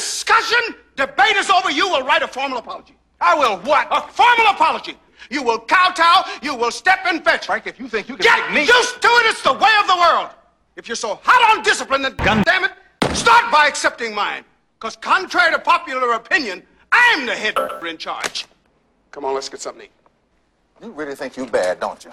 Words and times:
discussion, 0.00 0.74
debate 0.96 1.36
is 1.36 1.50
over, 1.50 1.70
you 1.70 1.86
will 1.88 2.02
write 2.02 2.22
a 2.22 2.28
formal 2.28 2.58
apology. 2.58 2.96
I 3.20 3.34
will 3.34 3.58
what? 3.58 3.86
A 3.90 4.00
formal 4.00 4.46
apology. 4.46 4.96
You 5.30 5.42
will 5.42 5.58
kowtow, 5.58 6.24
you 6.42 6.54
will 6.56 6.70
step 6.70 7.00
and 7.04 7.22
fetch. 7.22 7.46
Frank, 7.46 7.66
if 7.66 7.78
you 7.78 7.86
think 7.86 8.08
you 8.08 8.16
can 8.16 8.24
Get 8.24 8.50
make 8.50 8.66
me... 8.68 8.74
used 8.78 9.02
to 9.02 9.08
it, 9.08 9.26
it's 9.26 9.42
the 9.42 9.52
way 9.52 9.72
of 9.80 9.86
the 9.86 9.96
world. 9.96 10.30
If 10.76 10.88
you're 10.88 10.96
so 10.96 11.20
hot 11.22 11.56
on 11.56 11.62
discipline, 11.62 12.02
then 12.02 12.16
Gun- 12.16 12.42
damn 12.44 12.64
it, 12.64 12.72
start 13.14 13.52
by 13.52 13.66
accepting 13.66 14.14
mine. 14.14 14.44
Because 14.78 14.96
contrary 14.96 15.52
to 15.52 15.58
popular 15.58 16.12
opinion, 16.12 16.62
I'm 16.90 17.26
the 17.26 17.36
head 17.36 17.58
in 17.86 17.98
charge. 17.98 18.46
Come 19.10 19.26
on, 19.26 19.34
let's 19.34 19.50
get 19.50 19.60
something 19.60 19.82
to 19.82 19.86
eat. 19.86 20.86
You 20.86 20.92
really 20.92 21.14
think 21.14 21.36
you 21.36 21.44
bad, 21.44 21.78
don't 21.80 22.02
you? 22.02 22.10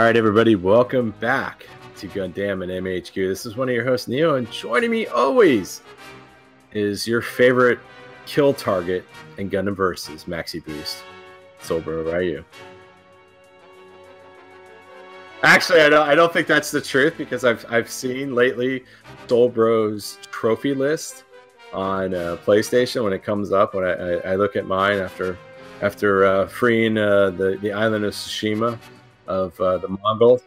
All 0.00 0.06
right, 0.06 0.16
everybody, 0.16 0.56
welcome 0.56 1.10
back 1.20 1.66
to 1.98 2.08
Gundam 2.08 2.62
and 2.62 2.86
MHQ. 2.86 3.28
This 3.28 3.44
is 3.44 3.58
one 3.58 3.68
of 3.68 3.74
your 3.74 3.84
hosts, 3.84 4.08
Neo, 4.08 4.36
and 4.36 4.50
joining 4.50 4.90
me 4.90 5.06
always 5.06 5.82
is 6.72 7.06
your 7.06 7.20
favorite 7.20 7.78
kill 8.24 8.54
target 8.54 9.04
in 9.36 9.50
Gundam 9.50 9.76
Versus, 9.76 10.24
Maxi 10.24 10.64
Boost. 10.64 11.02
Sober, 11.60 12.22
you? 12.22 12.42
Actually, 15.42 15.82
I 15.82 15.90
don't. 15.90 16.08
I 16.08 16.14
don't 16.14 16.32
think 16.32 16.46
that's 16.46 16.70
the 16.70 16.80
truth 16.80 17.18
because 17.18 17.44
I've 17.44 17.66
I've 17.68 17.90
seen 17.90 18.34
lately 18.34 18.86
Soulbro's 19.26 20.16
trophy 20.30 20.72
list 20.72 21.24
on 21.74 22.14
uh, 22.14 22.38
PlayStation 22.46 23.04
when 23.04 23.12
it 23.12 23.22
comes 23.22 23.52
up. 23.52 23.74
When 23.74 23.84
I, 23.84 23.90
I, 23.90 24.32
I 24.32 24.36
look 24.36 24.56
at 24.56 24.64
mine 24.64 24.98
after 24.98 25.36
after 25.82 26.24
uh, 26.24 26.46
freeing 26.46 26.96
uh, 26.96 27.28
the 27.28 27.58
the 27.60 27.72
island 27.72 28.06
of 28.06 28.14
Tsushima 28.14 28.78
of 29.30 29.58
uh, 29.60 29.78
the 29.78 29.88
Mongols. 29.88 30.42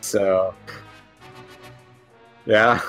So, 0.00 0.54
yeah, 2.46 2.80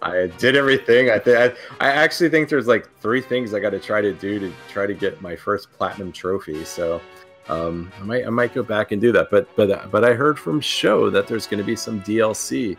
I 0.00 0.28
did 0.38 0.56
everything. 0.56 1.10
I 1.10 1.18
think 1.18 1.56
I, 1.80 1.90
actually 1.90 2.28
think 2.28 2.48
there's 2.48 2.68
like 2.68 2.88
three 3.00 3.20
things 3.20 3.52
I 3.54 3.60
got 3.60 3.70
to 3.70 3.80
try 3.80 4.00
to 4.00 4.12
do 4.12 4.38
to 4.38 4.52
try 4.68 4.86
to 4.86 4.94
get 4.94 5.20
my 5.20 5.34
first 5.34 5.72
platinum 5.72 6.12
trophy. 6.12 6.64
So, 6.64 7.00
um, 7.48 7.90
I 8.00 8.04
might 8.04 8.26
I 8.26 8.30
might 8.30 8.54
go 8.54 8.62
back 8.62 8.92
and 8.92 9.00
do 9.00 9.12
that. 9.12 9.28
But 9.30 9.48
but 9.56 9.90
but 9.90 10.04
I 10.04 10.14
heard 10.14 10.38
from 10.38 10.60
Show 10.60 11.10
that 11.10 11.26
there's 11.26 11.46
going 11.46 11.58
to 11.58 11.64
be 11.64 11.76
some 11.76 12.00
DLC. 12.02 12.76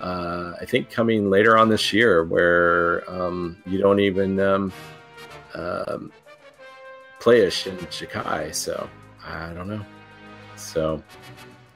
Uh, 0.00 0.52
I 0.60 0.66
think 0.66 0.90
coming 0.90 1.30
later 1.30 1.56
on 1.56 1.70
this 1.70 1.92
year 1.92 2.24
where 2.24 3.10
um, 3.10 3.56
you 3.64 3.78
don't 3.78 4.00
even 4.00 4.38
um, 4.38 4.72
um, 5.54 6.12
play 7.18 7.40
a 7.46 7.50
Jin 7.50 7.78
Sakai. 7.90 8.52
So 8.52 8.90
I 9.26 9.52
don't 9.52 9.68
know. 9.68 9.84
So, 10.56 11.02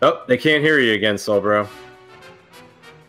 oh, 0.03 0.23
they 0.27 0.37
can't 0.37 0.63
hear 0.63 0.79
you 0.79 0.95
again, 0.95 1.19
Soul 1.19 1.41
Bro. 1.41 1.69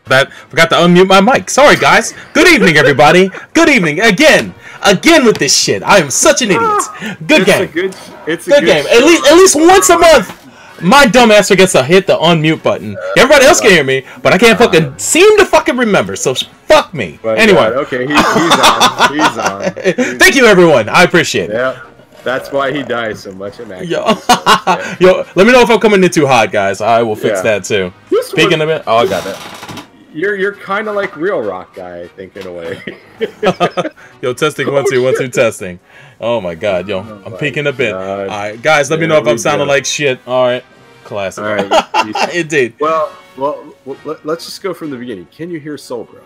That 0.06 0.34
forgot 0.34 0.70
to 0.72 0.76
unmute 0.76 1.08
my 1.08 1.22
mic. 1.22 1.50
Sorry, 1.50 1.76
guys. 1.76 2.14
Good 2.34 2.48
evening, 2.48 2.76
everybody. 2.76 3.30
Good 3.54 3.70
evening 3.70 4.02
again, 4.02 4.54
again 4.84 5.24
with 5.26 5.38
this 5.38 5.56
shit. 5.56 5.84
I 5.84 6.00
am 6.00 6.10
such 6.10 6.42
an 6.42 6.50
idiot. 6.50 6.62
Ah, 6.64 7.18
good 7.28 7.42
it's 7.42 7.52
game. 7.52 7.64
A 7.64 7.68
good, 7.68 7.96
it's 8.28 8.48
a 8.48 8.52
good, 8.52 8.66
game. 8.66 8.86
At 8.88 9.04
least, 9.04 9.26
at 9.28 9.36
least 9.36 9.56
once 9.56 9.90
a 9.90 9.98
month. 9.98 10.38
My 10.82 11.06
dumb 11.06 11.30
ass 11.30 11.50
forgets 11.50 11.74
to 11.74 11.84
hit 11.84 12.08
the 12.08 12.18
unmute 12.18 12.64
button. 12.64 12.98
Uh, 12.98 13.02
everybody 13.20 13.46
else 13.46 13.62
can 13.62 13.70
uh, 13.70 13.76
hear 13.76 13.84
me, 13.84 14.04
but 14.24 14.34
I 14.34 14.40
can't 14.40 14.60
uh, 14.60 14.66
fucking 14.66 14.98
seem 14.98 15.38
to 15.38 15.46
fucking 15.46 15.78
remember. 15.78 16.16
So 16.16 16.34
fuck 16.34 16.92
me. 16.92 17.20
But, 17.22 17.38
anyway, 17.38 17.60
uh, 17.60 17.82
okay, 17.82 18.08
he, 18.08 18.14
he's 18.14 18.18
on. 18.18 19.14
He's 19.14 19.38
on. 19.38 19.62
He's- 19.84 20.18
thank 20.18 20.36
you, 20.36 20.48
everyone. 20.48 20.90
I 20.90 21.04
appreciate 21.04 21.52
it. 21.52 21.54
Yeah, 21.54 21.80
that's 22.24 22.52
why 22.52 22.72
he 22.72 22.84
dies 22.84 23.22
so 23.24 23.32
much. 23.34 23.60
in 23.60 23.72
action. 23.72 23.90
Yo, 23.90 24.06
yo, 25.00 25.26
let 25.36 25.46
me 25.48 25.52
know 25.54 25.62
if 25.62 25.70
I'm 25.70 25.80
coming 25.80 26.04
in 26.04 26.10
too 26.12 26.28
hot, 26.28 26.52
guys. 26.52 26.82
I 26.82 27.02
will 27.04 27.16
fix 27.16 27.38
Yeah. 27.38 27.42
that 27.44 27.64
too. 27.64 27.94
This 28.10 28.28
Speaking 28.28 28.60
one- 28.60 28.62
of 28.62 28.70
it, 28.70 28.84
oh, 28.88 28.98
I 28.98 29.08
got 29.08 29.24
that. 29.24 29.86
You're 30.14 30.36
you're 30.36 30.54
kind 30.56 30.90
of 30.90 30.96
like 30.96 31.16
real 31.16 31.42
rock 31.42 31.74
guy, 31.74 32.02
I 32.02 32.08
think, 32.10 32.36
in 32.36 32.46
a 32.46 32.52
way. 32.52 32.82
Yo, 34.22 34.34
testing 34.34 34.68
Oh, 34.68 34.74
one 34.74 34.86
two 34.90 35.02
one 35.02 35.14
two 35.14 35.26
shit. 35.26 35.34
testing. 35.34 35.80
Oh 36.20 36.42
my 36.42 36.54
god, 36.54 36.88
yo, 36.90 37.00
oh, 37.00 37.24
I'm 37.26 37.38
peeking 37.38 37.66
a 37.66 37.72
bit. 37.72 37.92
God. 37.94 38.28
All 38.28 38.38
right, 38.38 38.62
guys, 38.62 38.92
let 38.92 39.00
me 39.00 39.08
know 39.08 39.18
if 39.20 39.28
I'm 39.28 39.38
sounding 39.38 39.68
like 39.70 39.86
shit. 39.86 40.20
All 40.28 40.44
right, 40.46 40.64
classic. 41.06 41.44
All 41.44 41.56
right. 41.56 42.30
Indeed. 42.36 42.76
well, 42.82 43.12
well, 43.38 43.74
well, 43.86 43.98
let, 44.04 44.26
us 44.38 44.46
just 44.46 44.62
go 44.62 44.74
from 44.74 44.90
the 44.92 44.98
beginning. 44.98 45.28
Can 45.32 45.50
you 45.50 45.60
hear 45.62 45.78
Soul 45.78 46.04
Bro? 46.04 46.22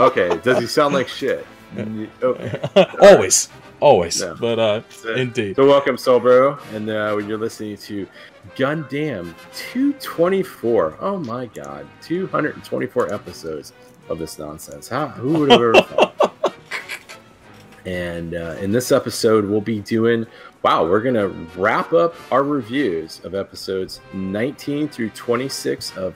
okay. 0.00 0.36
Does 0.42 0.58
he 0.58 0.66
sound 0.66 0.94
like 0.94 1.08
shit? 1.08 1.46
Okay. 2.22 2.60
always, 3.00 3.48
always. 3.80 4.20
No. 4.20 4.34
But 4.34 4.58
uh, 4.58 4.82
So- 4.90 5.14
indeed. 5.14 5.56
So 5.56 5.66
welcome, 5.66 5.96
Soul 5.96 6.20
Bro, 6.20 6.58
and 6.72 6.88
uh, 6.90 7.12
when 7.14 7.28
you're 7.28 7.38
listening 7.38 7.76
to 7.78 8.06
Gundam 8.56 9.34
224. 9.72 10.96
Oh 11.00 11.18
my 11.18 11.46
God, 11.46 11.86
224 12.02 13.12
episodes 13.12 13.72
of 14.08 14.18
this 14.18 14.38
nonsense. 14.38 14.88
How? 14.88 15.08
Who 15.08 15.40
would 15.40 15.50
have 15.50 15.60
ever 15.60 15.74
thought? 15.82 16.12
And 17.84 18.34
uh, 18.34 18.56
in 18.60 18.72
this 18.72 18.90
episode, 18.90 19.44
we'll 19.44 19.60
be 19.60 19.78
doing. 19.80 20.26
Wow, 20.62 20.84
we're 20.84 21.00
gonna 21.02 21.28
wrap 21.56 21.92
up 21.92 22.16
our 22.32 22.42
reviews 22.42 23.24
of 23.24 23.36
episodes 23.36 24.00
19 24.12 24.88
through 24.88 25.10
26 25.10 25.96
of 25.96 26.12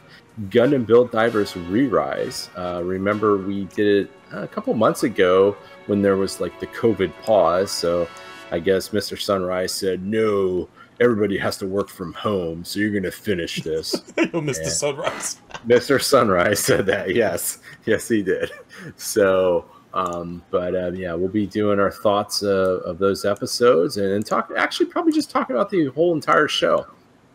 Gundam 0.49 0.87
Build 0.87 1.11
Divers 1.11 1.57
Re-Rise. 1.57 2.49
Uh, 2.57 2.83
remember, 2.83 3.37
we 3.37 3.65
did 3.67 4.07
it 4.07 4.11
a 4.33 4.49
couple 4.49 4.73
months 4.75 5.03
ago 5.03 5.57
when 5.87 6.03
there 6.03 6.17
was 6.17 6.41
like 6.41 6.59
the 6.61 6.67
COVID 6.69 7.13
pause. 7.23 7.71
So 7.71 8.09
I 8.51 8.59
guess 8.59 8.91
Mr. 8.91 9.21
Sunrise 9.21 9.73
said, 9.73 10.03
no, 10.03 10.69
everybody 10.99 11.37
has 11.39 11.57
to 11.59 11.67
work 11.67 11.89
from 11.89 12.13
home. 12.15 12.65
So 12.65 12.81
you're 12.81 12.91
going 12.91 13.03
to 13.03 13.11
finish 13.11 13.63
this. 13.63 13.95
Mr. 14.17 14.67
Sunrise. 14.67 15.41
Mr. 15.67 16.01
Sunrise 16.01 16.61
said 16.61 16.87
that. 16.87 17.15
Yes. 17.15 17.59
Yes, 17.85 18.09
he 18.09 18.23
did. 18.23 18.51
So, 18.97 19.67
um, 19.93 20.43
but 20.51 20.75
uh, 20.75 20.93
yeah, 20.93 21.13
we'll 21.15 21.29
be 21.29 21.47
doing 21.47 21.81
our 21.81 21.91
thoughts 21.91 22.43
uh, 22.43 22.81
of 22.85 22.99
those 22.99 23.25
episodes 23.25 23.97
and, 23.99 24.07
and 24.07 24.25
talk, 24.25 24.51
actually, 24.57 24.87
probably 24.87 25.13
just 25.13 25.31
talking 25.31 25.55
about 25.55 25.71
the 25.71 25.87
whole 25.87 26.15
entire 26.15 26.49
show 26.49 26.87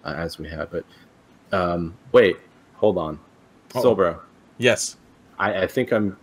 uh, 0.05 0.13
as 0.17 0.39
we 0.39 0.47
have 0.47 0.73
it. 0.73 0.85
Um, 1.51 1.95
wait, 2.11 2.37
hold 2.77 2.97
on. 2.97 3.19
Uh-oh. 3.73 3.83
Soulbro. 3.83 4.19
Yes. 4.57 4.97
I, 5.39 5.63
I 5.63 5.67
think 5.67 5.91
I'm. 5.91 6.17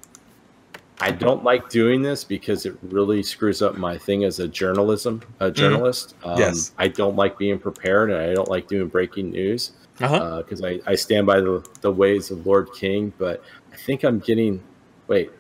I 1.01 1.11
don't 1.11 1.43
like 1.43 1.69
doing 1.69 2.01
this 2.01 2.23
because 2.23 2.65
it 2.65 2.77
really 2.83 3.23
screws 3.25 3.61
up 3.61 3.77
my 3.77 3.99
thing 3.99 4.23
as 4.25 4.39
a 4.39 4.47
journalism 4.47 5.21
a 5.41 5.51
journalist. 5.51 6.15
Um, 6.23 6.31
Mm-hmm. 6.33 6.41
Yes. 6.41 6.73
I 6.79 6.87
don't 6.89 7.17
like 7.17 7.37
being 7.39 7.59
prepared, 7.59 8.11
and 8.11 8.21
I 8.21 8.33
don't 8.35 8.49
like 8.49 8.69
doing 8.69 8.87
breaking 8.89 9.31
news 9.33 9.73
Uh 10.01 10.07
huh. 10.09 10.37
because 10.43 10.63
I, 10.63 10.79
I 10.87 10.95
stand 10.95 11.27
by 11.27 11.41
the, 11.41 11.67
the 11.81 11.91
ways 11.91 12.31
of 12.31 12.47
Larry 12.47 12.67
King. 12.75 13.13
But 13.19 13.43
I 13.73 13.77
think 13.77 14.05
I'm 14.05 14.21
getting. 14.21 14.63
Wait. 15.09 15.31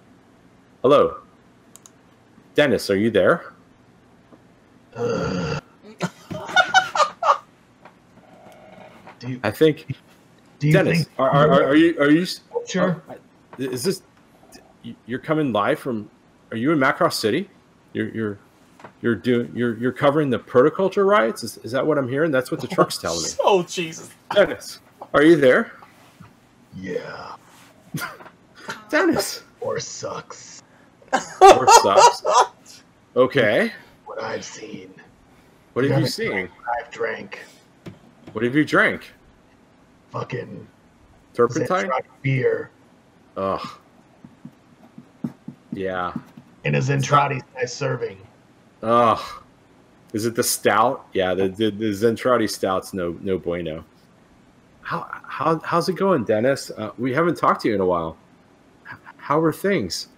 Hello, 0.82 1.18
Dennis. 2.56 2.90
Are 2.90 2.96
you 2.96 3.10
there? 3.10 3.52
Do 4.96 5.60
you, 9.28 9.40
I 9.44 9.50
think 9.52 9.96
do 10.62 10.68
you 10.68 10.72
Dennis. 10.72 10.98
think 11.04 11.08
Are, 11.18 11.28
are, 11.30 11.50
are, 11.50 11.64
are 11.70 11.74
you 11.74 11.98
are 12.00 12.10
you 12.10 12.24
oh, 12.54 12.62
Sure. 12.66 13.02
are- 13.08 13.18
is 13.58 13.82
this 13.82 14.02
you're 15.06 15.18
coming 15.18 15.52
live 15.52 15.78
from? 15.78 16.08
Are 16.52 16.56
you 16.56 16.70
in 16.72 16.78
Macross 16.78 17.14
City? 17.14 17.50
You're 17.92 18.08
you're 18.10 18.38
you're 19.00 19.14
doing 19.16 19.50
you're 19.54 19.76
you're 19.78 19.92
covering 19.92 20.30
the 20.30 20.38
protoculture 20.38 21.04
riots. 21.06 21.42
Is, 21.42 21.58
is 21.58 21.72
that 21.72 21.84
what 21.86 21.98
I'm 21.98 22.08
hearing? 22.08 22.30
That's 22.30 22.50
what 22.50 22.60
the 22.60 22.68
truck's 22.68 22.96
telling 23.04 23.22
me. 23.22 23.28
Oh 23.40 23.62
Jesus. 23.64 24.08
Dennis, 24.34 24.78
are 25.14 25.22
you 25.24 25.36
there? 25.36 25.72
Yeah. 26.76 27.34
Dennis, 28.88 29.42
Or 29.60 29.78
sucks. 29.80 30.62
or 31.40 31.66
sucks. 31.82 32.82
Okay, 33.16 33.72
What 34.06 34.22
I've 34.22 34.44
seen. 34.44 34.94
what 35.74 35.84
have 35.84 36.00
you 36.00 36.06
seen? 36.06 36.48
I've 36.78 36.90
drank. 36.90 37.40
What 38.32 38.42
have 38.44 38.54
you 38.54 38.64
drank? 38.64 39.12
Fucking 40.12 40.66
Turpentine? 41.34 41.90
Beer. 42.20 42.70
Ugh. 43.36 43.66
Yeah. 45.72 46.12
in 46.64 46.74
a 46.74 46.78
Zentradi 46.78 47.40
size 47.54 47.72
serving. 47.74 48.18
Oh, 48.82 49.42
is 50.12 50.26
it 50.26 50.34
the 50.34 50.42
stout? 50.42 51.06
Yeah, 51.14 51.32
the 51.34 51.48
the, 51.48 51.70
the 51.70 51.86
Zentradi 51.92 52.48
stout's 52.48 52.92
no 52.92 53.16
no 53.22 53.38
bueno. 53.38 53.84
How 54.82 55.06
how 55.26 55.58
how's 55.64 55.88
it 55.88 55.96
going, 55.96 56.24
Dennis? 56.24 56.70
Uh, 56.76 56.90
we 56.98 57.14
haven't 57.14 57.36
talked 57.38 57.62
to 57.62 57.68
you 57.68 57.74
in 57.74 57.80
a 57.80 57.86
while. 57.86 58.16
How 59.16 59.40
are 59.40 59.52
things? 59.52 60.08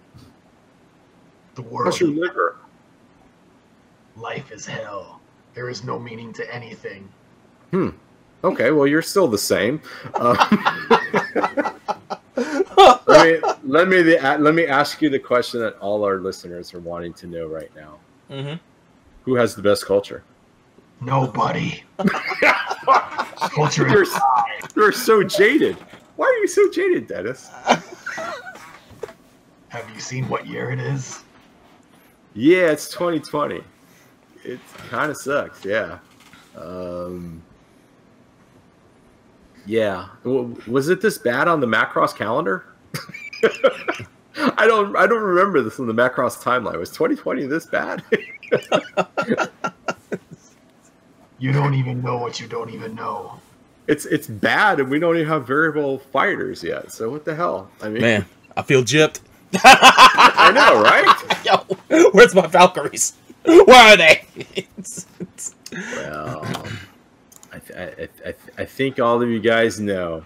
The 1.53 1.61
world, 1.61 1.85
How's 1.87 2.01
your 2.01 2.09
liver? 2.09 2.57
life 4.17 4.51
is 4.51 4.65
hell. 4.65 5.21
There 5.53 5.69
is 5.69 5.85
no 5.85 5.97
meaning 5.97 6.33
to 6.33 6.53
anything. 6.53 7.07
Okay, 8.45 8.69
well 8.71 8.85
you're 8.85 9.01
still 9.01 9.27
the 9.27 9.37
same. 9.39 9.81
Um, 10.13 10.37
let 13.07 13.25
me 13.25 13.39
let 13.63 13.87
me 13.87 14.01
the, 14.03 14.37
let 14.39 14.53
me 14.53 14.67
ask 14.67 15.01
you 15.01 15.09
the 15.09 15.17
question 15.19 15.59
that 15.61 15.77
all 15.79 16.05
our 16.05 16.19
listeners 16.19 16.73
are 16.73 16.79
wanting 16.79 17.13
to 17.15 17.27
know 17.27 17.47
right 17.47 17.71
now. 17.75 17.97
Mhm. 18.29 18.59
Who 19.23 19.33
has 19.35 19.55
the 19.55 19.63
best 19.63 19.85
culture? 19.87 20.23
Nobody. 21.01 21.83
Culture 23.55 23.87
You're, 23.87 24.05
you're 24.75 24.91
so 24.91 25.23
jaded. 25.23 25.75
Why 26.15 26.25
are 26.25 26.37
you 26.41 26.47
so 26.47 26.69
jaded, 26.69 27.07
Dennis? 27.07 27.49
Have 29.69 29.89
you 29.93 29.99
seen 29.99 30.27
what 30.29 30.47
year 30.47 30.71
it 30.71 30.79
is? 30.79 31.23
Yeah, 32.33 32.71
it's 32.71 32.89
2020. 32.89 33.63
It 34.43 34.59
kind 34.89 35.11
of 35.11 35.17
sucks. 35.17 35.65
Yeah. 35.65 35.99
Um, 36.55 37.41
yeah. 39.65 40.07
Was 40.23 40.89
it 40.89 41.01
this 41.01 41.17
bad 41.17 41.47
on 41.47 41.59
the 41.59 41.67
Macross 41.67 42.15
calendar? 42.15 42.65
I 44.37 44.65
don't. 44.67 44.95
I 44.95 45.07
don't 45.07 45.23
remember 45.23 45.61
this 45.61 45.79
in 45.79 45.87
the 45.87 45.93
Macross 45.93 46.41
timeline. 46.41 46.77
Was 46.77 46.89
2020 46.91 47.45
this 47.45 47.65
bad? 47.65 48.03
You 51.37 51.51
don't 51.51 51.73
even 51.73 52.01
know 52.01 52.17
what 52.17 52.39
you 52.39 52.47
don't 52.47 52.69
even 52.69 52.95
know. 52.95 53.39
it's 53.87 54.05
it's 54.05 54.25
bad, 54.27 54.79
and 54.79 54.89
we 54.89 54.99
don't 54.99 55.17
even 55.17 55.27
have 55.27 55.45
variable 55.45 55.99
fighters 55.99 56.63
yet. 56.63 56.91
So 56.93 57.09
what 57.09 57.25
the 57.25 57.35
hell? 57.35 57.69
I 57.81 57.89
mean, 57.89 58.01
Man, 58.01 58.25
I 58.55 58.61
feel 58.61 58.83
gypped. 58.83 59.19
I 59.53 60.51
know, 60.55 60.81
right? 60.81 61.45
Yo, 61.45 62.09
where's 62.11 62.33
my 62.33 62.47
Valkyries? 62.47 63.13
Where 63.43 63.69
are 63.69 63.97
they? 63.97 64.25
Well, 65.97 66.65
I, 67.55 67.59
th- 67.59 67.79
I, 67.79 67.83
I, 68.03 68.05
th- 68.05 68.35
I 68.57 68.65
think 68.65 68.99
all 68.99 69.21
of 69.21 69.29
you 69.29 69.39
guys 69.39 69.79
know. 69.79 70.23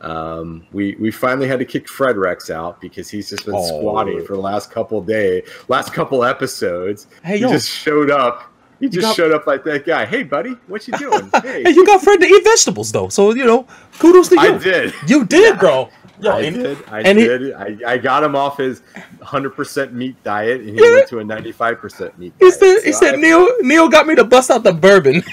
Um, 0.00 0.66
we 0.72 0.96
we 0.98 1.10
finally 1.10 1.46
had 1.46 1.58
to 1.58 1.64
kick 1.66 1.86
Fred 1.86 2.16
Rex 2.16 2.48
out 2.48 2.80
because 2.80 3.10
he's 3.10 3.28
just 3.28 3.44
been 3.44 3.54
Oh. 3.54 3.66
squatting 3.80 4.24
for 4.24 4.32
the 4.34 4.40
last 4.40 4.70
couple 4.70 5.00
day, 5.02 5.42
last 5.68 5.92
couple 5.92 6.24
episodes. 6.24 7.06
Hey, 7.22 7.36
he 7.36 7.42
yo. 7.42 7.50
just 7.50 7.68
showed 7.68 8.10
up. 8.10 8.44
He 8.80 8.88
just 8.88 9.02
got- 9.08 9.14
showed 9.16 9.32
up 9.32 9.46
like 9.46 9.62
that 9.64 9.84
guy. 9.84 10.06
Hey, 10.06 10.22
buddy, 10.22 10.56
what 10.68 10.88
you 10.88 10.96
doing? 10.96 11.30
Hey, 11.42 11.62
hey, 11.64 11.70
you 11.70 11.84
got 11.84 12.00
Fred 12.02 12.18
to 12.20 12.26
eat 12.26 12.42
vegetables 12.44 12.90
though, 12.92 13.08
so 13.10 13.34
you 13.34 13.44
know, 13.44 13.66
kudos 13.98 14.28
to 14.30 14.36
you. 14.36 14.40
I 14.40 14.56
did. 14.58 14.94
You 15.06 15.26
did, 15.26 15.58
bro. 15.60 15.90
Yo, 16.18 16.32
I 16.32 16.48
did. 16.50 16.78
I 16.88 17.00
and 17.02 17.18
he- 17.18 17.24
did. 17.26 17.52
I, 17.52 17.76
I 17.86 17.98
got 17.98 18.22
him 18.24 18.34
off 18.36 18.56
his 18.56 18.80
100% 19.22 19.92
meat 19.92 20.16
diet, 20.24 20.60
and 20.62 20.70
he 20.70 20.76
Yeah. 20.82 20.94
went 20.96 21.08
to 21.08 21.18
a 21.18 21.24
95% 21.24 22.16
meat 22.18 22.32
He 22.38 22.44
diet. 22.50 22.54
said, 22.60 22.80
he 22.84 22.92
said, 22.92 23.14
I- 23.14 23.16
Neil, 23.18 23.46
Neil 23.60 23.88
got 23.88 24.06
me 24.06 24.14
to 24.14 24.24
bust 24.24 24.50
out 24.50 24.62
the 24.62 24.72
bourbon. 24.72 25.22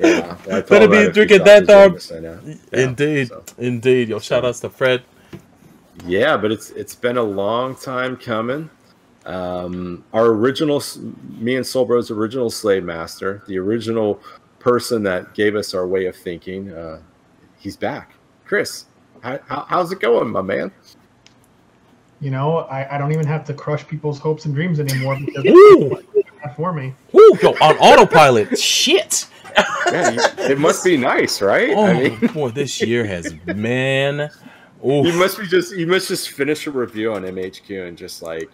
yeah, 0.00 0.36
I 0.50 0.60
Better 0.60 0.88
be 0.88 0.96
right 0.96 1.06
if 1.06 1.06
he 1.08 1.12
drinking 1.12 1.44
that, 1.44 1.54
he 1.54 1.60
was 1.60 1.68
dog. 1.68 1.90
Vegas, 1.90 2.12
I 2.12 2.18
know. 2.20 2.40
Yeah, 2.44 2.80
indeed, 2.80 3.28
so. 3.28 3.44
indeed. 3.58 4.08
Yo, 4.08 4.18
shout 4.18 4.44
outs 4.44 4.60
to 4.60 4.70
Fred. 4.70 5.02
Yeah, 6.06 6.36
but 6.36 6.50
it's 6.50 6.70
it's 6.70 6.94
been 6.94 7.16
a 7.16 7.22
long 7.22 7.76
time 7.76 8.16
coming. 8.16 8.70
Um, 9.26 10.04
our 10.12 10.26
original, 10.26 10.82
me 11.38 11.56
and 11.56 11.66
Soul 11.66 11.86
Bros' 11.86 12.10
original 12.10 12.50
slave 12.50 12.84
master, 12.84 13.42
the 13.46 13.58
original 13.58 14.20
person 14.58 15.02
that 15.04 15.34
gave 15.34 15.56
us 15.56 15.72
our 15.72 15.86
way 15.86 16.06
of 16.06 16.16
thinking, 16.16 16.72
uh, 16.72 17.00
he's 17.58 17.76
back. 17.76 18.12
Chris, 18.44 18.86
how, 19.22 19.38
how, 19.46 19.66
how's 19.68 19.92
it 19.92 20.00
going, 20.00 20.28
my 20.28 20.42
man? 20.42 20.70
You 22.20 22.30
know, 22.30 22.58
I, 22.58 22.94
I 22.94 22.98
don't 22.98 23.12
even 23.12 23.26
have 23.26 23.44
to 23.46 23.54
crush 23.54 23.86
people's 23.86 24.18
hopes 24.18 24.44
and 24.44 24.54
dreams 24.54 24.80
anymore 24.80 25.18
because 25.18 25.44
Ooh, 25.46 25.96
it's 26.14 26.54
for 26.56 26.72
me. 26.72 26.94
ooh, 27.14 27.38
yo, 27.42 27.50
on 27.60 27.76
autopilot. 27.78 28.58
Shit. 28.58 29.26
Yeah, 29.56 30.16
it 30.38 30.58
must 30.58 30.84
be 30.84 30.96
nice, 30.96 31.40
right? 31.40 31.70
Oh 31.70 31.86
I 31.86 31.92
mean, 31.94 32.18
boy, 32.32 32.50
this 32.50 32.80
year 32.80 33.04
has 33.04 33.34
man. 33.46 34.30
Ooh, 34.84 35.06
you 35.06 35.12
must 35.12 35.38
be 35.38 35.46
just 35.46 35.76
you 35.76 35.86
must 35.86 36.08
just 36.08 36.30
finish 36.30 36.66
a 36.66 36.70
review 36.70 37.12
on 37.12 37.22
MHQ 37.22 37.88
and 37.88 37.96
just 37.96 38.22
like 38.22 38.50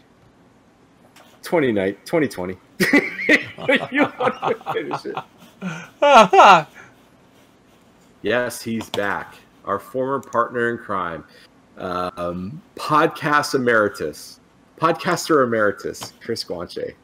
20 1.42 1.72
night 1.72 2.04
2020. 2.06 2.56
you 3.90 4.02
want 4.18 4.34
to 4.40 4.72
finish 4.72 5.06
it. 5.06 6.66
Yes, 8.22 8.60
he's 8.60 8.90
back. 8.90 9.36
Our 9.64 9.78
former 9.78 10.20
partner 10.20 10.70
in 10.70 10.78
crime, 10.78 11.24
um, 11.78 12.60
podcast 12.76 13.54
emeritus, 13.54 14.40
podcaster 14.76 15.42
emeritus, 15.44 16.12
Chris 16.20 16.44
Guanche. 16.44 16.94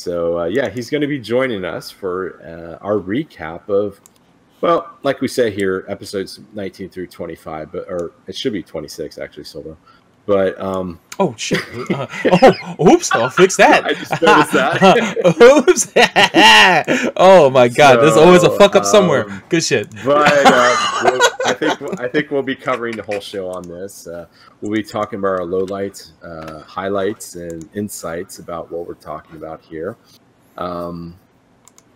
So 0.00 0.38
uh, 0.38 0.44
yeah, 0.46 0.70
he's 0.70 0.88
going 0.88 1.02
to 1.02 1.06
be 1.06 1.18
joining 1.18 1.62
us 1.62 1.90
for 1.90 2.40
uh, 2.42 2.82
our 2.82 2.94
recap 2.94 3.68
of, 3.68 4.00
well, 4.62 4.96
like 5.02 5.20
we 5.20 5.28
say 5.28 5.50
here, 5.50 5.84
episodes 5.88 6.40
19 6.54 6.88
through 6.88 7.08
25, 7.08 7.70
but 7.70 7.84
or 7.86 8.12
it 8.26 8.34
should 8.34 8.54
be 8.54 8.62
26 8.62 9.18
actually, 9.18 9.44
Solo. 9.44 9.76
But 10.30 10.60
um, 10.60 11.00
Oh 11.18 11.34
shit! 11.36 11.60
Uh, 11.90 12.06
oh, 12.78 12.92
oops! 12.92 13.10
I'll 13.10 13.28
fix 13.28 13.56
that. 13.58 13.84
I 13.84 13.94
just 13.94 14.22
noticed 14.22 14.52
that. 14.52 15.16
oops! 15.42 17.12
oh 17.16 17.50
my 17.50 17.66
god! 17.66 17.96
There's 17.96 18.16
always 18.16 18.44
a 18.44 18.56
fuck 18.56 18.76
up 18.76 18.84
somewhere. 18.84 19.28
um, 19.28 19.42
Good 19.48 19.64
shit. 19.64 19.90
but 20.04 20.30
uh, 20.46 21.00
we'll, 21.02 21.20
I 21.46 21.52
think 21.52 22.00
I 22.00 22.06
think 22.06 22.30
we'll 22.30 22.44
be 22.44 22.54
covering 22.54 22.94
the 22.94 23.02
whole 23.02 23.18
show 23.18 23.48
on 23.50 23.64
this. 23.64 24.06
Uh, 24.06 24.26
we'll 24.60 24.70
be 24.72 24.84
talking 24.84 25.18
about 25.18 25.40
our 25.40 25.46
lowlights, 25.46 26.12
uh, 26.22 26.60
highlights, 26.60 27.34
and 27.34 27.68
insights 27.74 28.38
about 28.38 28.70
what 28.70 28.86
we're 28.86 28.94
talking 28.94 29.34
about 29.34 29.60
here. 29.62 29.96
Um, 30.58 31.18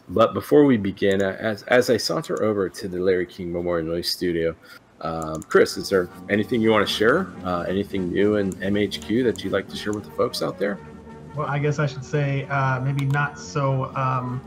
but 0.08 0.34
before 0.34 0.64
we 0.64 0.76
begin, 0.76 1.22
uh, 1.22 1.36
as 1.38 1.62
as 1.68 1.88
I 1.88 1.98
saunter 1.98 2.42
over 2.42 2.68
to 2.68 2.88
the 2.88 2.98
Larry 2.98 3.26
King 3.26 3.52
Memorial 3.52 3.86
Noise 3.86 4.10
Studio, 4.10 4.56
um, 5.04 5.42
Chris, 5.44 5.76
is 5.76 5.88
there 5.88 6.08
anything 6.30 6.60
you 6.60 6.70
want 6.70 6.86
to 6.86 6.92
share? 6.92 7.28
Uh, 7.44 7.60
anything 7.68 8.10
new 8.10 8.36
in 8.36 8.52
MHQ 8.54 9.22
that 9.24 9.44
you'd 9.44 9.52
like 9.52 9.68
to 9.68 9.76
share 9.76 9.92
with 9.92 10.04
the 10.04 10.10
folks 10.12 10.42
out 10.42 10.58
there? 10.58 10.78
Well, 11.36 11.46
I 11.46 11.58
guess 11.58 11.78
I 11.78 11.86
should 11.86 12.04
say 12.04 12.46
uh, 12.46 12.80
maybe 12.80 13.04
not 13.04 13.38
so 13.38 13.94
um, 13.96 14.40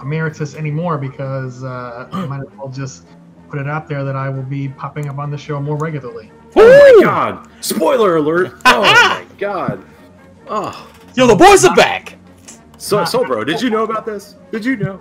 emeritus 0.00 0.54
anymore 0.56 0.98
because 0.98 1.62
uh, 1.62 2.08
I 2.12 2.26
might 2.26 2.40
as 2.40 2.52
well 2.58 2.68
just 2.68 3.06
put 3.48 3.60
it 3.60 3.68
out 3.68 3.88
there 3.88 4.02
that 4.04 4.16
I 4.16 4.28
will 4.28 4.42
be 4.42 4.68
popping 4.68 5.08
up 5.08 5.18
on 5.18 5.30
the 5.30 5.38
show 5.38 5.60
more 5.60 5.76
regularly. 5.76 6.32
Oh 6.56 6.94
my 6.98 7.04
God! 7.04 7.48
Spoiler 7.60 8.16
alert! 8.16 8.54
Oh 8.66 8.82
my 8.82 9.26
God! 9.38 9.84
Oh. 10.48 10.88
Yo, 11.14 11.26
the 11.26 11.36
boys 11.36 11.64
are 11.64 11.76
back. 11.76 12.18
So, 12.78 13.04
so, 13.04 13.22
bro, 13.24 13.44
did 13.44 13.60
you 13.60 13.68
know 13.70 13.84
about 13.84 14.06
this? 14.06 14.36
Did 14.50 14.64
you 14.64 14.76
know? 14.76 14.98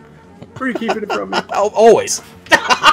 Were 0.60 0.68
you 0.68 0.74
keeping 0.74 1.04
it 1.04 1.12
from 1.12 1.30
me? 1.32 1.40
Always. 1.54 2.22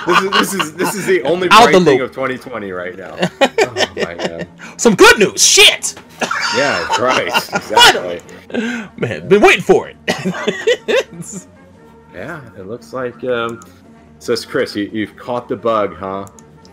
This 0.09 0.23
is 0.23 0.31
this 0.31 0.55
is 0.55 0.75
this 0.75 0.95
is 0.95 1.07
the 1.07 1.23
only 1.23 1.49
Out 1.51 1.65
bright 1.65 1.73
the 1.75 1.85
thing 1.85 1.99
loop. 1.99 2.09
of 2.09 2.15
2020 2.15 2.73
right 2.73 2.97
now. 2.97 3.17
Oh 3.61 4.05
my 4.05 4.15
god! 4.15 4.49
Some 4.81 4.95
good 4.95 5.19
news. 5.19 5.45
Shit. 5.45 5.95
Yeah, 6.57 6.87
right. 7.01 7.27
Exactly. 7.53 8.21
Man, 8.97 9.29
been 9.29 9.43
waiting 9.43 9.63
for 9.63 9.91
it. 9.91 9.97
Yeah, 12.15 12.41
it 12.57 12.67
looks 12.67 12.93
like. 12.93 13.23
Um, 13.25 13.61
says 14.19 14.45
Chris, 14.45 14.75
you, 14.75 14.91
you've 14.93 15.15
caught 15.17 15.49
the 15.49 15.57
bug, 15.57 15.95
huh? 15.95 16.27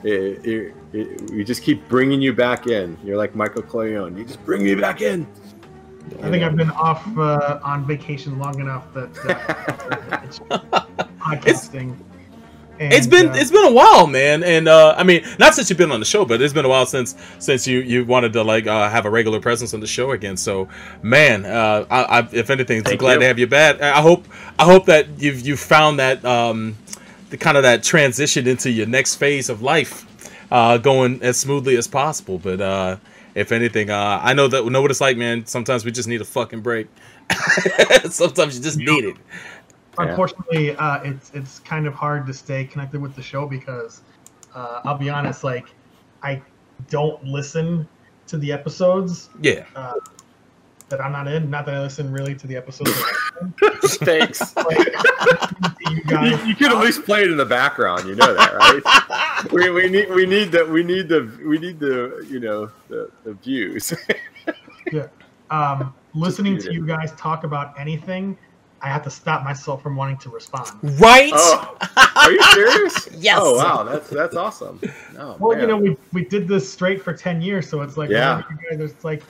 It, 0.04 0.46
it, 0.46 0.74
it, 0.94 1.32
we 1.32 1.44
just 1.44 1.62
keep 1.62 1.88
bringing 1.90 2.22
you 2.22 2.34
back 2.34 2.68
in. 2.68 2.98
You're 3.04 3.18
like 3.18 3.36
Michael 3.36 3.62
Corleone. 3.62 4.18
You 4.18 4.24
just 4.24 4.44
bring 4.46 4.64
me 4.64 4.74
back 4.76 5.02
in. 5.02 5.28
I 6.24 6.30
think 6.30 6.44
I've 6.44 6.56
been 6.56 6.72
off 6.72 7.06
uh, 7.18 7.60
on 7.64 7.86
vacation 7.86 8.40
long 8.40 8.60
enough 8.60 8.92
that 8.94 9.10
uh, 9.26 10.20
it's 10.24 10.40
podcasting. 10.40 11.96
And, 12.78 12.92
it's 12.92 13.08
been 13.08 13.30
uh, 13.30 13.36
it's 13.36 13.52
been 13.52 13.66
a 13.66 13.72
while, 13.72 14.06
man, 14.06 14.44
and 14.44 14.68
uh, 14.68 14.96
I 14.98 15.04
mean, 15.04 15.26
not 15.40 15.54
since 15.54 15.70
you've 15.70 15.78
been 15.78 15.92
on 15.92 16.02
the 16.02 16.06
show, 16.06 16.26
but 16.26 16.42
it's 16.42 16.54
been 16.54 16.66
a 16.66 16.70
while 16.70 16.86
since 16.86 17.16
since 17.40 17.66
you 17.66 17.80
you 17.80 18.04
wanted 18.04 18.34
to 18.34 18.44
like 18.44 18.68
uh, 18.68 18.90
have 18.90 19.06
a 19.06 19.10
regular 19.10 19.40
presence 19.40 19.74
on 19.74 19.80
the 19.80 19.88
show 19.88 20.12
again. 20.12 20.36
So, 20.36 20.68
man, 21.02 21.46
uh, 21.46 21.86
I, 21.90 22.20
I 22.20 22.30
if 22.34 22.50
anything, 22.50 22.84
Thank 22.84 23.00
glad 23.00 23.14
you. 23.14 23.20
to 23.22 23.26
have 23.28 23.40
you 23.40 23.48
back. 23.48 23.82
I 23.82 24.00
I 24.00 24.02
hope 24.02 24.26
I 24.60 24.66
hope 24.66 24.88
that 24.88 25.08
you've 25.18 25.48
you 25.48 25.56
found 25.56 26.00
that 26.00 26.26
um, 26.26 26.78
the 27.30 27.38
kind 27.38 27.56
of 27.56 27.64
that 27.64 27.82
transition 27.82 28.46
into 28.46 28.70
your 28.70 28.88
next 28.88 29.16
phase 29.16 29.50
of 29.50 29.62
life 29.62 30.06
uh, 30.52 30.78
going 30.78 31.22
as 31.22 31.38
smoothly 31.38 31.78
as 31.78 31.88
possible. 31.88 32.40
But 32.40 32.62
uh, 32.62 32.98
if 33.36 33.52
anything, 33.52 33.90
uh, 33.90 34.20
I 34.22 34.34
know 34.34 34.48
that 34.48 34.66
know 34.66 34.82
what 34.82 34.92
it's 34.92 35.02
like, 35.02 35.18
man. 35.18 35.46
Sometimes 35.46 35.86
we 35.86 35.92
just 35.92 36.08
need 36.08 36.22
a 36.22 36.26
fucking 36.26 36.62
break. 36.62 36.88
Sometimes 38.10 38.58
you 38.58 38.64
just 38.64 38.78
need 38.78 39.06
it. 39.06 39.16
Unfortunately 39.98 40.76
uh, 40.78 41.02
it's 41.04 41.32
it's 41.34 41.60
kind 41.60 41.88
of 41.88 41.94
hard 41.94 42.26
to 42.28 42.34
stay 42.34 42.66
connected 42.66 43.02
with 43.02 43.16
the 43.16 43.22
show 43.22 43.46
because 43.48 44.02
uh, 44.54 44.82
I'll 44.86 44.98
be 44.98 45.10
honest, 45.10 45.44
like 45.44 45.68
I 46.24 46.42
don't 46.90 47.24
listen 47.24 47.88
to 48.28 48.38
the 48.38 48.52
episodes 48.52 49.30
Yeah. 49.42 49.66
that 50.90 51.02
I'm 51.02 51.12
not 51.12 51.28
in. 51.28 51.50
Not 51.50 51.66
that 51.66 51.76
I 51.76 51.82
listen 51.82 52.12
really 52.12 52.36
to 52.36 52.48
the 52.48 52.56
episodes. 52.56 52.92
Thanks. 54.00 54.54
Like, 54.56 54.78
listening 54.78 55.76
to 55.78 55.92
you 55.92 55.96
You, 55.98 56.04
guys. 56.04 56.56
could 56.58 56.72
at 56.72 56.78
least 56.78 57.04
play 57.06 57.24
it 57.24 57.32
in 57.32 57.38
the 57.38 57.46
background. 57.46 58.08
You 58.08 58.16
know 58.16 58.34
that, 58.34 58.54
right? 58.56 59.52
we, 59.52 59.70
we 59.72 59.90
need 59.90 60.10
we 60.10 60.26
need 60.26 60.52
the 60.52 60.66
we 60.66 60.84
need 60.84 61.08
the 61.10 61.30
we 61.46 61.58
need 61.60 61.80
the 61.80 62.26
you 62.30 62.40
know 62.40 62.70
the, 62.88 63.10
the 63.24 63.34
views. 63.34 63.94
um, 65.50 65.94
listening 66.14 66.58
to 66.60 66.74
you 66.74 66.86
guys 66.86 67.12
talk 67.14 67.44
about 67.44 67.80
anything, 67.80 68.38
I 68.86 68.90
have 68.90 69.04
to 69.06 69.10
stop 69.10 69.44
myself 69.44 69.82
from 69.82 69.96
wanting 69.96 70.18
to 70.18 70.30
respond. 70.30 70.70
Right? 71.02 71.32
oh, 71.34 71.76
are 72.16 72.32
you 72.32 72.44
serious? 72.54 73.10
Yes. 73.18 73.40
Oh 73.42 73.56
wow, 73.58 73.82
that's 73.82 74.12
that's 74.12 74.36
awesome. 74.36 74.80
Oh, 75.18 75.36
Well, 75.40 75.60
you 75.60 75.66
know, 75.66 75.76
we, 75.76 75.98
we 76.14 76.24
did 76.24 76.48
this 76.48 76.72
straight 76.72 77.02
for 77.02 77.12
10 77.12 77.42
years, 77.42 77.68
so 77.68 77.82
it's 77.82 77.98
like, 77.98 78.12
Yeah. 78.12 78.36
whenever 78.36 78.60
you 78.72 78.78
guys, 78.78 78.92
it's 78.92 79.04
like, 79.04 79.24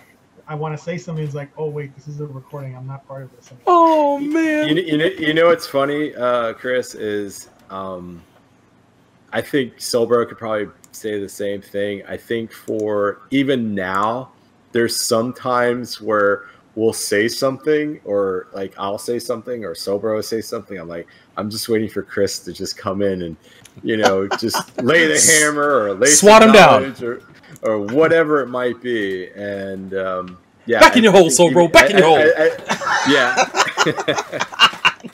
I 0.46 0.56
want 0.56 0.78
to 0.78 0.84
say 0.84 0.98
something, 0.98 1.24
it's 1.24 1.36
like, 1.36 1.50
oh, 1.58 1.68
wait, 1.70 1.96
this 1.96 2.10
is 2.10 2.20
a 2.20 2.26
recording. 2.26 2.76
I'm 2.76 2.86
not 2.86 3.08
part 3.08 3.24
of 3.24 3.34
this. 3.38 3.48
anymore. 3.48 3.64
Oh 3.68 4.20
man. 4.20 4.66
kn- 4.68 4.78
you 4.86 4.98
know, 4.98 5.06
you 5.06 5.34
know 5.34 5.46
what's 5.48 5.66
funny, 5.66 6.14
uh, 6.16 6.52
Chris, 6.52 6.94
is 6.94 7.48
um, 7.70 8.22
I 9.32 9.40
think 9.40 9.78
Soulbro 9.78 10.28
could 10.28 10.38
probably 10.38 10.68
say 10.92 11.18
the 11.18 11.30
same 11.30 11.62
thing. 11.62 12.04
I 12.10 12.18
think 12.18 12.52
for 12.52 13.22
even 13.32 13.74
now, 13.74 14.32
there's 14.74 15.00
some 15.00 15.32
times 15.32 16.02
where 16.02 16.44
we'll 16.76 16.94
say 16.94 17.28
something, 17.28 18.00
or 18.06 18.48
like 18.54 18.74
I'll 18.78 18.98
say 18.98 19.20
something, 19.20 19.64
or 19.64 19.74
Sobro 19.74 20.16
will 20.16 20.24
say 20.24 20.42
something. 20.42 20.78
I'm 20.78 20.88
like, 20.88 21.08
I'm 21.38 21.50
just 21.50 21.70
waiting 21.70 21.90
for 21.90 22.02
Chris 22.04 22.40
to 22.40 22.54
just 22.54 22.78
come 22.78 23.02
in 23.02 23.22
and, 23.24 23.36
you 23.84 23.98
know, 23.98 24.28
just 24.38 24.78
lay 24.84 25.08
the 25.08 25.20
hammer 25.20 25.84
or 25.84 25.94
lay 25.94 26.08
Swat 26.08 26.44
him 26.44 26.52
down. 26.52 26.96
Or, 27.02 27.22
or 27.62 27.80
whatever 27.80 28.42
it 28.42 28.48
might 28.48 28.82
be. 28.82 29.30
And 29.32 29.94
um, 29.96 30.38
yeah, 30.66 30.80
Back 30.80 30.98
in 30.98 31.04
your 31.04 31.12
hole, 31.14 31.28
even- 31.32 31.72
back 31.72 31.90
in 31.90 31.98
your 31.98 32.06
I- 32.06 32.10
hole. 32.10 32.20
I- 32.20 32.58
I- 32.70 33.06
yeah. 33.10 33.46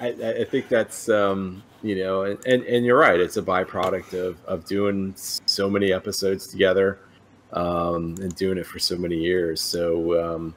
I, 0.00 0.08
I 0.08 0.32
I 0.40 0.44
think 0.44 0.68
that's 0.68 1.08
um, 1.08 1.62
you 1.82 1.96
know, 1.96 2.22
and, 2.22 2.38
and, 2.46 2.62
and 2.64 2.84
you're 2.84 2.98
right. 2.98 3.18
It's 3.18 3.36
a 3.36 3.42
byproduct 3.42 4.12
of, 4.14 4.38
of 4.46 4.64
doing 4.66 5.14
so 5.16 5.70
many 5.70 5.92
episodes 5.92 6.46
together 6.46 6.98
um, 7.56 8.14
and 8.20 8.34
doing 8.36 8.58
it 8.58 8.66
for 8.66 8.78
so 8.78 8.96
many 8.96 9.16
years. 9.16 9.60
So 9.60 10.34
um, 10.34 10.54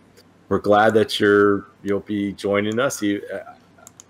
we're 0.50 0.60
glad 0.60 0.94
that 0.96 1.20
you're 1.20 1.68
you'll 1.82 2.02
be 2.02 2.34
joining 2.34 2.80
us, 2.80 3.02
uh, 3.02 3.56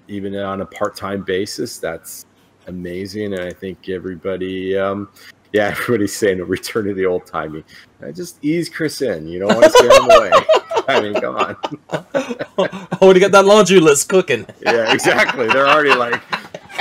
even 0.08 0.36
on 0.36 0.62
a 0.62 0.66
part 0.66 0.98
time 0.98 1.24
basis. 1.24 1.78
That's 1.78 2.26
amazing, 2.68 3.34
and 3.34 3.42
I 3.42 3.52
think 3.52 3.88
everybody. 3.88 4.78
Um, 4.78 5.10
yeah, 5.54 5.68
everybody's 5.80 6.16
saying 6.16 6.40
a 6.40 6.46
return 6.46 6.86
to 6.86 6.94
the 6.94 7.06
old 7.06 7.26
timey. 7.26 7.64
Just 8.14 8.44
ease 8.44 8.70
Chris 8.70 9.02
in. 9.02 9.28
You 9.28 9.40
don't 9.40 9.54
want 9.56 9.64
to 9.64 9.70
scare 9.72 10.02
him 10.02 10.10
away. 10.12 10.32
I 10.88 11.02
mean, 11.02 11.14
come 11.16 11.36
on. 11.36 11.58
I 11.92 12.98
already 13.02 13.20
got 13.20 13.32
that 13.32 13.46
laundry 13.46 13.80
list 13.80 14.10
cooking. 14.10 14.46
Yeah, 14.62 14.92
exactly. 14.92 15.48
They're 15.48 15.68
already 15.68 15.94
like, 15.94 16.22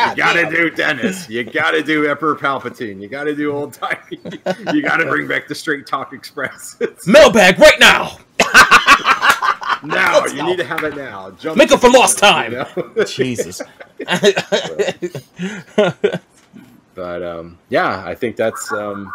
you 0.07 0.17
gotta 0.17 0.49
do 0.51 0.71
Dennis. 0.71 1.29
You 1.29 1.45
gotta 1.45 1.83
do 1.83 2.07
Emperor 2.09 2.37
Palpatine. 2.37 3.01
You 3.01 3.09
gotta 3.09 3.35
do 3.35 3.53
old 3.53 3.73
timey. 3.73 4.21
You 4.73 4.83
gotta 4.83 5.07
bring 5.07 5.27
back 5.27 5.49
the 5.49 5.55
Straight 5.55 5.87
Talk 5.87 6.13
Express. 6.13 6.77
Mailbag 7.07 7.59
right 7.59 7.79
now. 7.81 8.19
now 9.85 10.25
you 10.27 10.43
need 10.45 10.59
to 10.59 10.65
have 10.65 10.85
it 10.85 10.97
now. 10.97 11.31
Jump 11.33 11.57
Make 11.57 11.73
up 11.73 11.81
for 11.81 11.91
lost 11.91 12.19
time. 12.19 12.53
you 12.53 12.59
know? 12.59 13.05
Jesus. 13.05 13.63
but 16.95 17.23
um, 17.23 17.59
yeah, 17.69 18.05
I 18.07 18.15
think 18.15 18.37
that's 18.37 18.71
um, 18.73 19.13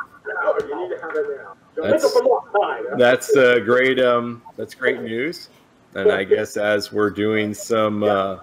that's 1.76 2.18
that's 2.98 3.36
uh, 3.36 3.60
great. 3.60 4.00
Um, 4.00 4.42
that's 4.58 4.74
great 4.76 5.02
news. 5.02 5.50
And 5.96 6.12
I 6.12 6.24
guess 6.24 6.58
as 6.58 6.92
we're 6.92 7.12
doing 7.12 7.54
some 7.54 8.04
uh, 8.04 8.38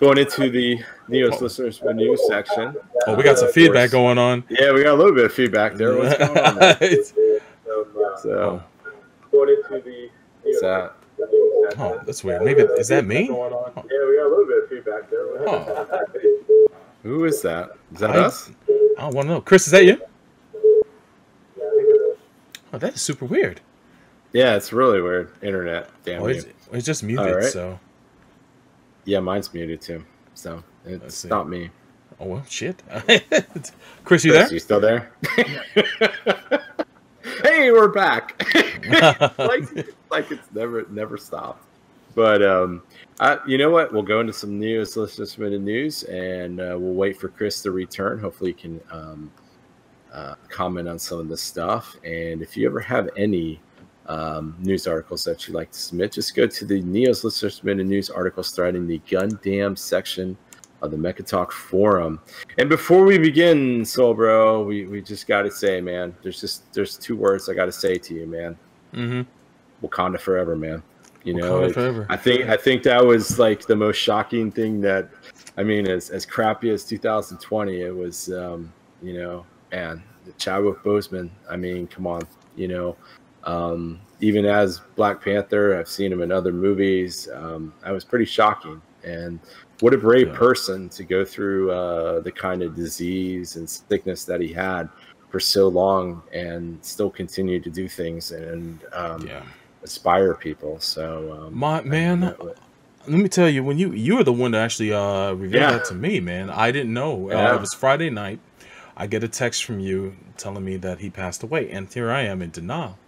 going 0.00 0.18
into 0.18 0.50
the 0.50 0.78
Neos 1.08 1.40
listeners 1.40 1.80
news 1.94 2.20
section. 2.26 2.74
oh, 3.06 3.14
we 3.14 3.22
got 3.22 3.36
some 3.38 3.46
uh, 3.46 3.48
of 3.48 3.54
feedback 3.54 3.90
course- 3.90 3.92
going 3.92 4.18
on. 4.18 4.42
Yeah, 4.48 4.72
we 4.72 4.82
got 4.82 4.94
a 4.94 4.98
little 4.98 5.14
bit 5.14 5.26
of 5.26 5.32
feedback 5.32 5.74
there. 5.74 5.96
What's 5.96 6.16
going 6.18 6.38
on? 6.38 6.56
there? 6.58 6.78
So 8.22 8.62
going 9.32 9.48
into 9.48 9.80
the 9.80 10.10
that. 10.60 10.92
Oh, 11.78 12.00
that's 12.04 12.22
weird. 12.22 12.42
Maybe 12.42 12.60
is 12.62 12.88
that 12.88 13.06
me? 13.06 13.22
Yeah, 13.22 13.28
we 13.28 13.32
got 13.32 14.26
a 14.26 14.28
little 14.28 14.44
bit 14.46 14.64
of 14.64 14.68
feedback 14.68 15.08
there. 15.10 15.48
Oh, 15.48 16.66
Who 17.02 17.24
is 17.24 17.40
that? 17.42 17.70
Is 17.94 18.00
that 18.00 18.10
I- 18.10 18.18
us? 18.18 18.50
I 18.98 19.02
don't 19.02 19.14
want 19.14 19.28
to 19.28 19.34
know. 19.34 19.40
Chris, 19.40 19.66
is 19.66 19.70
that 19.70 19.84
you? 19.86 20.02
Oh, 22.72 22.78
that 22.78 22.94
is 22.94 23.00
super 23.02 23.24
weird. 23.24 23.60
Yeah, 24.32 24.54
it's 24.56 24.72
really 24.72 25.00
weird. 25.00 25.32
Internet, 25.42 25.88
damn 26.04 26.22
Oh, 26.22 26.26
you. 26.28 26.34
it's, 26.36 26.46
it's 26.72 26.86
just 26.86 27.02
muted. 27.02 27.26
All 27.26 27.34
right. 27.36 27.44
So, 27.44 27.80
Yeah, 29.04 29.20
mine's 29.20 29.52
muted 29.52 29.80
too. 29.80 30.04
So 30.34 30.62
it's 30.84 31.24
not 31.24 31.48
me. 31.48 31.70
oh 32.18 32.26
well, 32.26 32.44
shit. 32.48 32.82
Chris, 34.04 34.24
you 34.24 34.32
Chris, 34.32 34.48
there? 34.48 34.52
you 34.52 34.58
still 34.58 34.80
there? 34.80 35.12
hey, 37.42 37.70
we're 37.72 37.88
back. 37.88 38.42
like, 39.38 39.64
like 40.10 40.30
it's 40.30 40.48
never 40.52 40.86
never 40.90 41.16
stopped. 41.16 41.64
But 42.14 42.42
um, 42.42 42.82
I, 43.20 43.38
you 43.46 43.58
know 43.58 43.70
what? 43.70 43.92
We'll 43.92 44.02
go 44.02 44.20
into 44.20 44.32
some 44.32 44.58
news, 44.58 44.96
listener 44.96 45.26
submitted 45.26 45.62
news, 45.62 46.02
and 46.04 46.60
uh, 46.60 46.76
we'll 46.78 46.94
wait 46.94 47.18
for 47.20 47.28
Chris 47.28 47.62
to 47.62 47.70
return. 47.70 48.18
Hopefully, 48.18 48.50
he 48.50 48.54
can 48.54 48.80
um, 48.90 49.30
uh, 50.12 50.34
comment 50.48 50.88
on 50.88 50.98
some 50.98 51.18
of 51.18 51.28
this 51.28 51.42
stuff. 51.42 51.96
And 52.04 52.42
if 52.42 52.56
you 52.56 52.66
ever 52.66 52.80
have 52.80 53.08
any 53.16 53.60
um, 54.10 54.56
news 54.58 54.88
articles 54.88 55.22
that 55.22 55.46
you'd 55.46 55.54
like 55.54 55.70
to 55.70 55.78
submit, 55.78 56.12
just 56.12 56.34
go 56.34 56.46
to 56.46 56.64
the 56.64 56.82
Neos 56.82 57.22
listener 57.22 57.48
submitted 57.48 57.86
news 57.86 58.10
articles 58.10 58.50
thread 58.50 58.74
in 58.74 58.88
the 58.88 59.00
Gundam 59.08 59.78
section 59.78 60.36
of 60.82 60.90
the 60.90 60.96
Mecha 60.96 61.24
Talk 61.24 61.52
forum. 61.52 62.20
And 62.58 62.68
before 62.68 63.04
we 63.04 63.18
begin, 63.18 63.84
Soul 63.84 64.14
Bro, 64.14 64.64
we, 64.64 64.86
we 64.86 65.00
just 65.00 65.28
got 65.28 65.42
to 65.42 65.50
say, 65.50 65.80
man, 65.80 66.12
there's 66.22 66.40
just 66.40 66.72
there's 66.72 66.96
two 66.96 67.16
words 67.16 67.48
I 67.48 67.54
got 67.54 67.66
to 67.66 67.72
say 67.72 67.98
to 67.98 68.14
you, 68.14 68.26
man. 68.26 68.58
Mm-hmm. 68.92 69.86
Wakanda 69.86 70.18
forever, 70.18 70.56
man. 70.56 70.82
You 71.22 71.34
know, 71.34 71.60
Wakanda 71.60 71.74
forever. 71.74 72.06
I 72.08 72.16
think 72.16 72.48
I 72.48 72.56
think 72.56 72.82
that 72.82 73.04
was 73.04 73.38
like 73.38 73.66
the 73.66 73.76
most 73.76 73.96
shocking 73.96 74.50
thing 74.50 74.80
that 74.80 75.08
I 75.56 75.62
mean, 75.62 75.86
as 75.86 76.10
as 76.10 76.26
crappy 76.26 76.70
as 76.70 76.84
2020, 76.84 77.80
it 77.80 77.94
was 77.94 78.32
um, 78.32 78.72
you 79.02 79.14
know, 79.14 79.46
man, 79.70 80.02
the 80.24 80.32
Chadwick 80.32 80.82
Boseman. 80.82 81.30
I 81.48 81.56
mean, 81.56 81.86
come 81.86 82.08
on, 82.08 82.22
you 82.56 82.66
know, 82.66 82.96
um, 83.44 84.00
even 84.20 84.44
as 84.44 84.80
Black 84.96 85.22
Panther, 85.22 85.78
I've 85.78 85.88
seen 85.88 86.12
him 86.12 86.22
in 86.22 86.30
other 86.30 86.52
movies. 86.52 87.28
Um, 87.34 87.72
I 87.84 87.92
was 87.92 88.04
pretty 88.04 88.24
shocking, 88.26 88.80
and 89.04 89.40
what 89.80 89.94
a 89.94 89.98
brave 89.98 90.28
Yeah. 90.28 90.34
person 90.34 90.88
to 90.90 91.04
go 91.04 91.24
through 91.24 91.70
uh, 91.70 92.20
the 92.20 92.32
kind 92.32 92.62
of 92.62 92.74
disease 92.76 93.56
and 93.56 93.68
sickness 93.68 94.24
that 94.24 94.40
he 94.40 94.52
had 94.52 94.88
for 95.30 95.40
so 95.40 95.68
long 95.68 96.22
and 96.32 96.84
still 96.84 97.10
continue 97.10 97.60
to 97.60 97.70
do 97.70 97.88
things 97.88 98.32
and 98.32 98.84
um, 98.92 99.26
Yeah. 99.26 99.42
inspire 99.82 100.34
people. 100.34 100.78
So, 100.80 101.32
um, 101.32 101.56
My 101.56 101.80
man, 101.82 102.34
let 103.06 103.18
me 103.18 103.28
tell 103.28 103.48
you, 103.48 103.64
when 103.64 103.78
you 103.78 103.92
you 103.92 104.16
were 104.16 104.24
the 104.24 104.32
one 104.32 104.50
that 104.50 104.62
actually 104.62 104.92
uh 104.92 105.32
revealed 105.32 105.62
Yeah. 105.62 105.70
that 105.70 105.84
to 105.86 105.94
me, 105.94 106.20
man. 106.20 106.50
I 106.50 106.70
didn't 106.72 106.92
know. 106.92 107.30
Uh, 107.30 107.54
it 107.54 107.60
was 107.60 107.72
Friday 107.72 108.10
night. 108.10 108.40
I 108.96 109.06
get 109.06 109.24
a 109.24 109.28
text 109.28 109.64
from 109.64 109.80
you 109.80 110.14
telling 110.36 110.64
me 110.64 110.76
that 110.78 110.98
he 110.98 111.08
passed 111.10 111.42
away, 111.42 111.70
and 111.70 111.90
here 111.92 112.10
I 112.10 112.22
am 112.22 112.42
in 112.42 112.50
denial. 112.50 112.99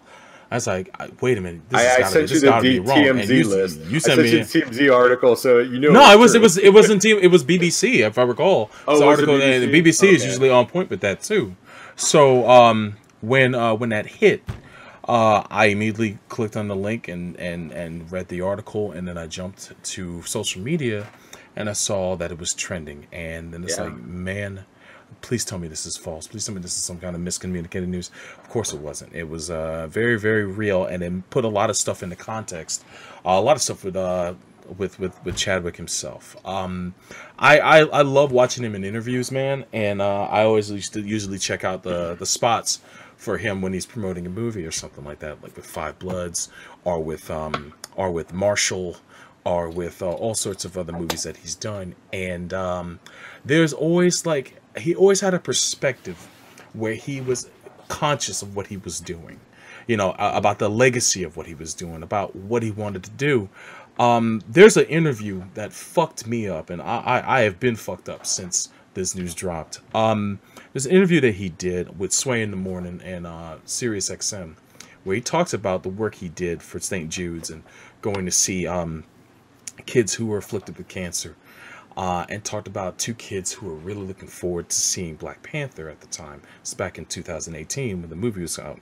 I 0.53 0.57
was 0.57 0.67
like, 0.67 0.91
"Wait 1.23 1.39
a 1.39 1.41
minute, 1.41 1.63
this 1.69 1.81
I, 1.81 1.83
has 1.83 1.97
I 1.97 2.01
gotta, 2.01 2.13
sent 2.13 2.31
you 2.31 2.41
the 2.41 2.61
D- 2.61 2.79
wrong." 2.81 2.99
TMZ 2.99 3.29
you, 3.39 3.49
list. 3.49 3.81
You 3.81 3.97
I 3.97 3.99
sent 3.99 4.03
sent 4.03 4.23
me. 4.23 4.31
you 4.31 4.45
the 4.45 4.61
TMZ 4.89 4.95
article, 4.95 5.35
so 5.37 5.59
you 5.59 5.81
know. 5.81 5.93
no, 5.93 6.13
it 6.13 6.19
was 6.19 6.33
true. 6.33 6.41
it 6.41 6.43
was 6.43 6.59
it 6.59 6.73
wasn't 6.75 7.05
it 7.05 7.29
was 7.31 7.43
BBC 7.45 8.01
if 8.07 8.19
I 8.19 8.23
recall. 8.23 8.71
Oh, 8.87 8.93
it's 8.93 9.01
was 9.01 9.01
it 9.01 9.29
article 9.29 9.43
and 9.43 9.71
BBC? 9.73 9.83
BBC 9.83 10.13
is 10.13 10.25
usually 10.25 10.51
on 10.51 10.67
point 10.67 10.91
with 10.91 11.01
that 11.01 11.23
too. 11.23 11.57
So 11.97 12.49
um 12.49 12.97
when 13.21 13.55
uh 13.55 13.75
when 13.75 13.89
that 13.91 14.07
hit, 14.07 14.43
uh 15.09 15.43
I 15.51 15.67
immediately 15.67 16.19
clicked 16.29 16.57
on 16.57 16.69
the 16.69 16.77
link 16.77 17.09
and 17.09 17.37
and 17.39 17.73
and 17.73 18.11
read 18.13 18.29
the 18.29 18.41
article 18.43 18.93
and 18.93 19.07
then 19.09 19.17
I 19.19 19.27
jumped 19.27 19.73
to 19.83 20.23
social 20.23 20.61
media 20.63 21.07
and 21.57 21.69
I 21.69 21.73
saw 21.75 22.17
that 22.17 22.31
it 22.33 22.39
was 22.39 22.53
trending 22.55 23.07
and 23.13 23.53
then 23.53 23.65
it's 23.65 23.77
Yeah. 23.79 23.85
like 23.85 23.97
man 23.97 24.65
please 25.23 25.45
tell 25.45 25.59
me 25.59 25.69
this 25.69 25.87
is 25.87 25.97
false 25.97 26.27
please 26.27 26.45
tell 26.45 26.55
me 26.55 26.61
this 26.61 26.77
is 26.77 26.85
some 26.85 26.99
kind 26.99 27.17
of 27.17 27.23
miscommunicated 27.23 27.89
news 27.89 28.11
of 28.39 28.49
course 28.49 28.73
it 28.73 28.81
wasn't 28.81 29.13
it 29.15 29.29
was 29.29 29.51
uh 29.51 29.87
very 29.89 30.19
very 30.19 30.45
real 30.45 30.85
and 30.85 31.03
it 31.03 31.31
put 31.31 31.45
a 31.45 31.49
lot 31.49 31.71
of 31.71 31.77
stuff 31.77 32.03
into 32.03 32.17
context 32.17 32.85
uh, 33.25 33.31
a 33.31 33.41
lot 33.41 33.57
of 33.57 33.63
stuff 33.63 33.85
with 33.85 33.97
uh 33.97 34.35
with 34.79 34.99
with 34.99 35.25
with 35.25 35.37
Chadwick 35.37 35.77
himself. 35.77 36.37
Um, 36.47 36.95
I, 37.39 37.59
I 37.59 37.79
I 37.81 38.03
love 38.03 38.33
watching 38.33 38.65
him 38.65 38.75
in 38.75 38.85
interviews, 38.85 39.31
man, 39.31 39.65
and 39.73 40.01
uh, 40.01 40.25
I 40.25 40.45
always 40.45 40.71
used 40.71 40.93
to 40.95 41.01
usually 41.01 41.39
check 41.39 41.65
out 41.65 41.83
the 41.83 42.15
the 42.15 42.27
spots 42.27 42.81
for 43.17 43.39
him 43.39 43.63
when 43.63 43.73
he's 43.73 43.87
promoting 43.87 44.27
a 44.27 44.31
movie 44.31 44.67
or 44.67 44.71
something 44.71 45.05
like 45.05 45.21
that, 45.21 45.43
like 45.43 45.57
with 45.57 45.67
Five 45.67 45.99
Bloods 45.99 46.49
or 46.85 47.03
with 47.03 47.31
um 47.31 47.75
or 47.97 48.11
with 48.11 48.33
Marshall 48.33 48.97
or 49.45 49.69
with 49.69 50.03
uh, 50.03 50.11
all 50.11 50.35
sorts 50.35 50.65
of 50.65 50.79
other 50.79 50.93
movies 50.93 51.25
that 51.25 51.37
he's 51.39 51.55
done. 51.55 51.95
And 52.13 52.53
um, 52.55 53.01
there's 53.45 53.73
always 53.73 54.27
like 54.27 54.61
he 54.79 54.95
always 54.95 55.21
had 55.21 55.35
a 55.35 55.39
perspective 55.39 56.29
where 56.73 56.95
he 56.95 57.21
was 57.21 57.51
conscious 57.89 58.43
of 58.43 58.57
what 58.57 58.69
he 58.69 58.77
was 58.79 59.01
doing, 59.01 59.39
you 59.87 59.97
know, 59.97 60.15
about 60.19 60.59
the 60.59 60.71
legacy 60.71 61.23
of 61.23 61.37
what 61.37 61.47
he 61.47 61.55
was 61.55 61.75
doing, 61.75 62.03
about 62.03 62.35
what 62.35 62.63
he 62.63 62.71
wanted 62.71 63.03
to 63.05 63.11
do. 63.11 63.49
Um, 63.99 64.43
there's 64.49 64.77
an 64.77 64.87
interview 64.87 65.45
that 65.55 65.73
fucked 65.73 66.27
me 66.27 66.49
up, 66.49 66.71
and 66.71 66.81
I, 66.81 66.99
I, 66.99 67.39
I 67.39 67.41
have 67.43 67.61
been 67.61 67.77
fucked 67.77 68.09
up 68.09 68.25
since 68.25 68.71
this 68.95 69.15
news 69.15 69.35
dropped. 69.35 69.81
Um, 69.95 70.41
there's 70.73 70.87
an 70.87 70.93
interview 70.93 71.21
that 71.21 71.35
he 71.35 71.51
did 71.51 71.99
with 71.99 72.13
Sway 72.13 72.43
in 72.43 72.51
the 72.51 72.57
Morning 72.57 73.01
and 73.05 73.27
uh, 73.27 73.57
Sirius 73.65 74.09
XM, 74.09 74.55
where 75.05 75.17
he 75.17 75.21
talks 75.21 75.53
about 75.53 75.83
the 75.83 75.89
work 75.91 76.15
he 76.17 76.29
did 76.29 76.63
for 76.63 76.81
St. 76.81 77.11
Jude's 77.11 77.51
and 77.51 77.63
going 78.01 78.25
to 78.25 78.33
see 78.33 78.67
um, 78.67 79.05
kids 79.85 80.15
who 80.15 80.27
were 80.27 80.39
afflicted 80.39 80.79
with 80.79 80.89
cancer, 80.89 81.37
uh, 81.97 82.25
and 82.29 82.45
talked 82.45 82.67
about 82.69 82.99
two 82.99 83.15
kids 83.15 83.53
who 83.53 83.67
were 83.67 83.75
really 83.75 84.07
looking 84.07 84.29
forward 84.29 84.69
to 84.71 84.77
seeing 84.77 85.15
Black 85.17 85.43
Panther 85.43 85.89
at 85.89 86.01
the 86.01 86.07
time. 86.07 86.43
It's 86.61 86.75
back 86.75 86.99
in 86.99 87.05
2018 87.07 88.01
when 88.01 88.11
the 88.11 88.17
movie 88.17 88.43
was 88.43 88.59
out, 88.59 88.81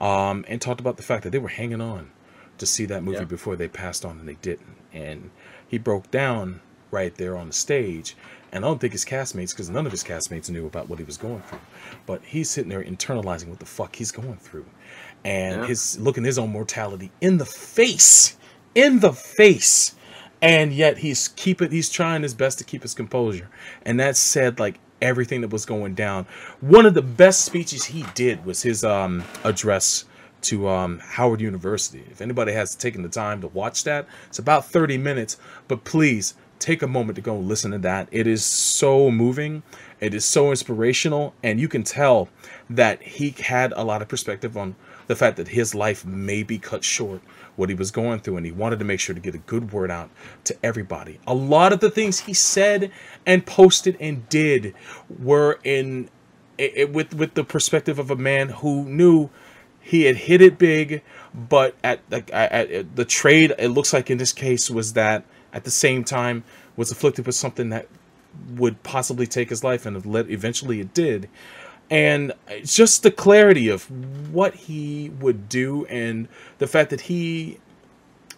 um, 0.00 0.44
and 0.48 0.60
talked 0.60 0.80
about 0.80 0.96
the 0.96 1.02
fact 1.02 1.22
that 1.24 1.30
they 1.30 1.38
were 1.38 1.48
hanging 1.48 1.80
on 1.80 2.10
to 2.58 2.66
see 2.66 2.84
that 2.86 3.02
movie 3.02 3.18
Yeah. 3.18 3.24
before 3.24 3.56
they 3.56 3.68
passed 3.68 4.04
on 4.04 4.18
and 4.20 4.28
they 4.28 4.34
didn't. 4.42 4.76
And 4.92 5.30
he 5.66 5.78
broke 5.78 6.10
down 6.10 6.60
right 6.90 7.14
there 7.16 7.36
on 7.36 7.48
the 7.48 7.52
stage. 7.52 8.16
And 8.52 8.64
I 8.64 8.68
don't 8.68 8.80
think 8.80 8.92
his 8.92 9.04
castmates, 9.04 9.50
because 9.50 9.68
none 9.68 9.84
of 9.84 9.90
his 9.90 10.04
castmates 10.04 10.48
knew 10.48 10.64
about 10.64 10.88
what 10.88 11.00
he 11.00 11.04
was 11.04 11.16
going 11.16 11.42
through. 11.42 11.58
But 12.06 12.22
he's 12.24 12.48
sitting 12.48 12.68
there 12.70 12.84
internalizing 12.84 13.48
what 13.48 13.58
the 13.58 13.66
fuck 13.66 13.96
he's 13.96 14.12
going 14.12 14.36
through. 14.36 14.66
And 15.24 15.62
Yeah. 15.62 15.66
his 15.66 15.98
looking 15.98 16.22
his 16.22 16.38
own 16.38 16.52
mortality 16.52 17.10
in 17.20 17.38
the 17.38 17.44
face. 17.46 18.36
In 18.76 19.00
the 19.00 19.12
face. 19.12 19.93
And 20.44 20.74
yet 20.74 20.98
he's 20.98 21.28
keeping 21.28 21.70
he's 21.70 21.88
trying 21.88 22.22
his 22.22 22.34
best 22.34 22.58
to 22.58 22.64
keep 22.64 22.82
his 22.82 22.92
composure. 22.92 23.48
And 23.86 23.98
that 23.98 24.14
said 24.14 24.60
like 24.60 24.78
everything 25.00 25.40
that 25.40 25.50
was 25.50 25.64
going 25.64 25.94
down. 25.94 26.26
One 26.60 26.84
of 26.84 26.92
the 26.92 27.02
best 27.02 27.46
speeches 27.46 27.86
he 27.86 28.04
did 28.14 28.44
was 28.44 28.62
his 28.62 28.84
um 28.84 29.24
address 29.42 30.04
to 30.42 30.68
um, 30.68 30.98
Howard 30.98 31.40
University. 31.40 32.04
If 32.10 32.20
anybody 32.20 32.52
has 32.52 32.74
taken 32.74 33.02
the 33.02 33.08
time 33.08 33.40
to 33.40 33.48
watch 33.48 33.84
that, 33.84 34.06
it's 34.26 34.38
about 34.38 34.66
30 34.66 34.98
minutes, 34.98 35.38
but 35.68 35.84
please 35.84 36.34
take 36.58 36.82
a 36.82 36.86
moment 36.86 37.16
to 37.16 37.22
go 37.22 37.36
listen 37.36 37.70
to 37.70 37.78
that. 37.78 38.08
It 38.10 38.26
is 38.26 38.44
so 38.44 39.10
moving, 39.10 39.62
it 40.00 40.12
is 40.12 40.26
so 40.26 40.50
inspirational, 40.50 41.34
and 41.42 41.58
you 41.58 41.68
can 41.68 41.82
tell 41.82 42.28
that 42.68 43.02
he 43.02 43.30
had 43.30 43.72
a 43.74 43.84
lot 43.84 44.02
of 44.02 44.08
perspective 44.08 44.56
on 44.56 44.76
the 45.06 45.16
fact 45.16 45.36
that 45.36 45.48
his 45.48 45.74
life 45.74 46.04
may 46.04 46.42
be 46.42 46.58
cut 46.58 46.84
short, 46.84 47.22
what 47.56 47.68
he 47.68 47.74
was 47.74 47.90
going 47.90 48.20
through, 48.20 48.36
and 48.38 48.46
he 48.46 48.52
wanted 48.52 48.78
to 48.80 48.84
make 48.84 49.00
sure 49.00 49.14
to 49.14 49.20
get 49.20 49.34
a 49.34 49.38
good 49.38 49.72
word 49.72 49.90
out 49.90 50.10
to 50.44 50.56
everybody. 50.62 51.20
A 51.26 51.34
lot 51.34 51.72
of 51.72 51.80
the 51.80 51.90
things 51.90 52.20
he 52.20 52.34
said 52.34 52.90
and 53.26 53.44
posted 53.46 53.96
and 54.00 54.28
did 54.28 54.74
were 55.20 55.58
in 55.64 56.08
it, 56.58 56.72
it- 56.76 56.92
with 56.92 57.14
with 57.14 57.34
the 57.34 57.44
perspective 57.44 57.98
of 57.98 58.10
a 58.10 58.16
man 58.16 58.48
who 58.50 58.84
knew 58.84 59.30
he 59.80 60.04
had 60.04 60.16
hit 60.16 60.40
it 60.40 60.58
big, 60.58 61.02
but 61.34 61.74
at, 61.84 62.00
at 62.12 62.96
the 62.96 63.04
trade, 63.04 63.52
it 63.58 63.68
looks 63.68 63.92
like 63.92 64.10
in 64.10 64.18
this 64.18 64.32
case 64.32 64.70
was 64.70 64.94
that 64.94 65.24
at 65.52 65.64
the 65.64 65.70
same 65.70 66.04
time 66.04 66.42
was 66.76 66.90
afflicted 66.90 67.26
with 67.26 67.34
something 67.34 67.68
that 67.70 67.86
would 68.56 68.82
possibly 68.82 69.26
take 69.26 69.50
his 69.50 69.62
life, 69.62 69.86
and 69.86 69.96
eventually 70.30 70.80
it 70.80 70.94
did. 70.94 71.28
And 71.90 72.32
just 72.64 73.02
the 73.02 73.10
clarity 73.10 73.68
of 73.68 73.90
what 74.32 74.54
he 74.54 75.10
would 75.20 75.48
do, 75.48 75.84
and 75.86 76.28
the 76.58 76.66
fact 76.66 76.90
that 76.90 77.02
he 77.02 77.58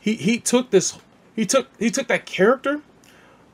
he 0.01 0.15
he 0.15 0.39
took 0.39 0.71
this 0.71 0.99
he 1.35 1.47
took 1.47 1.69
he 1.79 1.91
took 1.91 2.09
that 2.09 2.27
character 2.27 2.81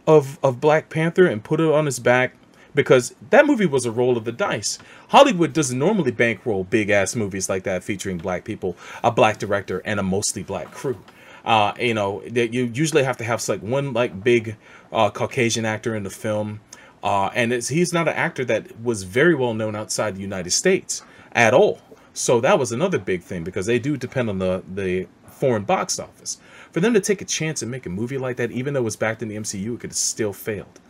of 0.06 0.38
of 0.42 0.60
Black 0.60 0.88
Panther 0.88 1.26
and 1.26 1.44
put 1.44 1.60
it 1.60 1.70
on 1.70 1.86
his 1.86 1.98
back 1.98 2.34
because 2.74 3.14
that 3.30 3.46
movie 3.46 3.66
was 3.66 3.84
a 3.84 3.90
roll 3.90 4.16
of 4.16 4.24
the 4.24 4.32
dice. 4.32 4.78
Hollywood 5.08 5.52
doesn't 5.52 5.78
normally 5.78 6.10
bankroll 6.10 6.64
big 6.64 6.90
ass 6.90 7.14
movies 7.14 7.48
like 7.48 7.64
that 7.64 7.84
featuring 7.84 8.18
black 8.18 8.44
people, 8.44 8.76
a 9.04 9.10
black 9.10 9.38
director, 9.38 9.82
and 9.84 10.00
a 10.00 10.02
mostly 10.02 10.42
black 10.42 10.70
crew. 10.70 10.98
Uh, 11.44 11.74
you 11.78 11.94
know, 11.94 12.22
that 12.30 12.54
you 12.54 12.70
usually 12.72 13.02
have 13.02 13.16
to 13.16 13.24
have 13.24 13.46
like 13.48 13.60
one 13.60 13.92
like 13.92 14.22
big 14.22 14.56
uh, 14.92 15.10
Caucasian 15.10 15.64
actor 15.64 15.94
in 15.94 16.02
the 16.02 16.10
film, 16.10 16.60
uh, 17.02 17.30
and 17.34 17.52
it's, 17.52 17.68
he's 17.68 17.92
not 17.92 18.08
an 18.08 18.14
actor 18.14 18.44
that 18.44 18.80
was 18.80 19.02
very 19.02 19.34
well 19.34 19.54
known 19.54 19.74
outside 19.74 20.14
the 20.14 20.20
United 20.20 20.50
States 20.50 21.02
at 21.32 21.52
all. 21.54 21.80
So 22.14 22.40
that 22.40 22.58
was 22.58 22.72
another 22.72 22.98
big 22.98 23.22
thing 23.22 23.42
because 23.42 23.66
they 23.66 23.78
do 23.78 23.96
depend 23.96 24.28
on 24.28 24.38
the 24.38 24.62
the 24.72 25.08
foreign 25.26 25.64
box 25.64 25.98
office. 25.98 26.38
For 26.70 26.80
them 26.80 26.94
to 26.94 27.00
take 27.00 27.20
a 27.20 27.24
chance 27.24 27.62
and 27.62 27.70
make 27.70 27.84
a 27.86 27.90
movie 27.90 28.18
like 28.18 28.36
that, 28.36 28.50
even 28.52 28.74
though 28.74 28.80
it 28.80 28.84
was 28.84 28.96
backed 28.96 29.22
in 29.22 29.28
the 29.28 29.36
MCU, 29.36 29.74
it 29.74 29.80
could 29.80 29.90
have 29.90 29.96
still 29.96 30.32
failed. 30.32 30.80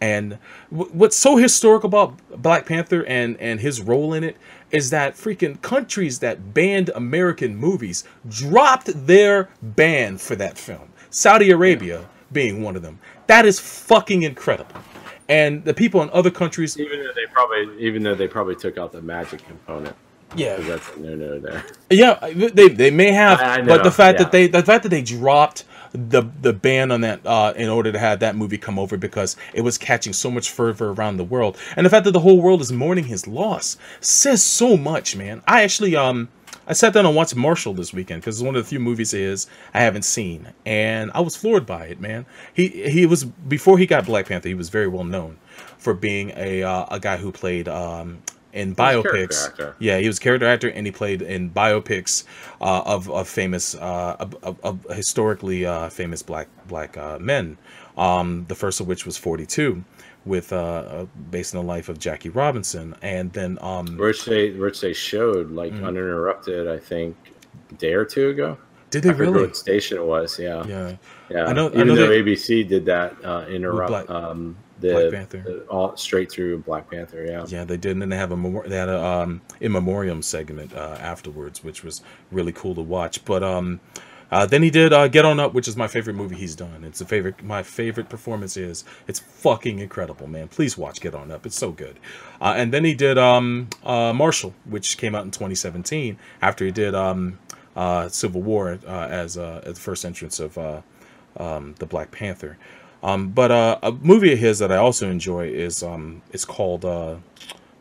And 0.00 0.38
what's 0.70 1.16
so 1.16 1.36
historical 1.36 1.88
about 1.88 2.42
Black 2.42 2.64
Panther 2.64 3.04
and 3.04 3.36
and 3.36 3.60
his 3.60 3.82
role 3.82 4.14
in 4.14 4.24
it 4.24 4.36
is 4.70 4.90
that 4.90 5.14
freaking 5.14 5.60
countries 5.60 6.20
that 6.20 6.54
banned 6.54 6.88
American 6.94 7.54
movies 7.56 8.04
dropped 8.28 9.06
their 9.06 9.50
ban 9.62 10.16
for 10.16 10.34
that 10.36 10.56
film. 10.56 10.88
Saudi 11.10 11.50
Arabia 11.50 12.08
being 12.32 12.62
one 12.62 12.76
of 12.76 12.82
them. 12.82 12.98
That 13.26 13.44
is 13.44 13.60
fucking 13.60 14.22
incredible. 14.22 14.80
And 15.30 15.64
the 15.64 15.72
people 15.72 16.02
in 16.02 16.10
other 16.10 16.30
countries, 16.30 16.78
Even 16.78 16.98
though 17.04 17.12
they 17.14 17.26
probably, 17.32 17.78
even 17.78 18.02
though 18.02 18.16
they 18.16 18.26
probably 18.28 18.56
took 18.56 18.76
out 18.76 18.90
the 18.90 19.00
magic 19.00 19.46
component, 19.46 19.94
yeah, 20.36 20.56
that's 20.56 20.88
a 20.96 21.00
no-no 21.00 21.38
there. 21.38 21.64
Yeah, 21.88 22.18
they 22.32 22.68
they 22.68 22.90
may 22.90 23.12
have, 23.12 23.40
I- 23.40 23.58
I 23.58 23.62
but 23.62 23.84
the 23.84 23.90
fact 23.90 24.18
yeah. 24.18 24.24
that 24.24 24.32
they 24.32 24.48
the 24.48 24.62
fact 24.62 24.82
that 24.82 24.88
they 24.90 25.02
dropped 25.02 25.64
the 25.92 26.22
the 26.42 26.52
ban 26.52 26.90
on 26.92 27.00
that 27.02 27.20
uh, 27.24 27.52
in 27.56 27.68
order 27.68 27.90
to 27.92 27.98
have 27.98 28.20
that 28.20 28.36
movie 28.36 28.58
come 28.58 28.78
over 28.78 28.96
because 28.96 29.36
it 29.54 29.62
was 29.62 29.78
catching 29.78 30.12
so 30.12 30.30
much 30.30 30.50
fervor 30.50 30.90
around 30.90 31.16
the 31.16 31.24
world, 31.24 31.56
and 31.76 31.86
the 31.86 31.90
fact 31.90 32.04
that 32.04 32.12
the 32.12 32.20
whole 32.20 32.40
world 32.40 32.60
is 32.60 32.72
mourning 32.72 33.04
his 33.04 33.26
loss 33.26 33.76
says 34.00 34.42
so 34.42 34.76
much, 34.76 35.16
man. 35.16 35.42
I 35.46 35.62
actually 35.62 35.94
um 35.96 36.28
I 36.66 36.72
sat 36.72 36.92
down 36.92 37.06
and 37.06 37.16
watched 37.16 37.34
Marshall 37.34 37.74
this 37.74 37.92
weekend 37.92 38.22
because 38.22 38.38
it's 38.38 38.44
one 38.44 38.54
of 38.54 38.62
the 38.62 38.68
few 38.68 38.78
movies 38.78 39.12
is 39.12 39.46
I 39.74 39.80
haven't 39.80 40.04
seen, 40.04 40.52
and 40.64 41.10
I 41.14 41.20
was 41.20 41.36
floored 41.36 41.66
by 41.66 41.86
it, 41.86 42.00
man. 42.00 42.26
He 42.54 42.68
he 42.90 43.06
was 43.06 43.24
before 43.24 43.78
he 43.78 43.86
got 43.86 44.06
Black 44.06 44.26
Panther, 44.26 44.48
he 44.48 44.54
was 44.54 44.68
very 44.68 44.88
well 44.88 45.04
known 45.04 45.38
for 45.78 45.94
being 45.94 46.32
a 46.36 46.62
uh, 46.62 46.86
a 46.90 47.00
guy 47.00 47.16
who 47.16 47.32
played 47.32 47.68
um 47.68 48.22
in 48.52 48.74
biopics. 48.74 49.48
Yeah, 49.78 49.98
he 49.98 50.06
was 50.06 50.18
a 50.18 50.20
character 50.20 50.46
actor, 50.46 50.68
and 50.68 50.86
he 50.86 50.92
played 50.92 51.22
in 51.22 51.50
biopics 51.50 52.24
uh, 52.60 52.82
of 52.84 53.10
of 53.10 53.28
famous, 53.28 53.74
uh, 53.74 54.16
of, 54.18 54.34
of, 54.42 54.60
of 54.62 54.86
historically 54.94 55.66
uh, 55.66 55.88
famous 55.88 56.22
black 56.22 56.48
black 56.66 56.96
uh, 56.96 57.18
men. 57.18 57.58
Um, 57.96 58.46
the 58.48 58.54
first 58.54 58.80
of 58.80 58.86
which 58.86 59.04
was 59.04 59.16
Forty 59.16 59.46
Two, 59.46 59.84
with 60.24 60.52
uh, 60.52 60.56
uh, 60.56 61.06
based 61.30 61.54
on 61.54 61.62
the 61.64 61.66
life 61.68 61.88
of 61.88 61.98
Jackie 61.98 62.28
Robinson, 62.28 62.94
and 63.02 63.32
then 63.32 63.58
um, 63.62 63.96
Which 63.96 64.24
they, 64.24 64.50
which 64.50 64.80
they 64.80 64.92
showed 64.92 65.50
like 65.50 65.72
Mm. 65.72 65.84
uninterrupted, 65.86 66.68
I 66.68 66.78
think, 66.78 67.16
a 67.70 67.74
day 67.74 67.94
or 67.94 68.04
two 68.04 68.28
ago. 68.28 68.58
did 68.90 69.02
they 69.04 69.10
I 69.10 69.12
really? 69.12 69.40
what 69.42 69.56
station 69.56 69.96
it 69.98 70.04
was. 70.04 70.38
Yeah, 70.38 70.64
yeah. 70.66 70.96
Yeah, 71.30 71.44
I 71.46 71.52
know- 71.52 71.68
I 71.68 71.74
Even 71.74 71.88
know 71.88 71.94
though 71.94 72.08
they- 72.08 72.22
ABC 72.22 72.66
did 72.68 72.84
that 72.86 73.14
uh, 73.24 73.46
interrupt 73.48 73.88
Black- 73.88 74.10
um, 74.10 74.56
the, 74.80 74.92
Black 74.92 75.10
Panther. 75.12 75.38
the- 75.46 75.60
all 75.68 75.96
straight 75.96 76.30
through 76.32 76.58
Black 76.58 76.90
Panther. 76.90 77.24
Yeah. 77.24 77.44
Yeah, 77.46 77.64
they 77.64 77.76
did, 77.76 77.92
and 77.92 78.02
then 78.02 78.08
they 78.08 78.16
have 78.16 78.32
a 78.32 78.36
memor- 78.36 78.66
they 78.68 78.76
had 78.76 78.88
a 78.88 79.00
um, 79.02 79.40
in 79.60 79.70
memoriam 79.72 80.22
segment 80.22 80.74
uh, 80.74 80.96
afterwards, 81.00 81.62
which 81.62 81.84
was 81.84 82.02
really 82.32 82.52
cool 82.52 82.74
to 82.74 82.80
watch. 82.82 83.24
But 83.24 83.42
um, 83.44 83.78
uh, 84.30 84.46
then 84.46 84.62
he 84.62 84.70
did 84.70 84.92
uh, 84.92 85.08
Get 85.08 85.24
On 85.24 85.40
Up, 85.40 85.54
which 85.54 85.66
is 85.66 85.76
my 85.76 85.88
favorite 85.88 86.14
movie 86.14 86.36
he's 86.36 86.54
done. 86.54 86.84
It's 86.84 87.00
a 87.00 87.04
favorite. 87.04 87.42
My 87.42 87.62
favorite 87.62 88.08
performance 88.08 88.56
is 88.56 88.84
it's 89.08 89.18
fucking 89.18 89.80
incredible, 89.80 90.26
man. 90.26 90.48
Please 90.48 90.78
watch 90.78 91.00
Get 91.00 91.14
On 91.14 91.30
Up. 91.30 91.46
It's 91.46 91.56
so 91.56 91.72
good. 91.72 91.98
Uh, 92.40 92.54
and 92.56 92.72
then 92.72 92.84
he 92.84 92.94
did 92.94 93.18
um, 93.18 93.68
uh, 93.84 94.12
Marshall, 94.12 94.54
which 94.64 94.98
came 94.98 95.14
out 95.14 95.24
in 95.24 95.30
2017 95.30 96.16
after 96.40 96.64
he 96.64 96.70
did 96.70 96.94
um, 96.94 97.38
uh, 97.74 98.08
Civil 98.08 98.42
War 98.42 98.78
uh, 98.86 99.08
as 99.10 99.36
as 99.36 99.74
the 99.74 99.80
first 99.80 100.04
entrance 100.04 100.38
of 100.38 100.56
um, 101.36 101.74
the 101.78 101.86
Black 101.86 102.10
Panther. 102.12 102.56
Um, 103.02 103.30
but 103.30 103.50
a 103.50 103.92
movie 104.02 104.32
of 104.34 104.38
his 104.38 104.58
that 104.58 104.70
I 104.70 104.76
also 104.76 105.10
enjoy 105.10 105.48
is 105.48 105.82
um, 105.82 106.22
it's 106.32 106.44
called 106.44 106.84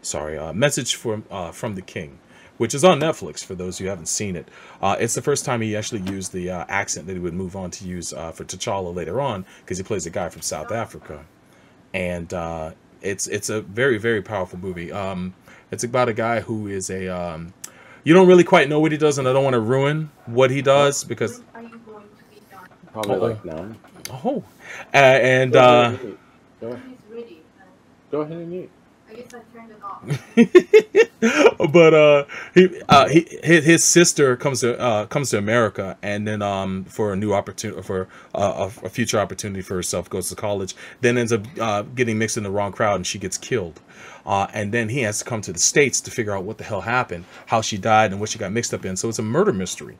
sorry, 0.02 0.54
Message 0.54 0.96
from 0.96 1.24
from 1.52 1.76
the 1.76 1.82
King, 1.82 2.20
which 2.60 2.76
is 2.76 2.84
on 2.84 3.00
Netflix 3.00 3.44
for 3.44 3.56
those 3.56 3.78
who 3.78 3.86
haven't 3.86 4.08
seen 4.08 4.36
it. 4.36 4.46
Uh, 4.82 4.98
it's 5.00 5.16
the 5.16 5.22
first 5.22 5.46
time 5.46 5.62
he 5.62 5.78
actually 5.78 6.02
used 6.02 6.34
the 6.34 6.52
uh, 6.52 6.66
accent 6.68 7.08
that 7.08 7.14
he 7.14 7.20
would 7.20 7.34
move 7.34 7.56
on 7.56 7.72
to 7.72 7.86
use 7.88 8.12
uh, 8.12 8.32
for 8.34 8.44
T'Challa 8.44 8.94
later 8.94 9.22
on 9.22 9.46
because 9.62 9.78
he 9.78 9.84
plays 9.84 10.06
a 10.06 10.10
guy 10.10 10.28
from 10.28 10.42
South 10.42 10.70
Africa, 10.72 11.26
and 11.94 12.34
uh, 12.34 12.72
it's 13.02 13.28
it's 13.28 13.50
a 13.50 13.62
very 13.62 13.98
very 13.98 14.22
powerful 14.22 14.60
movie. 14.60 14.92
Um, 14.92 15.34
it's 15.72 15.86
about 15.86 16.10
a 16.10 16.14
guy 16.14 16.42
who 16.42 16.68
is 16.68 16.90
a 16.90 17.08
um, 17.08 17.54
you 18.04 18.14
don't 18.14 18.28
really 18.28 18.44
quite 18.44 18.68
know 18.68 18.82
what 18.82 18.92
he 18.92 18.98
does, 18.98 19.18
and 19.18 19.28
I 19.28 19.32
don't 19.34 19.44
want 19.46 19.54
to 19.54 19.62
ruin 19.62 20.12
what 20.26 20.52
he 20.52 20.62
does 20.62 21.06
because 21.06 21.42
Are 21.56 21.62
you 21.62 21.70
going 21.86 22.04
to 22.04 22.24
be 22.30 22.42
done? 22.52 22.68
Probably 22.92 23.16
Uh-oh. 23.16 23.26
like 23.28 23.46
nine. 23.46 23.78
oh, 24.12 24.44
uh, 24.94 24.98
and 24.98 25.56
uh, 25.56 25.92
Go 25.92 25.96
ahead, 25.96 26.18
Uh, 26.62 26.76
go 28.12 28.22
ahead 28.22 28.38
and 28.38 28.54
eat. 28.54 28.70
But 31.72 31.94
uh 31.94 32.26
he 32.54 32.82
uh 32.88 33.08
he 33.10 33.28
his, 33.44 33.66
his 33.66 33.84
sister 33.84 34.36
comes 34.38 34.62
to 34.62 34.80
uh 34.80 35.06
comes 35.08 35.30
to 35.32 35.38
america 35.38 35.98
and 36.02 36.28
then 36.28 36.42
um 36.42 36.86
for 36.86 37.12
a 37.12 37.16
new 37.16 37.34
opportunity 37.34 37.82
for 37.82 38.08
uh, 38.34 38.70
a, 38.84 38.86
a 38.86 38.90
future 38.90 39.20
opportunity 39.20 39.62
for 39.62 39.76
herself 39.76 40.10
goes 40.10 40.30
to 40.30 40.36
college 40.36 40.76
then 41.02 41.18
ends 41.18 41.34
up 41.34 41.42
uh 41.60 41.82
getting 41.82 42.18
mixed 42.18 42.38
in 42.38 42.44
the 42.44 42.52
wrong 42.52 42.72
crowd 42.72 42.96
and 42.96 43.08
she 43.08 43.20
gets 43.20 43.38
killed 43.38 43.82
uh, 44.26 44.48
and 44.54 44.72
then 44.72 44.90
he 44.90 45.02
has 45.02 45.20
to 45.20 45.26
come 45.26 45.42
to 45.42 45.52
the 45.54 45.60
states 45.60 46.00
to 46.02 46.12
figure 46.12 46.36
out 46.36 46.44
what 46.44 46.58
the 46.58 46.64
hell 46.64 46.82
happened, 46.82 47.26
how 47.48 47.62
she 47.62 47.78
died, 47.78 48.12
and 48.12 48.20
what 48.20 48.30
she 48.30 48.38
got 48.38 48.52
mixed 48.52 48.74
up 48.74 48.86
in. 48.86 48.96
So 48.96 49.10
it's 49.10 49.20
a 49.20 49.24
murder 49.24 49.52
mystery. 49.54 49.98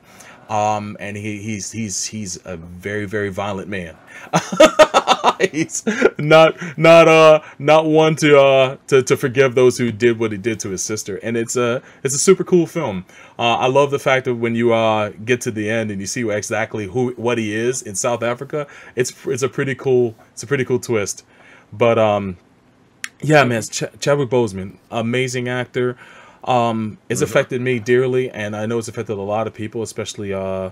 Um, 0.50 0.98
and 1.00 1.16
he, 1.16 1.42
he's 1.42 1.72
he's 1.72 2.06
he's 2.06 2.40
a 2.44 2.58
very 2.58 3.06
very 3.06 3.30
violent 3.30 3.70
man. 3.70 3.96
he's 5.52 5.84
not 6.18 6.56
not 6.78 7.08
uh 7.08 7.42
not 7.60 7.86
one 7.86 8.16
to 8.18 8.40
uh 8.40 8.78
to, 8.88 9.04
to 9.04 9.16
forgive 9.16 9.54
those 9.56 9.78
who 9.78 9.92
did 9.92 10.20
what 10.20 10.32
he 10.32 10.38
did 10.40 10.60
to 10.62 10.70
his 10.70 10.84
sister. 10.84 11.18
And 11.18 11.38
it's 11.38 11.56
a 11.56 11.84
it's 12.04 12.16
a 12.16 12.20
super 12.20 12.44
cool 12.44 12.66
film. 12.66 13.06
Uh, 13.38 13.58
I 13.58 13.68
love 13.68 13.92
the 13.92 14.00
fact 14.00 14.26
that 14.26 14.36
when 14.36 14.56
you 14.56 14.74
uh 14.74 15.10
get 15.24 15.40
to 15.42 15.52
the 15.52 15.70
end 15.70 15.92
and 15.92 16.02
you 16.02 16.08
see 16.08 16.28
exactly 16.30 16.88
who 16.88 17.12
what 17.12 17.38
he 17.38 17.56
is 17.56 17.82
in 17.84 17.96
South 17.96 18.24
Africa, 18.24 18.68
it's 18.96 19.14
it's 19.28 19.44
a 19.44 19.50
pretty 19.50 19.76
cool 19.76 20.16
it's 20.34 20.44
a 20.44 20.48
pretty 20.48 20.66
cool 20.66 20.80
twist. 20.80 21.24
But 21.72 22.00
um 22.00 22.38
yeah, 23.22 23.44
man, 23.44 23.62
Ch- 23.64 23.84
Chadwick 24.00 24.30
Boseman, 24.30 24.78
amazing 24.90 25.48
actor. 25.50 25.98
Um, 26.50 26.98
it's 27.10 27.22
affected 27.22 27.62
me 27.62 27.80
dearly, 27.80 28.30
and 28.32 28.56
I 28.56 28.66
know 28.66 28.78
it's 28.80 28.88
affected 28.88 29.14
a 29.18 29.22
lot 29.22 29.46
of 29.48 29.54
people, 29.54 29.82
especially 29.84 30.34
uh, 30.34 30.72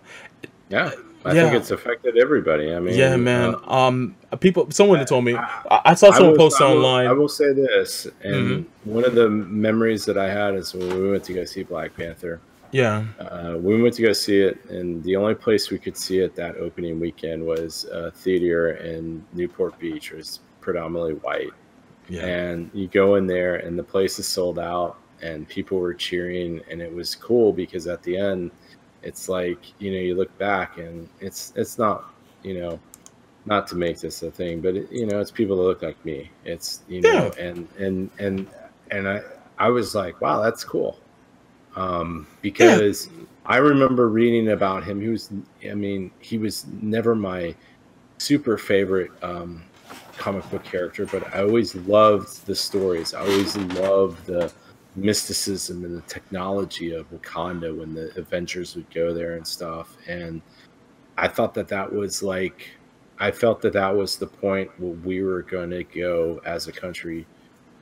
Yeah, 0.69 0.91
I 1.23 1.33
Yeah. 1.33 1.43
think 1.49 1.55
it's 1.61 1.71
affected 1.71 2.17
everybody. 2.17 2.73
I 2.73 2.79
mean, 2.79 2.95
yeah, 2.97 3.15
man. 3.15 3.55
uh, 3.55 3.73
Um, 3.87 4.15
people, 4.39 4.69
someone 4.71 5.05
told 5.05 5.23
me. 5.23 5.35
I, 5.35 5.81
I 5.85 5.93
saw 5.93 6.07
I 6.07 6.13
someone 6.17 6.31
will- 6.31 6.37
post 6.37 6.61
I 6.61 6.65
will- 6.65 6.77
online. 6.85 7.07
I 7.07 7.13
will 7.13 7.29
say 7.29 7.53
this, 7.53 8.07
and 8.23 8.33
Mm-hmm. 8.65 8.91
one 8.91 9.05
of 9.05 9.13
the 9.15 9.29
memories 9.29 10.03
that 10.05 10.17
I 10.17 10.29
had 10.29 10.55
is 10.55 10.73
when 10.73 10.89
we 11.01 11.11
went 11.11 11.23
to 11.25 11.33
go 11.33 11.45
see 11.45 11.63
Black 11.63 11.95
Panther. 11.95 12.39
yeah, 12.71 13.05
Uh, 13.19 13.55
we 13.61 13.81
went 13.81 13.93
to 13.95 14.01
go 14.01 14.11
see 14.13 14.41
it, 14.41 14.57
and 14.69 15.01
the 15.03 15.15
only 15.15 15.35
place 15.35 15.69
we 15.71 15.77
could 15.77 15.95
see 15.95 16.19
it 16.19 16.35
that 16.35 16.57
opening 16.57 16.99
weekend 16.99 17.45
was 17.45 17.85
a 17.93 18.11
theater 18.11 18.71
in 18.71 19.23
Newport 19.33 19.77
Beach. 19.79 20.11
It 20.11 20.17
was 20.17 20.39
predominantly 20.59 21.13
white, 21.25 21.53
yeah, 22.09 22.25
and 22.25 22.69
you 22.73 22.87
go 22.87 23.15
in 23.15 23.25
there, 23.25 23.55
and 23.55 23.79
the 23.79 23.83
place 23.83 24.19
is 24.19 24.27
sold 24.27 24.59
out, 24.59 24.97
and 25.21 25.47
people 25.47 25.79
were 25.79 25.93
cheering, 25.93 26.61
and 26.69 26.81
it 26.81 26.93
was 26.93 27.15
cool 27.15 27.53
because 27.53 27.87
at 27.87 28.03
the 28.03 28.17
end, 28.17 28.51
it's 29.03 29.29
like 29.29 29.59
you 29.79 29.91
know 29.91 29.97
you 29.97 30.15
look 30.15 30.35
back, 30.37 30.77
and 30.77 31.07
it's 31.19 31.53
it's 31.55 31.77
not 31.77 32.13
you 32.43 32.59
know 32.59 32.79
not 33.45 33.67
to 33.67 33.75
make 33.75 33.99
this 33.99 34.23
a 34.23 34.31
thing, 34.31 34.61
but 34.61 34.75
it, 34.75 34.91
you 34.91 35.05
know 35.05 35.19
it's 35.19 35.31
people 35.31 35.57
that 35.57 35.63
look 35.63 35.81
like 35.81 36.03
me. 36.05 36.29
It's 36.45 36.81
you 36.87 37.01
know, 37.01 37.31
and 37.39 37.67
and 37.77 38.09
and 38.19 38.47
and 38.91 39.07
I 39.07 39.21
I 39.57 39.69
was 39.69 39.95
like, 39.95 40.21
wow, 40.21 40.41
that's 40.41 40.63
cool, 40.63 40.99
um, 41.75 42.27
because 42.41 43.09
I 43.45 43.57
remember 43.57 44.09
reading 44.09 44.49
about 44.51 44.83
him. 44.83 44.99
He 44.99 45.07
was, 45.07 45.31
I 45.69 45.73
mean, 45.73 46.11
he 46.19 46.37
was 46.37 46.65
never 46.81 47.15
my 47.15 47.55
super 48.17 48.57
favorite 48.57 49.11
um, 49.23 49.63
comic 50.17 50.49
book 50.51 50.63
character, 50.65 51.05
but 51.05 51.33
I 51.33 51.41
always 51.43 51.73
loved 51.75 52.45
the 52.45 52.55
stories. 52.55 53.13
I 53.13 53.21
always 53.21 53.55
loved 53.55 54.25
the 54.25 54.51
mysticism 54.97 55.85
and 55.85 55.95
the 55.95 56.01
technology 56.01 56.93
of 56.93 57.09
Wakanda 57.11 57.75
when 57.77 57.93
the 57.93 58.11
Avengers 58.19 58.75
would 58.75 58.89
go 58.93 59.13
there 59.13 59.35
and 59.35 59.47
stuff. 59.47 59.95
And 60.07 60.41
I 61.17 61.27
thought 61.27 61.53
that 61.53 61.67
that 61.69 61.91
was 61.91 62.23
like, 62.23 62.71
I 63.19 63.31
felt 63.31 63.61
that 63.61 63.73
that 63.73 63.95
was 63.95 64.17
the 64.17 64.27
point 64.27 64.69
where 64.79 64.91
we 64.91 65.21
were 65.21 65.43
going 65.43 65.69
to 65.69 65.83
go 65.83 66.41
as 66.45 66.67
a 66.67 66.71
country 66.71 67.25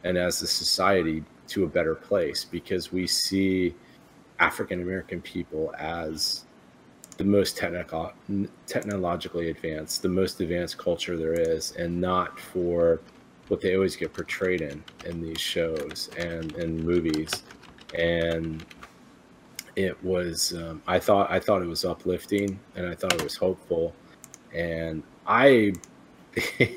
and 0.04 0.18
as 0.18 0.42
a 0.42 0.48
society 0.48 1.24
to 1.48 1.64
a 1.64 1.68
better 1.68 1.96
place 1.96 2.46
because 2.46 2.92
we 2.92 3.08
see 3.08 3.74
African 4.40 4.82
American 4.82 5.22
people 5.22 5.74
as 5.80 6.46
the 7.18 7.24
most 7.24 7.58
technologically 7.58 9.50
advanced, 9.50 10.02
the 10.02 10.10
most 10.10 10.42
advanced 10.42 10.78
culture 10.78 11.16
there 11.16 11.34
is, 11.34 11.72
and 11.78 12.02
not 12.02 12.38
for 12.38 13.00
what 13.48 13.62
they 13.62 13.76
always 13.76 13.96
get 13.96 14.14
portrayed 14.14 14.62
in 14.62 14.84
in 15.06 15.22
these 15.22 15.40
shows 15.40 16.10
and 16.18 16.52
in 16.54 16.84
movies. 16.84 17.44
And 17.94 18.66
it 19.76 20.02
was, 20.04 20.54
um, 20.54 20.82
I 20.88 21.00
thought, 21.00 21.30
I 21.30 21.40
thought 21.40 21.62
it 21.62 21.68
was 21.68 21.86
uplifting, 21.86 22.60
and 22.76 22.86
I 22.88 22.96
thought 22.96 23.14
it 23.14 23.24
was 23.24 23.36
hopeful, 23.36 23.94
and 24.54 25.04
I. 25.28 25.74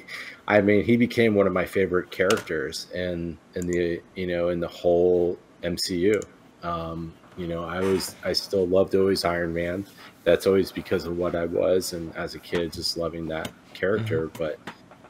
I 0.48 0.62
mean, 0.62 0.82
he 0.82 0.96
became 0.96 1.34
one 1.34 1.46
of 1.46 1.52
my 1.52 1.66
favorite 1.66 2.10
characters 2.10 2.86
in 2.94 3.36
in 3.54 3.66
the 3.66 4.00
you 4.14 4.26
know 4.26 4.48
in 4.48 4.60
the 4.60 4.68
whole 4.68 5.38
MCU. 5.62 6.22
Um, 6.62 7.12
you 7.36 7.46
know, 7.46 7.64
I 7.64 7.80
was 7.80 8.16
I 8.24 8.32
still 8.32 8.66
loved 8.66 8.94
always 8.94 9.24
Iron 9.24 9.52
Man. 9.52 9.86
That's 10.24 10.46
always 10.46 10.72
because 10.72 11.04
of 11.04 11.16
what 11.18 11.36
I 11.36 11.44
was 11.44 11.92
and 11.92 12.14
as 12.16 12.34
a 12.34 12.38
kid 12.38 12.72
just 12.72 12.96
loving 12.96 13.28
that 13.28 13.50
character. 13.74 14.30
But 14.38 14.58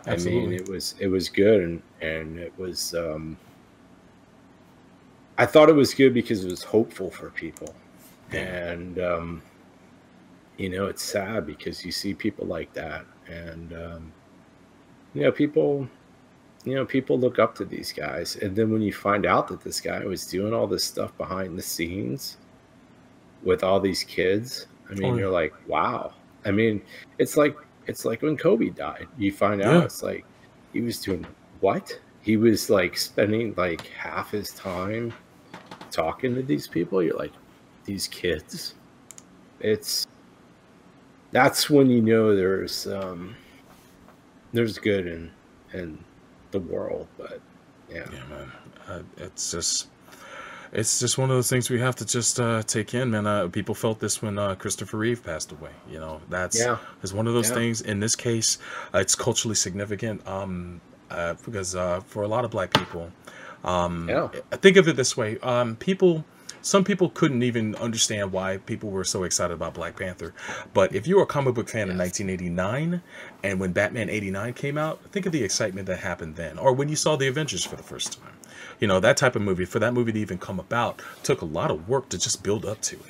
I 0.07 0.17
mean, 0.17 0.53
it 0.53 0.69
was 0.69 0.95
it 0.99 1.09
was 1.09 1.29
good 1.29 1.63
and 1.63 1.83
and 2.01 2.39
it 2.39 2.53
was. 2.59 2.95
Um, 2.95 3.37
I 5.37 5.47
thought 5.47 5.69
it 5.69 5.75
was 5.75 5.95
good 5.95 6.15
because 6.15 6.45
it 6.45 6.51
was 6.51 6.65
hopeful 6.65 7.11
for 7.11 7.31
people, 7.31 7.75
and 8.33 8.99
um, 8.99 9.43
you 10.57 10.69
know, 10.69 10.87
it's 10.87 11.03
sad 11.03 11.47
because 11.47 11.85
you 11.85 11.93
see 11.93 12.15
people 12.15 12.47
like 12.47 12.73
that, 12.73 13.05
and 13.29 13.73
um, 13.73 14.13
you 15.15 15.23
know, 15.23 15.33
people 15.33 15.89
you 16.65 16.75
know, 16.75 16.85
people 16.85 17.19
look 17.19 17.39
up 17.39 17.55
to 17.57 17.65
these 17.65 17.93
guys. 17.93 18.37
And 18.37 18.55
then 18.55 18.71
when 18.71 18.83
you 18.83 18.93
find 18.93 19.27
out 19.27 19.49
that 19.49 19.63
this 19.63 19.81
guy 19.81 20.05
was 20.05 20.27
doing 20.27 20.53
all 20.53 20.67
this 20.67 20.85
stuff 20.85 21.17
behind 21.17 21.57
the 21.57 21.63
scenes 21.63 22.37
with 23.43 23.63
all 23.63 23.81
these 23.81 24.05
kids, 24.05 24.67
I 24.91 24.95
mean, 24.95 25.15
Oh, 25.15 25.17
you're 25.17 25.31
like, 25.31 25.55
wow. 25.67 26.13
I 26.45 26.51
mean, 26.51 26.83
it's 27.19 27.37
like 27.37 27.57
it's 27.89 28.05
like 28.05 28.23
when 28.23 28.37
Kobe 28.37 28.69
died. 28.71 29.09
You 29.17 29.33
find 29.33 29.63
out 29.63 29.75
Yeah. 29.75 29.85
it's 29.85 30.03
like 30.03 30.25
he 30.73 30.81
was 30.81 31.01
doing 31.01 31.27
what? 31.61 31.99
He 32.21 32.37
was 32.37 32.71
like 32.71 32.97
spending 32.97 33.55
like 33.57 33.87
half 33.89 34.31
his 34.31 34.51
time 34.53 35.13
talking 35.91 36.35
to 36.35 36.43
these 36.43 36.69
people. 36.69 37.03
You're 37.03 37.17
like, 37.17 37.33
these 37.85 38.07
kids. 38.07 38.75
It's 39.61 40.07
that's 41.33 41.69
when 41.69 41.91
you 41.91 42.01
know 42.01 42.37
there's 42.37 42.87
um 42.87 43.35
there's 44.53 44.79
good 44.79 45.07
in 45.07 45.31
in 45.73 45.99
the 46.53 46.61
world, 46.61 47.09
but 47.17 47.41
yeah. 47.91 48.07
yeah, 48.13 48.25
man. 48.27 48.53
Uh, 48.87 49.03
it's 49.17 49.51
just. 49.51 49.89
It's 50.73 51.01
just 51.01 51.17
one 51.19 51.31
of 51.31 51.37
those 51.37 51.49
things 51.49 51.71
we 51.71 51.81
have 51.81 51.97
to 51.97 52.05
just 52.05 52.39
uh, 52.39 52.63
take 52.63 52.95
in, 52.95 53.11
man. 53.11 53.27
Uh, 53.27 53.49
people 53.49 53.75
felt 53.75 54.01
this 54.01 54.21
when 54.21 54.39
uh, 54.39 54.55
Christopher 54.55 54.99
Reeve 54.99 55.25
passed 55.25 55.51
away. 55.53 55.71
You 55.91 55.99
know, 55.99 56.21
that's 56.29 56.59
Yeah. 56.59 56.77
is 57.03 57.15
one 57.15 57.27
of 57.27 57.35
those 57.35 57.49
Yeah. 57.49 57.55
things. 57.57 57.81
In 57.81 58.01
this 58.01 58.15
case, 58.15 58.59
uh, 58.95 58.99
it's 58.99 59.15
culturally 59.15 59.55
significant 59.55 60.27
um, 60.29 60.81
uh, 61.11 61.35
because 61.45 61.75
uh, 61.75 62.01
for 62.07 62.23
a 62.23 62.29
lot 62.29 62.45
of 62.45 62.51
Black 62.51 62.73
people, 62.75 63.11
um, 63.65 64.09
Yeah. 64.09 64.29
Think 64.53 64.77
of 64.77 64.87
it 64.89 64.97
this 64.97 65.17
way: 65.17 65.39
um, 65.43 65.77
people, 65.77 66.25
some 66.61 66.85
people 66.85 67.09
couldn't 67.09 67.43
even 67.43 67.75
understand 67.77 68.31
why 68.33 68.59
people 68.59 68.91
were 68.91 69.05
so 69.05 69.25
excited 69.25 69.55
about 69.55 69.75
Black 69.75 69.97
Panther. 69.97 70.35
But 70.75 70.95
if 70.95 71.07
you 71.07 71.17
were 71.17 71.23
a 71.23 71.27
comic 71.27 71.55
book 71.55 71.69
fan 71.69 71.89
in 71.91 71.97
1989, 71.97 73.01
and 73.43 73.59
when 73.59 73.73
Batman 73.73 74.11
'89 74.11 74.53
came 74.53 74.77
out, 74.77 75.01
think 75.13 75.25
of 75.27 75.33
the 75.33 75.43
excitement 75.45 75.87
that 75.87 76.01
happened 76.01 76.37
then, 76.37 76.59
or 76.59 76.73
when 76.73 76.89
you 76.89 76.97
saw 76.97 77.17
the 77.17 77.27
Avengers 77.27 77.65
for 77.65 77.77
the 77.77 77.83
first 77.83 78.21
time. 78.21 78.33
You 78.81 78.89
know, 78.89 79.01
that 79.01 79.17
type 79.17 79.37
of 79.37 79.43
movie. 79.43 79.65
For 79.65 79.79
that 79.79 79.93
movie 79.95 80.13
to 80.13 80.19
even 80.21 80.39
come 80.39 80.59
about, 80.61 81.03
took 81.23 81.41
a 81.43 81.47
lot 81.47 81.71
of 81.71 81.89
work 81.89 82.09
to 82.11 82.19
just 82.19 82.43
build 82.43 82.65
up 82.65 82.81
to 82.83 82.97
it 82.97 83.03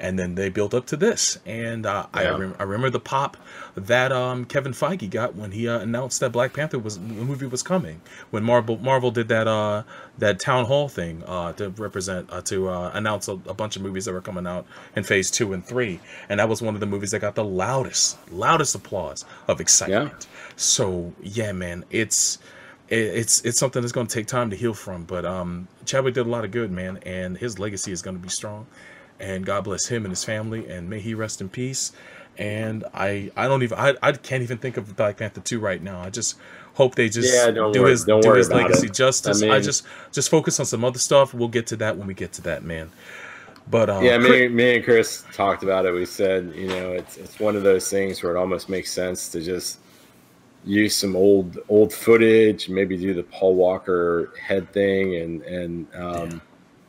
and 0.00 0.18
then 0.18 0.34
they 0.34 0.48
built 0.48 0.74
up 0.74 0.84
to 0.86 0.96
this. 0.96 1.38
And 1.46 1.86
uh, 1.86 2.06
I, 2.12 2.24
rem- 2.40 2.56
I 2.58 2.64
remember 2.64 2.90
the 2.90 2.98
pop 2.98 3.36
that 3.76 4.10
um, 4.10 4.46
Kevin 4.46 4.72
Feige 4.72 5.08
got 5.08 5.36
when 5.36 5.52
he 5.52 5.68
uh, 5.68 5.78
announced 5.78 6.18
that 6.20 6.30
Black 6.32 6.52
Panther 6.54 6.78
was 6.80 6.98
the 6.98 7.04
movie 7.04 7.46
was 7.46 7.62
coming. 7.62 8.00
When 8.30 8.42
Marvel 8.42 8.78
Marvel 8.78 9.12
did 9.12 9.28
that 9.28 9.46
uh, 9.46 9.84
that 10.18 10.40
town 10.40 10.64
hall 10.64 10.88
thing 10.88 11.22
uh, 11.24 11.52
to 11.52 11.68
represent 11.70 12.28
uh, 12.32 12.40
to 12.42 12.68
uh, 12.68 12.90
announce 12.94 13.28
a, 13.28 13.32
a 13.46 13.54
bunch 13.54 13.76
of 13.76 13.82
movies 13.82 14.06
that 14.06 14.12
were 14.12 14.20
coming 14.20 14.46
out 14.46 14.66
in 14.96 15.04
Phase 15.04 15.30
Two 15.30 15.52
and 15.52 15.64
Three, 15.64 16.00
and 16.28 16.40
that 16.40 16.48
was 16.48 16.60
one 16.60 16.74
of 16.74 16.80
the 16.80 16.86
movies 16.86 17.12
that 17.12 17.20
got 17.20 17.36
the 17.36 17.44
loudest 17.44 18.18
loudest 18.32 18.74
applause 18.74 19.24
of 19.46 19.60
excitement. 19.60 20.26
So 20.56 21.12
yeah, 21.22 21.52
man, 21.52 21.84
it's 21.90 22.36
it- 22.36 22.40
it's 22.92 23.40
it's 23.42 23.58
something 23.58 23.82
that's 23.82 23.92
going 23.92 24.06
to 24.06 24.14
take 24.14 24.26
time 24.26 24.50
to 24.50 24.56
heal 24.56 24.74
from. 24.74 25.04
But 25.04 25.24
um, 25.24 25.68
Chadwick 25.86 26.14
did 26.14 26.26
a 26.26 26.30
lot 26.30 26.44
of 26.44 26.50
good, 26.50 26.70
man, 26.70 26.98
and 27.06 27.36
his 27.38 27.58
legacy 27.58 27.92
is 27.92 28.02
going 28.02 28.16
to 28.16 28.22
be 28.22 28.28
strong. 28.28 28.66
And 29.20 29.46
God 29.46 29.64
bless 29.64 29.86
him 29.86 30.04
and 30.04 30.10
his 30.12 30.24
family, 30.24 30.68
and 30.68 30.90
may 30.90 30.98
he 31.00 31.14
rest 31.14 31.40
in 31.40 31.48
peace. 31.48 31.92
And 32.38 32.84
I 32.94 33.30
I 33.36 33.46
don't 33.46 33.62
even 33.62 33.78
I, 33.78 33.94
I 34.02 34.12
can't 34.12 34.42
even 34.42 34.58
think 34.58 34.76
of 34.76 34.96
Black 34.96 35.18
Panther 35.18 35.40
two 35.40 35.60
right 35.60 35.82
now. 35.82 36.00
I 36.00 36.10
just 36.10 36.38
hope 36.74 36.94
they 36.94 37.08
just 37.08 37.32
Yeah, 37.32 37.50
don't 37.50 37.72
worry- 37.78 37.90
his 37.90 38.04
do 38.04 38.18
his 38.32 38.50
legacy 38.50 38.86
it. 38.86 38.94
justice. 38.94 39.42
I 39.42 39.48
I, 39.56 39.60
just 39.60 39.84
just 40.12 40.30
focus 40.30 40.58
on 40.58 40.66
some 40.66 40.84
other 40.84 40.98
stuff. 40.98 41.34
We'll 41.34 41.48
get 41.48 41.66
to 41.68 41.76
that 41.76 41.96
when 41.98 42.06
we 42.06 42.14
get 42.14 42.32
to 42.34 42.42
that, 42.42 42.62
man. 42.64 42.90
But 43.70 43.90
um, 43.90 44.02
yeah, 44.02 44.16
Chris- 44.18 44.30
me, 44.30 44.48
me 44.48 44.76
and 44.76 44.84
Chris 44.84 45.24
talked 45.32 45.62
about 45.62 45.84
it. 45.86 45.92
We 45.92 46.04
said, 46.06 46.52
you 46.56 46.68
know, 46.68 46.92
it's 46.92 47.16
it's 47.18 47.38
one 47.38 47.54
of 47.54 47.62
those 47.62 47.88
things 47.90 48.22
where 48.22 48.34
it 48.34 48.38
almost 48.38 48.68
makes 48.68 48.90
sense 48.90 49.28
to 49.28 49.40
just 49.40 49.78
use 50.64 50.94
some 50.94 51.16
old 51.16 51.58
old 51.68 51.92
footage, 51.92 52.68
maybe 52.68 52.96
do 52.96 53.14
the 53.14 53.22
Paul 53.24 53.54
Walker 53.54 54.32
head 54.40 54.72
thing, 54.72 55.16
and 55.16 55.42
and 55.42 55.86
um, 55.94 56.42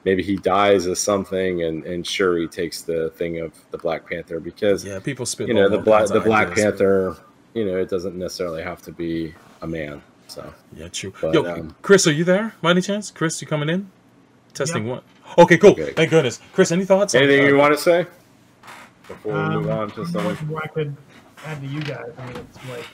maybe 0.05 0.21
he 0.23 0.35
dies 0.37 0.85
of 0.85 0.97
something, 0.97 1.63
and 1.63 1.83
and 1.85 2.05
sure 2.05 2.37
he 2.37 2.47
takes 2.47 2.81
the 2.81 3.09
thing 3.11 3.39
of 3.39 3.53
the 3.71 3.77
Black 3.77 4.07
Panther 4.07 4.39
because 4.39 4.85
yeah, 4.85 4.99
people 4.99 5.25
spit 5.25 5.47
you 5.47 5.53
know 5.53 5.69
the 5.69 5.77
black 5.79 6.07
the 6.07 6.19
Black 6.21 6.49
ideas. 6.51 6.63
Panther, 6.63 7.17
you 7.53 7.65
know, 7.65 7.77
it 7.77 7.89
doesn't 7.89 8.15
necessarily 8.15 8.63
have 8.63 8.81
to 8.83 8.91
be 8.91 9.33
a 9.61 9.67
man. 9.67 10.01
So 10.27 10.53
Yeah, 10.75 10.87
true. 10.87 11.13
But, 11.21 11.33
Yo, 11.33 11.45
um, 11.45 11.75
Chris, 11.81 12.07
are 12.07 12.11
you 12.11 12.23
there? 12.23 12.55
By 12.61 12.71
any 12.71 12.81
chance, 12.81 13.11
Chris, 13.11 13.39
you 13.41 13.47
coming 13.47 13.69
in? 13.69 13.91
Testing 14.53 14.87
one. 14.87 15.01
Okay, 15.37 15.57
cool. 15.57 15.71
Okay. 15.71 15.93
Thank 15.93 16.09
goodness. 16.11 16.39
Chris, 16.53 16.71
any 16.71 16.85
thoughts? 16.85 17.13
on- 17.15 17.21
anything 17.23 17.45
uh, 17.45 17.49
you 17.49 17.57
want 17.57 17.75
to 17.75 17.81
say 17.81 18.05
before 19.07 19.33
we 19.33 19.39
Um, 19.39 19.53
move 19.55 19.69
on 19.69 19.89
to 19.91 20.03
the 20.03 20.07
something? 20.07 20.57
I 20.57 20.67
could 20.67 20.95
add 21.45 21.61
to 21.61 21.67
you 21.67 21.81
guys. 21.81 22.11
I 22.17 22.25
mean, 22.27 22.37
it's 22.37 22.57
like 22.69 22.85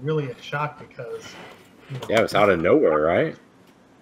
really 0.00 0.30
a 0.30 0.42
shock 0.42 0.78
because 0.78 1.24
you 1.90 1.98
know, 1.98 2.06
Yeah, 2.08 2.18
it 2.20 2.22
was 2.22 2.34
out 2.34 2.50
of 2.50 2.60
nowhere, 2.60 3.00
right? 3.02 3.36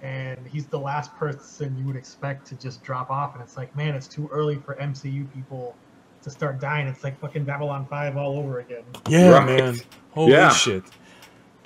and 0.02 0.46
he's 0.46 0.66
the 0.66 0.78
last 0.78 1.14
person 1.16 1.76
you 1.76 1.84
would 1.84 1.96
expect 1.96 2.46
to 2.46 2.54
just 2.56 2.82
drop 2.82 3.10
off. 3.10 3.34
And 3.34 3.42
it's 3.42 3.58
like, 3.58 3.76
man, 3.76 3.94
it's 3.94 4.08
too 4.08 4.30
early 4.32 4.56
for 4.56 4.74
MCU 4.76 5.30
people 5.34 5.76
to 6.22 6.30
start 6.30 6.58
dying. 6.58 6.86
It's 6.86 7.04
like 7.04 7.20
fucking 7.20 7.44
Babylon 7.44 7.86
Five 7.90 8.16
all 8.16 8.38
over 8.38 8.60
again. 8.60 8.82
Yeah, 9.08 9.30
Right. 9.32 9.46
man. 9.46 9.76
Holy 10.12 10.32
Yeah. 10.32 10.48
shit, 10.48 10.84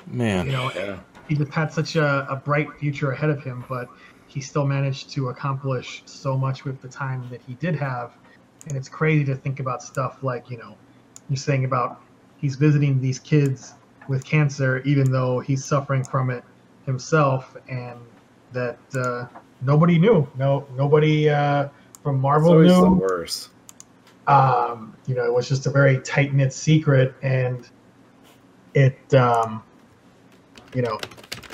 man. 0.08 0.46
You 0.46 0.52
know, 0.52 0.72
Yeah. 0.74 0.98
he 1.28 1.36
just 1.36 1.52
had 1.52 1.72
such 1.72 1.94
a, 1.94 2.26
a 2.28 2.34
bright 2.34 2.72
future 2.80 3.12
ahead 3.12 3.30
of 3.30 3.40
him, 3.40 3.64
but 3.68 3.86
he 4.26 4.40
still 4.40 4.66
managed 4.66 5.10
to 5.10 5.28
accomplish 5.28 6.02
so 6.06 6.36
much 6.36 6.64
with 6.64 6.80
the 6.82 6.88
time 6.88 7.28
that 7.30 7.40
he 7.46 7.54
did 7.54 7.76
have. 7.76 8.16
And 8.66 8.76
it's 8.76 8.88
crazy 8.88 9.24
to 9.26 9.36
think 9.36 9.60
about 9.60 9.80
stuff 9.80 10.24
like, 10.24 10.50
you 10.50 10.58
know, 10.58 10.76
you're 11.28 11.36
saying 11.36 11.64
about 11.66 12.00
he's 12.44 12.56
visiting 12.56 13.00
these 13.00 13.18
kids 13.18 13.72
with 14.06 14.22
cancer, 14.22 14.80
even 14.80 15.10
though 15.10 15.40
he's 15.40 15.64
suffering 15.64 16.04
from 16.04 16.28
it 16.28 16.44
himself, 16.84 17.56
and 17.70 17.98
that 18.52 18.76
uh, 18.94 19.24
nobody 19.62 19.98
knew. 19.98 20.28
No, 20.36 20.66
nobody 20.76 21.30
uh, 21.30 21.68
from 22.02 22.22
It's 22.22 22.46
knew. 22.46 22.82
the 22.82 22.90
worst. 22.90 23.48
Um, 24.26 24.94
you 25.06 25.14
know, 25.14 25.24
it 25.24 25.32
was 25.32 25.48
just 25.48 25.64
a 25.64 25.70
very 25.70 26.00
tight 26.00 26.34
knit 26.34 26.52
secret, 26.52 27.14
and 27.22 27.66
it, 28.74 29.14
um, 29.14 29.62
you 30.74 30.82
know, 30.82 30.98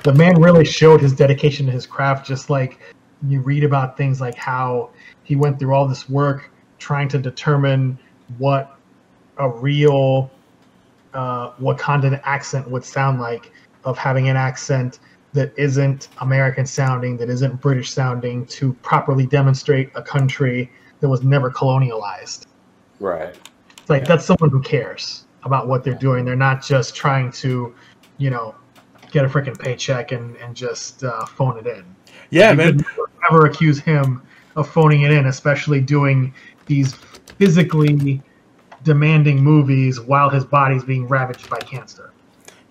the 0.03 0.13
man 0.13 0.41
really 0.41 0.65
showed 0.65 1.01
his 1.01 1.13
dedication 1.13 1.67
to 1.67 1.73
his 1.73 1.87
craft. 1.87 2.27
Just 2.27 2.51
like 2.51 2.81
you 3.29 3.43
read 3.43 3.63
about 3.63 3.97
things 3.97 4.21
like 4.21 4.35
how 4.35 4.91
he 5.23 5.37
went 5.37 5.61
through 5.61 5.73
all 5.73 5.87
this 5.87 6.09
work 6.09 6.51
trying 6.79 7.07
to 7.11 7.19
determine 7.19 7.97
what 8.39 8.77
a 9.39 9.49
real 9.49 10.33
uh, 11.15 11.53
Wakandan 11.53 12.21
accent 12.25 12.71
would 12.71 12.85
sound 12.85 13.21
like, 13.21 13.53
of 13.85 13.97
having 13.97 14.29
an 14.29 14.37
accent 14.37 15.01
that 15.33 15.53
isn't 15.57 16.09
American 16.21 16.67
sounding, 16.67 17.17
that 17.17 17.31
isn't 17.31 17.61
British 17.61 17.93
sounding, 17.93 18.45
to 18.47 18.73
properly 18.75 19.27
demonstrate 19.27 19.91
a 19.95 20.03
country 20.03 20.71
that 21.01 21.09
was 21.09 21.23
never 21.23 21.51
colonialized. 21.51 22.47
Right. 22.99 23.37
It's 23.79 23.89
like 23.89 24.05
that's 24.05 24.25
someone 24.25 24.51
who 24.51 24.61
cares 24.61 25.25
about 25.45 25.69
what 25.69 25.85
they're 25.85 25.95
doing. 25.95 26.25
They're 26.25 26.37
not 26.37 26.63
just 26.63 26.95
trying 26.95 27.33
to, 27.33 27.75
you 28.19 28.31
know, 28.31 28.55
get 29.11 29.25
a 29.25 29.29
freaking 29.29 29.59
paycheck 29.59 30.13
and 30.13 30.37
and 30.37 30.55
just 30.55 31.03
uh, 31.05 31.25
phone 31.27 31.59
it 31.59 31.67
in. 31.67 31.85
Yeah, 32.31 32.53
man. 32.53 32.85
never, 33.31 33.47
accuse 33.47 33.81
him 33.81 34.23
of 34.57 34.69
phoning 34.69 35.03
it 35.03 35.11
in, 35.11 35.27
especially 35.27 35.81
doing 35.81 36.35
these 36.67 36.95
physically 37.39 38.23
demanding 38.83 39.43
movies 39.43 40.01
while 40.01 40.31
his 40.31 40.45
body's 40.45 40.85
being 40.85 41.07
ravaged 41.07 41.49
by 41.51 41.59
cancer. 41.59 42.13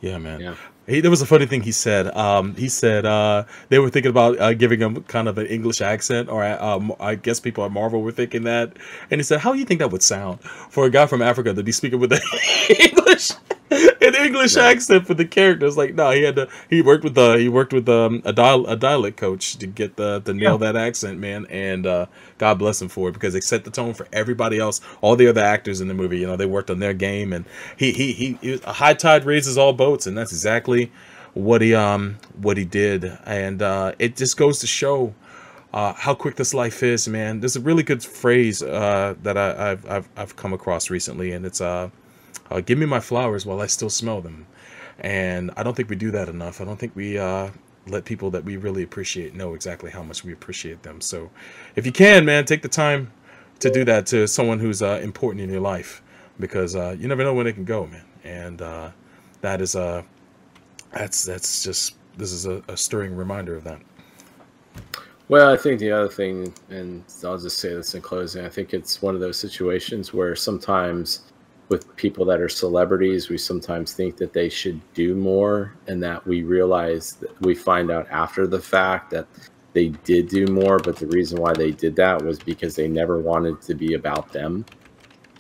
Yeah, 0.01 0.17
man. 0.17 0.39
Yeah. 0.39 0.55
He, 0.87 1.01
there 1.01 1.11
was 1.11 1.21
a 1.21 1.25
funny 1.25 1.45
thing 1.45 1.61
he 1.61 1.71
said. 1.71 2.07
Um, 2.15 2.55
he 2.55 2.67
said 2.67 3.05
uh, 3.05 3.43
they 3.69 3.77
were 3.77 3.89
thinking 3.89 4.09
about 4.09 4.39
uh, 4.39 4.53
giving 4.53 4.79
him 4.79 5.03
kind 5.03 5.27
of 5.27 5.37
an 5.37 5.45
English 5.45 5.81
accent, 5.81 6.29
or 6.29 6.43
um, 6.43 6.93
I 6.99 7.13
guess 7.13 7.39
people 7.39 7.63
at 7.63 7.71
Marvel 7.71 8.01
were 8.01 8.11
thinking 8.11 8.43
that. 8.43 8.73
And 9.11 9.19
he 9.19 9.23
said, 9.23 9.39
"How 9.39 9.53
do 9.53 9.59
you 9.59 9.65
think 9.65 9.81
that 9.81 9.91
would 9.91 10.01
sound 10.01 10.41
for 10.41 10.85
a 10.85 10.89
guy 10.89 11.05
from 11.05 11.21
Africa 11.21 11.53
to 11.53 11.61
be 11.61 11.71
speaking 11.71 11.99
with 11.99 12.11
an 12.11 12.21
English, 12.79 13.31
an 14.01 14.15
English 14.15 14.55
Yeah. 14.55 14.63
accent 14.63 15.07
for 15.07 15.13
the 15.13 15.25
characters?" 15.25 15.77
Like, 15.77 15.95
no, 15.95 16.11
he 16.11 16.23
had 16.23 16.35
to. 16.37 16.47
He 16.69 16.81
worked 16.81 17.03
with 17.03 17.17
uh, 17.17 17.35
he 17.35 17.49
worked 17.49 17.73
with 17.73 17.89
um, 17.89 18.21
a 18.25 18.33
dial 18.33 18.65
a 18.67 18.75
dialect 18.75 19.17
coach 19.17 19.57
to 19.57 19.67
get 19.67 19.95
the 19.97 20.21
to 20.21 20.33
nail 20.33 20.57
that 20.59 20.75
accent, 20.75 21.19
man. 21.19 21.45
And 21.49 21.87
uh, 21.87 22.07
God 22.37 22.59
bless 22.59 22.81
him 22.81 22.89
for 22.89 23.09
it 23.09 23.13
because 23.13 23.33
they 23.33 23.41
set 23.41 23.65
the 23.65 23.71
tone 23.71 23.93
for 23.93 24.07
everybody 24.13 24.59
else. 24.59 24.81
All 25.01 25.15
the 25.15 25.27
other 25.27 25.41
actors 25.41 25.81
in 25.81 25.87
the 25.87 25.93
movie, 25.93 26.19
you 26.19 26.27
know, 26.27 26.35
they 26.37 26.45
worked 26.47 26.69
on 26.69 26.79
their 26.79 26.93
game, 26.93 27.33
and 27.33 27.45
he 27.77 27.91
he 27.91 28.13
he, 28.13 28.37
he 28.41 28.59
a 28.65 28.73
high 28.73 28.95
tide 28.95 29.25
raises 29.25 29.57
all 29.57 29.73
boats, 29.73 30.07
and 30.07 30.17
that's 30.17 30.31
exactly 30.31 30.91
what 31.33 31.61
he 31.61 31.75
um 31.75 32.17
what 32.41 32.57
he 32.57 32.65
did, 32.65 33.17
and 33.25 33.61
uh, 33.61 33.93
it 33.99 34.15
just 34.15 34.37
goes 34.37 34.59
to 34.59 34.67
show. 34.67 35.13
Uh, 35.73 35.93
how 35.93 36.15
quick 36.15 36.35
this 36.35 36.53
life 36.53 36.83
is, 36.83 37.07
man. 37.07 37.39
There's 37.41 37.55
a 37.55 37.59
really 37.61 37.83
good 37.83 38.03
phrase 38.03 38.63
uh, 38.63 39.15
that 39.23 39.37
I, 39.37 39.71
I've, 39.71 39.89
I've 39.89 40.09
I've 40.17 40.35
come 40.35 40.53
across 40.53 40.89
recently, 40.89 41.31
and 41.31 41.45
it's 41.45 41.61
uh, 41.61 41.89
uh, 42.49 42.61
"Give 42.61 42.77
me 42.77 42.85
my 42.85 42.99
flowers 42.99 43.45
while 43.45 43.61
I 43.61 43.67
still 43.67 43.89
smell 43.89 44.21
them." 44.21 44.47
And 44.99 45.51
I 45.55 45.63
don't 45.63 45.75
think 45.75 45.89
we 45.89 45.95
do 45.95 46.11
that 46.11 46.27
enough. 46.27 46.59
I 46.59 46.65
don't 46.65 46.77
think 46.77 46.95
we 46.95 47.17
uh, 47.17 47.51
let 47.87 48.05
people 48.05 48.29
that 48.31 48.43
we 48.43 48.57
really 48.57 48.83
appreciate 48.83 49.33
know 49.33 49.53
exactly 49.53 49.91
how 49.91 50.03
much 50.03 50.23
we 50.23 50.33
appreciate 50.33 50.83
them. 50.83 51.01
So, 51.01 51.29
if 51.75 51.85
you 51.85 51.91
can, 51.91 52.25
man, 52.25 52.45
take 52.45 52.61
the 52.61 52.69
time 52.69 53.11
to 53.59 53.69
do 53.69 53.83
that 53.85 54.05
to 54.07 54.27
someone 54.27 54.59
who's 54.59 54.81
uh, 54.81 54.99
important 55.01 55.43
in 55.43 55.49
your 55.49 55.61
life, 55.61 56.01
because 56.39 56.75
uh, 56.75 56.95
you 56.99 57.07
never 57.07 57.23
know 57.23 57.33
when 57.33 57.47
it 57.47 57.53
can 57.53 57.65
go, 57.65 57.87
man. 57.87 58.05
And 58.23 58.61
uh, 58.61 58.91
that 59.41 59.61
is 59.61 59.75
uh, 59.75 60.03
that's 60.91 61.23
that's 61.23 61.63
just 61.63 61.95
this 62.17 62.31
is 62.31 62.45
a, 62.45 62.61
a 62.67 62.75
stirring 62.75 63.15
reminder 63.15 63.55
of 63.55 63.63
that. 63.63 63.81
Well, 65.29 65.53
I 65.53 65.57
think 65.57 65.79
the 65.79 65.91
other 65.91 66.09
thing, 66.09 66.53
and 66.69 67.03
I'll 67.23 67.37
just 67.37 67.59
say 67.59 67.73
this 67.73 67.93
in 67.93 68.01
closing, 68.01 68.43
I 68.45 68.49
think 68.49 68.73
it's 68.73 68.99
one 69.01 69.13
of 69.13 69.21
those 69.21 69.37
situations 69.37 70.11
where 70.11 70.35
sometimes 70.35 71.21
with 71.69 71.95
people 71.95 72.25
that 72.25 72.41
are 72.41 72.49
celebrities, 72.49 73.29
we 73.29 73.37
sometimes 73.37 73.93
think 73.93 74.17
that 74.17 74.33
they 74.33 74.49
should 74.49 74.81
do 74.93 75.15
more, 75.15 75.75
and 75.87 76.01
that 76.03 76.25
we 76.25 76.43
realize 76.43 77.13
that 77.13 77.39
we 77.41 77.55
find 77.55 77.91
out 77.91 78.07
after 78.09 78.47
the 78.47 78.59
fact 78.59 79.11
that 79.11 79.27
they 79.73 79.89
did 80.03 80.27
do 80.27 80.47
more, 80.47 80.79
but 80.79 80.95
the 80.95 81.07
reason 81.07 81.39
why 81.39 81.53
they 81.53 81.71
did 81.71 81.95
that 81.95 82.21
was 82.23 82.39
because 82.39 82.75
they 82.75 82.87
never 82.87 83.19
wanted 83.19 83.61
to 83.61 83.75
be 83.75 83.93
about 83.93 84.33
them. 84.33 84.65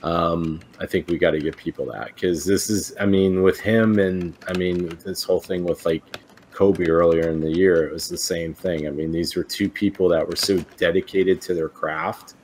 Um, 0.03 0.59
I 0.79 0.85
think 0.85 1.07
we 1.07 1.17
got 1.17 1.31
to 1.31 1.39
give 1.39 1.57
people 1.57 1.85
that 1.87 2.13
because 2.13 2.45
this 2.45 2.69
is, 2.69 2.93
I 2.99 3.05
mean, 3.05 3.41
with 3.41 3.59
him 3.59 3.99
and 3.99 4.37
I 4.47 4.53
mean, 4.53 4.97
this 5.03 5.23
whole 5.23 5.41
thing 5.41 5.63
with 5.63 5.85
like 5.85 6.03
Kobe 6.51 6.85
earlier 6.85 7.29
in 7.29 7.41
the 7.41 7.51
year, 7.51 7.87
it 7.87 7.91
was 7.91 8.07
the 8.07 8.17
same 8.17 8.53
thing. 8.53 8.87
I 8.87 8.91
mean, 8.91 9.11
these 9.11 9.35
were 9.35 9.43
two 9.43 9.67
people 9.67 10.07
that 10.09 10.25
were 10.25 10.35
so 10.35 10.57
dedicated 10.77 11.41
to 11.41 11.53
their 11.53 11.69
craft 11.69 12.35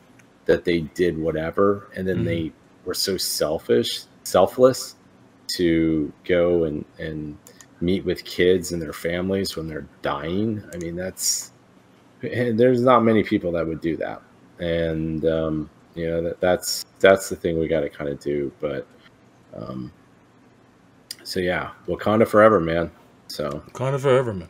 that 0.45 0.65
they 0.65 0.81
did 0.95 1.17
whatever, 1.17 1.89
and 1.95 2.07
then 2.07 2.23
Mhm. 2.23 2.25
they 2.25 2.53
were 2.85 2.93
so 2.93 3.17
selfish, 3.17 4.03
selfless 4.23 4.95
to 5.55 6.11
go 6.23 6.63
and 6.65 6.85
and 6.99 7.37
meet 7.81 8.05
with 8.05 8.23
kids 8.23 8.71
and 8.71 8.81
their 8.81 8.93
families 8.93 9.55
when 9.55 9.67
they're 9.67 9.87
dying. 10.01 10.63
I 10.73 10.77
mean, 10.77 10.95
that's 10.95 11.51
and 12.21 12.59
there's 12.59 12.81
not 12.81 13.03
many 13.03 13.23
people 13.23 13.51
that 13.53 13.65
would 13.67 13.81
do 13.81 13.97
that, 13.97 14.21
and 14.59 15.25
um, 15.25 15.69
you 15.93 16.07
know 16.07 16.21
that 16.21 16.39
that's 16.39 16.85
that's 16.99 17.29
the 17.29 17.35
thing 17.35 17.59
we 17.59 17.67
got 17.67 17.81
to 17.81 17.89
kind 17.89 18.09
of 18.09 18.19
do. 18.19 18.51
But 18.59 18.87
um, 19.53 19.91
so 21.23 21.39
yeah, 21.39 21.71
Wakanda 21.87 22.27
forever, 22.27 22.59
man. 22.59 22.91
So 23.27 23.63
Wakanda 23.71 23.99
forever, 23.99 24.33
man. 24.33 24.49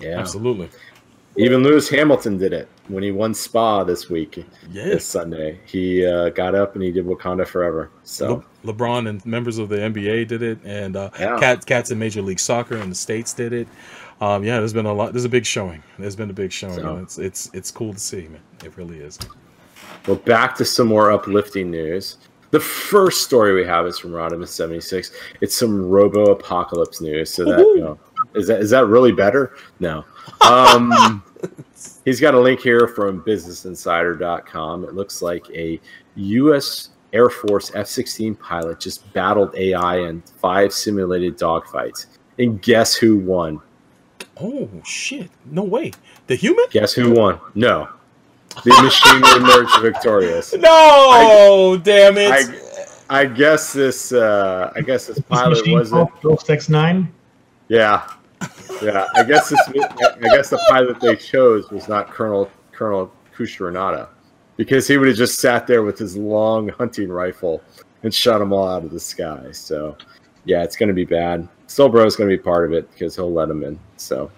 yeah, 0.00 0.18
Absolutely. 0.18 0.68
even 1.36 1.62
Lewis 1.62 1.88
Hamilton 1.88 2.38
did 2.38 2.52
it 2.52 2.68
when 2.88 3.02
he 3.02 3.10
won 3.10 3.32
Spa 3.34 3.82
this 3.84 4.08
week, 4.10 4.44
Yeah. 4.70 4.84
this 4.84 5.06
Sunday. 5.06 5.58
He 5.64 6.04
uh, 6.06 6.28
got 6.30 6.54
up 6.54 6.74
and 6.74 6.82
he 6.84 6.90
did 6.92 7.06
Wakanda 7.06 7.46
forever. 7.46 7.90
So 8.02 8.44
Le- 8.62 8.72
LeBron 8.72 9.08
and 9.08 9.24
members 9.24 9.58
of 9.58 9.68
the 9.68 9.76
NBA 9.76 10.28
did 10.28 10.42
it, 10.42 10.58
and 10.64 10.96
uh, 10.96 11.10
Yeah. 11.18 11.38
Cat, 11.38 11.64
cats 11.66 11.90
in 11.90 11.98
Major 11.98 12.20
League 12.22 12.40
Soccer 12.40 12.76
in 12.76 12.88
the 12.90 12.94
states 12.94 13.32
did 13.32 13.52
it. 13.52 13.68
Um, 14.20 14.44
yeah, 14.44 14.58
there's 14.58 14.72
been 14.72 14.86
a 14.86 14.92
lot. 14.92 15.12
There's 15.12 15.24
a 15.24 15.28
big 15.30 15.44
showing. 15.46 15.82
There's 15.98 16.16
been 16.16 16.30
a 16.30 16.34
big 16.34 16.52
showing. 16.52 16.74
So- 16.80 16.96
it's 16.98 17.18
it's 17.18 17.50
it's 17.52 17.70
cool 17.70 17.92
to 17.92 17.98
see, 17.98 18.28
man. 18.28 18.40
It 18.64 18.76
really 18.76 18.98
is. 18.98 19.18
Well, 20.06 20.16
back 20.16 20.54
to 20.56 20.64
some 20.64 20.86
more 20.88 21.10
uplifting 21.10 21.70
news. 21.70 22.18
The 22.52 22.60
first 22.60 23.22
story 23.24 23.52
we 23.54 23.64
have 23.64 23.86
is 23.86 23.98
from 23.98 24.12
Rodimus 24.12 24.48
seventy 24.48 24.80
six. 24.80 25.10
It's 25.40 25.56
some 25.56 25.88
Robo 25.88 26.26
Apocalypse 26.30 27.00
news. 27.00 27.28
So 27.34 27.44
that 27.44 27.58
you 27.58 27.80
know, 27.80 27.98
is 28.34 28.46
that 28.46 28.60
is 28.60 28.70
that 28.70 28.86
really 28.86 29.10
better? 29.12 29.56
No. 29.80 30.04
Um, 30.42 31.22
he's 32.04 32.20
got 32.20 32.34
a 32.34 32.40
link 32.40 32.60
here 32.60 32.86
from 32.88 33.22
BusinessInsider.com. 33.22 34.84
It 34.84 34.94
looks 34.94 35.22
like 35.22 35.48
a 35.50 35.80
U.S. 36.16 36.90
Air 37.12 37.30
Force 37.30 37.70
F 37.74 37.86
sixteen 37.86 38.34
pilot 38.34 38.80
just 38.80 39.10
battled 39.12 39.54
AI 39.56 39.98
in 39.98 40.20
five 40.40 40.72
simulated 40.72 41.38
dogfights, 41.38 42.06
and 42.38 42.60
guess 42.60 42.94
who 42.94 43.16
won? 43.18 43.60
Oh 44.40 44.68
shit! 44.84 45.30
No 45.46 45.62
way. 45.62 45.92
The 46.26 46.34
human? 46.34 46.64
Guess 46.70 46.92
who 46.94 47.12
won? 47.12 47.38
No, 47.54 47.88
the 48.64 48.82
machine 48.82 49.22
emerged 49.40 49.80
victorious. 49.80 50.54
No, 50.58 51.80
damn 51.82 52.16
it. 52.18 52.32
I, 53.10 53.20
I 53.20 53.26
guess 53.26 53.72
this 53.72 54.10
uh 54.12 54.72
I 54.74 54.80
guess 54.80 55.06
this 55.06 55.20
pilot 55.20 55.58
Machine 55.58 55.74
wasn't 55.78 56.10
Call 56.20 56.36
Six 56.38 56.68
Nine. 56.68 57.12
yeah. 57.68 58.08
Yeah. 58.82 59.06
I 59.14 59.22
guess 59.24 59.48
this 59.48 59.60
I 59.68 60.14
guess 60.20 60.50
the 60.50 60.62
pilot 60.68 61.00
they 61.00 61.16
chose 61.16 61.70
was 61.70 61.88
not 61.88 62.10
Colonel 62.10 62.50
Colonel 62.72 63.12
Khushrenada. 63.36 64.08
Because 64.56 64.86
he 64.86 64.96
would 64.98 65.08
have 65.08 65.16
just 65.16 65.40
sat 65.40 65.66
there 65.66 65.82
with 65.82 65.98
his 65.98 66.16
long 66.16 66.68
hunting 66.68 67.08
rifle 67.08 67.62
and 68.04 68.14
shot 68.14 68.38
them 68.38 68.52
all 68.52 68.68
out 68.68 68.84
of 68.84 68.90
the 68.90 69.00
sky. 69.00 69.50
So 69.52 69.96
yeah, 70.44 70.62
it's 70.62 70.76
going 70.76 70.88
to 70.88 70.94
be 70.94 71.04
bad. 71.04 71.48
Soulbro 71.66 72.06
is 72.06 72.14
going 72.16 72.30
to 72.30 72.36
be 72.36 72.42
part 72.42 72.64
of 72.66 72.72
it 72.72 72.90
because 72.92 73.16
he'll 73.16 73.32
let 73.32 73.48
him 73.48 73.64
in. 73.64 73.78
So 73.96 74.30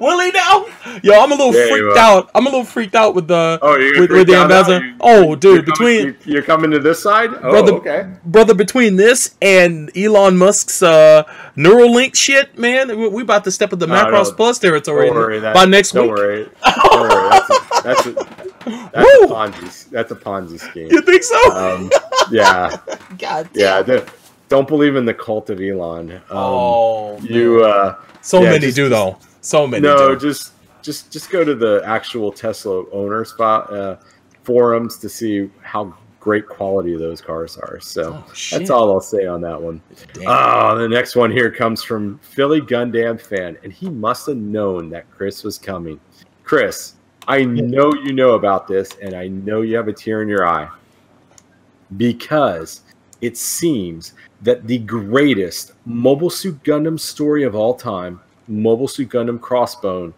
Will 0.00 0.20
he 0.20 0.30
now? 0.32 0.66
Yo, 1.02 1.14
I'm 1.20 1.32
a 1.32 1.34
little 1.34 1.54
Yeah, 1.54 1.68
freaked 1.70 1.96
out. 1.96 2.30
I'm 2.34 2.46
a 2.46 2.48
little 2.50 2.64
freaked 2.64 2.94
out 2.94 3.14
with 3.14 3.28
the 3.28 3.58
Oh, 3.62 3.78
with, 4.00 4.10
with 4.10 4.26
the 4.26 4.36
ambassador. 4.36 4.94
oh, 5.00 5.34
dude, 5.34 5.54
you're 5.54 5.62
between 5.64 6.00
coming, 6.14 6.16
you're, 6.24 6.42
coming 6.42 6.70
to 6.72 6.78
this 6.78 7.02
side. 7.02 7.30
Oh, 7.34 7.50
Brother- 7.50 7.72
okay. 7.74 8.08
brother, 8.24 8.54
between 8.54 8.96
this 8.96 9.34
and 9.40 9.90
Elon 9.96 10.36
Musk's 10.36 10.82
uh, 10.82 11.22
Neuralink 11.56 12.14
shit, 12.14 12.58
man, 12.58 12.88
we, 12.88 13.08
we 13.08 13.22
about 13.22 13.44
to 13.44 13.50
step 13.50 13.72
into 13.72 13.86
No, 13.86 13.94
Macross 13.94 14.34
Plus 14.36 14.58
territory 14.58 15.06
Don't 15.06 15.16
worry. 15.16 15.38
That, 15.40 15.54
by 15.54 15.64
next 15.64 15.92
don't 15.92 16.08
week. 16.08 16.16
Worry. 16.16 16.48
Don't 16.64 17.00
worry. 17.00 17.28
That's 17.30 17.50
a, 17.50 17.82
that's 17.82 18.06
a, 18.06 18.90
that's 18.92 19.22
a 19.22 19.26
Ponzi. 19.26 19.90
That's 19.90 20.12
a 20.12 20.16
Ponzi 20.16 20.58
scheme. 20.60 20.88
You 20.90 21.00
think 21.02 21.22
so? 21.22 21.52
Um, 21.52 21.90
yeah, 22.30 22.76
God 23.18 23.48
damn. 23.52 23.60
yeah. 23.62 23.82
the- 23.82 24.12
don't 24.48 24.66
believe 24.66 24.96
in 24.96 25.04
the 25.04 25.12
cult 25.12 25.50
of 25.50 25.60
Elon. 25.60 26.10
Um, 26.10 26.22
oh, 26.30 27.18
you. 27.20 27.62
Uh, 27.66 27.96
so 28.22 28.40
yeah, 28.42 28.48
many 28.52 28.60
just- 28.60 28.76
do 28.76 28.88
though. 28.88 29.18
So 29.48 29.66
many. 29.66 29.80
no, 29.80 30.14
do. 30.14 30.20
just 30.20 30.52
just 30.82 31.10
just 31.10 31.30
go 31.30 31.42
to 31.42 31.54
the 31.54 31.80
actual 31.86 32.30
Tesla 32.30 32.84
owner 32.90 33.24
spot 33.24 33.72
uh, 33.72 33.96
forums 34.42 34.98
to 34.98 35.08
see 35.08 35.50
how 35.62 35.94
great 36.20 36.46
quality 36.46 36.94
those 36.98 37.22
cars 37.22 37.56
are. 37.56 37.80
So 37.80 38.12
Oh, 38.12 38.32
that's 38.50 38.68
all 38.68 38.92
I'll 38.92 39.00
say 39.00 39.24
on 39.24 39.40
that 39.40 39.58
one. 39.60 39.80
Damn. 40.12 40.24
Oh, 40.26 40.76
the 40.76 40.86
next 40.86 41.16
one 41.16 41.30
here 41.30 41.50
comes 41.50 41.82
from 41.82 42.18
Philly 42.18 42.60
Gundam 42.60 43.18
fan, 43.18 43.56
and 43.62 43.72
he 43.72 43.88
must 43.88 44.26
have 44.26 44.36
known 44.36 44.90
that 44.90 45.10
Chris 45.10 45.42
was 45.42 45.56
coming. 45.56 45.98
Chris, 46.44 46.96
I 47.26 47.42
know 47.44 47.94
you 47.94 48.12
know 48.12 48.32
about 48.34 48.68
this, 48.68 48.90
and 49.00 49.14
I 49.14 49.28
know 49.28 49.62
you 49.62 49.76
have 49.76 49.88
a 49.88 49.94
tear 49.94 50.20
in 50.20 50.28
your 50.28 50.46
eye 50.46 50.68
because 51.96 52.82
it 53.22 53.38
seems 53.38 54.12
that 54.42 54.66
the 54.66 54.80
greatest 54.80 55.72
Mobile 55.86 56.28
Suit 56.28 56.62
Gundam 56.64 57.00
story 57.00 57.44
of 57.44 57.54
all 57.54 57.72
time, 57.72 58.20
Mobile 58.48 58.88
Suit 58.88 59.10
Gundam 59.10 59.38
Crossbone, 59.38 60.12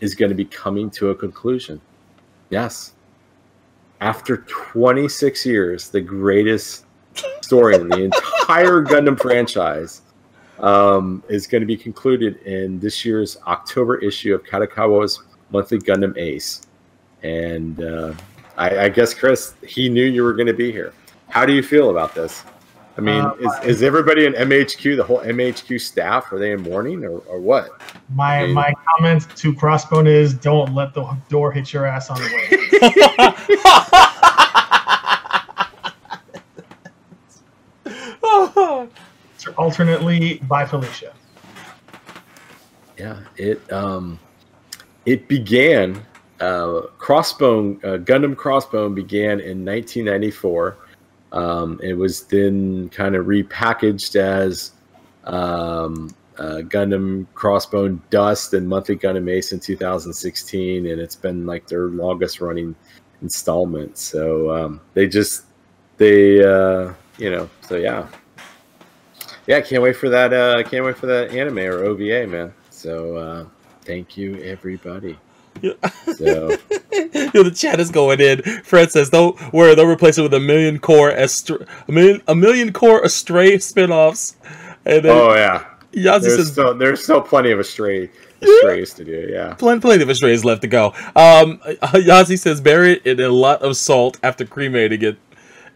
is 0.00 0.14
going 0.14 0.28
to 0.28 0.34
be 0.34 0.44
coming 0.44 0.90
to 0.90 1.10
a 1.10 1.14
conclusion. 1.14 1.80
Yes. 2.50 2.92
After 4.00 4.38
26 4.48 5.44
years, 5.44 5.88
the 5.88 6.00
greatest 6.00 6.84
story 7.40 7.74
in 7.74 7.88
the 7.88 8.04
entire 8.04 8.82
Gundam 8.84 9.20
franchise 9.20 10.02
um, 10.60 11.22
is 11.28 11.46
going 11.46 11.60
to 11.62 11.66
be 11.66 11.76
concluded 11.76 12.36
in 12.42 12.78
this 12.78 13.04
year's 13.04 13.38
October 13.46 13.96
issue 13.98 14.34
of 14.34 14.44
Kadokawa's 14.44 15.22
monthly 15.50 15.78
Gundam 15.78 16.16
Ace. 16.16 16.62
And 17.22 17.82
uh, 17.82 18.14
I, 18.56 18.84
I 18.84 18.88
guess, 18.88 19.14
Chris, 19.14 19.54
he 19.66 19.88
knew 19.88 20.04
you 20.04 20.22
were 20.22 20.34
going 20.34 20.46
to 20.46 20.52
be 20.52 20.70
here. 20.70 20.92
How 21.28 21.44
do 21.44 21.52
you 21.52 21.62
feel 21.62 21.90
about 21.90 22.14
this? 22.14 22.44
I 22.98 23.00
mean, 23.00 23.20
Uh, 23.24 23.34
is, 23.38 23.52
is 23.76 23.82
everybody 23.84 24.26
in 24.26 24.32
MAHQ, 24.34 24.96
the 24.96 25.04
whole 25.04 25.20
MAHQ 25.20 25.80
staff, 25.80 26.32
are 26.32 26.38
they 26.38 26.50
in 26.50 26.60
mourning 26.62 27.04
or, 27.04 27.18
or 27.28 27.38
what? 27.38 27.70
My 28.12 28.38
Mm. 28.42 28.54
my 28.54 28.72
comment 28.98 29.24
to 29.36 29.52
Crossbone 29.54 30.08
is 30.08 30.34
don't 30.34 30.74
let 30.74 30.94
the 30.94 31.04
door 31.28 31.52
hit 31.52 31.72
your 31.72 31.86
ass 31.86 32.10
on 32.10 32.16
the 32.18 32.28
way. 32.34 32.48
Alternately, 39.56 40.40
by 40.48 40.64
Felicia. 40.64 41.12
Yeah, 42.98 43.20
it 43.36 43.72
um, 43.72 44.18
it 45.06 45.28
began. 45.28 46.04
Uh, 46.40 46.82
Crossbone 46.98 47.82
uh, 47.84 47.98
Gundam 47.98 48.34
Crossbone 48.34 48.94
began 48.94 49.40
in 49.40 49.64
1994. 49.64 50.76
Um, 51.32 51.80
it 51.82 51.94
was 51.94 52.24
then 52.24 52.88
kind 52.90 53.14
of 53.14 53.26
repackaged 53.26 54.16
as 54.16 54.72
um, 55.24 56.14
uh, 56.38 56.62
Gundam 56.62 57.26
Crossbone 57.34 58.00
Dust 58.10 58.54
and 58.54 58.68
Monthly 58.68 58.96
Gundam 58.96 59.30
Ace 59.30 59.52
in 59.52 59.60
2016, 59.60 60.86
and 60.86 61.00
it's 61.00 61.16
been 61.16 61.46
like 61.46 61.66
their 61.66 61.88
longest 61.88 62.40
running 62.40 62.74
installment. 63.22 63.98
So 63.98 64.50
um, 64.54 64.80
they 64.94 65.06
just 65.06 65.44
they 65.96 66.42
uh, 66.42 66.92
you 67.18 67.30
know 67.30 67.50
so 67.62 67.76
yeah 67.76 68.06
yeah 69.46 69.60
can't 69.60 69.82
wait 69.82 69.96
for 69.96 70.08
that 70.08 70.32
uh, 70.32 70.62
can't 70.62 70.84
wait 70.84 70.96
for 70.96 71.06
that 71.06 71.30
anime 71.30 71.58
or 71.58 71.84
OVA 71.84 72.26
man. 72.26 72.54
So 72.70 73.16
uh, 73.16 73.46
thank 73.84 74.16
you 74.16 74.36
everybody. 74.42 75.18
So 76.16 76.50
Yo, 77.34 77.42
the 77.42 77.52
chat 77.54 77.80
is 77.80 77.90
going 77.90 78.20
in. 78.20 78.42
Fred 78.62 78.90
says 78.90 79.10
"Don't 79.10 79.38
where 79.52 79.74
they'll 79.74 79.86
replace 79.86 80.18
it 80.18 80.22
with 80.22 80.34
a 80.34 80.40
million 80.40 80.78
core 80.78 81.10
Astra, 81.10 81.66
a 81.86 81.92
million 81.92 82.22
a 82.26 82.34
million 82.34 82.72
core 82.72 83.02
Astray 83.02 83.58
spin-offs. 83.58 84.36
And 84.84 85.04
then 85.04 85.16
oh 85.16 85.34
yeah, 85.34 85.66
Yazzie 85.92 86.22
there's 86.22 86.36
says 86.36 86.52
still 86.52 86.74
there's 86.74 87.02
still 87.02 87.20
plenty 87.20 87.50
of 87.50 87.58
astray 87.58 88.10
astrays 88.42 88.94
to 88.94 89.04
do. 89.04 89.28
Yeah. 89.30 89.54
plenty, 89.54 89.80
plenty 89.80 90.02
of 90.02 90.10
Astrays 90.10 90.44
left 90.44 90.62
to 90.62 90.68
go. 90.68 90.88
Um, 91.16 91.58
Yazzie 91.92 92.38
says 92.38 92.60
bury 92.60 92.92
it 92.92 93.06
in 93.06 93.20
a 93.20 93.28
lot 93.28 93.62
of 93.62 93.76
salt 93.76 94.18
after 94.22 94.44
cremating 94.44 95.02
it. 95.02 95.18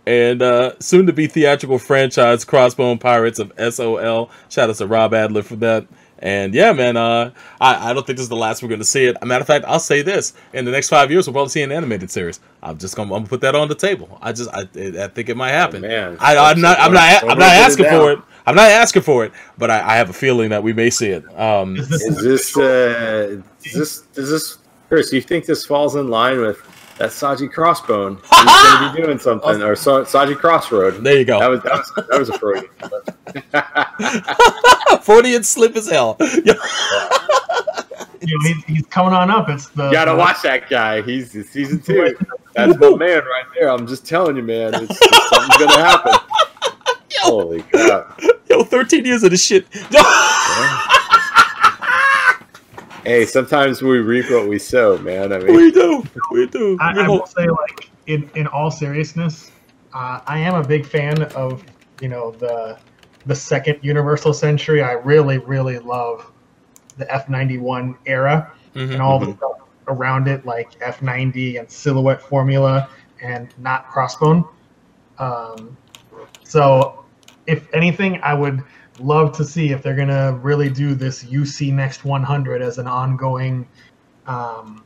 And 0.04 0.42
uh, 0.42 0.72
soon 0.80 1.06
to 1.06 1.12
be 1.12 1.28
theatrical 1.28 1.78
franchise 1.78 2.44
Crossbone 2.44 2.98
Pirates 2.98 3.38
of 3.38 3.52
SOL. 3.72 4.30
Shout 4.48 4.68
out 4.68 4.76
to 4.76 4.86
Rob 4.86 5.14
Adler 5.14 5.42
for 5.42 5.56
that. 5.56 5.86
And 6.22 6.54
yeah, 6.54 6.72
man, 6.72 6.96
uh, 6.96 7.32
I, 7.60 7.90
I 7.90 7.92
don't 7.92 8.06
think 8.06 8.16
this 8.16 8.22
is 8.22 8.28
the 8.28 8.36
last 8.36 8.62
we're 8.62 8.68
going 8.68 8.78
to 8.80 8.84
see 8.84 9.06
it. 9.06 9.16
A 9.20 9.26
matter 9.26 9.40
of 9.40 9.46
fact, 9.48 9.64
I'll 9.66 9.80
say 9.80 10.02
this: 10.02 10.34
in 10.52 10.64
the 10.64 10.70
next 10.70 10.88
five 10.88 11.10
years, 11.10 11.26
we'll 11.26 11.34
probably 11.34 11.50
see 11.50 11.62
an 11.62 11.72
animated 11.72 12.12
series. 12.12 12.38
I'm 12.62 12.78
just 12.78 12.94
gonna, 12.94 13.12
I'm 13.12 13.22
gonna 13.22 13.28
put 13.28 13.40
that 13.40 13.56
on 13.56 13.66
the 13.66 13.74
table. 13.74 14.18
I 14.22 14.32
just, 14.32 14.48
I, 14.54 14.60
I 14.60 15.08
think 15.08 15.28
it 15.28 15.36
might 15.36 15.50
happen. 15.50 15.84
Oh, 15.84 15.88
man. 15.88 16.16
I, 16.20 16.36
I'm 16.36 16.60
not, 16.60 16.78
I'm 16.78 16.92
not, 16.92 17.24
I'm 17.24 17.38
not 17.38 17.52
asking 17.52 17.86
for 17.86 18.12
it. 18.12 18.20
I'm 18.46 18.54
not 18.54 18.70
asking 18.70 19.02
for 19.02 19.24
it, 19.24 19.32
but 19.58 19.70
I, 19.70 19.80
I 19.80 19.96
have 19.96 20.10
a 20.10 20.12
feeling 20.12 20.50
that 20.50 20.62
we 20.62 20.72
may 20.72 20.90
see 20.90 21.08
it. 21.08 21.24
Um, 21.38 21.76
Is 21.76 21.88
this, 21.88 22.02
Is 22.02 22.22
this 22.22 22.56
uh, 22.56 23.42
is 23.64 23.72
this 23.72 24.04
is 24.14 24.30
this 24.30 24.58
Chris? 24.88 25.10
Do 25.10 25.16
you 25.16 25.22
think 25.22 25.44
this 25.44 25.66
falls 25.66 25.96
in 25.96 26.08
line 26.08 26.40
with 26.40 26.58
that 26.98 27.10
Saji 27.10 27.52
Crossbone? 27.52 28.20
He's 28.22 28.62
going 28.62 28.88
to 28.88 28.92
be 28.96 29.02
doing 29.02 29.18
something, 29.18 29.62
or 29.62 29.74
Sa- 29.76 30.04
Saji 30.04 30.36
Crossroad. 30.36 31.02
there 31.02 31.18
you 31.18 31.24
go. 31.24 31.38
That 31.40 31.48
was 31.50 31.62
that 31.62 31.72
was 31.72 31.92
that 32.08 32.18
was 32.18 32.28
a 32.28 32.38
Freudian. 32.38 32.70
Freudian 35.02 35.42
slip 35.42 35.76
as 35.76 35.88
hell. 35.88 36.16
you 36.20 36.42
know, 36.44 36.54
he's, 38.42 38.64
he's 38.64 38.86
coming 38.86 39.12
on 39.14 39.30
up. 39.30 39.48
It's 39.48 39.68
the 39.70 39.86
You 39.86 39.92
gotta 39.92 40.14
watch 40.14 40.42
that 40.42 40.68
guy. 40.68 41.02
He's 41.02 41.34
in 41.34 41.44
season 41.44 41.80
two. 41.80 42.16
That's 42.54 42.78
my 42.78 42.90
man 42.90 43.18
right 43.24 43.44
there. 43.58 43.70
I'm 43.70 43.86
just 43.86 44.06
telling 44.06 44.36
you, 44.36 44.42
man. 44.42 44.74
It's, 44.74 44.90
it's 45.00 45.28
something's 45.30 45.56
gonna 45.58 45.82
happen. 45.84 46.12
Holy 47.22 47.62
crap! 47.62 48.20
Yo, 48.50 48.64
13 48.64 49.04
years 49.04 49.22
of 49.22 49.30
this 49.30 49.44
shit. 49.44 49.66
Hey, 53.04 53.26
sometimes 53.26 53.82
we 53.82 53.98
reap 53.98 54.30
what 54.30 54.48
we 54.48 54.58
sow, 54.58 54.96
man. 54.98 55.32
I 55.32 55.38
mean, 55.38 55.56
we 55.56 55.70
do. 55.72 56.04
We 56.30 56.46
do. 56.46 56.78
I, 56.80 56.92
We 56.94 57.00
I 57.00 57.04
hope- 57.04 57.20
will 57.20 57.26
say, 57.26 57.48
like 57.48 57.90
in 58.06 58.30
in 58.34 58.46
all 58.46 58.70
seriousness, 58.70 59.50
uh, 59.92 60.20
I 60.26 60.38
am 60.38 60.54
a 60.54 60.66
big 60.66 60.86
fan 60.86 61.22
of 61.34 61.64
you 62.00 62.08
know 62.08 62.30
the 62.32 62.78
the 63.26 63.34
second 63.34 63.78
Universal 63.82 64.34
Century. 64.34 64.82
I 64.82 64.92
really 64.92 65.38
really 65.38 65.78
love 65.80 66.30
the 66.96 67.12
F 67.12 67.28
ninety 67.28 67.58
one 67.58 67.96
era 68.06 68.52
Mhm. 68.76 68.92
and 68.92 69.02
all 69.02 69.18
the 69.18 69.34
stuff 69.36 69.52
around 69.88 70.28
it, 70.28 70.46
like 70.46 70.70
F 70.80 71.02
ninety 71.02 71.56
and 71.56 71.68
Silhouette 71.68 72.22
Formula 72.22 72.88
and 73.20 73.48
not 73.58 73.88
Crossbone. 73.90 74.48
Um, 75.18 75.76
so, 76.44 77.04
if 77.46 77.66
anything, 77.74 78.20
I 78.22 78.34
would 78.34 78.62
love 78.98 79.36
to 79.36 79.44
see 79.44 79.70
if 79.70 79.82
they're 79.82 79.96
gonna 79.96 80.34
really 80.42 80.70
do 80.70 80.94
this 80.94 81.24
UC 81.24 81.72
Next 81.72 82.04
100 82.04 82.62
as 82.62 82.78
an 82.78 82.86
ongoing 82.86 83.66
um, 84.26 84.84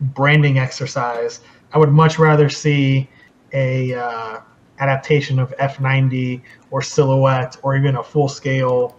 branding 0.00 0.58
exercise. 0.58 1.40
I 1.72 1.78
would 1.78 1.92
much 1.92 2.18
rather 2.18 2.48
see 2.48 3.08
a 3.52 3.94
uh, 3.94 4.40
adaptation 4.78 5.38
of 5.38 5.54
F90 5.58 6.42
or 6.70 6.82
Silhouette 6.82 7.56
or 7.62 7.76
even 7.76 7.96
a 7.96 8.02
full 8.02 8.28
scale 8.28 8.96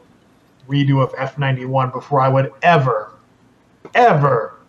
redo 0.67 1.01
of 1.01 1.11
F91 1.13 1.93
before 1.93 2.21
I 2.21 2.27
would 2.27 2.51
ever, 2.61 3.13
ever 3.95 4.59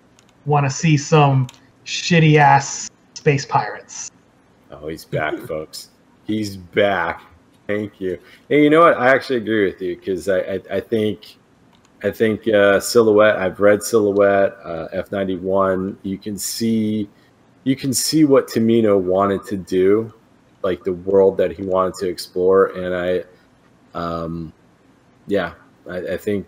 want 0.47 0.65
to 0.67 0.71
see 0.71 0.97
some 0.97 1.49
shitty 1.85 2.37
ass 2.37 2.91
space 3.15 3.45
pirates. 3.45 4.11
Oh, 4.71 4.89
he's 4.89 5.05
back, 5.05 5.37
folks. 5.39 5.91
He's 6.25 6.57
back. 6.57 7.23
Thank 7.69 8.01
you. 8.01 8.19
Hey, 8.49 8.63
you 8.63 8.71
know 8.71 8.81
what? 8.81 8.97
I 8.97 9.15
actually 9.15 9.37
agree 9.37 9.67
with 9.67 9.83
you 9.83 9.95
because 9.95 10.27
I, 10.27 10.39
I, 10.39 10.61
I 10.71 10.81
think 10.81 11.37
I 12.03 12.11
think 12.11 12.49
uh, 12.49 12.81
silhouette. 12.81 13.37
I've 13.37 13.61
read 13.61 13.83
silhouette 13.83 14.57
uh, 14.65 14.89
F 14.91 15.13
ninety 15.13 15.37
one. 15.37 15.99
You 16.03 16.17
can 16.17 16.39
see 16.39 17.11
you 17.65 17.77
can 17.77 17.93
see 17.93 18.25
what 18.25 18.49
Tomino 18.49 18.99
wanted 18.99 19.45
to 19.49 19.59
do, 19.59 20.15
like 20.63 20.83
the 20.83 20.95
world 20.95 21.37
that 21.37 21.53
he 21.53 21.63
wanted 21.63 21.93
to 21.97 22.09
explore, 22.09 22.69
and 22.69 22.95
I, 22.95 23.25
um, 23.93 24.51
yeah, 25.27 25.53
I, 25.91 25.99
I 25.99 26.17
think 26.17 26.47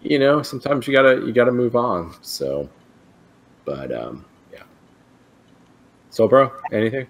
you 0.00 0.18
know 0.18 0.40
sometimes 0.40 0.88
you 0.88 0.94
gotta 0.94 1.26
you 1.26 1.32
gotta 1.34 1.52
move 1.52 1.76
on. 1.76 2.14
So, 2.22 2.70
but 3.66 3.92
um, 3.92 4.24
yeah. 4.50 4.62
So, 6.08 6.26
bro, 6.26 6.50
anything? 6.72 7.06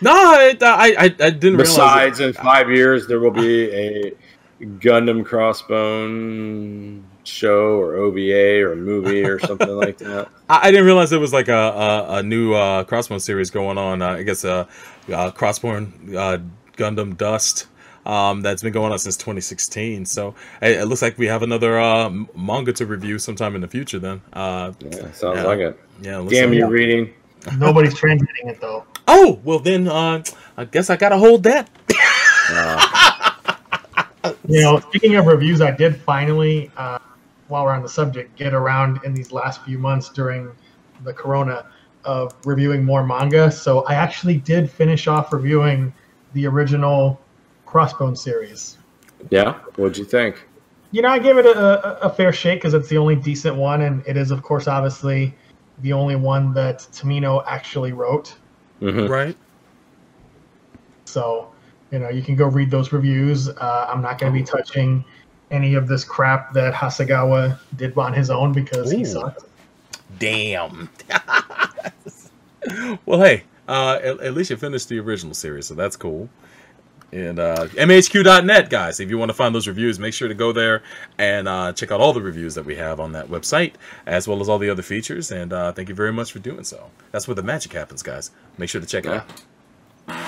No, 0.00 0.12
I, 0.12 0.56
I, 0.60 0.94
I, 0.98 1.04
I 1.04 1.08
didn't 1.08 1.56
realize. 1.56 1.68
Besides, 1.68 2.20
in 2.20 2.32
five 2.32 2.70
years, 2.70 3.06
there 3.06 3.20
will 3.20 3.30
be 3.30 3.70
a 3.72 4.12
Gundam 4.60 5.24
Crossbone 5.24 7.02
show 7.24 7.78
or 7.78 7.96
OVA 7.96 8.62
or 8.64 8.74
movie 8.76 9.22
or 9.24 9.38
something 9.46 9.68
like 9.68 9.98
that. 9.98 10.28
I, 10.48 10.68
I 10.68 10.70
didn't 10.70 10.86
realize 10.86 11.10
there 11.10 11.20
was 11.20 11.32
like 11.32 11.48
a 11.48 11.52
a, 11.54 12.06
a 12.18 12.22
new 12.22 12.54
uh, 12.54 12.84
Crossbone 12.84 13.20
series 13.20 13.50
going 13.50 13.78
on. 13.78 14.02
Uh, 14.02 14.10
I 14.10 14.22
guess 14.22 14.44
uh, 14.44 14.66
uh, 15.12 15.30
Crossbone 15.32 16.14
uh, 16.14 16.38
Gundam 16.76 17.16
Dust. 17.16 17.66
Um, 18.06 18.40
that's 18.40 18.62
been 18.62 18.72
going 18.72 18.90
on 18.90 18.98
since 18.98 19.18
2016. 19.18 20.06
So 20.06 20.34
it, 20.62 20.78
it 20.80 20.84
looks 20.86 21.02
like 21.02 21.18
we 21.18 21.26
have 21.26 21.42
another 21.42 21.78
uh, 21.78 22.08
manga 22.34 22.72
to 22.74 22.86
review 22.86 23.18
sometime 23.18 23.54
in 23.54 23.60
the 23.60 23.68
future. 23.68 23.98
Then, 23.98 24.22
uh, 24.32 24.72
Yeah, 24.80 25.10
sounds 25.12 25.20
Yeah. 25.36 25.42
like 25.44 25.58
it. 25.58 25.80
yeah. 26.00 26.16
it 26.18 26.20
looks 26.22 26.32
Damn 26.34 26.48
like- 26.50 26.58
you, 26.58 26.66
reading. 26.68 27.12
Nobody's 27.58 27.94
translating 27.94 28.48
it 28.48 28.60
though. 28.62 28.84
Oh 29.08 29.40
well, 29.42 29.58
then 29.58 29.88
uh, 29.88 30.22
I 30.56 30.64
guess 30.66 30.90
I 30.90 30.96
gotta 30.96 31.18
hold 31.18 31.42
that. 31.44 31.68
Uh, 32.50 32.94
You 34.48 34.62
know, 34.62 34.80
speaking 34.80 35.16
of 35.16 35.26
reviews, 35.26 35.60
I 35.60 35.70
did 35.70 35.96
finally, 35.96 36.70
uh, 36.76 36.98
while 37.48 37.64
we're 37.64 37.72
on 37.72 37.82
the 37.82 37.88
subject, 37.88 38.36
get 38.36 38.54
around 38.54 39.00
in 39.04 39.14
these 39.14 39.30
last 39.30 39.62
few 39.62 39.78
months 39.78 40.08
during 40.08 40.50
the 41.04 41.12
corona 41.12 41.66
of 42.04 42.34
reviewing 42.44 42.84
more 42.84 43.06
manga. 43.06 43.50
So 43.50 43.84
I 43.84 43.94
actually 43.94 44.38
did 44.38 44.70
finish 44.70 45.06
off 45.06 45.32
reviewing 45.32 45.92
the 46.32 46.46
original 46.46 47.20
Crossbone 47.66 48.16
series. 48.16 48.78
yeah, 49.30 49.54
what'd 49.76 49.98
you 49.98 50.04
think? 50.04 50.46
You 50.90 51.02
know, 51.02 51.08
I 51.08 51.18
gave 51.18 51.36
it 51.36 51.44
a, 51.44 52.04
a, 52.04 52.08
a 52.08 52.10
fair 52.10 52.32
shake 52.32 52.60
because 52.60 52.72
it's 52.74 52.88
the 52.88 52.96
only 52.96 53.16
decent 53.16 53.56
one, 53.56 53.82
and 53.82 54.02
it 54.06 54.16
is, 54.16 54.30
of 54.30 54.42
course, 54.42 54.66
obviously 54.66 55.34
the 55.82 55.92
only 55.92 56.16
one 56.16 56.54
that 56.54 56.78
Tomino 56.92 57.44
actually 57.46 57.92
wrote. 57.92 58.34
Mhm. 58.80 59.08
Right. 59.08 59.36
So, 61.04 61.50
you 61.90 61.98
know, 61.98 62.08
you 62.08 62.22
can 62.22 62.36
go 62.36 62.46
read 62.46 62.70
those 62.70 62.92
reviews. 62.92 63.48
Uh, 63.48 63.86
I'm 63.90 64.02
not 64.02 64.18
going 64.18 64.32
to 64.32 64.38
be 64.38 64.44
touching 64.44 65.04
any 65.50 65.74
of 65.74 65.88
this 65.88 66.04
crap 66.04 66.52
that 66.52 66.74
Hasegawa 66.74 67.58
did 67.76 67.96
on 67.96 68.12
his 68.12 68.30
own 68.30 68.52
because 68.52 68.90
he 68.90 69.02
Ooh. 69.02 69.06
sucked. 69.06 69.44
Damn. 70.18 70.90
well, 73.06 73.20
hey, 73.20 73.44
uh, 73.66 73.98
at, 74.02 74.20
at 74.20 74.34
least 74.34 74.50
you 74.50 74.56
finished 74.56 74.88
the 74.88 74.98
original 74.98 75.34
series, 75.34 75.66
so 75.66 75.74
that's 75.74 75.96
cool. 75.96 76.28
And 77.10 77.38
uh, 77.38 77.68
MAHQ.net, 77.68 78.68
guys, 78.68 79.00
if 79.00 79.08
you 79.08 79.16
want 79.16 79.30
to 79.30 79.34
find 79.34 79.54
those 79.54 79.66
reviews, 79.66 79.98
make 79.98 80.12
sure 80.12 80.28
to 80.28 80.34
go 80.34 80.52
there 80.52 80.82
and 81.16 81.48
uh, 81.48 81.72
check 81.72 81.90
out 81.90 82.00
all 82.00 82.12
the 82.12 82.20
reviews 82.20 82.54
that 82.54 82.66
we 82.66 82.76
have 82.76 83.00
on 83.00 83.12
that 83.12 83.28
website, 83.28 83.74
as 84.04 84.28
well 84.28 84.40
as 84.42 84.48
all 84.48 84.58
the 84.58 84.68
other 84.68 84.82
features. 84.82 85.30
And 85.30 85.52
uh, 85.52 85.72
thank 85.72 85.88
you 85.88 85.94
very 85.94 86.12
much 86.12 86.32
for 86.32 86.38
doing 86.38 86.64
so. 86.64 86.90
That's 87.10 87.26
where 87.26 87.34
the 87.34 87.42
magic 87.42 87.72
happens, 87.72 88.02
guys. 88.02 88.30
Make 88.58 88.68
sure 88.68 88.82
to 88.82 88.86
check 88.86 89.06
it 89.06 89.12
out. 89.12 89.26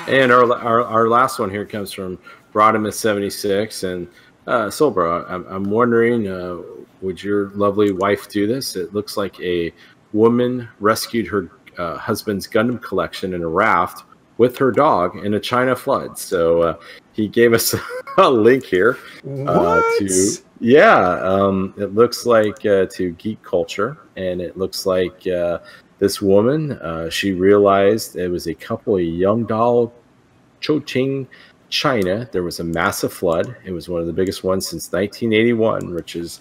And 0.08 0.32
our, 0.32 0.50
our 0.52 0.82
our 0.82 1.08
last 1.08 1.38
one 1.38 1.50
here 1.50 1.64
comes 1.64 1.92
from 1.92 2.18
Rodimus 2.54 2.94
seventy 2.94 3.30
six 3.30 3.82
and 3.82 4.08
uh, 4.46 4.66
Soulbro. 4.66 5.30
I'm, 5.30 5.46
I'm 5.48 5.64
wondering, 5.64 6.28
uh, 6.28 6.58
would 7.00 7.22
your 7.22 7.50
lovely 7.50 7.92
wife 7.92 8.28
do 8.28 8.46
this? 8.46 8.76
It 8.76 8.94
looks 8.94 9.16
like 9.16 9.38
a 9.40 9.72
woman 10.12 10.68
rescued 10.80 11.26
her 11.28 11.50
uh, 11.78 11.96
husband's 11.96 12.46
Gundam 12.46 12.80
collection 12.82 13.32
in 13.32 13.42
a 13.42 13.48
raft 13.48 14.04
with 14.40 14.56
her 14.56 14.72
dog 14.72 15.22
in 15.22 15.34
a 15.34 15.38
China 15.38 15.76
flood. 15.76 16.18
So 16.18 16.62
uh, 16.62 16.76
he 17.12 17.28
gave 17.28 17.52
us 17.52 17.74
a 18.16 18.30
link 18.30 18.64
here 18.64 18.96
uh, 19.46 19.82
to 19.98 20.36
yeah. 20.60 21.20
Um, 21.20 21.74
it 21.76 21.94
looks 21.94 22.24
like 22.24 22.64
uh, 22.64 22.86
to 22.86 23.10
Geek 23.18 23.42
Culture, 23.42 23.98
and 24.16 24.40
it 24.40 24.56
looks 24.56 24.86
like 24.86 25.26
uh, 25.26 25.58
this 25.98 26.22
woman. 26.22 26.72
Uh, 26.72 27.10
she 27.10 27.32
realized 27.32 28.16
it 28.16 28.28
was 28.28 28.46
a 28.46 28.54
couple 28.54 28.96
of 28.96 29.02
young 29.02 29.44
doll, 29.44 29.92
Chongqing, 30.62 31.26
China. 31.68 32.26
There 32.32 32.42
was 32.42 32.60
a 32.60 32.64
massive 32.64 33.12
flood. 33.12 33.54
It 33.66 33.72
was 33.72 33.90
one 33.90 34.00
of 34.00 34.06
the 34.06 34.12
biggest 34.14 34.42
ones 34.42 34.66
since 34.66 34.90
1981, 34.90 35.94
which 35.94 36.16
is 36.16 36.40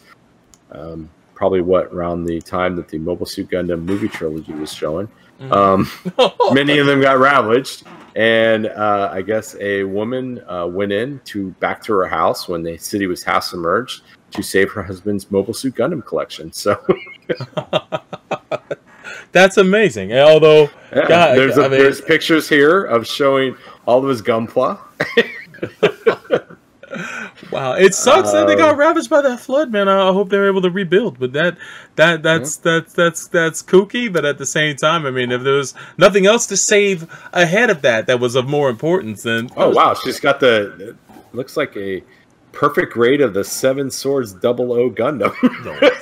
um, 0.72 1.10
probably 1.36 1.60
what 1.60 1.88
around 1.88 2.24
the 2.24 2.40
time 2.40 2.78
that 2.78 2.88
the 2.88 2.98
Mobile 2.98 3.26
Suit 3.26 3.50
Gundam 3.50 3.84
movie 3.84 4.08
trilogy 4.08 4.54
was 4.54 4.74
showing. 4.74 5.10
Um, 5.40 5.90
many 6.54 6.80
of 6.80 6.88
them 6.88 7.02
got 7.02 7.20
ravaged, 7.20 7.84
and 8.16 8.68
uh, 8.68 9.10
I 9.12 9.22
guess 9.22 9.56
a 9.60 9.84
woman 9.84 10.42
uh, 10.50 10.68
went 10.68 10.92
in 10.92 11.20
to 11.26 11.52
back 11.60 11.84
to 11.84 11.94
her 11.94 12.08
house 12.08 12.48
when 12.48 12.64
the 12.64 12.78
city 12.78 13.08
was 13.08 13.24
half 13.24 13.44
submerged 13.44 14.02
to 14.32 14.42
save 14.44 14.72
her 14.72 14.84
husband's 14.84 15.30
Mobile 15.32 15.54
Suit 15.54 15.76
Gundam 15.76 16.06
collection. 16.06 16.52
So 16.52 16.78
That's 19.32 19.58
amazing. 19.58 20.12
And 20.12 20.22
Although, 20.22 20.70
yeah, 20.96 21.08
God, 21.08 21.38
there's, 21.38 21.58
a, 21.58 21.66
I 21.66 21.70
mean- 21.70 21.80
there's 21.80 22.02
pictures 22.02 22.50
here 22.50 22.84
of 22.86 23.06
showing 23.08 23.56
all 23.86 24.04
of 24.04 24.10
his 24.10 24.22
Gunpla. 24.22 24.80
Wow, 27.52 27.74
it 27.74 27.96
sucks 27.96 28.32
that 28.32 28.48
they 28.48 28.56
got 28.56 28.74
Um, 28.74 28.80
ravaged 28.80 29.10
by 29.10 29.22
that 29.22 29.40
flood, 29.40 29.72
man. 29.72 29.88
I 29.88 30.12
hope 30.12 30.30
they're 30.30 30.48
able 30.48 30.62
to 30.62 30.70
rebuild. 30.70 31.20
But 31.20 31.34
that 31.34 31.58
that 31.96 32.22
that's 32.22 32.58
that's 32.58 32.94
that's 32.94 33.28
that's 33.28 33.64
kooky. 33.64 34.12
But 34.12 34.26
at 34.26 34.38
the 34.38 34.46
same 34.46 34.76
time, 34.76 35.06
I 35.06 35.12
mean, 35.12 35.32
if 35.32 35.42
there 35.44 35.54
was 35.56 35.74
nothing 35.98 36.26
else 36.26 36.46
to 36.48 36.58
save 36.58 37.08
ahead 37.34 37.70
of 37.70 37.82
that 37.82 38.08
that 38.08 38.20
was 38.20 38.36
of 38.36 38.48
more 38.48 38.70
importance, 38.70 39.24
then 39.24 39.50
Oh 39.58 39.70
wow, 39.72 39.94
she's 39.96 40.20
got 40.20 40.40
the 40.40 40.96
looks 41.34 41.58
like 41.58 41.76
a 41.76 42.04
perfect 42.52 42.94
grade 42.94 43.22
of 43.22 43.34
the 43.34 43.44
Seven 43.44 43.90
Swords 43.90 44.34
Double 44.34 44.72
O 44.74 44.90
Gundam. 44.90 45.34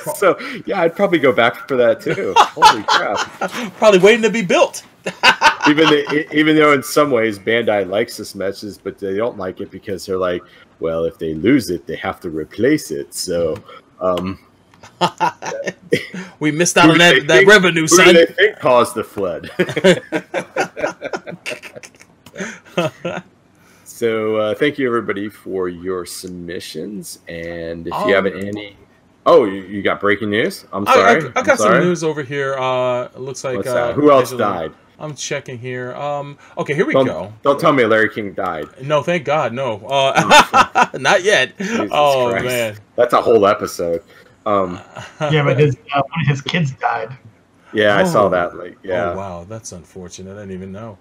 so 0.17 0.37
yeah, 0.65 0.81
I'd 0.81 0.95
probably 0.95 1.19
go 1.19 1.31
back 1.31 1.67
for 1.67 1.77
that 1.77 2.01
too. 2.01 2.33
Holy 2.37 2.83
crap! 2.83 3.17
probably 3.77 3.99
waiting 3.99 4.23
to 4.23 4.29
be 4.29 4.41
built. 4.41 4.83
even 5.69 5.85
the, 5.89 6.27
even 6.33 6.55
though 6.57 6.73
in 6.73 6.83
some 6.83 7.11
ways 7.11 7.39
Bandai 7.39 7.87
likes 7.87 8.17
this 8.17 8.35
message, 8.35 8.77
but 8.83 8.97
they 8.97 9.15
don't 9.15 9.37
like 9.37 9.61
it 9.61 9.71
because 9.71 10.05
they're 10.05 10.17
like, 10.17 10.41
well, 10.79 11.05
if 11.05 11.17
they 11.17 11.33
lose 11.33 11.69
it, 11.69 11.85
they 11.87 11.95
have 11.97 12.19
to 12.21 12.29
replace 12.29 12.91
it. 12.91 13.13
So, 13.13 13.55
um, 13.99 14.39
We 16.39 16.51
missed 16.51 16.77
out 16.77 16.89
on 16.91 16.97
that, 16.99 17.27
that 17.27 17.37
think- 17.39 17.49
revenue, 17.49 17.81
who 17.81 17.87
son. 17.87 18.07
do 18.07 18.13
they 18.13 18.25
think 18.25 18.59
caused 18.59 18.95
the 18.95 19.03
flood? 19.03 19.49
so, 23.83 24.35
uh, 24.37 24.55
thank 24.55 24.77
you 24.77 24.87
everybody 24.87 25.29
for 25.29 25.69
your 25.69 26.05
submissions, 26.05 27.19
and 27.27 27.87
if 27.87 27.93
you 28.05 28.13
have 28.13 28.25
Um, 28.25 28.33
any, 28.35 28.77
oh, 29.25 29.45
you, 29.45 29.61
you 29.63 29.81
got 29.81 29.99
breaking 29.99 30.29
news? 30.29 30.65
I'm 30.71 30.85
sorry. 30.85 31.23
I, 31.23 31.27
I 31.27 31.31
I'm 31.35 31.45
got 31.45 31.57
some 31.57 31.79
news 31.79 32.03
over 32.03 32.21
here. 32.23 32.55
Uh, 32.55 33.05
it 33.05 33.19
looks 33.19 33.43
like 33.43 33.65
uh. 33.65 33.93
Who 33.93 34.11
else 34.11 34.31
died? 34.31 34.73
I'm 34.99 35.13
checking 35.15 35.59
here. 35.59 35.93
Um, 35.95 36.37
okay, 36.57 36.73
here 36.73 36.85
we 36.85 36.93
Don't, 36.93 37.05
go. 37.05 37.31
don't 37.43 37.59
tell 37.59 37.71
me 37.71 37.85
Larry 37.85 38.09
King 38.09 38.33
died. 38.33 38.65
No, 38.81 39.03
thank 39.03 39.25
God, 39.25 39.53
no. 39.53 39.77
Uh, 39.85 40.87
not 40.99 41.23
yet. 41.23 41.55
Jesus 41.57 41.89
oh 41.91 42.29
Christ. 42.31 42.45
man. 42.45 42.77
That's 42.95 43.13
a 43.13 43.21
whole 43.21 43.45
episode. 43.45 44.03
Um, 44.45 44.79
Yeah, 45.21 45.43
but 45.43 45.59
his 45.59 45.75
uh, 45.93 46.01
one 46.01 46.21
of 46.21 46.27
his 46.27 46.41
kids 46.41 46.71
died. 46.71 47.15
yeah, 47.73 47.95
I 47.97 48.05
saw 48.05 48.25
Oh. 48.25 48.29
that. 48.29 48.57
Like, 48.57 48.77
yeah. 48.83 49.11
Oh 49.11 49.17
wow, 49.17 49.45
that's 49.47 49.71
unfortunate. 49.71 50.31
I 50.35 50.39
didn't 50.41 50.53
even 50.53 50.71
know. 50.71 50.97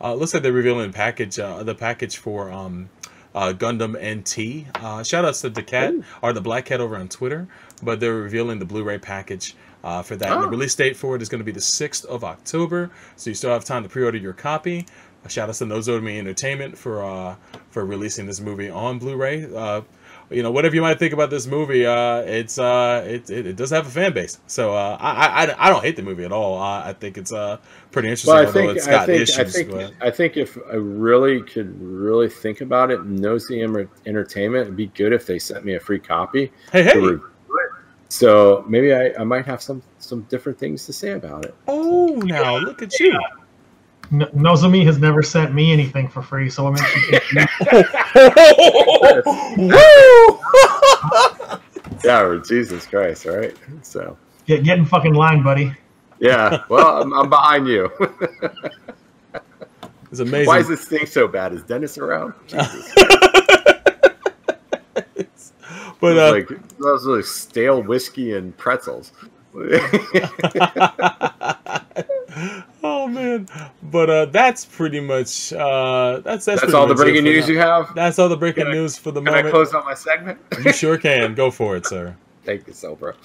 Uh, 0.00 0.14
looks 0.14 0.34
like 0.34 0.42
they're 0.42 0.52
revealing 0.52 0.92
package 0.92 1.38
uh, 1.38 1.62
the 1.62 1.74
package 1.74 2.16
for 2.16 2.50
um, 2.50 2.88
uh, 3.34 3.52
Gundam 3.56 3.94
NT. 3.96 4.66
Uh, 4.82 5.02
shout 5.04 5.24
outs 5.24 5.40
to 5.42 5.50
the 5.50 5.62
cat 5.62 5.94
or 6.22 6.32
the 6.32 6.40
Black 6.40 6.64
Cat 6.66 6.80
over 6.80 6.96
on 6.96 7.08
Twitter, 7.08 7.46
but 7.82 8.00
they're 8.00 8.14
revealing 8.14 8.58
the 8.58 8.64
Blu-ray 8.66 8.98
package 8.98 9.54
uh, 9.86 10.02
for 10.02 10.16
that. 10.16 10.30
And 10.32 10.42
the 10.42 10.46
Oh. 10.46 10.50
release 10.50 10.74
date 10.74 10.96
for 10.96 11.14
it 11.16 11.22
is 11.22 11.28
going 11.28 11.40
to 11.40 11.44
be 11.44 11.52
the 11.52 11.60
sixth 11.60 12.04
of 12.06 12.24
October, 12.24 12.90
so 13.16 13.30
you 13.30 13.34
still 13.34 13.50
have 13.50 13.64
time 13.64 13.82
to 13.84 13.88
pre-order 13.88 14.18
your 14.18 14.32
copy. 14.34 14.86
Uh, 15.24 15.28
shout 15.28 15.48
out 15.48 15.54
to 15.56 15.64
Nozomi 15.64 16.18
Entertainment 16.18 16.76
for 16.76 17.02
uh, 17.04 17.36
for 17.70 17.84
releasing 17.84 18.26
this 18.26 18.40
movie 18.40 18.68
on 18.70 18.98
Blu-ray. 18.98 19.48
Uh, 19.54 19.82
you 20.28 20.42
know, 20.42 20.50
whatever 20.50 20.74
you 20.74 20.80
might 20.82 20.98
think 20.98 21.12
about 21.12 21.30
this 21.30 21.46
movie, 21.46 21.86
uh, 21.86 22.16
it's 22.40 22.58
uh, 22.58 23.04
it, 23.06 23.30
it, 23.30 23.46
it 23.46 23.56
does 23.56 23.70
have 23.70 23.86
a 23.86 23.90
fan 23.90 24.12
base. 24.12 24.38
So 24.48 24.74
uh, 24.74 24.96
I, 25.00 25.44
I 25.46 25.66
I 25.66 25.70
don't 25.70 25.84
hate 25.84 25.94
the 25.94 26.02
movie 26.02 26.24
at 26.24 26.32
all. 26.32 26.58
Uh, 26.60 26.82
I 26.90 26.92
think 26.94 27.16
it's 27.16 27.32
uh 27.32 27.58
pretty 27.92 28.08
interesting. 28.08 28.34
Well, 28.34 28.42
I 28.42 28.46
although 28.46 28.60
think 28.66 28.76
it's 28.76 28.88
I 28.88 28.90
got 28.90 29.06
think 29.06 29.22
issues. 29.22 29.38
I 29.38 29.44
think 29.44 29.70
but 29.70 29.92
I 30.00 30.10
think 30.10 30.36
if 30.36 30.58
I 30.68 30.74
really 30.74 31.42
could 31.42 31.80
really 31.80 32.28
think 32.28 32.60
about 32.60 32.90
it, 32.90 33.04
Nosy 33.06 33.62
Entertainment, 33.62 34.62
it'd 34.62 34.76
be 34.76 34.88
good 34.88 35.12
if 35.12 35.26
they 35.26 35.38
sent 35.38 35.64
me 35.64 35.74
a 35.76 35.80
free 35.80 36.00
copy. 36.00 36.52
hey, 36.72 36.82
hey, 36.82 36.96
review 36.98 37.08
it. 37.14 37.20
So 38.08 38.64
maybe 38.68 38.94
I, 38.94 39.12
I 39.18 39.24
might 39.24 39.44
have 39.46 39.60
some 39.62 39.82
some 39.98 40.22
different 40.22 40.58
things 40.58 40.86
to 40.86 40.92
say 40.92 41.12
about 41.12 41.44
it. 41.44 41.54
oh, 41.68 42.20
now 42.24 42.56
look 42.58 42.82
at 42.82 42.98
you. 43.00 43.18
N- 44.12 44.28
Nozomi 44.34 44.84
has 44.86 44.98
never 44.98 45.20
sent 45.22 45.52
me 45.52 45.72
anything 45.72 46.06
for 46.08 46.22
free, 46.22 46.48
so 46.48 46.62
what 46.64 46.74
makes 46.74 46.94
you 46.94 47.02
think 47.02 47.24
you- 47.32 47.46
Woo! 49.56 50.38
Yeah, 52.04 52.20
or 52.22 52.38
Jesus 52.38 52.86
Christ, 52.86 53.24
right? 53.24 53.56
So 53.82 54.16
get 54.46 54.62
get 54.62 54.78
in 54.78 54.84
fucking 54.84 55.14
line, 55.14 55.42
buddy? 55.42 55.72
yeah, 56.20 56.62
well, 56.68 57.02
I'm, 57.02 57.12
I'm 57.12 57.28
behind 57.28 57.66
you. 57.66 57.90
It's 60.12 60.20
amazing. 60.20 60.46
Why 60.46 60.60
is 60.60 60.68
this 60.68 60.84
thing 60.84 61.04
so 61.06 61.26
bad? 61.26 61.52
Is 61.52 61.64
Dennis 61.64 61.98
around? 61.98 62.32
Jesus. 62.46 62.92
But 66.00 66.18
uh, 66.18 66.30
like 66.32 66.48
those 66.78 67.04
like 67.06 67.24
stale 67.24 67.82
whiskey 67.82 68.34
and 68.34 68.56
pretzels. 68.56 69.12
oh 72.82 73.06
man 73.08 73.48
but 73.82 74.10
uh, 74.10 74.26
that's 74.26 74.66
pretty 74.66 75.00
much 75.00 75.52
uh, 75.54 76.20
that's 76.22 76.44
that's, 76.44 76.60
That's 76.60 76.74
all 76.74 76.86
the 76.86 76.94
breaking 76.94 77.24
news 77.24 77.46
now. 77.46 77.52
you 77.52 77.58
have. 77.58 77.94
That's 77.94 78.18
all 78.18 78.28
the 78.28 78.36
breaking 78.36 78.64
Can 78.64 78.72
I- 78.72 78.76
news 78.76 78.98
for 78.98 79.12
the 79.12 79.20
moment. 79.22 79.36
Can 79.36 79.46
I 79.46 79.50
close 79.50 79.72
out 79.74 79.84
my 79.86 79.94
segment? 79.94 80.38
You 80.62 80.72
sure 80.72 80.98
can. 80.98 81.34
Go 81.42 81.50
for 81.50 81.76
it, 81.76 81.86
sir. 81.86 82.14
Thank 82.46 82.68
you, 82.68 82.72
Soulbro. 82.72 83.16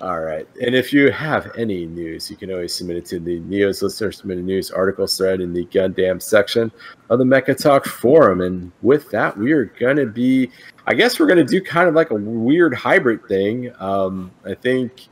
All 0.00 0.20
right. 0.20 0.46
And 0.64 0.72
if 0.72 0.92
you 0.92 1.10
have 1.10 1.50
any 1.58 1.84
news, 1.84 2.30
you 2.30 2.36
can 2.36 2.52
always 2.52 2.72
submit 2.72 2.98
it 2.98 3.06
to 3.06 3.18
the 3.18 3.40
Neo's 3.40 3.82
listener 3.82 4.12
submitted 4.12 4.44
news 4.44 4.70
articles 4.70 5.16
thread 5.18 5.40
in 5.40 5.52
the 5.52 5.66
Gundam 5.66 6.22
section 6.22 6.70
of 7.10 7.18
the 7.18 7.24
Mecha 7.24 7.60
Talk 7.60 7.86
forum. 7.86 8.40
And 8.40 8.70
with 8.82 9.10
that, 9.10 9.36
we 9.36 9.50
are 9.50 9.64
going 9.64 9.96
to 9.96 10.06
be, 10.06 10.52
I 10.86 10.94
guess 10.94 11.18
we're 11.18 11.26
going 11.26 11.44
to 11.44 11.52
do 11.52 11.60
kind 11.60 11.88
of 11.88 11.96
like 11.96 12.12
a 12.12 12.14
weird 12.14 12.72
hybrid 12.72 13.26
thing. 13.26 13.72
Um, 13.80 14.30
I 14.46 14.54
think 14.54 15.08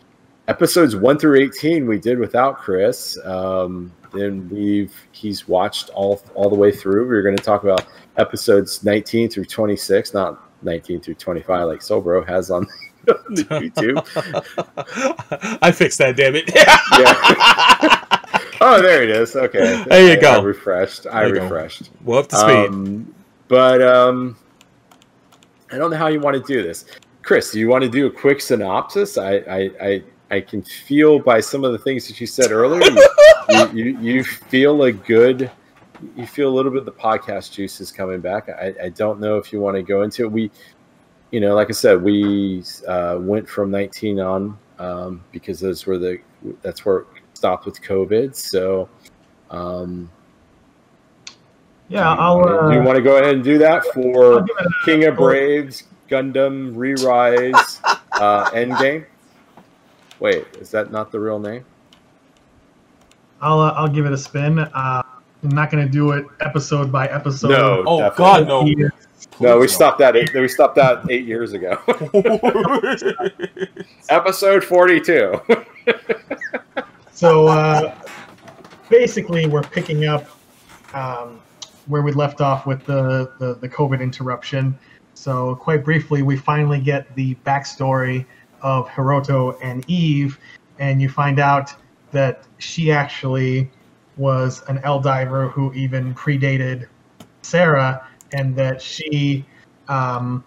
episodes 0.46 0.94
1 0.94 1.18
through 1.18 1.40
18 1.40 1.88
we 1.88 1.98
did 1.98 2.20
without 2.20 2.58
Chris. 2.58 3.18
Um, 3.24 3.92
then 4.12 4.48
we've 4.48 4.94
he's 5.10 5.48
watched 5.48 5.90
all 5.90 6.22
all 6.34 6.48
the 6.48 6.56
way 6.56 6.70
through. 6.70 7.08
We're 7.08 7.22
going 7.22 7.36
to 7.36 7.42
talk 7.42 7.64
about 7.64 7.86
episodes 8.16 8.84
19 8.84 9.28
through 9.28 9.46
26, 9.46 10.14
not 10.14 10.40
19 10.62 11.00
through 11.00 11.14
25 11.14 11.66
like 11.66 11.80
Soulbro 11.80 12.26
has 12.26 12.50
on 12.50 12.66
the 13.06 13.44
YouTube. 13.44 15.58
I 15.62 15.72
fixed 15.72 15.98
that. 15.98 16.16
Damn 16.16 16.36
it. 16.36 16.50
Yeah. 16.54 16.76
oh, 18.60 18.80
there 18.82 19.02
it 19.02 19.10
is. 19.10 19.34
Okay. 19.34 19.82
There 19.86 20.06
you 20.06 20.12
I- 20.12 20.20
go. 20.20 20.32
I 20.32 20.42
refreshed. 20.42 21.06
I 21.06 21.26
you 21.26 21.34
go. 21.34 21.42
refreshed. 21.42 21.90
well, 22.04 22.18
up 22.20 22.28
to 22.28 22.36
speed. 22.36 22.68
Um, 22.68 23.14
but 23.48 23.82
um, 23.82 24.36
I 25.72 25.78
don't 25.78 25.90
know 25.90 25.96
how 25.96 26.08
you 26.08 26.20
want 26.20 26.36
to 26.36 26.42
do 26.52 26.62
this. 26.62 26.84
Chris, 27.22 27.50
do 27.50 27.58
you 27.58 27.68
want 27.68 27.82
to 27.82 27.90
do 27.90 28.06
a 28.06 28.10
quick 28.10 28.40
synopsis? 28.40 29.18
I, 29.18 29.36
I, 29.38 29.70
I, 29.80 30.02
I 30.30 30.40
can 30.40 30.62
feel 30.62 31.18
by 31.18 31.40
some 31.40 31.64
of 31.64 31.72
the 31.72 31.78
things 31.78 32.06
that 32.08 32.20
you 32.20 32.26
said 32.26 32.52
earlier, 32.52 32.88
you, 33.48 33.68
you, 33.72 33.98
you, 33.98 34.24
feel 34.24 34.84
a 34.84 34.92
good, 34.92 35.50
you 36.14 36.26
feel 36.26 36.48
a 36.48 36.54
little 36.54 36.70
bit 36.70 36.78
of 36.78 36.84
the 36.84 36.92
podcast 36.92 37.52
juice 37.52 37.80
is 37.80 37.90
coming 37.90 38.20
back. 38.20 38.48
I, 38.48 38.74
I 38.84 38.88
don't 38.90 39.18
know 39.18 39.38
if 39.38 39.52
you 39.52 39.60
want 39.60 39.76
to 39.76 39.82
go 39.82 40.02
into 40.02 40.22
it. 40.22 40.30
We, 40.30 40.52
you 41.36 41.40
know, 41.40 41.54
like 41.54 41.68
I 41.68 41.72
said, 41.72 42.02
we 42.02 42.64
uh, 42.88 43.18
went 43.20 43.46
from 43.46 43.70
19 43.70 44.20
on 44.20 44.58
um, 44.78 45.22
because 45.32 45.60
those 45.60 45.84
were 45.84 45.98
the, 45.98 46.18
that's 46.62 46.86
where 46.86 47.00
it 47.00 47.06
stopped 47.34 47.66
with 47.66 47.78
COVID. 47.82 48.34
So, 48.34 48.88
um, 49.50 50.10
Yeah, 51.90 52.10
I'll. 52.10 52.42
do 52.68 52.74
you 52.74 52.80
Uh, 52.80 52.84
want 52.84 52.96
to 52.96 53.02
go 53.02 53.18
ahead 53.18 53.34
and 53.34 53.44
do 53.44 53.58
that 53.58 53.84
for 53.92 54.38
a- 54.38 54.46
King 54.86 55.04
of 55.04 55.16
Braves, 55.16 55.82
Gundam, 56.08 56.72
Re-Rise, 56.74 57.82
uh, 58.12 58.48
Endgame? 58.52 59.04
Wait, 60.18 60.46
is 60.58 60.70
that 60.70 60.90
not 60.90 61.12
the 61.12 61.20
real 61.20 61.38
name? 61.38 61.66
I'll, 63.42 63.60
uh, 63.60 63.72
I'll 63.72 63.88
give 63.88 64.06
it 64.06 64.12
a 64.14 64.16
spin. 64.16 64.58
Uh, 64.58 65.02
I'm 65.42 65.50
not 65.50 65.70
going 65.70 65.84
to 65.84 65.92
do 65.92 66.12
it 66.12 66.24
episode 66.40 66.90
by 66.90 67.08
episode. 67.08 67.50
No. 67.50 67.84
oh 67.86 67.98
definitely. 67.98 68.46
God, 68.46 68.48
no. 68.48 68.90
Yeah. 69.38 69.48
No, 69.48 69.58
we 69.58 69.68
stopped 69.68 69.98
that. 69.98 70.16
Eight, 70.16 70.32
we 70.32 70.48
stopped 70.48 70.76
that 70.76 71.10
eight 71.10 71.26
years 71.26 71.52
ago. 71.52 71.78
Episode 74.08 74.64
forty-two. 74.64 75.38
So 77.12 77.46
uh, 77.46 77.94
basically, 78.88 79.46
we're 79.46 79.62
picking 79.62 80.06
up 80.06 80.26
um, 80.94 81.40
where 81.86 82.02
we 82.02 82.12
left 82.12 82.40
off 82.40 82.66
with 82.66 82.84
the, 82.84 83.32
the, 83.38 83.54
the 83.54 83.68
COVID 83.68 84.00
interruption. 84.00 84.78
So, 85.14 85.54
quite 85.56 85.84
briefly, 85.84 86.22
we 86.22 86.36
finally 86.36 86.80
get 86.80 87.12
the 87.14 87.34
backstory 87.46 88.26
of 88.60 88.86
Hiroto 88.88 89.56
and 89.62 89.88
Eve, 89.88 90.38
and 90.78 91.00
you 91.00 91.08
find 91.08 91.38
out 91.38 91.72
that 92.12 92.44
she 92.58 92.90
actually 92.90 93.70
was 94.16 94.62
an 94.68 94.80
L 94.84 95.00
diver 95.00 95.48
who 95.48 95.72
even 95.72 96.14
predated 96.14 96.88
Sarah, 97.42 98.06
and 98.36 98.54
that 98.54 98.82
she 98.82 99.44
um, 99.88 100.44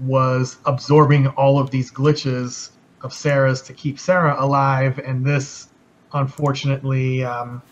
was 0.00 0.58
absorbing 0.66 1.26
all 1.28 1.58
of 1.58 1.70
these 1.70 1.90
glitches 1.90 2.70
of 3.02 3.12
Sarah's 3.12 3.62
to 3.62 3.72
keep 3.72 3.98
Sarah 3.98 4.36
alive, 4.38 4.98
and 4.98 5.24
this 5.24 5.68
unfortunately 6.12 7.24
um, 7.24 7.62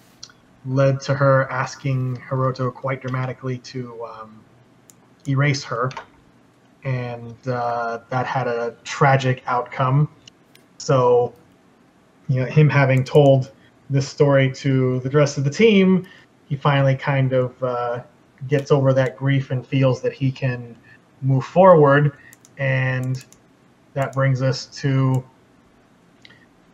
led 0.65 0.99
to 1.01 1.15
her 1.15 1.51
asking 1.51 2.17
Hiroto 2.17 2.73
quite 2.73 3.03
dramatically 3.03 3.59
to 3.59 4.05
um, 4.07 4.41
erase 5.29 5.63
her, 5.63 5.91
and 6.85 7.37
uh, 7.47 8.01
that 8.09 8.27
had 8.27 8.49
a 8.49 8.75
tragic 8.83 9.43
outcome. 9.47 10.09
So, 10.79 11.35
you 12.29 12.41
know, 12.41 12.47
him 12.47 12.71
having 12.71 13.05
told 13.05 13.53
this 13.91 14.09
story 14.09 14.51
to 14.53 15.01
the 15.01 15.11
rest 15.11 15.37
of 15.37 15.45
the 15.45 15.51
team, 15.51 16.07
he 16.49 16.57
finally 16.57 16.97
kind 16.97 17.35
of 17.35 17.63
uh, 17.63 18.03
gets 18.49 18.71
over 18.71 18.93
that 18.93 19.17
grief 19.17 19.51
and 19.51 19.67
feels 19.67 20.01
that 20.03 20.13
he 20.13 20.31
can 20.31 20.77
move 21.23 21.45
forward, 21.45 22.19
and 22.59 23.25
that 23.95 24.13
brings 24.13 24.43
us 24.43 24.67
to 24.67 25.25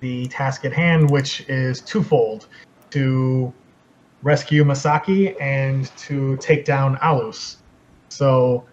the 0.00 0.26
task 0.28 0.64
at 0.64 0.72
hand, 0.72 1.10
which 1.10 1.42
is 1.48 1.80
twofold 1.80 2.48
to 2.90 3.52
rescue 4.22 4.64
Masaki 4.64 5.40
and 5.40 5.94
to 5.96 6.36
take 6.38 6.64
down 6.64 6.96
Alus. 6.96 7.56
So 8.08 8.64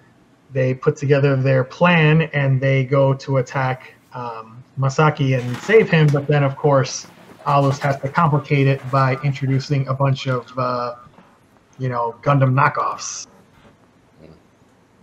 they 0.52 0.74
put 0.74 0.96
together 0.96 1.36
their 1.36 1.64
plan 1.64 2.24
and 2.34 2.60
they 2.60 2.86
go 2.86 3.14
to 3.14 3.38
attack 3.38 3.94
um, 4.14 4.64
Masaki 4.80 5.38
and 5.40 5.58
save 5.58 5.90
him, 5.90 6.08
but 6.08 6.28
then, 6.28 6.44
of 6.44 6.56
course, 6.56 7.08
Alus 7.46 7.80
has 7.80 8.00
to 8.02 8.10
complicate 8.10 8.68
it 8.68 8.82
by 8.92 9.16
introducing 9.24 9.88
a 9.88 9.94
bunch 9.94 10.28
of, 10.28 10.58
uh, 10.58 10.96
you 11.78 11.90
know, 11.90 12.16
Gundam 12.22 12.54
knockoffs. 12.54 13.28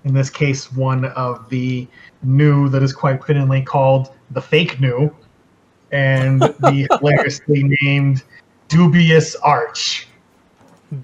In 0.05 0.12
this 0.12 0.29
case, 0.29 0.70
one 0.72 1.07
of 1.07 1.49
the 1.49 1.87
new 2.22 2.68
that 2.68 2.83
is 2.83 2.93
quite 2.93 3.25
fittingly 3.25 3.62
called 3.62 4.12
the 4.33 4.41
fake 4.41 4.79
Nu, 4.81 5.11
and 5.93 6.41
the 6.61 6.87
hilariously 6.91 7.77
named 7.83 8.22
Dubious 8.68 9.35
Arch. 9.37 10.09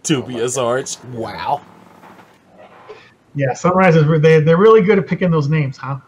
Dubious 0.03 0.57
oh 0.57 0.67
arch. 0.67 1.03
Wow. 1.13 1.63
Yeah, 3.35 3.53
Sunrisers 3.53 4.21
they 4.23 4.41
they're 4.41 4.57
really 4.57 4.83
good 4.83 4.99
at 4.99 5.07
picking 5.07 5.31
those 5.31 5.49
names, 5.49 5.77
huh? 5.77 5.99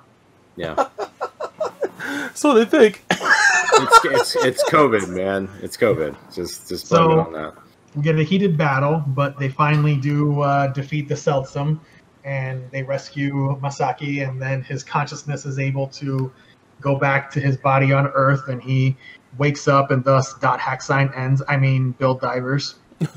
Yeah, 0.56 0.88
So 2.34 2.54
they 2.54 2.64
think. 2.64 3.04
it's, 3.10 4.04
it's 4.04 4.36
it's 4.44 4.70
COVID, 4.70 5.08
man. 5.08 5.48
It's 5.62 5.76
COVID. 5.76 6.16
Just 6.34 6.68
just 6.68 6.88
blame 6.88 7.02
So- 7.04 7.12
it 7.12 7.18
on 7.18 7.32
that. 7.32 7.54
We 7.94 8.02
get 8.02 8.18
a 8.18 8.22
heated 8.22 8.56
battle, 8.56 9.02
but 9.08 9.38
they 9.38 9.48
finally 9.48 9.96
do 9.96 10.40
uh, 10.40 10.68
defeat 10.68 11.08
the 11.08 11.14
Seltsum, 11.14 11.80
and 12.24 12.70
they 12.70 12.82
rescue 12.82 13.58
Masaki, 13.60 14.26
and 14.26 14.40
then 14.40 14.62
his 14.62 14.82
consciousness 14.82 15.44
is 15.44 15.58
able 15.58 15.88
to 15.88 16.32
go 16.80 16.96
back 16.96 17.30
to 17.32 17.40
his 17.40 17.56
body 17.56 17.92
on 17.92 18.06
Earth, 18.08 18.48
and 18.48 18.62
he 18.62 18.96
wakes 19.38 19.68
up, 19.68 19.90
and 19.90 20.02
thus 20.04 20.34
dot 20.38 20.58
hack 20.58 20.82
sign 20.82 21.12
ends. 21.14 21.42
I 21.48 21.56
mean, 21.56 21.92
build 21.92 22.20
divers. 22.20 22.76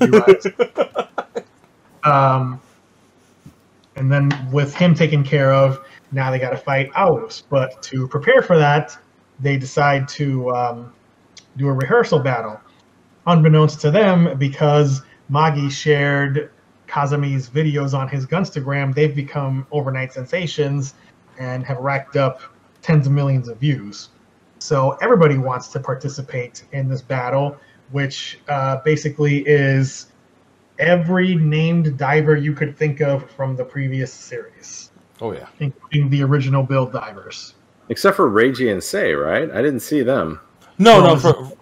Um, 2.06 2.60
and 3.96 4.10
then 4.10 4.30
with 4.52 4.74
him 4.74 4.94
taken 4.94 5.24
care 5.24 5.52
of, 5.52 5.84
now 6.12 6.30
they 6.30 6.38
got 6.38 6.50
to 6.50 6.56
fight 6.56 6.90
Alus. 6.92 7.42
But 7.48 7.82
to 7.82 8.06
prepare 8.08 8.42
for 8.42 8.56
that, 8.56 8.96
they 9.40 9.56
decide 9.56 10.08
to 10.10 10.50
um, 10.54 10.92
do 11.56 11.68
a 11.68 11.72
rehearsal 11.72 12.20
battle. 12.20 12.60
Unbeknownst 13.26 13.80
to 13.80 13.90
them, 13.90 14.36
because 14.38 15.02
Magee 15.28 15.70
shared 15.70 16.50
Kazami's 16.88 17.48
videos 17.50 17.92
on 17.98 18.08
his 18.08 18.26
Gunstagram, 18.26 18.94
they've 18.94 19.14
become 19.14 19.66
overnight 19.72 20.12
sensations 20.12 20.94
and 21.38 21.64
have 21.64 21.78
racked 21.78 22.16
up 22.16 22.40
tens 22.82 23.06
of 23.06 23.12
millions 23.12 23.48
of 23.48 23.58
views. 23.58 24.10
So 24.58 24.92
everybody 25.02 25.36
wants 25.38 25.68
to 25.68 25.80
participate 25.80 26.64
in 26.72 26.88
this 26.88 27.02
battle, 27.02 27.56
which 27.90 28.38
uh, 28.48 28.76
basically 28.84 29.38
is 29.46 30.12
every 30.78 31.34
named 31.34 31.98
diver 31.98 32.36
you 32.36 32.52
could 32.52 32.76
think 32.76 33.00
of 33.00 33.28
from 33.32 33.56
the 33.56 33.64
previous 33.64 34.12
series, 34.12 34.92
Oh 35.20 35.32
yeah. 35.32 35.46
including 35.58 36.10
the 36.10 36.22
original 36.22 36.62
build 36.62 36.92
divers. 36.92 37.54
Except 37.88 38.16
for 38.16 38.30
Reiji 38.30 38.70
and 38.72 38.82
Sei, 38.82 39.12
right? 39.12 39.50
I 39.50 39.62
didn't 39.62 39.80
see 39.80 40.02
them. 40.02 40.40
No, 40.78 41.02
Well, 41.02 41.14
no. 41.14 41.20
For, 41.20 41.52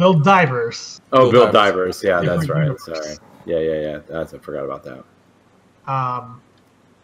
Build 0.00 0.24
divers. 0.24 0.98
Oh, 1.12 1.30
Build 1.30 1.32
Bill 1.32 1.52
Divers. 1.52 2.00
Divers. 2.00 2.04
Yeah, 2.04 2.20
that's 2.22 2.48
right. 2.48 2.62
universe. 2.62 2.86
Sorry. 2.86 3.16
Yeah, 3.44 3.58
yeah, 3.58 3.80
yeah. 3.80 3.98
That's 4.08 4.32
I 4.32 4.38
forgot 4.38 4.64
about 4.64 4.82
that. 4.84 5.04
Um, 5.86 6.40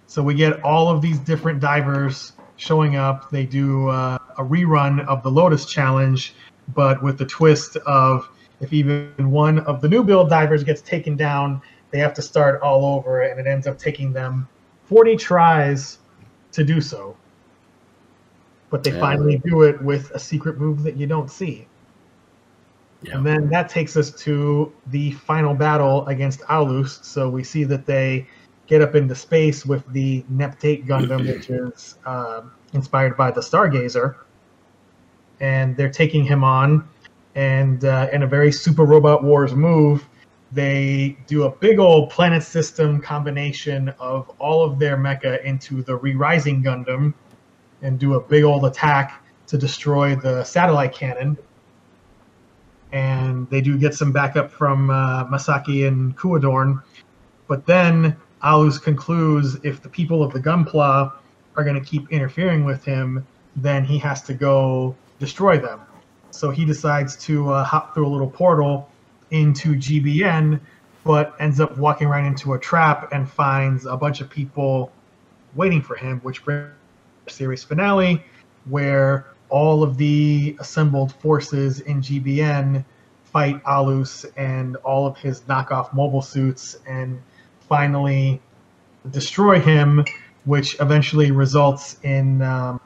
so 0.06 0.22
we 0.22 0.32
get 0.32 0.62
all 0.62 0.88
of 0.88 1.02
these 1.02 1.18
different 1.18 1.60
divers 1.60 2.32
showing 2.56 2.96
up. 2.96 3.30
They 3.30 3.44
do 3.44 3.88
uh, 3.88 4.16
a 4.38 4.42
rerun 4.42 5.06
of 5.06 5.22
the 5.22 5.30
Lotus 5.30 5.66
Challenge, 5.66 6.34
but 6.74 7.02
with 7.02 7.18
the 7.18 7.26
twist 7.26 7.76
of 7.86 8.30
if 8.60 8.72
even 8.72 9.30
one 9.30 9.58
of 9.60 9.82
the 9.82 9.88
new 9.90 10.02
build 10.02 10.30
divers 10.30 10.64
gets 10.64 10.80
taken 10.80 11.16
down, 11.16 11.60
they 11.90 11.98
have 11.98 12.14
to 12.14 12.22
start 12.22 12.62
all 12.62 12.96
over, 12.96 13.24
and 13.24 13.38
it 13.38 13.46
ends 13.46 13.66
up 13.66 13.78
taking 13.78 14.10
them 14.10 14.48
40 14.86 15.16
tries 15.16 15.98
to 16.52 16.64
do 16.64 16.80
so. 16.80 17.14
But 18.70 18.82
they 18.82 18.92
Yeah. 18.92 19.00
finally 19.00 19.36
do 19.44 19.64
it 19.64 19.82
with 19.82 20.10
a 20.12 20.18
secret 20.18 20.58
move 20.58 20.82
that 20.84 20.96
you 20.96 21.06
don't 21.06 21.30
see. 21.30 21.66
Yeah. 23.02 23.16
And 23.16 23.26
then 23.26 23.48
that 23.50 23.68
takes 23.68 23.96
us 23.96 24.10
to 24.22 24.72
the 24.88 25.12
final 25.12 25.54
battle 25.54 26.06
against 26.06 26.40
Alus. 26.42 27.04
So 27.04 27.28
we 27.28 27.44
see 27.44 27.64
that 27.64 27.86
they 27.86 28.26
get 28.66 28.82
up 28.82 28.94
into 28.94 29.14
space 29.14 29.64
with 29.64 29.86
the 29.92 30.24
Neptate 30.32 30.86
Gundam, 30.86 31.26
which 31.32 31.50
is 31.50 31.96
uh, 32.04 32.42
inspired 32.72 33.16
by 33.16 33.30
the 33.30 33.40
Stargazer. 33.40 34.16
And 35.40 35.76
they're 35.76 35.90
taking 35.90 36.24
him 36.24 36.42
on. 36.42 36.88
And 37.34 37.84
uh, 37.84 38.08
in 38.12 38.22
a 38.22 38.26
very 38.26 38.50
Super 38.50 38.84
Robot 38.84 39.22
Wars 39.22 39.54
move, 39.54 40.06
they 40.52 41.18
do 41.26 41.44
a 41.44 41.50
big 41.50 41.78
old 41.78 42.10
planet 42.10 42.42
system 42.42 43.00
combination 43.00 43.90
of 43.98 44.30
all 44.38 44.64
of 44.64 44.78
their 44.78 44.96
mecha 44.96 45.44
into 45.44 45.82
the 45.82 45.96
Re-Rising 45.96 46.62
Gundam 46.62 47.12
and 47.82 47.98
do 47.98 48.14
a 48.14 48.20
big 48.20 48.44
old 48.44 48.64
attack 48.64 49.22
to 49.48 49.58
destroy 49.58 50.16
the 50.16 50.42
satellite 50.44 50.94
cannon 50.94 51.36
and 52.92 53.48
they 53.50 53.60
do 53.60 53.78
get 53.78 53.94
some 53.94 54.12
backup 54.12 54.50
from 54.50 54.90
uh, 54.90 55.24
Masaki 55.26 55.86
and 55.86 56.16
Kuadorn. 56.16 56.82
But 57.48 57.66
then 57.66 58.16
Alus 58.42 58.80
concludes 58.82 59.56
if 59.62 59.82
the 59.82 59.88
people 59.88 60.22
of 60.22 60.32
the 60.32 60.40
Gunpla 60.40 61.12
are 61.56 61.64
going 61.64 61.74
to 61.74 61.84
keep 61.84 62.10
interfering 62.10 62.64
with 62.64 62.84
him, 62.84 63.26
then 63.56 63.84
he 63.84 63.98
has 63.98 64.22
to 64.22 64.34
go 64.34 64.94
destroy 65.18 65.58
them. 65.58 65.80
So 66.30 66.50
he 66.50 66.64
decides 66.64 67.16
to 67.24 67.50
uh, 67.50 67.64
hop 67.64 67.94
through 67.94 68.06
a 68.06 68.12
little 68.12 68.30
portal 68.30 68.90
into 69.30 69.74
GBN, 69.74 70.60
but 71.04 71.34
ends 71.40 71.60
up 71.60 71.76
walking 71.78 72.08
right 72.08 72.24
into 72.24 72.52
a 72.52 72.58
trap 72.58 73.12
and 73.12 73.28
finds 73.28 73.86
a 73.86 73.96
bunch 73.96 74.20
of 74.20 74.28
people 74.28 74.92
waiting 75.54 75.80
for 75.80 75.96
him, 75.96 76.20
which 76.20 76.44
brings 76.44 76.70
series 77.28 77.64
finale, 77.64 78.22
where 78.66 79.26
all 79.48 79.82
of 79.82 79.96
the 79.96 80.56
assembled 80.60 81.12
forces 81.14 81.80
in 81.80 82.00
GBN 82.00 82.84
fight 83.24 83.62
Alus 83.64 84.24
and 84.36 84.76
all 84.76 85.06
of 85.06 85.18
his 85.18 85.42
knockoff 85.42 85.92
mobile 85.92 86.22
suits 86.22 86.78
and 86.86 87.20
finally 87.68 88.40
destroy 89.10 89.60
him, 89.60 90.04
which 90.44 90.76
eventually 90.80 91.30
results 91.30 91.98
in 92.02 92.40
um, 92.42 92.80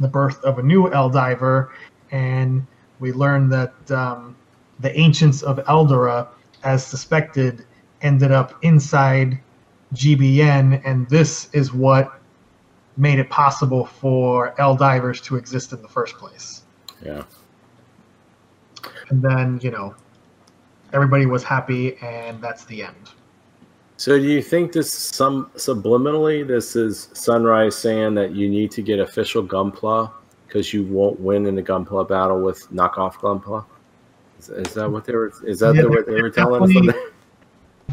the 0.00 0.08
birth 0.08 0.42
of 0.44 0.58
a 0.58 0.62
new 0.62 0.88
Eldiver. 0.90 1.68
And 2.10 2.66
we 2.98 3.12
learn 3.12 3.48
that 3.50 3.90
um, 3.90 4.36
the 4.80 4.98
ancients 4.98 5.42
of 5.42 5.58
Eldora, 5.58 6.28
as 6.62 6.84
suspected, 6.84 7.64
ended 8.02 8.32
up 8.32 8.54
inside 8.62 9.38
GBN, 9.94 10.82
and 10.84 11.08
this 11.08 11.48
is 11.52 11.72
what 11.72 12.20
made 12.96 13.18
it 13.18 13.28
possible 13.30 13.84
for 13.84 14.58
L 14.60 14.76
divers 14.76 15.20
to 15.22 15.36
exist 15.36 15.72
in 15.72 15.82
the 15.82 15.88
first 15.88 16.16
place. 16.16 16.62
Yeah. 17.04 17.24
And 19.08 19.22
then, 19.22 19.60
you 19.62 19.70
know, 19.70 19.94
everybody 20.92 21.26
was 21.26 21.42
happy, 21.42 21.96
and 21.98 22.40
that's 22.40 22.64
the 22.64 22.82
end. 22.82 23.10
So 23.96 24.18
do 24.18 24.24
you 24.24 24.42
think 24.42 24.72
this 24.72 24.92
some 24.92 25.50
subliminally 25.56 26.46
this 26.46 26.74
is 26.74 27.08
Sunrise 27.12 27.76
saying 27.76 28.14
that 28.14 28.32
you 28.32 28.48
need 28.48 28.70
to 28.72 28.82
get 28.82 28.98
official 28.98 29.46
Gunpla 29.46 30.10
because 30.46 30.74
you 30.74 30.84
won't 30.84 31.20
win 31.20 31.46
in 31.46 31.54
the 31.54 31.62
Gunpla 31.62 32.08
battle 32.08 32.42
with 32.42 32.68
knockoff 32.72 33.14
Gunpla? 33.14 33.64
Is, 34.38 34.48
is 34.48 34.74
that 34.74 34.90
what 34.90 35.04
they 35.04 35.14
were? 35.14 35.32
Is 35.46 35.60
that 35.60 35.76
Yeah, 35.76 35.82
the, 35.82 35.90
what 35.90 36.06
they 36.06 36.20
were 36.20 36.30
telling 36.30 36.88
us? 36.88 36.94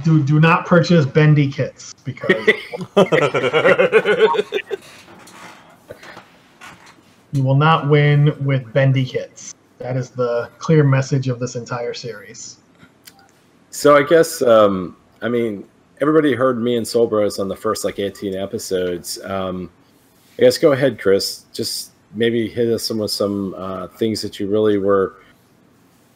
Do 0.03 0.23
do 0.23 0.39
not 0.39 0.65
purchase 0.65 1.05
bendy 1.05 1.51
kits 1.51 1.93
because 2.03 2.47
you 7.31 7.43
will 7.43 7.55
not 7.55 7.89
win 7.89 8.35
with 8.45 8.71
bendy 8.73 9.03
hits. 9.03 9.53
That 9.79 9.97
is 9.97 10.09
the 10.11 10.49
clear 10.59 10.83
message 10.83 11.27
of 11.27 11.39
this 11.39 11.55
entire 11.55 11.93
series. 11.93 12.57
So 13.71 13.95
I 13.95 14.03
guess 14.03 14.41
um, 14.41 14.97
I 15.21 15.29
mean 15.29 15.65
everybody 16.01 16.33
heard 16.33 16.61
me 16.61 16.75
and 16.75 16.87
Soul 16.87 17.07
Bros 17.07 17.39
on 17.39 17.47
the 17.47 17.55
first 17.55 17.85
like 17.85 17.99
18 17.99 18.35
episodes. 18.35 19.19
Um, 19.23 19.69
I 20.37 20.43
guess 20.43 20.57
go 20.57 20.71
ahead, 20.73 20.99
Chris. 20.99 21.45
Just 21.53 21.91
maybe 22.13 22.47
hit 22.49 22.67
us 22.69 22.83
some 22.83 22.97
with 22.97 23.11
some 23.11 23.53
uh, 23.57 23.87
things 23.87 24.21
that 24.21 24.39
you 24.39 24.47
really 24.47 24.77
were 24.77 25.15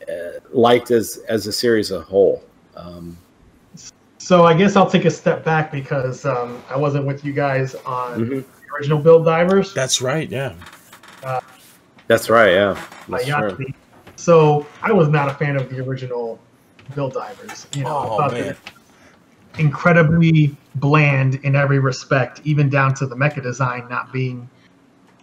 uh, 0.10 0.40
liked 0.52 0.92
as 0.92 1.20
as 1.30 1.48
a 1.48 1.52
series 1.52 1.92
as 1.92 2.00
a 2.00 2.04
whole. 2.04 2.44
Um, 2.76 3.18
So 4.18 4.46
I 4.46 4.54
guess 4.56 4.76
I'll 4.76 4.90
take 4.90 5.06
a 5.06 5.12
step 5.12 5.44
back 5.46 5.72
because 5.72 6.26
um, 6.26 6.62
I 6.70 6.78
wasn't 6.78 7.06
with 7.06 7.24
you 7.24 7.32
guys 7.32 7.76
on 7.86 8.20
Mhm. 8.26 8.30
the 8.44 8.46
original 8.76 9.00
Build 9.00 9.24
Divers. 9.26 9.74
That's 9.74 10.02
right. 10.02 10.30
Yeah. 10.30 10.54
That's 12.08 12.30
right. 12.30 12.52
Yeah. 12.52 12.80
by 13.08 13.24
That's 13.24 13.56
true. 13.56 13.66
So 14.16 14.66
I 14.82 14.92
was 14.92 15.10
not 15.10 15.30
a 15.30 15.34
fan 15.34 15.56
of 15.56 15.70
the 15.70 15.80
original 15.84 16.40
Build 16.94 17.14
Divers. 17.14 17.68
You 17.76 17.84
know, 17.84 17.90
I 17.90 18.06
Oh 18.06 18.18
thought 18.18 18.32
they 18.32 18.42
man. 18.42 18.58
incredibly 19.58 20.56
bland 20.76 21.36
in 21.44 21.56
every 21.56 21.80
respect, 21.80 22.42
even 22.44 22.70
down 22.70 22.94
to 22.96 23.08
the 23.08 23.16
mecha 23.16 23.42
design 23.42 23.88
not 23.90 24.14
being 24.14 24.50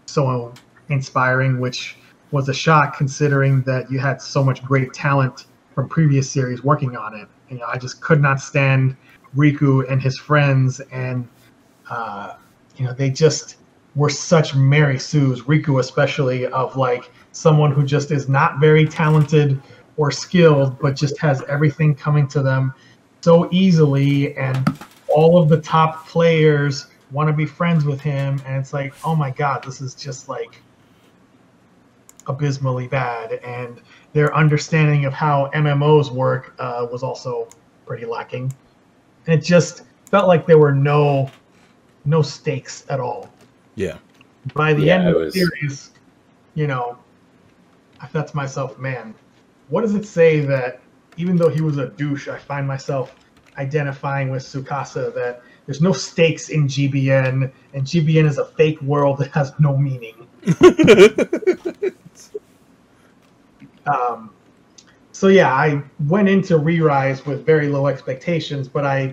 so 0.06 0.52
inspiring, 0.88 1.60
which 1.60 1.96
was 2.32 2.48
a 2.48 2.54
shock 2.54 2.96
considering 2.96 3.62
that 3.62 3.90
you 3.90 3.98
had 3.98 4.20
so 4.20 4.42
much 4.42 4.62
great 4.64 4.92
talent 4.92 5.46
from 5.74 5.88
previous 5.88 6.30
series 6.30 6.64
working 6.64 6.96
on 6.96 7.14
it. 7.14 7.28
You 7.48 7.58
know, 7.58 7.66
I 7.66 7.78
just 7.78 8.00
could 8.00 8.20
not 8.20 8.40
stand 8.40 8.96
Riku 9.36 9.90
and 9.90 10.02
his 10.02 10.18
friends, 10.18 10.80
and 10.90 11.28
uh, 11.90 12.34
you 12.76 12.84
know, 12.84 12.92
they 12.92 13.10
just 13.10 13.56
were 13.95 14.11
such 14.11 14.55
Mary 14.55 14.99
Sue's, 14.99 15.43
Riku 15.43 15.80
especially, 15.80 16.47
of 16.47 16.76
like 16.76 17.11
someone 17.32 17.72
who 17.72 17.84
just 17.84 18.11
is 18.11 18.28
not 18.28 18.59
very 18.59 18.86
talented 18.86 19.61
or 19.97 20.11
skilled, 20.11 20.78
but 20.78 20.97
just 20.97 21.18
has 21.18 21.43
everything 21.49 21.95
coming 21.95 22.26
to 22.28 22.43
them 22.43 22.72
so 23.20 23.49
easily, 23.53 24.36
and 24.36 24.78
all 25.09 25.40
of 25.40 25.49
the 25.49 25.61
top 25.61 26.07
players 26.09 26.86
want 27.11 27.28
to 27.28 27.32
be 27.32 27.45
friends 27.45 27.84
with 27.84 28.01
him, 28.01 28.40
and 28.47 28.57
it's 28.57 28.72
like, 28.72 28.95
oh 29.05 29.14
my 29.14 29.30
god, 29.30 29.62
this 29.62 29.80
is 29.80 29.95
just 29.95 30.28
like 30.28 30.61
abysmally 32.26 32.88
bad, 32.88 33.34
and 33.45 33.80
their 34.12 34.34
understanding 34.34 35.05
of 35.05 35.12
how 35.12 35.51
MMOs 35.55 36.11
work 36.11 36.55
uh, 36.59 36.86
was 36.90 37.03
also 37.03 37.49
pretty 37.84 38.07
lacking, 38.07 38.53
and 39.26 39.38
it 39.38 39.45
just 39.45 39.82
felt 40.11 40.26
like 40.26 40.47
there 40.47 40.59
were 40.59 40.74
no 40.74 41.30
no 42.05 42.22
stakes 42.22 42.84
at 42.88 42.99
all 42.99 43.31
Yeah. 43.74 43.98
by 44.54 44.74
the 44.74 44.82
Yeah, 44.82 44.96
end 44.96 45.08
it 45.08 45.08
of 45.08 45.14
the 45.14 45.24
was- 45.26 45.34
series, 45.34 45.90
you 46.54 46.66
know, 46.66 46.98
I 48.00 48.06
thought 48.06 48.26
to 48.28 48.36
myself, 48.36 48.78
man, 48.78 49.14
what 49.68 49.82
does 49.82 49.94
it 49.94 50.04
say 50.04 50.40
that 50.40 50.80
even 51.16 51.36
though 51.36 51.48
he 51.48 51.60
was 51.60 51.78
a 51.78 51.88
douche, 51.90 52.28
I 52.28 52.38
find 52.38 52.66
myself 52.66 53.14
identifying 53.58 54.30
with 54.30 54.42
Tsukasa 54.42 55.14
that 55.14 55.42
there's 55.66 55.80
no 55.80 55.92
stakes 55.92 56.48
in 56.48 56.66
GBN, 56.66 57.50
and 57.74 57.84
GBN 57.84 58.26
is 58.26 58.38
a 58.38 58.46
fake 58.46 58.80
world 58.82 59.18
that 59.18 59.30
has 59.32 59.52
no 59.60 59.76
meaning. 59.76 60.26
Um, 63.86 64.30
so 65.10 65.26
yeah, 65.28 65.52
I 65.52 65.82
went 66.06 66.28
into 66.28 66.56
Re-Rise 66.58 67.26
with 67.26 67.44
very 67.44 67.68
low 67.68 67.88
expectations, 67.88 68.68
but 68.68 68.84
I 68.84 69.12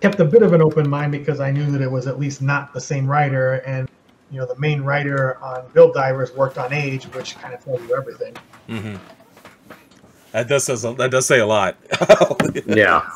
kept 0.00 0.18
a 0.18 0.24
bit 0.24 0.42
of 0.42 0.52
an 0.52 0.60
open 0.62 0.88
mind 0.88 1.12
because 1.12 1.38
I 1.40 1.52
knew 1.52 1.70
that 1.70 1.80
it 1.80 1.90
was 1.90 2.06
at 2.08 2.18
least 2.18 2.42
not 2.42 2.72
the 2.72 2.80
same 2.80 3.06
writer, 3.06 3.54
and 3.66 3.88
you 4.30 4.38
know 4.38 4.46
the 4.46 4.58
main 4.58 4.82
writer 4.82 5.38
on 5.42 5.68
Build 5.72 5.94
Divers 5.94 6.34
worked 6.34 6.58
on 6.58 6.72
Age, 6.72 7.04
which 7.14 7.38
kind 7.38 7.54
of 7.54 7.62
tells 7.64 7.80
you 7.82 7.96
everything. 7.96 8.34
hmm 8.66 8.94
That 10.32 10.48
does 10.48 10.64
says 10.64 10.82
that 10.82 11.10
does 11.10 11.26
say 11.26 11.40
a 11.40 11.46
lot. 11.46 11.76
Yeah. 12.66 13.08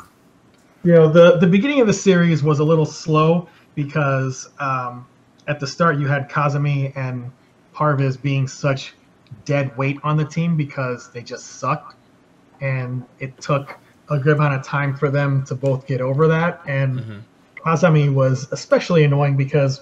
You 0.85 0.95
know 0.95 1.09
the 1.09 1.39
the 1.39 1.47
beginning 1.47 1.81
of 1.81 1.87
the 1.87 1.93
series 1.93 2.43
was 2.43 2.59
a 2.59 2.65
little 2.65 2.87
slow 2.87 3.49
because 3.75 4.49
um, 4.59 5.07
at 5.47 5.61
the 5.61 5.67
start 5.67 5.99
you 5.99 6.07
had 6.07 6.29
Kazami 6.29 6.97
and 6.97 7.31
Parviz 7.75 8.21
being 8.21 8.49
such 8.49 8.95
dead 9.45 9.77
weight 9.77 9.99
on 10.03 10.17
the 10.17 10.25
team 10.25 10.57
because 10.57 11.11
they 11.13 11.23
just 11.23 11.61
sucked, 11.61 11.95
and 12.61 13.05
it 13.21 13.41
took 13.41 13.77
a 14.11 14.19
good 14.19 14.37
amount 14.37 14.55
of 14.55 14.65
time 14.65 14.95
for 14.97 15.09
them 15.11 15.45
to 15.47 15.55
both 15.55 15.87
get 15.87 16.01
over 16.01 16.27
that. 16.29 16.61
And 16.67 16.99
Mhm. 17.01 17.23
Kazami 17.65 18.13
was 18.13 18.49
especially 18.51 19.05
annoying 19.05 19.37
because 19.37 19.81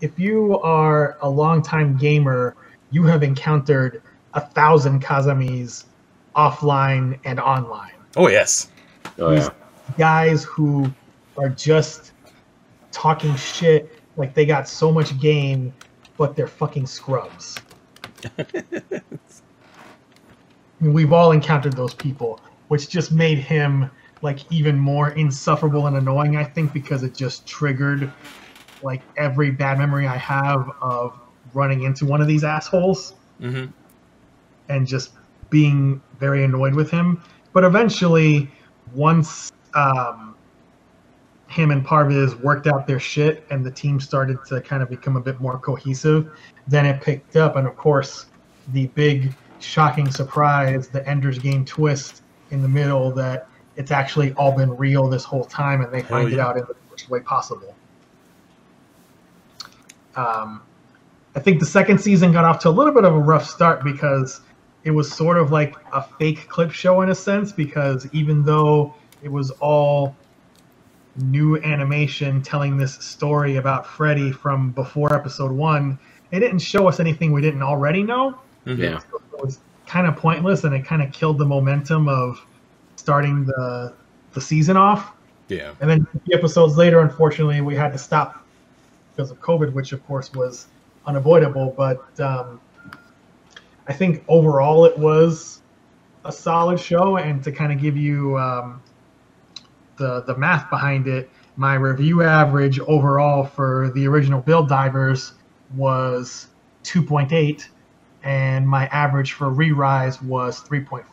if 0.00 0.18
you 0.18 0.58
are 0.60 1.16
a 1.22 1.28
longtime 1.28 1.96
gamer, 1.96 2.54
you 2.90 3.04
have 3.04 3.22
encountered 3.22 4.02
a 4.34 4.40
thousand 4.40 5.02
Kazamis 5.02 5.84
offline 6.34 7.18
and 7.24 7.40
online. 7.40 7.92
Oh 8.16 8.28
yes. 8.28 8.68
Oh 9.18 9.32
yeah. 9.32 9.48
Guys 9.96 10.44
who 10.44 10.90
are 11.38 11.48
just 11.48 12.12
talking 12.92 13.34
shit 13.36 14.00
like 14.16 14.34
they 14.34 14.46
got 14.46 14.68
so 14.68 14.92
much 14.92 15.18
game, 15.20 15.72
but 16.16 16.36
they're 16.36 16.46
fucking 16.46 16.86
scrubs. 16.86 17.56
I 18.38 18.44
mean, 20.80 20.92
we've 20.92 21.12
all 21.12 21.32
encountered 21.32 21.74
those 21.74 21.94
people, 21.94 22.40
which 22.68 22.88
just 22.88 23.12
made 23.12 23.38
him 23.38 23.90
like 24.22 24.40
even 24.50 24.78
more 24.78 25.10
insufferable 25.10 25.86
and 25.86 25.96
annoying. 25.96 26.36
I 26.36 26.44
think 26.44 26.72
because 26.72 27.02
it 27.02 27.14
just 27.14 27.46
triggered 27.46 28.12
like 28.82 29.02
every 29.16 29.50
bad 29.50 29.78
memory 29.78 30.06
I 30.06 30.16
have 30.16 30.70
of 30.80 31.18
running 31.54 31.82
into 31.82 32.04
one 32.04 32.20
of 32.20 32.26
these 32.26 32.44
assholes 32.44 33.14
hmm 33.40 33.66
and 34.68 34.84
just 34.84 35.12
being 35.48 36.02
very 36.18 36.42
annoyed 36.42 36.74
with 36.74 36.90
him. 36.90 37.22
But 37.52 37.62
eventually, 37.62 38.50
once 38.94 39.52
um, 39.74 40.34
him 41.48 41.70
and 41.70 41.86
Parviz 41.86 42.38
worked 42.40 42.66
out 42.66 42.86
their 42.86 42.98
shit 42.98 43.46
and 43.50 43.64
the 43.64 43.70
team 43.70 44.00
started 44.00 44.38
to 44.48 44.60
kind 44.60 44.82
of 44.82 44.90
become 44.90 45.16
a 45.16 45.20
bit 45.20 45.40
more 45.40 45.58
cohesive, 45.58 46.30
then 46.66 46.84
it 46.84 47.00
picked 47.00 47.36
up. 47.36 47.56
And 47.56 47.66
of 47.66 47.76
course, 47.76 48.26
the 48.72 48.88
big 48.88 49.32
shocking 49.60 50.10
surprise, 50.10 50.88
the 50.88 51.06
Ender's 51.08 51.38
Game 51.38 51.64
twist 51.64 52.22
in 52.50 52.62
the 52.62 52.68
middle 52.68 53.12
that 53.12 53.48
it's 53.76 53.90
actually 53.90 54.32
all 54.32 54.52
been 54.56 54.76
real 54.76 55.08
this 55.08 55.24
whole 55.24 55.44
time 55.44 55.82
and 55.82 55.92
they 55.92 56.02
find 56.02 56.32
it 56.32 56.36
yeah. 56.36 56.46
out 56.46 56.56
in 56.56 56.64
the 56.64 56.74
worst 56.90 57.08
way 57.08 57.20
possible. 57.20 57.75
Um, 60.16 60.62
I 61.34 61.40
think 61.40 61.60
the 61.60 61.66
second 61.66 61.98
season 61.98 62.32
got 62.32 62.44
off 62.44 62.60
to 62.60 62.68
a 62.68 62.70
little 62.70 62.92
bit 62.92 63.04
of 63.04 63.14
a 63.14 63.18
rough 63.18 63.46
start 63.46 63.84
because 63.84 64.40
it 64.84 64.90
was 64.90 65.12
sort 65.12 65.36
of 65.36 65.52
like 65.52 65.76
a 65.92 66.02
fake 66.02 66.48
clip 66.48 66.70
show 66.70 67.02
in 67.02 67.10
a 67.10 67.14
sense 67.14 67.52
because 67.52 68.08
even 68.12 68.44
though 68.44 68.94
it 69.22 69.30
was 69.30 69.50
all 69.52 70.16
new 71.16 71.56
animation 71.58 72.42
telling 72.42 72.76
this 72.76 72.94
story 72.94 73.56
about 73.56 73.86
Freddy 73.86 74.32
from 74.32 74.70
before 74.70 75.12
episode 75.14 75.50
one, 75.50 75.98
it 76.30 76.40
didn't 76.40 76.60
show 76.60 76.88
us 76.88 77.00
anything 77.00 77.32
we 77.32 77.40
didn't 77.40 77.62
already 77.62 78.02
know. 78.02 78.38
Yeah. 78.64 78.98
So 78.98 79.20
it 79.34 79.44
was 79.44 79.58
kind 79.86 80.06
of 80.06 80.16
pointless 80.16 80.64
and 80.64 80.74
it 80.74 80.84
kind 80.84 81.02
of 81.02 81.12
killed 81.12 81.38
the 81.38 81.44
momentum 81.44 82.08
of 82.08 82.44
starting 82.96 83.44
the 83.44 83.94
the 84.32 84.40
season 84.40 84.76
off. 84.76 85.12
Yeah. 85.48 85.72
And 85.80 85.90
then 85.90 86.06
a 86.14 86.20
few 86.20 86.36
episodes 86.36 86.76
later, 86.76 87.00
unfortunately, 87.00 87.60
we 87.60 87.74
had 87.74 87.92
to 87.92 87.98
stop 87.98 88.45
because 89.16 89.30
of 89.30 89.40
COVID, 89.40 89.72
which 89.72 89.92
of 89.92 90.06
course 90.06 90.32
was 90.32 90.66
unavoidable. 91.06 91.74
But 91.76 92.20
um, 92.20 92.60
I 93.88 93.92
think 93.92 94.24
overall 94.28 94.84
it 94.84 94.98
was 94.98 95.62
a 96.24 96.32
solid 96.32 96.78
show. 96.78 97.16
And 97.16 97.42
to 97.44 97.52
kind 97.52 97.72
of 97.72 97.80
give 97.80 97.96
you 97.96 98.38
um, 98.38 98.82
the 99.96 100.22
the 100.22 100.36
math 100.36 100.68
behind 100.68 101.06
it, 101.06 101.30
my 101.56 101.74
review 101.74 102.22
average 102.22 102.78
overall 102.80 103.44
for 103.44 103.90
the 103.94 104.06
original 104.06 104.40
Build 104.40 104.68
Divers 104.68 105.32
was 105.74 106.48
2.8, 106.84 107.66
and 108.22 108.68
my 108.68 108.86
average 108.88 109.32
for 109.32 109.50
Re-Rise 109.50 110.22
was 110.22 110.62
3.4. 110.62 111.04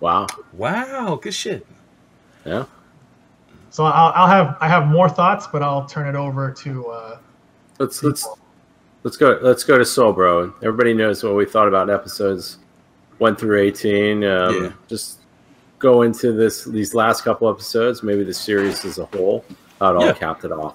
Wow. 0.00 0.26
Wow. 0.52 1.16
Good 1.16 1.34
shit. 1.34 1.66
Yeah. 2.44 2.64
So 3.78 3.84
I'll, 3.84 4.12
I'll 4.16 4.26
have 4.26 4.56
I 4.60 4.66
have 4.66 4.88
more 4.88 5.08
thoughts, 5.08 5.46
but 5.46 5.62
I'll 5.62 5.86
turn 5.86 6.08
it 6.08 6.18
over 6.18 6.50
to. 6.50 6.86
Uh, 6.88 7.18
Let's 7.78 8.02
let's 8.02 8.26
let's 9.04 9.16
go 9.16 9.38
let's 9.40 9.62
go 9.62 9.78
to 9.78 9.84
Soulbro. 9.84 10.52
Everybody 10.64 10.94
knows 10.94 11.22
what 11.22 11.36
we 11.36 11.44
thought 11.44 11.68
about 11.68 11.88
episodes 11.88 12.58
one 13.18 13.36
through 13.36 13.60
eighteen. 13.60 14.24
Um, 14.24 14.64
Yeah. 14.64 14.72
Just 14.88 15.20
go 15.78 16.02
into 16.02 16.32
this 16.32 16.64
these 16.64 16.92
last 16.92 17.22
couple 17.22 17.48
episodes, 17.48 18.02
maybe 18.02 18.24
the 18.24 18.34
series 18.34 18.84
as 18.84 18.98
a 18.98 19.04
whole. 19.04 19.44
How 19.78 19.92
it 19.92 19.96
all 19.96 20.06
Yeah. 20.06 20.12
capped 20.14 20.44
it 20.44 20.50
off. 20.50 20.74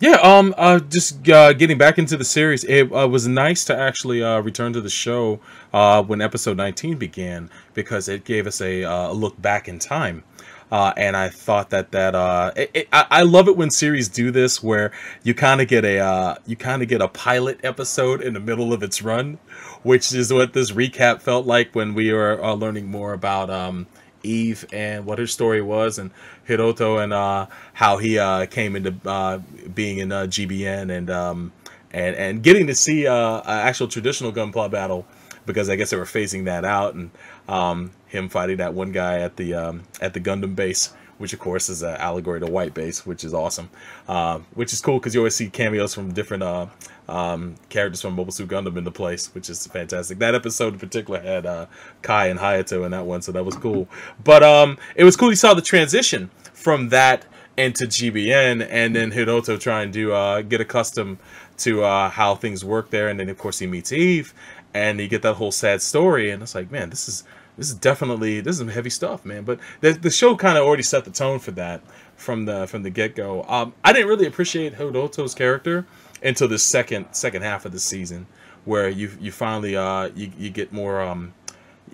Yeah, 0.00 0.12
um, 0.22 0.54
uh, 0.56 0.78
just 0.78 1.28
uh, 1.28 1.52
getting 1.52 1.76
back 1.76 1.98
into 1.98 2.16
the 2.16 2.24
series, 2.24 2.64
it 2.64 2.90
uh, 2.90 3.06
was 3.06 3.28
nice 3.28 3.66
to 3.66 3.76
actually 3.78 4.22
uh, 4.22 4.40
return 4.40 4.72
to 4.72 4.80
the 4.80 4.88
show 4.88 5.40
uh, 5.74 6.02
when 6.02 6.22
episode 6.22 6.56
19 6.56 6.96
began 6.96 7.50
because 7.74 8.08
it 8.08 8.24
gave 8.24 8.46
us 8.46 8.62
a, 8.62 8.84
uh, 8.84 9.10
a 9.10 9.12
look 9.12 9.38
back 9.42 9.68
in 9.68 9.78
time. 9.78 10.22
Uh, 10.70 10.92
and 10.96 11.16
I 11.16 11.28
thought 11.28 11.70
that 11.70 11.92
that 11.92 12.14
uh, 12.14 12.52
it, 12.54 12.70
it, 12.74 12.88
I, 12.92 13.06
I 13.10 13.22
love 13.22 13.48
it 13.48 13.56
when 13.56 13.70
series 13.70 14.08
do 14.08 14.30
this, 14.30 14.62
where 14.62 14.92
you 15.22 15.34
kind 15.34 15.60
of 15.60 15.68
get 15.68 15.84
a 15.84 15.98
uh, 15.98 16.34
you 16.46 16.56
kind 16.56 16.82
of 16.82 16.88
get 16.88 17.00
a 17.00 17.08
pilot 17.08 17.60
episode 17.62 18.20
in 18.20 18.34
the 18.34 18.40
middle 18.40 18.72
of 18.72 18.82
its 18.82 19.00
run, 19.02 19.38
which 19.82 20.12
is 20.12 20.32
what 20.32 20.52
this 20.52 20.72
recap 20.72 21.22
felt 21.22 21.46
like 21.46 21.74
when 21.74 21.94
we 21.94 22.12
were 22.12 22.42
uh, 22.44 22.52
learning 22.52 22.86
more 22.86 23.14
about 23.14 23.48
um, 23.48 23.86
Eve 24.22 24.66
and 24.72 25.06
what 25.06 25.18
her 25.18 25.26
story 25.26 25.62
was, 25.62 25.98
and 25.98 26.10
Hiroto 26.46 27.02
and 27.02 27.12
uh, 27.12 27.46
how 27.72 27.96
he 27.96 28.18
uh, 28.18 28.44
came 28.46 28.76
into 28.76 28.94
uh, 29.08 29.38
being 29.74 29.98
in 29.98 30.12
uh, 30.12 30.24
GBN 30.24 30.94
and 30.94 31.08
um, 31.08 31.52
and 31.92 32.14
and 32.16 32.42
getting 32.42 32.66
to 32.66 32.74
see 32.74 33.06
uh, 33.06 33.38
an 33.38 33.66
actual 33.66 33.88
traditional 33.88 34.32
gunpla 34.32 34.70
battle 34.70 35.06
because 35.46 35.70
I 35.70 35.76
guess 35.76 35.90
they 35.90 35.96
were 35.96 36.04
phasing 36.04 36.44
that 36.44 36.64
out 36.64 36.94
and 36.94 37.10
um, 37.48 37.92
him 38.06 38.28
fighting 38.28 38.58
that 38.58 38.74
one 38.74 38.92
guy 38.92 39.20
at 39.20 39.36
the 39.36 39.54
um, 39.54 39.82
at 40.00 40.14
the 40.14 40.20
Gundam 40.20 40.54
base, 40.54 40.92
which 41.18 41.32
of 41.32 41.38
course 41.38 41.68
is 41.68 41.82
an 41.82 41.96
allegory 41.96 42.40
to 42.40 42.46
White 42.46 42.74
Base, 42.74 43.04
which 43.06 43.24
is 43.24 43.34
awesome, 43.34 43.70
uh, 44.06 44.38
which 44.54 44.72
is 44.72 44.80
cool 44.80 44.98
because 44.98 45.14
you 45.14 45.20
always 45.20 45.34
see 45.34 45.48
cameos 45.48 45.94
from 45.94 46.12
different 46.12 46.42
uh, 46.42 46.66
um, 47.08 47.54
characters 47.68 48.00
from 48.00 48.14
Mobile 48.14 48.32
Suit 48.32 48.48
Gundam 48.48 48.76
in 48.76 48.84
the 48.84 48.90
place, 48.90 49.34
which 49.34 49.50
is 49.50 49.66
fantastic. 49.66 50.18
That 50.18 50.34
episode 50.34 50.74
in 50.74 50.78
particular 50.78 51.20
had 51.20 51.46
uh, 51.46 51.66
Kai 52.02 52.28
and 52.28 52.38
Hayato 52.38 52.84
in 52.84 52.92
that 52.92 53.06
one, 53.06 53.22
so 53.22 53.32
that 53.32 53.44
was 53.44 53.56
cool. 53.56 53.88
But 54.22 54.42
um, 54.42 54.78
it 54.94 55.04
was 55.04 55.16
cool. 55.16 55.30
You 55.30 55.36
saw 55.36 55.54
the 55.54 55.62
transition 55.62 56.30
from 56.52 56.90
that 56.90 57.24
into 57.56 57.86
GBN, 57.86 58.66
and 58.70 58.94
then 58.94 59.10
Hiroto 59.10 59.58
trying 59.58 59.90
to 59.92 60.12
uh, 60.12 60.42
get 60.42 60.60
accustomed 60.60 61.18
to 61.58 61.82
uh, 61.82 62.08
how 62.08 62.36
things 62.36 62.64
work 62.64 62.90
there, 62.90 63.08
and 63.08 63.18
then 63.18 63.28
of 63.28 63.36
course 63.36 63.58
he 63.58 63.66
meets 63.66 63.92
Eve, 63.92 64.32
and 64.74 65.00
you 65.00 65.08
get 65.08 65.22
that 65.22 65.34
whole 65.34 65.52
sad 65.52 65.82
story, 65.82 66.30
and 66.30 66.42
it's 66.42 66.54
like, 66.54 66.70
man, 66.70 66.90
this 66.90 67.08
is 67.08 67.24
this 67.56 67.70
is 67.70 67.74
definitely 67.74 68.40
this 68.40 68.60
is 68.60 68.72
heavy 68.72 68.90
stuff, 68.90 69.24
man. 69.24 69.44
But 69.44 69.58
the 69.80 69.92
the 69.92 70.10
show 70.10 70.36
kind 70.36 70.56
of 70.56 70.64
already 70.64 70.82
set 70.82 71.04
the 71.04 71.10
tone 71.10 71.38
for 71.38 71.50
that 71.52 71.82
from 72.16 72.44
the 72.44 72.66
from 72.66 72.82
the 72.82 72.90
get 72.90 73.14
go. 73.14 73.44
Um, 73.44 73.74
I 73.84 73.92
didn't 73.92 74.08
really 74.08 74.26
appreciate 74.26 74.74
Hiroto's 74.74 75.34
character 75.34 75.86
until 76.22 76.48
the 76.48 76.58
second 76.58 77.06
second 77.12 77.42
half 77.42 77.64
of 77.64 77.72
the 77.72 77.80
season, 77.80 78.26
where 78.64 78.88
you 78.88 79.10
you 79.20 79.32
finally 79.32 79.76
uh 79.76 80.10
you, 80.14 80.30
you 80.38 80.50
get 80.50 80.72
more 80.72 81.00
um 81.00 81.34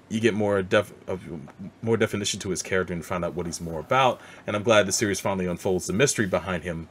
you 0.08 0.20
get 0.20 0.34
more 0.34 0.62
def 0.62 0.92
more 1.82 1.96
definition 1.96 2.40
to 2.40 2.50
his 2.50 2.62
character 2.62 2.92
and 2.92 3.04
find 3.04 3.24
out 3.24 3.34
what 3.34 3.46
he's 3.46 3.60
more 3.60 3.80
about. 3.80 4.20
And 4.46 4.54
I'm 4.54 4.62
glad 4.62 4.86
the 4.86 4.92
series 4.92 5.20
finally 5.20 5.46
unfolds 5.46 5.86
the 5.86 5.92
mystery 5.92 6.26
behind 6.26 6.62
him. 6.62 6.88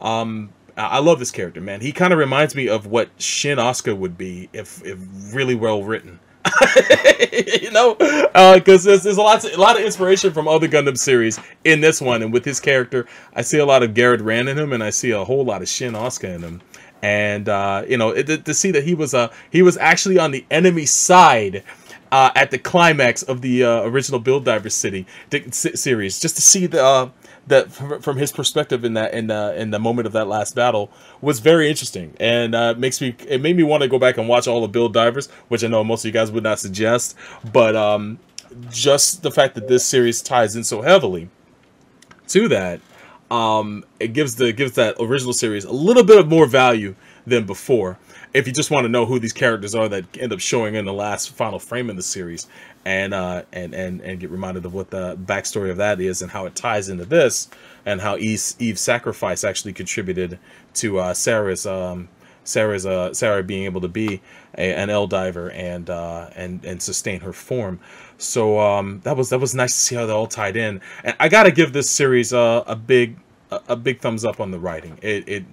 Um, 0.00 0.50
I 0.76 0.98
love 1.00 1.18
this 1.18 1.30
character, 1.30 1.60
man. 1.60 1.80
He 1.80 1.92
kind 1.92 2.12
of 2.12 2.18
reminds 2.18 2.54
me 2.54 2.68
of 2.68 2.86
what 2.86 3.10
Shin 3.18 3.58
Asuka 3.58 3.96
would 3.96 4.16
be 4.16 4.48
if 4.52 4.84
if 4.84 4.98
really 5.34 5.54
well 5.54 5.82
written. 5.82 6.18
you 7.60 7.70
know, 7.70 7.94
because 7.94 8.84
there's, 8.84 9.02
there's 9.02 9.16
a 9.16 9.22
lot 9.22 9.44
a 9.44 9.60
lot 9.60 9.78
of 9.78 9.84
inspiration 9.84 10.32
from 10.32 10.48
other 10.48 10.68
Gundam 10.68 10.98
series 10.98 11.38
in 11.64 11.80
this 11.80 12.00
one, 12.00 12.22
and 12.22 12.32
with 12.32 12.44
his 12.44 12.58
character, 12.58 13.06
I 13.34 13.42
see 13.42 13.58
a 13.58 13.66
lot 13.66 13.82
of 13.82 13.94
Garrod 13.94 14.22
Ran 14.22 14.48
in 14.48 14.58
him, 14.58 14.72
and 14.72 14.82
I 14.82 14.90
see 14.90 15.10
a 15.10 15.24
whole 15.24 15.44
lot 15.44 15.62
of 15.62 15.68
Shin 15.68 15.92
Asuka 15.92 16.34
in 16.34 16.42
him. 16.42 16.62
And 17.02 17.48
uh, 17.48 17.84
you 17.88 17.96
know, 17.96 18.10
it, 18.10 18.26
to, 18.26 18.38
to 18.38 18.54
see 18.54 18.70
that 18.72 18.84
he 18.84 18.94
was 18.94 19.14
uh, 19.14 19.32
he 19.50 19.62
was 19.62 19.76
actually 19.76 20.18
on 20.18 20.30
the 20.30 20.44
enemy 20.50 20.86
side 20.86 21.64
uh, 22.12 22.30
at 22.36 22.50
the 22.50 22.58
climax 22.58 23.22
of 23.22 23.40
the 23.40 23.64
uh, 23.64 23.82
original 23.82 24.20
Build 24.20 24.44
Divers 24.44 24.74
City 24.74 25.06
series, 25.50 26.20
just 26.20 26.36
to 26.36 26.42
see 26.42 26.66
the 26.66 26.84
uh, 26.84 27.10
that 27.46 27.72
from, 27.72 28.16
his 28.16 28.30
perspective 28.30 28.84
in 28.84 28.94
that 28.94 29.14
in 29.14 29.26
the 29.26 29.54
in 29.60 29.70
the 29.70 29.78
moment 29.78 30.06
of 30.06 30.12
that 30.12 30.28
last 30.28 30.54
battle 30.54 30.90
was 31.20 31.40
very 31.40 31.68
interesting, 31.68 32.14
and 32.20 32.54
uh, 32.54 32.74
makes 32.76 33.00
me 33.00 33.14
it 33.26 33.40
made 33.40 33.56
me 33.56 33.62
want 33.62 33.82
to 33.82 33.88
go 33.88 33.98
back 33.98 34.18
and 34.18 34.28
watch 34.28 34.46
all 34.46 34.60
the 34.60 34.68
Build 34.68 34.94
Divers, 34.94 35.28
which 35.48 35.64
I 35.64 35.68
know 35.68 35.82
most 35.82 36.04
of 36.04 36.06
you 36.06 36.12
guys 36.12 36.30
would 36.30 36.44
not 36.44 36.58
suggest, 36.58 37.16
but 37.52 37.74
um, 37.74 38.18
just 38.70 39.22
the 39.22 39.30
fact 39.30 39.54
that 39.56 39.68
this 39.68 39.84
series 39.84 40.22
ties 40.22 40.54
in 40.56 40.64
so 40.64 40.82
heavily 40.82 41.28
to 42.28 42.48
that 42.48 42.80
um, 43.32 43.84
it 43.98 44.12
gives 44.12 44.36
the 44.36 44.52
gives 44.52 44.72
that 44.72 44.96
original 45.00 45.32
series 45.32 45.64
a 45.64 45.72
little 45.72 46.04
bit 46.04 46.18
of 46.18 46.28
more 46.28 46.46
value 46.46 46.94
than 47.26 47.46
before. 47.46 47.98
If 48.34 48.46
you 48.46 48.52
just 48.52 48.70
want 48.70 48.84
to 48.84 48.88
know 48.88 49.06
who 49.06 49.18
these 49.18 49.32
characters 49.32 49.74
are 49.74 49.88
that 49.88 50.04
end 50.18 50.32
up 50.32 50.40
showing 50.40 50.74
in 50.74 50.84
the 50.84 50.92
last 50.92 51.30
final 51.30 51.58
frame 51.58 51.88
in 51.88 51.96
the 51.96 52.02
series, 52.02 52.46
and 52.84 53.14
uh, 53.14 53.42
and 53.52 53.74
and 53.74 54.00
and 54.00 54.20
get 54.20 54.30
reminded 54.30 54.64
of 54.64 54.74
what 54.74 54.90
the 54.90 55.16
backstory 55.16 55.70
of 55.70 55.76
that 55.76 56.00
is 56.00 56.22
and 56.22 56.30
how 56.30 56.46
it 56.46 56.54
ties 56.54 56.88
into 56.88 57.04
this, 57.04 57.48
and 57.86 58.00
how 58.00 58.16
Eve's, 58.16 58.56
Eve's 58.58 58.80
sacrifice 58.80 59.44
actually 59.44 59.72
contributed 59.72 60.38
to 60.74 60.98
uh, 60.98 61.14
Sarah's 61.14 61.66
um, 61.66 62.08
Sarah's 62.44 62.86
uh, 62.86 63.14
Sarah 63.14 63.42
being 63.42 63.64
able 63.64 63.80
to 63.80 63.88
be 63.88 64.20
a, 64.58 64.74
an 64.74 64.90
L 64.90 65.06
diver 65.06 65.50
and 65.50 65.88
uh, 65.88 66.30
and 66.34 66.64
and 66.64 66.82
sustain 66.82 67.20
her 67.20 67.32
form. 67.32 67.80
So 68.18 68.58
um, 68.58 69.00
that 69.04 69.16
was 69.16 69.30
that 69.30 69.38
was 69.38 69.54
nice 69.54 69.74
to 69.74 69.80
see 69.80 69.94
how 69.94 70.06
they 70.06 70.12
all 70.12 70.26
tied 70.26 70.56
in. 70.56 70.80
And 71.04 71.16
I 71.20 71.28
gotta 71.28 71.50
give 71.50 71.72
this 71.72 71.90
series 71.90 72.32
uh, 72.32 72.64
a 72.66 72.76
big 72.76 73.16
a, 73.68 73.76
big 73.76 74.00
thumbs 74.00 74.24
up 74.24 74.40
on 74.40 74.50
the 74.50 74.58
writing. 74.58 74.98
It 75.02 75.28
it 75.28 75.44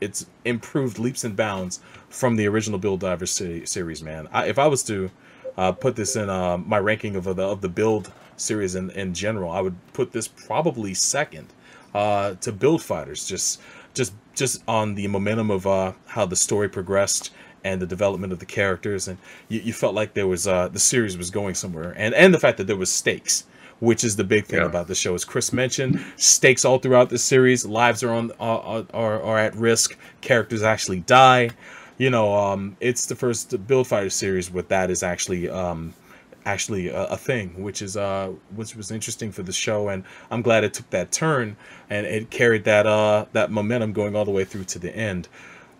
it's 0.00 0.26
improved 0.44 0.98
leaps 0.98 1.24
and 1.24 1.36
bounds 1.36 1.80
from 2.08 2.36
the 2.36 2.46
original 2.46 2.78
Build 2.78 3.00
Divers 3.00 3.32
series. 3.64 4.02
Man, 4.02 4.28
I, 4.32 4.46
if 4.46 4.58
I 4.58 4.66
was 4.66 4.82
to 4.84 5.10
uh, 5.58 5.72
put 5.72 5.96
this 5.96 6.16
in 6.16 6.30
uh, 6.30 6.56
my 6.56 6.78
ranking 6.78 7.16
of 7.16 7.24
the 7.24 7.42
of 7.42 7.60
the 7.60 7.68
Build 7.68 8.10
series 8.36 8.74
in 8.76 8.90
in 8.92 9.12
general, 9.12 9.50
I 9.50 9.60
would 9.60 9.76
put 9.92 10.12
this 10.12 10.28
probably 10.28 10.94
second 10.94 11.48
uh, 11.94 12.34
to 12.40 12.52
Build 12.52 12.82
Fighters. 12.82 13.26
Just 13.28 13.60
just 13.94 14.12
just 14.34 14.62
on 14.68 14.94
the 14.94 15.06
momentum 15.08 15.50
of 15.50 15.66
uh, 15.66 15.92
how 16.06 16.24
the 16.26 16.36
story 16.36 16.68
progressed 16.68 17.32
and 17.64 17.82
the 17.82 17.86
development 17.86 18.32
of 18.32 18.38
the 18.38 18.46
characters, 18.46 19.08
and 19.08 19.18
you, 19.48 19.60
you 19.60 19.72
felt 19.72 19.94
like 19.94 20.14
there 20.14 20.28
was 20.28 20.46
uh, 20.46 20.68
the 20.68 20.78
series 20.78 21.18
was 21.18 21.30
going 21.30 21.54
somewhere, 21.54 21.92
and 21.96 22.14
and 22.14 22.32
the 22.32 22.38
fact 22.38 22.56
that 22.58 22.68
there 22.68 22.76
was 22.76 22.90
stakes, 22.92 23.44
which 23.80 24.04
is 24.04 24.14
the 24.16 24.24
big 24.24 24.46
thing 24.46 24.60
Yeah. 24.60 24.66
about 24.66 24.86
the 24.86 24.94
show. 24.94 25.12
As 25.14 25.24
Chris 25.24 25.52
mentioned, 25.52 26.00
stakes 26.16 26.64
all 26.64 26.78
throughout 26.78 27.10
the 27.10 27.18
series. 27.18 27.66
Lives 27.66 28.04
are 28.04 28.12
on 28.12 28.30
are, 28.38 28.86
are, 28.94 29.20
are 29.20 29.38
at 29.38 29.56
risk. 29.56 29.96
Characters 30.20 30.62
actually 30.62 31.00
die. 31.00 31.50
You 31.98 32.10
know, 32.10 32.34
um, 32.34 32.76
it's 32.80 33.06
the 33.06 33.16
first 33.16 33.66
Build 33.66 33.88
Fighter 33.88 34.10
series 34.10 34.50
with 34.50 34.68
that 34.68 34.88
is 34.90 35.02
actually 35.02 35.48
um, 35.50 35.94
actually 36.44 36.88
a, 36.88 37.04
a 37.06 37.16
thing, 37.16 37.62
which 37.62 37.82
is 37.82 37.96
uh 37.96 38.32
which 38.54 38.74
was 38.74 38.90
interesting 38.90 39.32
for 39.32 39.42
the 39.42 39.52
show, 39.52 39.88
and 39.88 40.04
I'm 40.30 40.42
glad 40.42 40.64
it 40.64 40.74
took 40.74 40.88
that 40.90 41.12
turn 41.12 41.56
and 41.90 42.06
it 42.06 42.30
carried 42.30 42.64
that 42.64 42.86
uh 42.86 43.26
that 43.32 43.50
momentum 43.50 43.92
going 43.92 44.16
all 44.16 44.24
the 44.24 44.30
way 44.30 44.44
through 44.44 44.64
to 44.64 44.78
the 44.78 44.94
end. 44.94 45.28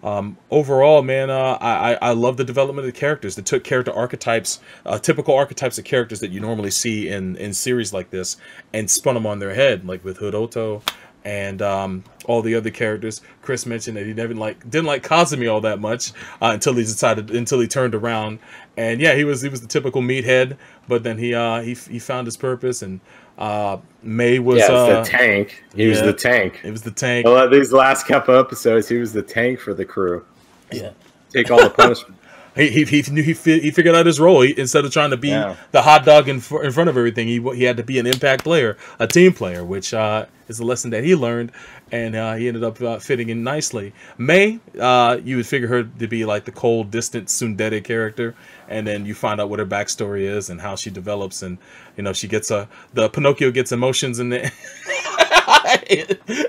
Um, 0.02 0.36
overall, 0.50 1.02
man, 1.02 1.30
uh, 1.30 1.58
I 1.60 1.92
I 1.92 1.98
I 2.02 2.12
love 2.12 2.36
the 2.36 2.44
development 2.44 2.86
of 2.86 2.92
the 2.92 2.98
characters. 2.98 3.34
They 3.34 3.42
took 3.42 3.64
character 3.64 3.92
archetypes, 3.92 4.60
uh, 4.86 4.98
typical 4.98 5.34
archetypes 5.34 5.78
of 5.78 5.84
characters 5.84 6.20
that 6.20 6.30
you 6.30 6.40
normally 6.40 6.70
see 6.70 7.08
in 7.08 7.36
in 7.36 7.54
series 7.54 7.92
like 7.92 8.10
this, 8.10 8.36
and 8.72 8.90
spun 8.90 9.14
them 9.14 9.26
on 9.26 9.38
their 9.38 9.54
head, 9.54 9.86
like 9.86 10.04
with 10.04 10.18
Hiroto 10.18 10.82
and 11.24 11.60
um, 11.62 12.04
all 12.24 12.42
the 12.42 12.54
other 12.54 12.70
characters. 12.70 13.20
Chris 13.42 13.66
mentioned 13.66 13.96
that 13.96 14.06
he 14.06 14.14
never 14.14 14.34
like 14.34 14.58
didn't 14.68 14.86
like 14.86 15.02
Kazami 15.02 15.50
all 15.52 15.60
that 15.62 15.80
much 15.80 16.12
uh, 16.40 16.50
until 16.52 16.74
he 16.74 16.82
decided 16.82 17.30
until 17.30 17.60
he 17.60 17.66
turned 17.66 17.94
around, 17.94 18.38
and 18.76 19.00
yeah, 19.00 19.14
he 19.14 19.24
was 19.24 19.42
he 19.42 19.48
was 19.48 19.60
the 19.60 19.68
typical 19.68 20.02
meathead, 20.02 20.56
but 20.86 21.02
then 21.02 21.18
he 21.18 21.34
uh 21.34 21.60
he 21.60 21.74
he 21.74 21.98
found 21.98 22.26
his 22.26 22.36
purpose, 22.36 22.82
and 22.82 23.00
uh 23.36 23.78
May 24.02 24.38
was 24.38 24.60
yeah, 24.60 24.66
uh, 24.66 25.02
the 25.02 25.08
tank. 25.08 25.64
He 25.74 25.86
was 25.86 26.00
the 26.00 26.12
tank. 26.12 26.60
it 26.64 26.70
was 26.70 26.82
the 26.82 26.90
tank. 26.90 27.26
Well, 27.26 27.48
these 27.48 27.72
last 27.72 28.06
couple 28.06 28.34
episodes, 28.36 28.88
he 28.88 28.96
was 28.96 29.12
the 29.12 29.22
tank 29.22 29.60
for 29.60 29.74
the 29.74 29.84
crew. 29.84 30.24
Yeah. 30.72 30.90
Take 31.30 31.50
all 31.50 31.62
the 31.62 31.70
punishment. 31.70 32.16
He, 32.59 32.84
he, 32.84 32.84
he 33.02 33.11
knew 33.12 33.22
he 33.22 33.32
he 33.34 33.70
figured 33.70 33.94
out 33.94 34.04
his 34.06 34.18
role. 34.18 34.40
He, 34.42 34.52
instead 34.59 34.84
of 34.84 34.92
trying 34.92 35.11
to 35.11 35.16
be 35.16 35.28
Yeah. 35.28 35.54
the 35.70 35.82
hot 35.82 36.04
dog 36.04 36.28
in, 36.28 36.40
fr- 36.40 36.62
in 36.64 36.72
front 36.72 36.90
of 36.90 36.96
everything, 36.96 37.28
he 37.28 37.40
he 37.54 37.62
had 37.64 37.76
to 37.76 37.84
be 37.84 37.98
an 38.00 38.06
impact 38.06 38.42
player, 38.44 38.76
a 38.98 39.06
team 39.06 39.32
player, 39.32 39.64
which 39.64 39.94
uh, 39.94 40.26
is 40.48 40.59
a 40.59 40.64
lesson 40.64 40.90
that 40.90 41.04
he 41.04 41.14
learned, 41.14 41.52
and 41.92 42.16
uh, 42.16 42.34
he 42.34 42.48
ended 42.48 42.64
up 42.64 42.80
uh, 42.82 42.98
fitting 42.98 43.28
in 43.28 43.44
nicely. 43.44 43.92
May, 44.16 44.59
uh, 44.78 45.18
you 45.22 45.36
would 45.36 45.46
figure 45.46 45.68
her 45.68 45.84
to 45.84 46.09
be 46.09 46.24
like 46.24 46.46
the 46.46 46.52
cold, 46.52 46.90
distant 46.90 47.28
tsundere 47.28 47.82
character, 47.84 48.34
and 48.68 48.86
then 48.86 49.06
you 49.06 49.14
find 49.14 49.40
out 49.40 49.48
what 49.50 49.61
her 49.61 49.66
backstory 49.66 50.22
is 50.22 50.50
and 50.50 50.61
how 50.61 50.74
she 50.74 50.90
develops, 50.90 51.42
and 51.42 51.59
you 51.96 52.02
know 52.02 52.12
she 52.12 52.26
gets 52.26 52.50
a 52.50 52.68
the 52.92 53.09
Pinocchio 53.09 53.52
gets 53.52 53.70
emotions 53.70 54.18
in 54.18 54.30
the. 54.30 54.50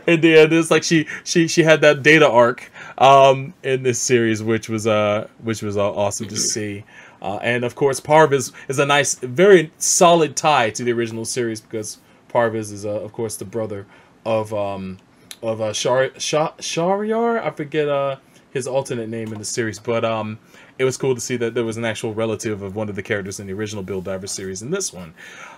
and 0.08 0.22
then 0.22 0.52
it's 0.54 0.72
like 0.72 0.84
she 0.84 1.08
she 1.24 1.48
she 1.48 1.64
had 1.64 1.82
that 1.82 2.04
data 2.04 2.28
arc 2.30 2.72
um 3.00 3.54
in 3.64 3.82
this 3.84 4.00
series 4.00 4.44
which 4.44 4.70
was 4.70 4.86
uh 4.86 5.28
which 5.42 5.62
was 5.62 5.78
uh, 5.78 5.92
awesome 5.94 6.28
to 6.28 6.38
see. 6.38 6.84
Uh, 7.22 7.38
and 7.42 7.64
of 7.64 7.76
course 7.76 8.00
Parviz 8.00 8.52
is 8.68 8.80
a 8.80 8.86
nice 8.86 9.16
very 9.16 9.72
solid 9.78 10.36
tie 10.36 10.70
to 10.70 10.84
the 10.84 10.92
original 10.92 11.26
series 11.26 11.62
because 11.62 11.98
Parviz 12.30 12.72
is 12.72 12.86
uh, 12.86 12.90
of 12.90 13.12
course 13.14 13.38
the 13.38 13.46
brother 13.46 13.86
of 14.26 14.54
um 14.54 14.98
of 15.42 15.62
uh 15.62 15.74
Shar- 15.74 16.12
Sha- 16.20 16.54
Shahriyar? 16.58 17.42
I 17.42 17.50
forget 17.52 17.88
uh 17.88 18.18
his 18.52 18.68
alternate 18.68 19.10
name 19.10 19.32
in 19.32 19.40
the 19.40 19.46
series 19.46 19.80
but 19.80 20.04
um 20.04 20.38
it 20.80 20.86
was 20.86 20.98
cool 20.98 21.14
to 21.14 21.22
see 21.22 21.36
that 21.38 21.54
there 21.54 21.66
was 21.66 21.78
an 21.78 21.86
actual 21.86 22.14
relative 22.14 22.62
of 22.62 22.76
one 22.76 22.90
of 22.90 22.96
the 22.96 23.04
characters 23.04 23.40
in 23.40 23.48
the 23.48 23.54
original 23.54 23.84
Build 23.84 24.06
Diver 24.06 24.28
series 24.28 24.62
in 24.62 24.72
this 24.72 24.94
one, 24.94 25.14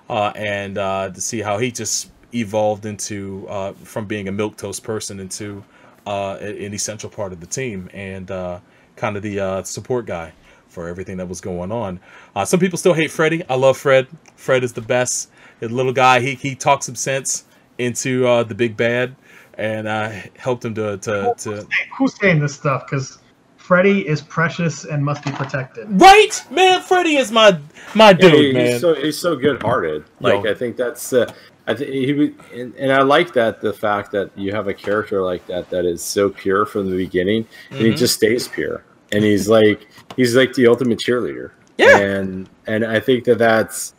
uh, 0.09 0.33
and 0.35 0.79
uh, 0.79 1.11
to 1.11 1.21
see 1.21 1.41
how 1.41 1.59
he 1.59 1.71
just 1.71 2.09
evolved 2.33 2.87
into 2.87 3.45
uh, 3.47 3.73
from 3.73 4.05
being 4.05 4.27
a 4.27 4.31
milk 4.31 4.57
toast 4.57 4.83
person 4.83 5.19
into 5.19 5.63
uh, 6.05 6.35
an 6.41 6.73
essential 6.73 7.09
part 7.09 7.31
of 7.33 7.39
the 7.39 7.45
team 7.47 7.89
and 7.93 8.29
uh, 8.31 8.59
kind 8.95 9.15
of 9.17 9.23
the 9.23 9.39
uh, 9.39 9.63
support 9.63 10.05
guy 10.05 10.33
for 10.67 10.87
everything 10.87 11.17
that 11.17 11.27
was 11.27 11.41
going 11.41 11.71
on. 11.71 11.99
Uh, 12.35 12.45
some 12.45 12.59
people 12.59 12.77
still 12.77 12.93
hate 12.93 13.11
Freddy. 13.11 13.43
I 13.49 13.55
love 13.55 13.77
Fred. 13.77 14.07
Fred 14.35 14.63
is 14.63 14.73
the 14.73 14.81
best. 14.81 15.29
The 15.59 15.69
little 15.69 15.93
guy. 15.93 16.19
He 16.21 16.35
he 16.35 16.55
talked 16.55 16.83
some 16.83 16.95
sense 16.95 17.45
into 17.77 18.25
uh, 18.27 18.43
the 18.43 18.55
big 18.55 18.75
bad 18.77 19.15
and 19.55 19.87
uh, 19.87 20.09
helped 20.37 20.63
him 20.65 20.73
to 20.75 20.97
to, 20.97 21.33
to 21.37 21.67
Who's 21.97 22.17
saying 22.19 22.39
this 22.39 22.55
stuff? 22.55 22.85
Because 22.85 23.19
Freddy 23.57 24.07
is 24.07 24.21
precious 24.21 24.85
and 24.85 25.03
must 25.05 25.23
be 25.23 25.31
protected. 25.31 25.87
right 26.01 26.43
man. 26.49 26.81
Freddy 26.81 27.15
is 27.17 27.31
my 27.31 27.57
my 27.93 28.09
Yeah, 28.11 28.13
dude, 28.29 28.33
he- 28.33 28.53
man. 28.53 28.65
He's 28.71 28.81
so 28.81 28.95
he's 28.95 29.17
so 29.19 29.35
good 29.35 29.61
hearted. 29.61 30.05
Like 30.19 30.43
Yo. 30.45 30.51
I 30.51 30.53
think 30.55 30.77
that's 30.77 31.13
uh, 31.13 31.31
I 31.67 31.73
think 31.75 31.91
he 31.91 32.13
would, 32.13 32.35
and, 32.53 32.73
and 32.75 32.91
I 32.91 33.01
like 33.03 33.33
that 33.33 33.61
the 33.61 33.71
fact 33.73 34.11
that 34.11 34.35
you 34.37 34.51
have 34.51 34.67
a 34.67 34.73
character 34.73 35.21
like 35.21 35.45
that 35.47 35.69
that 35.69 35.85
is 35.85 36.01
so 36.03 36.29
pure 36.29 36.65
from 36.65 36.89
the 36.89 36.97
beginning, 36.97 37.47
and 37.69 37.79
he 37.79 37.91
Mhm. 37.91 37.97
just 37.97 38.15
stays 38.15 38.47
pure, 38.47 38.83
and 39.11 39.23
he's 39.23 39.47
like 39.47 39.87
he's 40.17 40.35
like 40.35 40.53
the 40.53 40.67
ultimate 40.67 40.99
cheerleader. 40.99 41.51
Yeah. 41.77 41.97
and 41.97 42.49
and 42.67 42.85
I 42.85 42.99
think 42.99 43.23
that 43.25 43.37
that's 43.37 43.93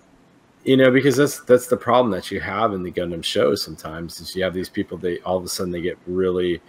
you 0.64 0.76
know 0.76 0.90
because 0.90 1.16
that's 1.16 1.40
that's 1.40 1.66
the 1.66 1.76
problem 1.76 2.10
that 2.12 2.30
you 2.30 2.38
have 2.40 2.72
in 2.74 2.82
the 2.82 2.92
Gundam 2.92 3.24
shows 3.24 3.62
sometimes 3.62 4.20
is 4.20 4.36
you 4.36 4.44
have 4.44 4.54
these 4.54 4.68
people 4.68 4.98
they 4.98 5.18
all 5.20 5.36
of 5.36 5.44
a 5.44 5.48
sudden 5.48 5.72
they 5.72 5.80
get 5.80 5.98
really 6.06 6.60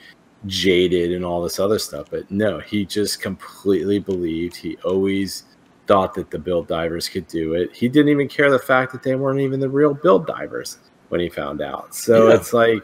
jaded 0.47 1.11
and 1.13 1.23
all 1.23 1.41
this 1.43 1.59
other 1.59 1.77
stuff 1.79 2.07
but 2.09 2.29
no 2.31 2.59
he 2.59 2.83
just 2.85 3.21
completely 3.21 3.99
believed 3.99 4.55
he 4.55 4.75
always 4.83 5.43
thought 5.87 6.13
that 6.13 6.31
the 6.31 6.39
build 6.39 6.67
divers 6.67 7.09
could 7.09 7.27
do 7.27 7.53
it. 7.55 7.75
He 7.75 7.87
didn't 7.89 8.09
even 8.09 8.27
care 8.27 8.49
the 8.49 8.59
fact 8.59 8.91
that 8.93 9.03
they 9.03 9.15
weren't 9.15 9.39
even 9.41 9.59
the 9.59 9.69
real 9.69 9.93
build 9.93 10.25
divers 10.27 10.77
when 11.09 11.19
he 11.21 11.29
found 11.29 11.61
out. 11.61 11.93
So 11.93 12.29
Yeah. 12.29 12.35
it's 12.35 12.53
like 12.53 12.83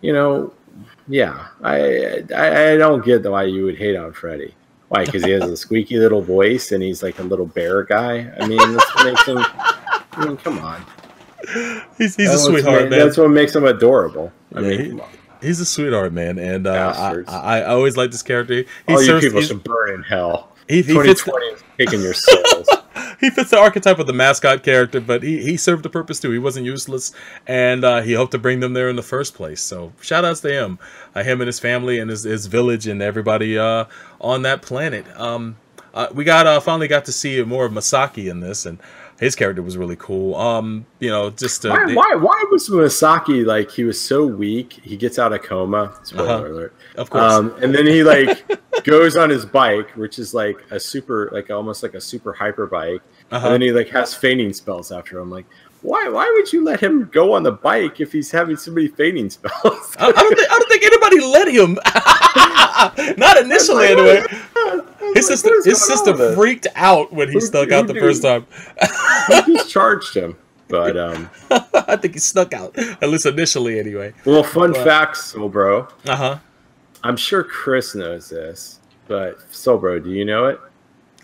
you 0.00 0.12
know 0.14 0.52
yeah 1.08 1.48
I, 1.62 2.22
I 2.34 2.72
i 2.72 2.76
don't 2.76 3.04
get 3.04 3.28
why 3.28 3.42
you 3.42 3.64
would 3.64 3.76
hate 3.76 3.96
on 3.96 4.12
freddy 4.12 4.54
why? 4.88 5.04
Because 5.04 5.24
he 5.24 5.30
has 5.32 5.42
a 5.50 5.56
squeaky 5.64 5.98
little 5.98 6.22
voice 6.22 6.72
and 6.72 6.82
he's 6.82 7.02
like 7.02 7.18
a 7.18 7.22
little 7.22 7.44
bear 7.46 7.82
guy? 7.84 8.30
I 8.40 8.46
mean 8.46 8.58
that's 8.72 8.94
what 8.94 9.04
makes 9.06 9.24
him 9.26 9.38
i 9.38 10.24
mean 10.24 10.36
come 10.38 10.58
on. 10.60 10.84
He's 11.98 12.16
he's 12.16 12.30
a 12.30 12.38
sweetheart, 12.38 12.84
ma- 12.84 12.90
man. 12.90 12.98
that's 12.98 13.16
what 13.16 13.28
makes 13.30 13.54
him 13.54 13.64
adorable. 13.64 14.32
I 14.54 14.60
Yeah, 14.60 14.68
mean 14.68 14.80
he- 14.80 14.88
come 14.90 15.00
on. 15.00 15.08
He's 15.42 15.58
a 15.60 15.64
sweetheart, 15.64 16.12
man, 16.12 16.38
and 16.38 16.66
uh, 16.66 16.92
I, 17.26 17.32
I 17.32 17.58
I 17.60 17.64
always 17.64 17.96
like 17.96 18.10
this 18.10 18.22
character. 18.22 18.54
He 18.56 18.66
all 18.88 19.00
you 19.00 19.06
serves- 19.06 19.24
people 19.24 19.38
he's- 19.40 19.48
should 19.48 19.64
burn 19.64 19.94
in 19.94 20.02
hell 20.02 20.52
he, 20.70 20.82
he 20.82 20.94
fits 20.94 21.24
the, 21.24 21.32
2020 21.32 21.46
is 21.46 21.62
taking 21.78 22.00
your 22.00 22.14
souls 22.14 22.68
he 23.20 23.30
fits 23.30 23.50
the 23.50 23.58
archetype 23.58 23.98
of 23.98 24.06
the 24.06 24.12
mascot 24.12 24.62
character, 24.62 25.00
but 25.00 25.22
he, 25.22 25.42
he 25.42 25.56
served 25.56 25.84
a 25.84 25.90
purpose 25.90 26.18
too. 26.18 26.30
He 26.30 26.38
wasn't 26.38 26.66
useless, 26.66 27.12
and 27.46 27.84
uh, 27.84 28.00
he 28.00 28.12
helped 28.12 28.32
to 28.32 28.38
bring 28.38 28.60
them 28.60 28.72
there 28.72 28.88
in 28.88 28.96
the 28.96 29.02
first 29.02 29.34
place. 29.34 29.60
So 29.60 29.92
shout 30.00 30.24
outs 30.24 30.40
to 30.40 30.52
him, 30.52 30.78
uh, 31.14 31.22
him 31.22 31.40
and 31.40 31.46
his 31.48 31.60
family 31.60 31.98
and 31.98 32.10
his, 32.10 32.24
his 32.24 32.46
village 32.46 32.86
and 32.86 33.02
everybody 33.02 33.58
uh, 33.58 33.84
on 34.20 34.42
that 34.42 34.62
planet. 34.62 35.06
Um, 35.18 35.56
uh, 35.92 36.08
we 36.14 36.24
got 36.24 36.46
uh, 36.46 36.60
finally 36.60 36.88
got 36.88 37.04
to 37.06 37.12
see 37.12 37.42
more 37.42 37.66
of 37.66 37.72
Masaki 37.72 38.30
in 38.30 38.40
this, 38.40 38.64
and 38.64 38.78
his 39.20 39.36
character 39.36 39.62
was 39.62 39.76
really 39.76 39.96
cool. 39.96 40.34
Um, 40.34 40.86
you 40.98 41.10
know, 41.10 41.30
just 41.30 41.64
uh, 41.64 41.68
why, 41.70 41.94
why, 41.94 42.14
why 42.16 42.44
was 42.50 42.68
Masaki 42.68 43.44
like 43.46 43.70
he 43.70 43.84
was 43.84 44.00
so 44.00 44.26
weak? 44.26 44.72
He 44.82 44.96
gets 44.96 45.18
out 45.18 45.32
of 45.32 45.42
coma. 45.42 45.94
Spoiler 46.02 46.28
Uh-huh. 46.30 46.46
alert. 46.46 46.74
of 46.96 47.10
course, 47.10 47.32
Um, 47.32 47.54
and 47.62 47.74
then 47.74 47.86
he 47.86 48.02
like 48.02 48.44
goes 48.84 49.16
on 49.16 49.30
his 49.30 49.44
bike, 49.46 49.90
which 49.90 50.18
is 50.18 50.34
like 50.34 50.56
a 50.70 50.80
super, 50.80 51.28
like 51.32 51.50
almost 51.50 51.82
like 51.82 51.94
a 51.94 52.00
super 52.00 52.32
hyper 52.32 52.66
bike. 52.66 53.02
uh-huh. 53.30 53.46
And 53.46 53.54
then 53.54 53.60
he 53.60 53.72
like 53.72 53.88
has 53.90 54.14
fainting 54.14 54.52
spells 54.52 54.90
after 54.90 55.18
him. 55.20 55.30
Like, 55.30 55.44
why? 55.82 56.08
Why 56.08 56.30
would 56.34 56.52
you 56.52 56.62
let 56.64 56.80
him 56.80 57.08
go 57.12 57.32
on 57.34 57.42
the 57.42 57.52
bike 57.52 58.00
if 58.00 58.12
he's 58.12 58.30
having 58.30 58.56
so 58.56 58.70
many 58.72 58.88
fainting 58.88 59.30
spells? 59.30 59.96
I, 59.98 60.12
don't 60.12 60.36
think 60.36 60.50
I 60.50 60.58
don't 60.58 60.68
think 60.68 60.84
anybody 60.84 61.20
let 61.20 61.48
him. 61.48 61.78
Not 63.18 63.38
initially, 63.44 63.94
Like, 63.94 63.98
anyway. 63.98 64.22
His 65.14 65.24
what 65.28 65.38
sister, 65.38 65.50
his 65.64 65.84
sister 65.84 66.34
freaked 66.34 66.66
out 66.76 67.12
when 67.12 67.28
he 67.28 67.34
Who- 67.34 67.40
stuck 67.40 67.72
out 67.72 67.86
the 67.86 67.94
first 67.94 68.22
time. 68.22 68.46
He 69.46 69.54
just 69.54 69.70
charged 69.70 70.14
him. 70.14 70.36
But 70.68 70.96
um, 70.96 71.28
I 71.50 71.96
think 71.96 72.14
he 72.14 72.20
snuck 72.20 72.54
out, 72.54 72.78
at 72.78 73.08
least 73.08 73.26
initially, 73.26 73.80
anyway. 73.80 74.12
well, 74.24 74.44
fun 74.44 74.72
But- 74.72 74.84
fact, 74.84 75.16
Soulbro. 75.16 75.90
Uh 76.06 76.16
huh. 76.16 76.38
I'm 77.02 77.16
sure 77.16 77.42
Chris 77.42 77.94
knows 77.94 78.28
this, 78.28 78.78
but 79.08 79.38
Soulbro, 79.50 80.02
do 80.04 80.10
you 80.10 80.24
know 80.24 80.46
it? 80.46 80.60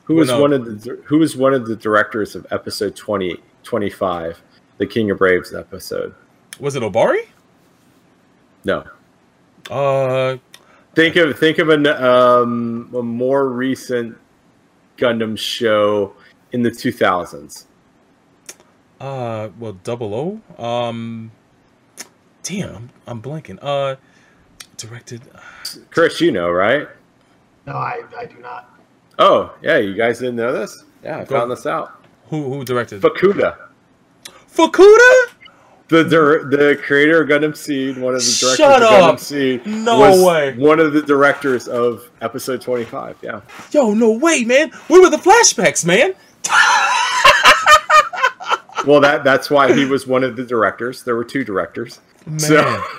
Who 0.04 0.14
Well, 0.14 0.20
was 0.22 0.28
no. 0.30 0.40
one 0.40 0.52
of 0.52 0.64
the 0.82 1.00
Who 1.04 1.18
was 1.18 1.36
one 1.36 1.52
of 1.54 1.66
the 1.68 1.76
directors 1.76 2.34
of 2.34 2.44
episode 2.50 2.96
20, 2.96 3.36
25, 3.62 4.40
the 4.78 4.86
King 4.86 5.10
of 5.10 5.18
Braves 5.18 5.54
episode? 5.54 6.14
Was 6.60 6.76
it 6.76 6.82
Obari? 6.82 7.26
No. 8.64 8.84
Uh, 9.70 10.36
Think 10.94 11.16
of 11.16 11.38
think 11.38 11.58
of 11.58 11.68
an, 11.68 11.86
um, 11.86 12.90
a 12.96 13.02
more 13.02 13.48
recent 13.50 14.16
Gundam 14.96 15.36
show 15.38 16.14
in 16.52 16.62
the 16.62 16.70
2000s. 16.70 17.64
uh, 18.98 19.50
well, 19.58 19.72
Double 19.84 20.40
O. 20.58 20.62
Um, 20.64 21.30
damn, 22.42 22.74
I'm, 22.74 22.90
I'm 23.06 23.20
blanking. 23.22 23.58
Uh, 23.60 23.96
directed. 24.78 25.20
Chris, 25.90 26.18
you 26.22 26.32
know, 26.32 26.50
right? 26.50 26.88
No, 27.66 27.74
I, 27.74 28.00
I 28.16 28.24
do 28.24 28.36
not. 28.38 28.74
Oh, 29.18 29.54
yeah, 29.60 29.76
you 29.76 29.92
guys 29.94 30.18
didn't 30.20 30.36
know 30.36 30.52
this? 30.54 30.82
Yeah, 31.04 31.18
I 31.18 31.24
Go- 31.24 31.40
found 31.40 31.50
this 31.50 31.66
out. 31.66 32.06
Who 32.30 32.42
who 32.54 32.64
directed? 32.64 33.02
Fukuda, 33.02 33.65
Fukuda? 34.56 35.32
the 35.88 36.02
dir- 36.02 36.44
the 36.50 36.76
creator 36.84 37.22
of 37.22 37.28
Gundam 37.28 37.56
Seed, 37.56 37.96
one 37.96 38.14
of 38.16 38.20
the 38.20 38.36
directors 38.40 38.56
Shut 38.56 38.82
of 38.82 38.88
up. 38.90 39.14
Gundam 39.16 39.20
Seed, 39.20 39.64
No 39.66 39.98
was 40.00 40.20
way. 40.24 40.54
one 40.56 40.80
of 40.80 40.92
the 40.92 41.02
directors 41.02 41.68
of 41.68 42.10
episode 42.22 42.60
25. 42.60 43.16
Yeah. 43.22 43.40
Yo, 43.70 43.92
no 43.94 44.10
way, 44.10 44.42
man. 44.44 44.70
Where 44.88 45.00
were 45.02 45.10
the 45.10 45.16
flashbacks, 45.18 45.84
man? 45.86 46.14
Well, 48.86 49.00
that 49.00 49.24
that's 49.24 49.50
why 49.50 49.72
he 49.72 49.84
was 49.84 50.06
one 50.06 50.22
of 50.22 50.36
the 50.36 50.44
directors. 50.44 51.02
There 51.02 51.16
were 51.16 51.24
two 51.24 51.42
directors. 51.42 51.98
So 52.38 52.82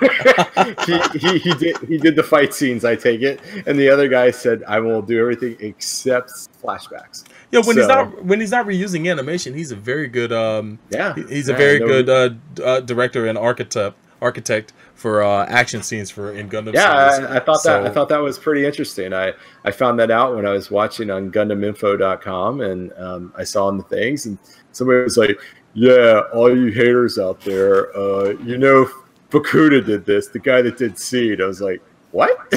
he, 0.86 1.00
he 1.18 1.38
he 1.38 1.54
did 1.54 1.76
he 1.86 1.98
did 1.98 2.16
the 2.16 2.22
fight 2.22 2.54
scenes. 2.54 2.84
I 2.84 2.96
take 2.96 3.20
it, 3.20 3.40
and 3.66 3.78
the 3.78 3.90
other 3.90 4.08
guy 4.08 4.30
said, 4.30 4.62
"I 4.66 4.80
will 4.80 5.02
do 5.02 5.20
everything 5.20 5.56
except 5.60 6.30
flashbacks." 6.62 7.24
Yeah, 7.50 7.60
when 7.60 7.76
he's 7.76 7.88
not 7.88 8.24
when 8.24 8.40
he's 8.40 8.50
not 8.50 8.66
reusing 8.66 9.10
animation, 9.10 9.52
he's 9.54 9.70
a 9.70 9.76
very 9.76 10.08
good 10.08 10.32
um 10.32 10.78
Yeah, 10.90 11.14
he's 11.14 11.48
a 11.48 11.52
Yeah, 11.52 11.58
very 11.58 11.78
no- 11.78 11.86
good 11.86 12.08
uh, 12.08 12.62
uh, 12.62 12.80
director 12.80 13.26
and 13.26 13.36
architect 13.36 13.96
architect 14.20 14.72
for 14.94 15.22
uh, 15.22 15.46
action 15.46 15.82
scenes 15.82 16.10
for 16.10 16.32
in 16.32 16.48
Gundam. 16.48 16.72
Yeah, 16.74 17.10
series. 17.10 17.30
I, 17.30 17.36
I 17.36 17.40
thought 17.40 17.62
that 17.64 17.84
I 17.86 17.90
thought 17.90 18.08
that 18.08 18.18
was 18.22 18.38
pretty 18.38 18.64
interesting. 18.64 19.12
I, 19.12 19.32
I 19.64 19.70
found 19.70 19.98
that 20.00 20.10
out 20.10 20.34
when 20.34 20.46
I 20.46 20.52
was 20.52 20.70
watching 20.70 21.10
on 21.10 21.30
GundamInfo.com, 21.30 22.60
and 22.62 22.92
um, 22.96 23.32
I 23.36 23.44
saw 23.44 23.68
in 23.68 23.76
the 23.76 23.84
things, 23.84 24.26
and 24.26 24.38
somebody 24.72 25.02
was 25.04 25.16
like, 25.16 25.38
"Yeah, 25.74 26.22
all 26.32 26.54
you 26.54 26.72
haters 26.72 27.18
out 27.18 27.40
there, 27.42 27.96
uh, 27.96 28.30
you 28.42 28.58
know, 28.58 28.88
Fukuda 29.30 29.84
did 29.84 30.04
this. 30.06 30.28
The 30.28 30.38
guy 30.38 30.62
that 30.62 30.78
did 30.78 30.98
Seed." 30.98 31.40
I 31.40 31.46
was 31.46 31.60
like, 31.60 31.80
"What?" 32.12 32.30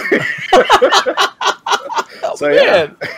so 2.35 2.47
yeah, 2.49 2.91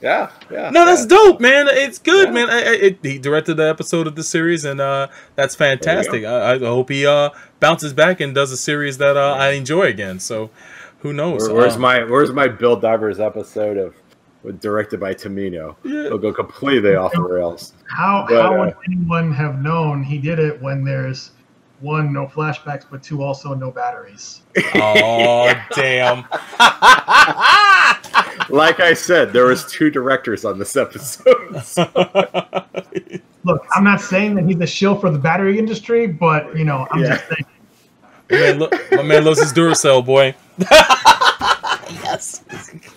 yeah, 0.00 0.30
yeah. 0.50 0.70
No, 0.70 0.84
that's 0.84 1.02
yeah. 1.02 1.06
dope, 1.08 1.40
man. 1.40 1.66
It's 1.68 1.98
good, 1.98 2.28
Yeah. 2.28 2.32
man. 2.34 2.50
I, 2.50 2.56
I, 2.58 2.72
it, 2.74 2.98
he 3.02 3.18
directed 3.18 3.54
the 3.56 3.68
episode 3.68 4.06
of 4.06 4.14
the 4.16 4.22
series, 4.22 4.64
and 4.64 4.80
uh, 4.80 5.08
that's 5.36 5.54
fantastic. 5.54 6.24
I, 6.24 6.54
I 6.54 6.58
hope 6.58 6.90
he 6.90 7.06
uh, 7.06 7.30
bounces 7.60 7.92
back 7.92 8.20
and 8.20 8.34
does 8.34 8.52
a 8.52 8.56
series 8.56 8.98
that 8.98 9.16
uh, 9.16 9.34
I 9.34 9.50
enjoy 9.52 9.84
again. 9.84 10.18
So, 10.20 10.50
who 11.00 11.12
knows? 11.12 11.48
Where- 11.48 11.56
where's 11.56 11.76
Uh, 11.76 11.80
my 11.80 12.04
Where's 12.04 12.32
my 12.32 12.48
Build 12.48 12.82
Divers 12.82 13.20
episode 13.20 13.76
of 13.78 13.94
directed 14.60 15.00
by 15.00 15.14
Tomino? 15.14 15.76
Yeah. 15.84 16.04
It'll 16.06 16.18
go 16.18 16.32
completely 16.32 16.94
off 16.94 17.12
the 17.12 17.22
rails. 17.22 17.72
How 17.88 18.26
But, 18.28 18.42
how 18.42 18.54
uh, 18.54 18.58
would 18.66 18.74
anyone 18.88 19.32
have 19.34 19.60
known 19.60 20.02
he 20.02 20.18
did 20.18 20.38
it 20.38 20.60
when 20.60 20.84
there's 20.84 21.30
one 21.80 22.12
no 22.12 22.26
flashbacks, 22.26 22.84
but 22.90 23.02
two 23.02 23.22
also 23.22 23.54
no 23.54 23.70
batteries? 23.70 24.42
Oh 24.74 25.52
damn! 25.74 26.24
Like 28.48 28.80
I 28.80 28.94
said, 28.94 29.32
there 29.32 29.46
was 29.46 29.64
two 29.70 29.90
directors 29.90 30.44
on 30.44 30.58
this 30.58 30.76
episode. 30.76 31.26
Look, 33.44 33.66
I'm 33.74 33.84
not 33.84 34.00
saying 34.00 34.34
that 34.34 34.44
he's 34.44 34.60
a 34.60 34.66
shill 34.66 34.96
for 34.98 35.10
the 35.10 35.18
battery 35.18 35.58
industry, 35.58 36.06
but 36.06 36.56
you 36.56 36.64
know, 36.64 36.86
I'm 36.90 37.00
Yeah. 37.02 37.08
just 37.16 37.28
saying. 37.28 37.44
my, 38.30 38.36
man, 38.38 38.58
lo- 38.58 38.70
my 38.92 39.02
man 39.02 39.24
loves 39.24 39.40
his 39.40 39.52
Duracell, 39.52 40.04
boy. 40.04 40.34
yes. 42.02 42.42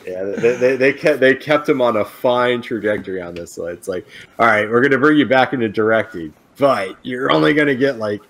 Yeah, 0.05 0.23
they, 0.23 0.55
they, 0.55 0.75
they 0.75 0.93
kept 0.93 1.19
they 1.19 1.35
kept 1.35 1.69
him 1.69 1.81
on 1.81 1.97
a 1.97 2.05
fine 2.05 2.61
trajectory 2.61 3.21
on 3.21 3.35
this. 3.35 3.53
So 3.53 3.67
it's 3.67 3.87
like, 3.87 4.05
all 4.39 4.47
right, 4.47 4.69
we're 4.69 4.81
gonna 4.81 4.97
bring 4.97 5.17
you 5.17 5.25
back 5.25 5.53
into 5.53 5.69
directing, 5.69 6.33
but 6.57 6.97
you're 7.03 7.31
only 7.31 7.53
gonna 7.53 7.75
get 7.75 7.97
like 7.99 8.21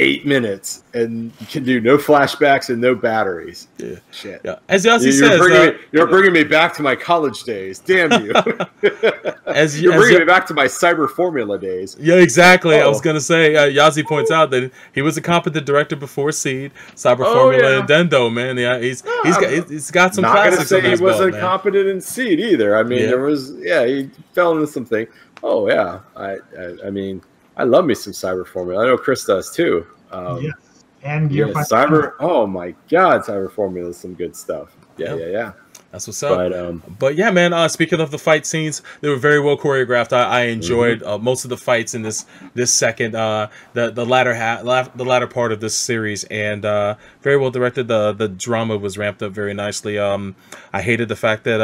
eight 0.00 0.24
minutes, 0.24 0.84
and 0.94 1.32
you 1.40 1.46
can 1.46 1.64
do 1.64 1.80
no 1.80 1.98
flashbacks 1.98 2.68
and 2.70 2.80
no 2.80 2.94
batteries. 2.94 3.66
Yeah. 3.78 3.96
Shit. 4.12 4.40
Yeah. 4.44 4.56
As 4.68 4.84
Yossi 4.84 5.04
You're, 5.04 5.12
says, 5.12 5.38
bringing 5.38 5.60
uh, 5.60 5.72
me, 5.72 5.78
you're 5.92 6.06
bringing 6.06 6.32
me 6.32 6.44
back 6.44 6.72
to 6.76 6.82
my 6.82 6.94
college 6.94 7.42
days. 7.42 7.80
Damn 7.80 8.12
you! 8.24 8.32
as 9.46 9.80
you're 9.80 9.92
as 9.94 9.98
bringing 9.98 10.14
Yo- 10.14 10.18
me 10.20 10.24
back 10.24 10.46
to 10.46 10.54
my 10.54 10.66
cyber 10.66 11.08
formula 11.10 11.58
days. 11.58 11.96
Yeah, 11.98 12.16
exactly. 12.16 12.76
I 12.80 12.86
was 12.86 12.98
Oh. 12.98 13.02
gonna 13.02 13.20
say, 13.20 13.56
uh, 13.56 13.66
Yazi 13.66 14.04
points 14.06 14.30
out 14.30 14.50
that 14.50 14.70
he 14.92 15.02
was 15.02 15.16
a 15.16 15.20
competent 15.20 15.66
director 15.66 15.96
before 15.96 16.32
Seed, 16.32 16.72
Cyber 16.94 17.24
Oh, 17.24 17.34
Formula, 17.34 17.70
yeah. 17.72 17.78
and 17.80 17.88
Dendo. 17.88 18.32
Man, 18.32 18.56
yeah, 18.56 18.78
he's 18.78 19.02
he's 19.24 19.36
got 19.36 19.50
he's- 19.50 19.90
got 19.90 20.14
some 20.14 20.22
Not 20.22 20.50
gonna 20.50 20.64
say 20.64 20.80
he 20.80 21.02
wasn't 21.02 21.32
man. 21.32 21.40
competent 21.40 21.88
in 21.88 22.00
seed 22.00 22.38
either. 22.40 22.76
I 22.76 22.82
mean, 22.82 23.00
Yeah. 23.00 23.06
there 23.06 23.20
was 23.20 23.52
yeah, 23.58 23.84
he 23.84 24.10
fell 24.32 24.52
into 24.52 24.66
something. 24.66 25.06
Oh 25.42 25.68
yeah, 25.68 26.00
I, 26.16 26.36
I 26.58 26.86
I 26.86 26.90
mean, 26.90 27.22
I 27.58 27.64
love 27.64 27.84
me 27.84 27.94
some 27.94 28.12
cyber 28.12 28.46
formula. 28.46 28.84
I 28.84 28.86
know 28.86 28.96
Chris 28.96 29.24
does 29.24 29.50
too. 29.50 29.86
Um, 30.12 30.42
yes. 30.42 30.54
And 31.02 31.28
Gear 31.30 31.48
Five- 31.52 31.66
cyber. 31.66 32.12
Oh 32.20 32.46
my 32.46 32.74
God, 32.88 33.22
cyber 33.22 33.50
formula 33.52 33.90
is 33.90 33.96
some 33.98 34.14
good 34.14 34.34
stuff. 34.34 34.74
Yeah, 34.96 35.10
Yep. 35.14 35.18
yeah, 35.20 35.26
yeah. 35.26 35.52
That's 35.92 36.06
what's 36.06 36.22
up. 36.22 36.36
But 36.36 36.52
um, 36.52 36.82
But 36.98 37.14
yeah, 37.16 37.30
man. 37.30 37.52
Uh, 37.54 37.66
speaking 37.66 37.98
of 38.00 38.10
the 38.10 38.18
fight 38.18 38.44
scenes, 38.46 38.82
they 39.00 39.08
were 39.08 39.16
very 39.16 39.40
well 39.40 39.56
choreographed. 39.56 40.12
I, 40.12 40.22
I 40.24 40.40
enjoyed 40.46 41.00
Mm-hmm. 41.00 41.08
uh, 41.08 41.18
most 41.18 41.44
of 41.44 41.50
the 41.50 41.56
fights 41.56 41.94
in 41.94 42.02
this 42.02 42.26
this 42.54 42.70
second 42.72 43.14
uh, 43.14 43.48
the 43.72 43.90
the 43.90 44.04
latter 44.04 44.34
half 44.34 44.64
la- 44.64 44.88
the 44.94 45.04
latter 45.04 45.26
part 45.26 45.50
of 45.50 45.60
this 45.60 45.74
series, 45.74 46.24
and 46.24 46.64
uh, 46.66 46.96
very 47.22 47.38
well 47.38 47.50
directed. 47.50 47.88
The 47.88 48.12
the 48.12 48.28
drama 48.28 48.76
was 48.76 48.98
ramped 48.98 49.22
up 49.22 49.32
very 49.32 49.54
nicely. 49.54 49.98
Um, 49.98 50.36
I 50.74 50.82
hated 50.82 51.08
the 51.08 51.16
fact 51.16 51.44
that. 51.44 51.60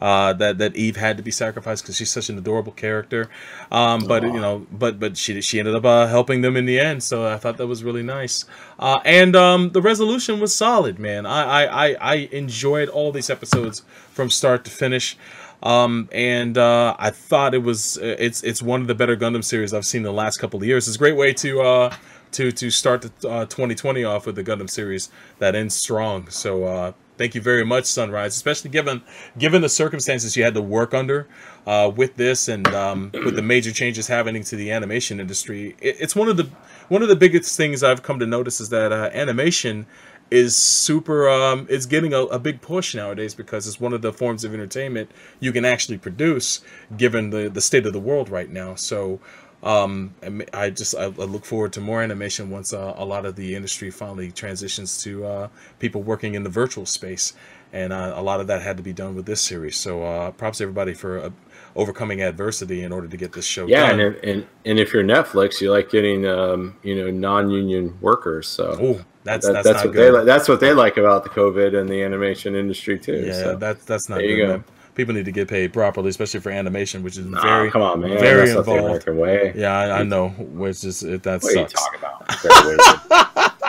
Uh, 0.00 0.32
that 0.32 0.58
that 0.58 0.76
Eve 0.76 0.96
had 0.96 1.16
to 1.16 1.22
be 1.24 1.30
sacrificed 1.32 1.82
because 1.82 1.96
she's 1.96 2.10
such 2.10 2.28
an 2.28 2.38
adorable 2.38 2.70
character, 2.70 3.28
um, 3.72 4.04
but 4.06 4.22
you 4.22 4.40
know, 4.40 4.64
but 4.70 5.00
but 5.00 5.16
she 5.16 5.40
she 5.40 5.58
ended 5.58 5.74
up 5.74 5.84
uh, 5.84 6.06
helping 6.06 6.40
them 6.40 6.56
in 6.56 6.66
the 6.66 6.78
end, 6.78 7.02
so 7.02 7.26
I 7.26 7.36
thought 7.36 7.56
that 7.56 7.66
was 7.66 7.82
really 7.82 8.04
nice. 8.04 8.44
Uh, 8.78 9.00
and 9.04 9.34
um, 9.34 9.70
the 9.70 9.82
resolution 9.82 10.38
was 10.38 10.54
solid, 10.54 11.00
man. 11.00 11.26
I, 11.26 11.64
I 11.64 11.86
I 11.86 11.96
I 12.00 12.14
enjoyed 12.30 12.88
all 12.88 13.10
these 13.10 13.28
episodes 13.28 13.82
from 14.12 14.30
start 14.30 14.64
to 14.66 14.70
finish. 14.70 15.16
Um, 15.62 16.08
and 16.12 16.56
uh, 16.56 16.94
I 16.98 17.10
thought 17.10 17.54
it 17.54 17.62
was 17.64 17.98
uh, 17.98 18.14
it's 18.18 18.42
it's 18.44 18.62
one 18.62 18.80
of 18.80 18.86
the 18.86 18.94
better 18.94 19.16
Gundam 19.16 19.42
series 19.42 19.74
I've 19.74 19.86
seen 19.86 20.00
in 20.00 20.04
the 20.04 20.12
last 20.12 20.38
couple 20.38 20.60
of 20.60 20.66
years. 20.66 20.86
It's 20.86 20.96
a 20.96 20.98
great 20.98 21.16
way 21.16 21.32
to 21.34 21.60
uh, 21.60 21.94
to 22.32 22.52
to 22.52 22.70
start 22.70 23.02
the 23.02 23.28
uh, 23.28 23.46
2020 23.46 24.04
off 24.04 24.26
with 24.26 24.36
the 24.36 24.44
Gundam 24.44 24.70
series 24.70 25.10
that 25.38 25.54
ends 25.54 25.74
strong. 25.74 26.28
So 26.30 26.64
uh, 26.64 26.92
thank 27.18 27.34
you 27.34 27.40
very 27.40 27.64
much, 27.64 27.84
Sunrise, 27.84 28.34
especially 28.34 28.70
given 28.70 29.02
given 29.36 29.60
the 29.60 29.68
circumstances 29.68 30.36
you 30.36 30.44
had 30.44 30.54
to 30.54 30.62
work 30.62 30.94
under 30.94 31.26
uh, 31.66 31.92
with 31.94 32.16
this 32.16 32.48
and 32.48 32.66
um, 32.68 33.10
with 33.12 33.36
the 33.36 33.42
major 33.42 33.72
changes 33.72 34.06
happening 34.06 34.42
to 34.44 34.56
the 34.56 34.70
animation 34.70 35.20
industry. 35.20 35.76
It, 35.80 35.96
it's 36.00 36.16
one 36.16 36.28
of 36.28 36.36
the 36.36 36.48
one 36.88 37.02
of 37.02 37.08
the 37.08 37.16
biggest 37.16 37.56
things 37.56 37.82
I've 37.82 38.02
come 38.02 38.18
to 38.20 38.26
notice 38.26 38.60
is 38.60 38.70
that 38.70 38.92
uh, 38.92 39.10
animation 39.12 39.86
is 40.30 40.54
super 40.54 41.28
um 41.28 41.66
it's 41.70 41.86
getting 41.86 42.12
a, 42.12 42.20
a 42.24 42.38
big 42.38 42.60
push 42.60 42.94
nowadays 42.94 43.34
because 43.34 43.66
it's 43.66 43.80
one 43.80 43.94
of 43.94 44.02
the 44.02 44.12
forms 44.12 44.44
of 44.44 44.52
entertainment 44.52 45.10
you 45.40 45.52
can 45.52 45.64
actually 45.64 45.96
produce 45.96 46.60
given 46.98 47.30
the 47.30 47.48
the 47.48 47.62
state 47.62 47.86
of 47.86 47.94
the 47.94 47.98
world 47.98 48.28
right 48.28 48.50
now 48.50 48.74
so 48.74 49.18
um 49.62 50.14
I- 50.52 50.70
just 50.70 50.94
i, 50.94 51.06
look 51.06 51.44
forward 51.44 51.72
to 51.74 51.80
more 51.80 52.02
animation 52.02 52.50
once 52.50 52.72
uh, 52.72 52.94
a 52.96 53.04
lot 53.04 53.26
of 53.26 53.34
the 53.36 53.54
industry 53.54 53.90
finally 53.90 54.30
transitions 54.30 55.02
to 55.02 55.24
uh 55.26 55.48
people 55.78 56.02
working 56.02 56.34
in 56.34 56.44
the 56.44 56.50
virtual 56.50 56.86
space 56.86 57.32
and 57.72 57.92
uh, 57.92 58.12
a 58.16 58.22
lot 58.22 58.40
of 58.40 58.46
that 58.46 58.62
had 58.62 58.76
to 58.76 58.82
be 58.82 58.92
done 58.92 59.14
with 59.16 59.26
this 59.26 59.40
series 59.40 59.76
so 59.76 60.02
uh 60.04 60.30
props 60.32 60.58
to 60.58 60.64
everybody 60.64 60.94
for 60.94 61.18
uh, 61.18 61.30
overcoming 61.76 62.22
adversity 62.22 62.82
in 62.82 62.92
order 62.92 63.08
to 63.08 63.16
get 63.16 63.32
this 63.32 63.44
show 63.44 63.66
yeah, 63.66 63.90
done 63.90 64.00
and, 64.00 64.16
if, 64.16 64.22
and 64.22 64.46
and 64.64 64.78
if 64.78 64.92
you're 64.92 65.04
Netflix, 65.04 65.60
you 65.60 65.70
like 65.70 65.90
getting 65.90 66.26
um, 66.26 66.76
you 66.82 66.94
know 66.96 67.10
non-union 67.10 67.98
workers. 68.00 68.48
So 68.48 68.76
oh 68.80 69.04
that's 69.24 69.46
that- 69.46 69.52
that's, 69.52 69.64
that's 69.64 69.76
not 69.78 69.86
what 69.86 69.94
good 69.94 70.20
they 70.20 70.24
that's 70.24 70.48
what 70.48 70.60
they 70.60 70.72
like 70.72 70.96
about 70.96 71.22
the 71.24 71.30
COVID 71.30 71.78
and 71.78 71.88
the 71.88 72.02
animation 72.02 72.54
industry 72.54 72.98
too. 72.98 73.24
Yeah, 73.26 73.32
so. 73.32 73.56
that's 73.56 73.84
that's 73.84 74.08
not 74.08 74.16
there 74.18 74.26
you 74.26 74.36
go. 74.38 74.48
man. 74.48 74.64
People 74.98 75.14
need 75.14 75.26
to 75.26 75.32
get 75.32 75.46
paid 75.46 75.72
properly, 75.72 76.08
especially 76.10 76.40
for 76.40 76.50
animation, 76.50 77.04
which 77.04 77.16
is 77.16 77.24
Nah, 77.24 77.40
very 77.40 77.70
come 77.70 77.82
on, 77.82 78.00
man. 78.00 78.18
very 78.18 78.48
that's 78.48 78.58
involved. 78.58 79.06
Way. 79.08 79.52
Yeah, 79.54 79.72
I, 79.78 80.00
I 80.00 80.02
know. 80.02 80.30
Which 80.30 80.82
is 80.82 81.04
it, 81.04 81.22
that 81.22 81.40
What 81.40 81.54
are 81.56 81.60
you 81.60 81.68
sucks. 81.68 81.84
talking 81.84 82.00
about? 82.00 83.64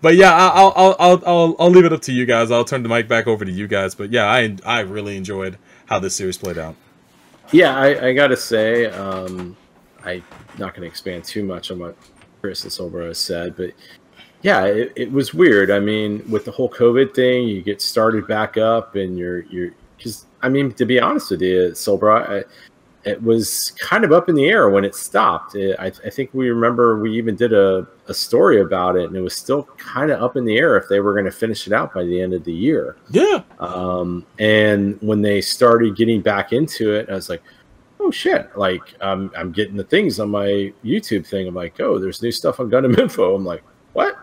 But 0.00 0.16
yeah, 0.16 0.32
I- 0.34 0.48
I'll 0.48 0.72
I'll 0.76 0.96
I'll 0.98 1.22
I'll 1.26 1.56
I'll 1.60 1.70
leave 1.70 1.84
it 1.84 1.92
up 1.92 2.02
to 2.02 2.12
you 2.12 2.26
guys. 2.26 2.50
I'll 2.50 2.64
turn 2.64 2.82
the 2.82 2.88
mic 2.88 3.06
back 3.06 3.28
over 3.28 3.44
to 3.44 3.50
you 3.52 3.68
guys. 3.68 3.94
But 3.94 4.10
yeah, 4.10 4.24
I 4.26 4.56
I 4.66 4.80
really 4.80 5.16
enjoyed 5.16 5.56
how 5.86 6.00
this 6.00 6.16
series 6.16 6.36
played 6.36 6.58
out. 6.58 6.74
Yeah, 7.52 7.76
I, 7.76 8.08
I 8.08 8.12
gotta 8.12 8.36
say, 8.36 8.86
um, 8.86 9.56
I'm 10.04 10.24
not 10.58 10.74
gonna 10.74 10.86
expand 10.88 11.22
too 11.24 11.44
much 11.44 11.70
on 11.70 11.78
what 11.78 11.96
Chris 12.40 12.64
and 12.64 12.72
Silver 12.72 13.06
has 13.06 13.18
said, 13.18 13.56
but 13.56 13.70
yeah, 14.42 14.64
it, 14.64 14.92
it 14.96 15.12
was 15.12 15.32
weird. 15.34 15.70
I 15.70 15.78
mean, 15.80 16.28
with 16.28 16.44
the 16.44 16.50
whole 16.52 16.68
COVID 16.70 17.14
thing, 17.14 17.46
you 17.48 17.62
get 17.62 17.80
started 17.80 18.26
back 18.26 18.56
up, 18.56 18.96
and 18.96 19.16
you're 19.16 19.42
you're 19.42 19.70
because 19.98 20.24
I 20.40 20.48
mean, 20.48 20.72
to 20.72 20.86
be 20.86 20.98
honest 20.98 21.30
with 21.30 21.42
you, 21.42 21.72
Soulbro, 21.72 22.44
I, 22.44 22.44
it 23.08 23.22
was 23.22 23.72
kind 23.80 24.04
of 24.04 24.12
up 24.12 24.28
in 24.28 24.34
the 24.34 24.46
air 24.46 24.68
when 24.70 24.84
it 24.84 24.94
stopped. 24.94 25.54
It, 25.54 25.76
I, 25.78 25.86
I 25.86 26.10
think 26.10 26.30
we 26.32 26.50
remember 26.50 26.98
we 27.00 27.16
even 27.16 27.36
did 27.36 27.52
a, 27.52 27.86
a 28.06 28.14
story 28.14 28.60
about 28.60 28.96
it, 28.96 29.04
and 29.04 29.16
it 29.16 29.20
was 29.20 29.34
still 29.34 29.64
kind 29.76 30.10
of 30.10 30.22
up 30.22 30.36
in 30.36 30.44
the 30.44 30.56
air 30.58 30.76
if 30.76 30.88
they 30.88 31.00
were 31.00 31.12
going 31.12 31.24
to 31.24 31.30
finish 31.30 31.66
it 31.66 31.72
out 31.72 31.92
by 31.94 32.04
the 32.04 32.20
end 32.20 32.34
of 32.34 32.44
the 32.44 32.52
year. 32.52 32.96
Yeah, 33.10 33.42
Um, 33.58 34.26
and 34.38 34.98
when 35.00 35.22
they 35.22 35.40
started 35.40 35.96
getting 35.96 36.20
back 36.20 36.52
into 36.52 36.94
it, 36.94 37.08
I 37.08 37.14
was 37.14 37.28
like, 37.28 37.42
oh 38.00 38.10
shit! 38.10 38.56
Like 38.56 38.94
um, 39.00 39.30
I'm 39.36 39.52
getting 39.52 39.76
the 39.76 39.84
things 39.84 40.20
on 40.20 40.30
my 40.30 40.72
YouTube 40.84 41.26
thing. 41.26 41.46
I'm 41.48 41.54
like, 41.54 41.80
oh, 41.80 41.98
there's 41.98 42.22
new 42.22 42.32
stuff 42.32 42.60
on 42.60 42.70
Gundam 42.70 42.98
Info. 42.98 43.34
I'm 43.34 43.44
like, 43.44 43.62
what? 43.92 44.16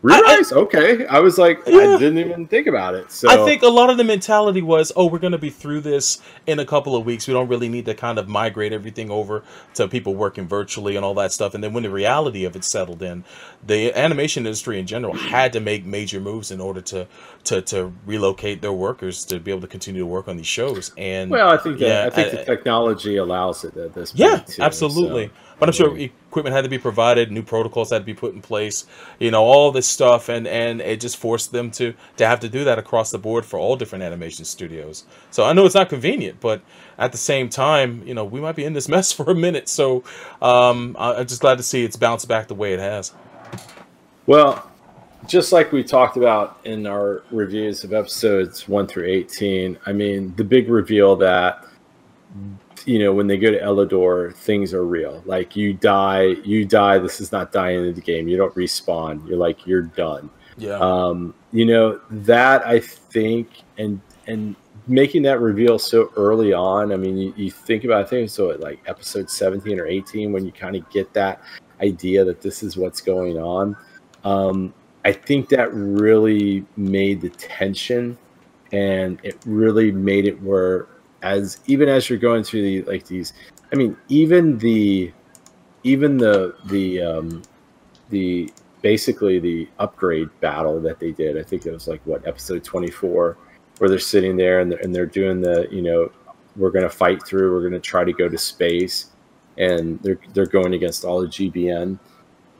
Realize? 0.00 0.52
okay. 0.52 1.06
I 1.06 1.18
was 1.18 1.38
like, 1.38 1.60
Yeah. 1.66 1.94
I 1.94 1.98
didn't 1.98 2.18
even 2.18 2.46
think 2.46 2.68
about 2.68 2.94
it. 2.94 3.10
So 3.10 3.28
I 3.28 3.44
think 3.44 3.62
a 3.62 3.68
lot 3.68 3.90
of 3.90 3.96
the 3.96 4.04
mentality 4.04 4.62
was, 4.62 4.92
oh, 4.94 5.06
we're 5.06 5.18
gonna 5.18 5.38
be 5.38 5.50
through 5.50 5.80
this 5.80 6.20
in 6.46 6.60
a 6.60 6.64
couple 6.64 6.94
of 6.94 7.04
weeks. 7.04 7.26
We 7.26 7.34
don't 7.34 7.48
really 7.48 7.68
need 7.68 7.84
to 7.86 7.94
kind 7.94 8.18
of 8.18 8.28
migrate 8.28 8.72
everything 8.72 9.10
over 9.10 9.42
to 9.74 9.88
people 9.88 10.14
working 10.14 10.46
virtually 10.46 10.94
and 10.94 11.04
all 11.04 11.14
that 11.14 11.32
stuff. 11.32 11.54
And 11.54 11.64
then 11.64 11.72
when 11.72 11.82
the 11.82 11.90
reality 11.90 12.44
of 12.44 12.54
it 12.54 12.62
settled 12.64 13.02
in, 13.02 13.24
the 13.66 13.92
animation 13.98 14.46
industry 14.46 14.78
in 14.78 14.86
general 14.86 15.14
had 15.14 15.52
to 15.54 15.60
make 15.60 15.84
major 15.84 16.20
moves 16.20 16.50
in 16.52 16.60
order 16.60 16.80
to 16.82 17.06
to 17.44 17.60
to 17.62 17.92
relocate 18.06 18.62
their 18.62 18.72
workers 18.72 19.24
to 19.24 19.40
be 19.40 19.50
able 19.50 19.62
to 19.62 19.66
continue 19.66 20.02
to 20.02 20.06
work 20.06 20.28
on 20.28 20.36
these 20.36 20.46
shows. 20.46 20.92
And 20.96 21.30
Well, 21.30 21.48
I 21.48 21.56
think 21.56 21.78
that, 21.78 21.86
Yeah, 21.88 22.06
I 22.06 22.10
think 22.10 22.28
I- 22.28 22.36
the 22.36 22.44
technology 22.44 23.16
allows 23.16 23.64
it 23.64 23.76
at 23.76 23.94
this 23.94 24.12
point. 24.12 24.20
Yeah, 24.20 24.38
too, 24.38 24.62
absolutely. 24.62 25.26
so, 25.26 25.32
but 25.58 25.68
I'm 25.68 25.72
sure 25.72 25.90
mean- 25.92 26.10
equipment 26.38 26.54
had 26.54 26.62
to 26.62 26.70
be 26.70 26.78
provided, 26.78 27.32
new 27.32 27.42
protocols 27.42 27.90
had 27.90 27.98
to 27.98 28.04
be 28.04 28.14
put 28.14 28.32
in 28.32 28.40
place, 28.40 28.86
you 29.18 29.30
know, 29.32 29.42
all 29.42 29.72
this 29.72 29.88
stuff, 29.88 30.28
and 30.28 30.46
and 30.46 30.80
it 30.80 31.00
just 31.00 31.16
forced 31.16 31.50
them 31.50 31.70
to 31.72 31.92
to 32.16 32.26
have 32.26 32.38
to 32.40 32.48
do 32.48 32.64
that 32.64 32.78
across 32.78 33.10
the 33.10 33.18
board 33.18 33.44
for 33.44 33.58
all 33.58 33.76
different 33.76 34.04
animation 34.04 34.44
studios. 34.44 35.04
So 35.32 35.44
I 35.44 35.52
know 35.52 35.66
it's 35.66 35.74
not 35.74 35.88
convenient, 35.88 36.40
but 36.40 36.62
at 36.96 37.10
the 37.10 37.18
same 37.18 37.48
time, 37.48 38.02
you 38.06 38.14
know, 38.14 38.24
we 38.24 38.40
might 38.40 38.54
be 38.54 38.64
in 38.64 38.72
this 38.72 38.88
mess 38.94 39.12
for 39.12 39.30
a 39.30 39.34
minute. 39.34 39.68
So 39.68 40.04
um, 40.40 40.96
I'm 40.98 41.26
just 41.26 41.40
glad 41.40 41.58
to 41.58 41.64
see 41.64 41.84
it's 41.84 41.96
bounced 41.96 42.28
back 42.28 42.46
the 42.46 42.54
way 42.54 42.72
it 42.72 42.80
has. 42.80 43.12
Well, 44.26 44.70
just 45.26 45.52
like 45.52 45.72
we 45.72 45.82
talked 45.82 46.16
about 46.16 46.60
in 46.64 46.86
our 46.86 47.22
reviews 47.30 47.82
of 47.82 47.92
episodes 47.92 48.68
1 48.68 48.86
through 48.86 49.06
18, 49.06 49.78
I 49.86 49.92
mean, 49.92 50.34
the 50.36 50.44
big 50.44 50.68
reveal 50.68 51.16
that, 51.16 51.64
you 52.88 52.98
know, 52.98 53.12
when 53.12 53.26
they 53.26 53.36
go 53.36 53.50
to 53.50 53.60
Eldora, 53.60 54.34
things 54.34 54.72
are 54.72 54.84
real. 54.84 55.22
Like, 55.26 55.54
you 55.54 55.74
die, 55.74 56.36
you 56.42 56.64
die, 56.64 56.98
this 56.98 57.20
is 57.20 57.30
not 57.32 57.52
dying 57.52 57.84
in 57.84 57.94
the 57.94 58.00
game. 58.00 58.28
You 58.28 58.38
don't 58.38 58.54
respawn. 58.54 59.26
You're 59.28 59.36
like, 59.36 59.66
you're 59.66 59.82
done. 59.82 60.30
Yeah. 60.56 60.78
Um, 60.78 61.34
you 61.52 61.66
know, 61.66 62.00
that 62.10 62.66
I 62.66 62.80
think, 62.80 63.48
and, 63.76 64.00
and, 64.26 64.56
Making 64.90 65.20
that 65.24 65.40
reveal 65.40 65.78
so 65.78 66.10
early 66.16 66.54
on, 66.54 66.92
I 66.92 66.96
mean, 66.96 67.18
you, 67.18 67.34
you 67.36 67.50
think 67.50 67.84
about, 67.84 68.06
I 68.06 68.08
think 68.08 68.30
so 68.30 68.52
at 68.52 68.60
like 68.60 68.80
episode 68.86 69.28
17 69.28 69.78
or 69.78 69.86
18, 69.86 70.32
when 70.32 70.46
you 70.46 70.52
kind 70.52 70.76
of 70.76 70.88
get 70.88 71.12
that 71.12 71.42
idea 71.82 72.24
that 72.24 72.40
this 72.40 72.62
is 72.62 72.78
what's 72.78 73.02
going 73.02 73.36
on. 73.36 73.76
Um, 74.24 74.72
I 75.04 75.12
think 75.12 75.50
that 75.50 75.74
really 75.74 76.64
made 76.78 77.20
the 77.20 77.28
tension, 77.28 78.16
and 78.72 79.20
it 79.22 79.36
really 79.44 79.92
made 79.92 80.26
it 80.26 80.40
where, 80.42 80.88
as 81.22 81.60
even 81.66 81.88
as 81.88 82.08
you're 82.08 82.18
going 82.18 82.44
through 82.44 82.62
the 82.62 82.82
like 82.82 83.06
these, 83.06 83.32
I 83.72 83.76
mean, 83.76 83.96
even 84.08 84.58
the, 84.58 85.12
even 85.84 86.16
the 86.16 86.54
the 86.66 87.02
um, 87.02 87.42
the 88.10 88.50
basically 88.82 89.38
the 89.38 89.68
upgrade 89.78 90.28
battle 90.40 90.80
that 90.80 91.00
they 91.00 91.12
did. 91.12 91.36
I 91.36 91.42
think 91.42 91.66
it 91.66 91.72
was 91.72 91.88
like 91.88 92.00
what 92.04 92.26
episode 92.26 92.64
24, 92.64 93.36
where 93.78 93.90
they're 93.90 93.98
sitting 93.98 94.36
there 94.36 94.60
and 94.60 94.70
they're, 94.70 94.78
and 94.78 94.94
they're 94.94 95.06
doing 95.06 95.40
the 95.40 95.66
you 95.70 95.82
know 95.82 96.10
we're 96.56 96.70
going 96.70 96.84
to 96.84 96.90
fight 96.90 97.24
through, 97.24 97.52
we're 97.52 97.60
going 97.60 97.72
to 97.72 97.80
try 97.80 98.04
to 98.04 98.12
go 98.12 98.28
to 98.28 98.38
space, 98.38 99.10
and 99.56 100.00
they're 100.02 100.18
they're 100.34 100.46
going 100.46 100.74
against 100.74 101.04
all 101.04 101.20
the 101.20 101.28
GBN. 101.28 101.98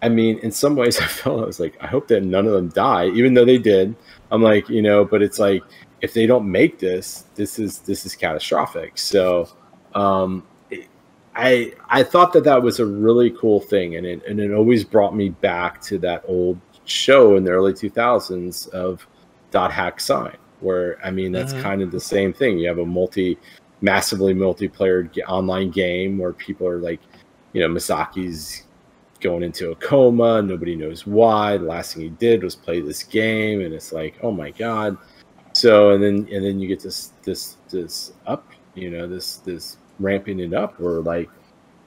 I 0.00 0.08
mean, 0.08 0.38
in 0.40 0.52
some 0.52 0.76
ways, 0.76 1.00
I 1.00 1.06
felt 1.06 1.42
I 1.42 1.46
was 1.46 1.60
like, 1.60 1.76
I 1.80 1.86
hope 1.86 2.08
that 2.08 2.22
none 2.22 2.46
of 2.46 2.52
them 2.52 2.68
die, 2.68 3.08
even 3.08 3.34
though 3.34 3.44
they 3.44 3.58
did. 3.58 3.94
I'm 4.30 4.42
like, 4.42 4.68
you 4.68 4.82
know, 4.82 5.04
but 5.04 5.22
it's 5.22 5.38
like 5.38 5.62
if 6.00 6.14
they 6.14 6.26
don't 6.26 6.50
make 6.50 6.78
this, 6.78 7.24
this 7.34 7.58
is 7.58 7.78
this 7.80 8.06
is 8.06 8.14
catastrophic. 8.14 8.98
So, 8.98 9.48
um, 9.94 10.46
I 11.34 11.72
I 11.88 12.02
thought 12.02 12.32
that 12.32 12.44
that 12.44 12.62
was 12.62 12.80
a 12.80 12.86
really 12.86 13.30
cool 13.30 13.60
thing, 13.60 13.96
and 13.96 14.06
it 14.06 14.24
and 14.26 14.40
it 14.40 14.52
always 14.52 14.84
brought 14.84 15.14
me 15.14 15.28
back 15.30 15.80
to 15.82 15.98
that 15.98 16.24
old 16.26 16.58
show 16.84 17.36
in 17.36 17.44
the 17.44 17.50
early 17.50 17.72
2000s 17.72 18.66
of 18.68 19.06
dot 19.50 19.72
hack 19.72 20.00
sign, 20.00 20.36
where 20.60 20.98
I 21.04 21.10
mean 21.10 21.32
that's 21.32 21.52
Mhm. 21.52 21.62
kind 21.62 21.82
of 21.82 21.90
the 21.90 22.00
same 22.00 22.32
thing. 22.32 22.58
You 22.58 22.68
have 22.68 22.78
a 22.78 22.86
multi 22.86 23.38
massively 23.80 24.34
multiplayer 24.34 25.08
online 25.28 25.70
game 25.70 26.18
where 26.18 26.32
people 26.32 26.66
are 26.66 26.78
like, 26.78 27.00
you 27.52 27.60
know, 27.60 27.68
Masaki's 27.68 28.64
going 29.20 29.44
into 29.44 29.70
a 29.70 29.76
coma. 29.76 30.42
Nobody 30.42 30.74
knows 30.74 31.06
why. 31.06 31.56
The 31.56 31.64
last 31.64 31.94
thing 31.94 32.02
he 32.04 32.08
did 32.10 32.42
was 32.42 32.56
play 32.56 32.80
this 32.80 33.02
game, 33.04 33.60
and 33.60 33.72
it's 33.72 33.92
like, 33.92 34.14
oh 34.22 34.32
my 34.32 34.50
god. 34.50 34.96
So 35.58 35.90
and 35.90 36.00
then 36.00 36.28
and 36.32 36.44
then 36.44 36.60
you 36.60 36.68
get 36.68 36.80
this 36.80 37.10
this 37.24 37.56
this 37.68 38.12
up, 38.28 38.46
you 38.76 38.92
know, 38.92 39.08
this 39.08 39.38
this 39.38 39.76
ramping 39.98 40.38
it 40.38 40.54
up. 40.54 40.78
Where 40.78 41.00
like, 41.00 41.28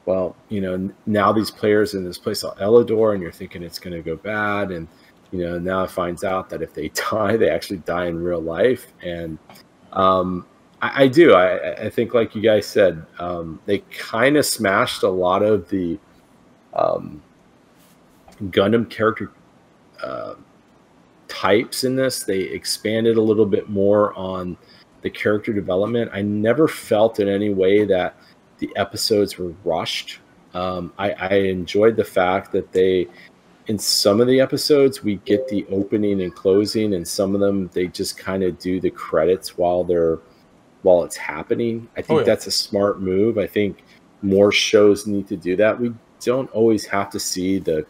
well, 0.06 0.36
you 0.50 0.60
know, 0.60 0.92
now 1.06 1.32
these 1.32 1.50
players 1.50 1.94
in 1.94 2.04
this 2.04 2.18
place 2.18 2.42
called 2.42 2.58
Eldora, 2.58 3.14
and 3.14 3.24
you're 3.24 3.32
thinking 3.32 3.64
it's 3.64 3.80
going 3.80 3.94
to 3.94 4.02
go 4.02 4.18
bad, 4.18 4.72
and 4.72 4.90
you 5.32 5.46
know, 5.46 5.58
now 5.58 5.84
it 5.84 5.90
finds 5.90 6.26
out 6.26 6.50
that 6.50 6.62
if 6.62 6.74
they 6.74 6.90
die, 7.12 7.38
they 7.38 7.50
actually 7.50 7.78
die 7.78 8.08
in 8.08 8.22
real 8.22 8.42
life, 8.42 8.92
and 9.04 9.40
um, 9.94 10.46
I, 10.82 11.04
I 11.04 11.08
do. 11.08 11.34
I, 11.34 11.86
I 11.86 11.90
think, 11.90 12.14
like 12.14 12.36
you 12.36 12.42
guys 12.42 12.66
said, 12.66 13.06
um, 13.20 13.62
they 13.68 13.80
kind 13.90 14.36
of 14.36 14.46
smashed 14.46 15.04
a 15.04 15.10
lot 15.10 15.44
of 15.44 15.70
the 15.70 15.98
um, 16.74 17.22
Gundam 18.44 18.90
character 18.90 19.32
uh, 20.04 20.34
types 21.32 21.86
in 21.86 21.96
this. 21.96 22.24
They 22.24 22.42
expanded 22.42 23.16
a 23.16 23.22
little 23.22 23.46
bit 23.46 23.70
more 23.70 24.14
on 24.16 24.58
the 25.02 25.10
character 25.10 25.54
development. 25.54 26.12
I 26.14 26.22
never 26.22 26.68
felt 26.68 27.22
in 27.22 27.30
any 27.30 27.50
way 27.50 27.86
that 27.86 28.16
the 28.60 28.70
episodes 28.76 29.38
were 29.38 29.54
rushed. 29.64 30.20
Um, 30.54 30.94
I, 31.00 31.12
I 31.12 31.34
enjoyed 31.36 31.96
the 31.96 32.04
fact 32.04 32.52
that 32.52 32.74
they, 32.74 33.08
in 33.68 33.80
some 33.80 34.20
of 34.20 34.28
the 34.28 34.42
episodes, 34.42 35.04
we 35.04 35.16
get 35.18 35.48
the 35.48 35.66
opening 35.72 36.22
and 36.22 36.36
closing, 36.36 36.96
and 36.96 37.08
some 37.08 37.34
of 37.34 37.40
them 37.40 37.70
they 37.74 37.88
just 37.88 38.18
kind 38.18 38.44
of 38.44 38.60
do 38.60 38.82
the 38.82 38.90
credits 38.90 39.58
while 39.58 39.86
they're 39.86 40.20
while 40.82 41.04
it's 41.04 41.16
happening. 41.16 41.88
I 41.96 42.02
think 42.02 42.20
yeah. 42.20 42.26
that's 42.26 42.48
a 42.48 42.52
smart 42.52 43.00
move. 43.00 43.38
I 43.38 43.48
think 43.48 43.84
more 44.22 44.52
shows 44.52 45.08
need 45.08 45.28
to 45.30 45.38
do 45.38 45.56
that. 45.56 45.80
We 45.80 45.94
don't 46.20 46.52
always 46.52 46.86
have 46.88 47.10
to 47.12 47.20
see 47.20 47.58
the 47.58 47.86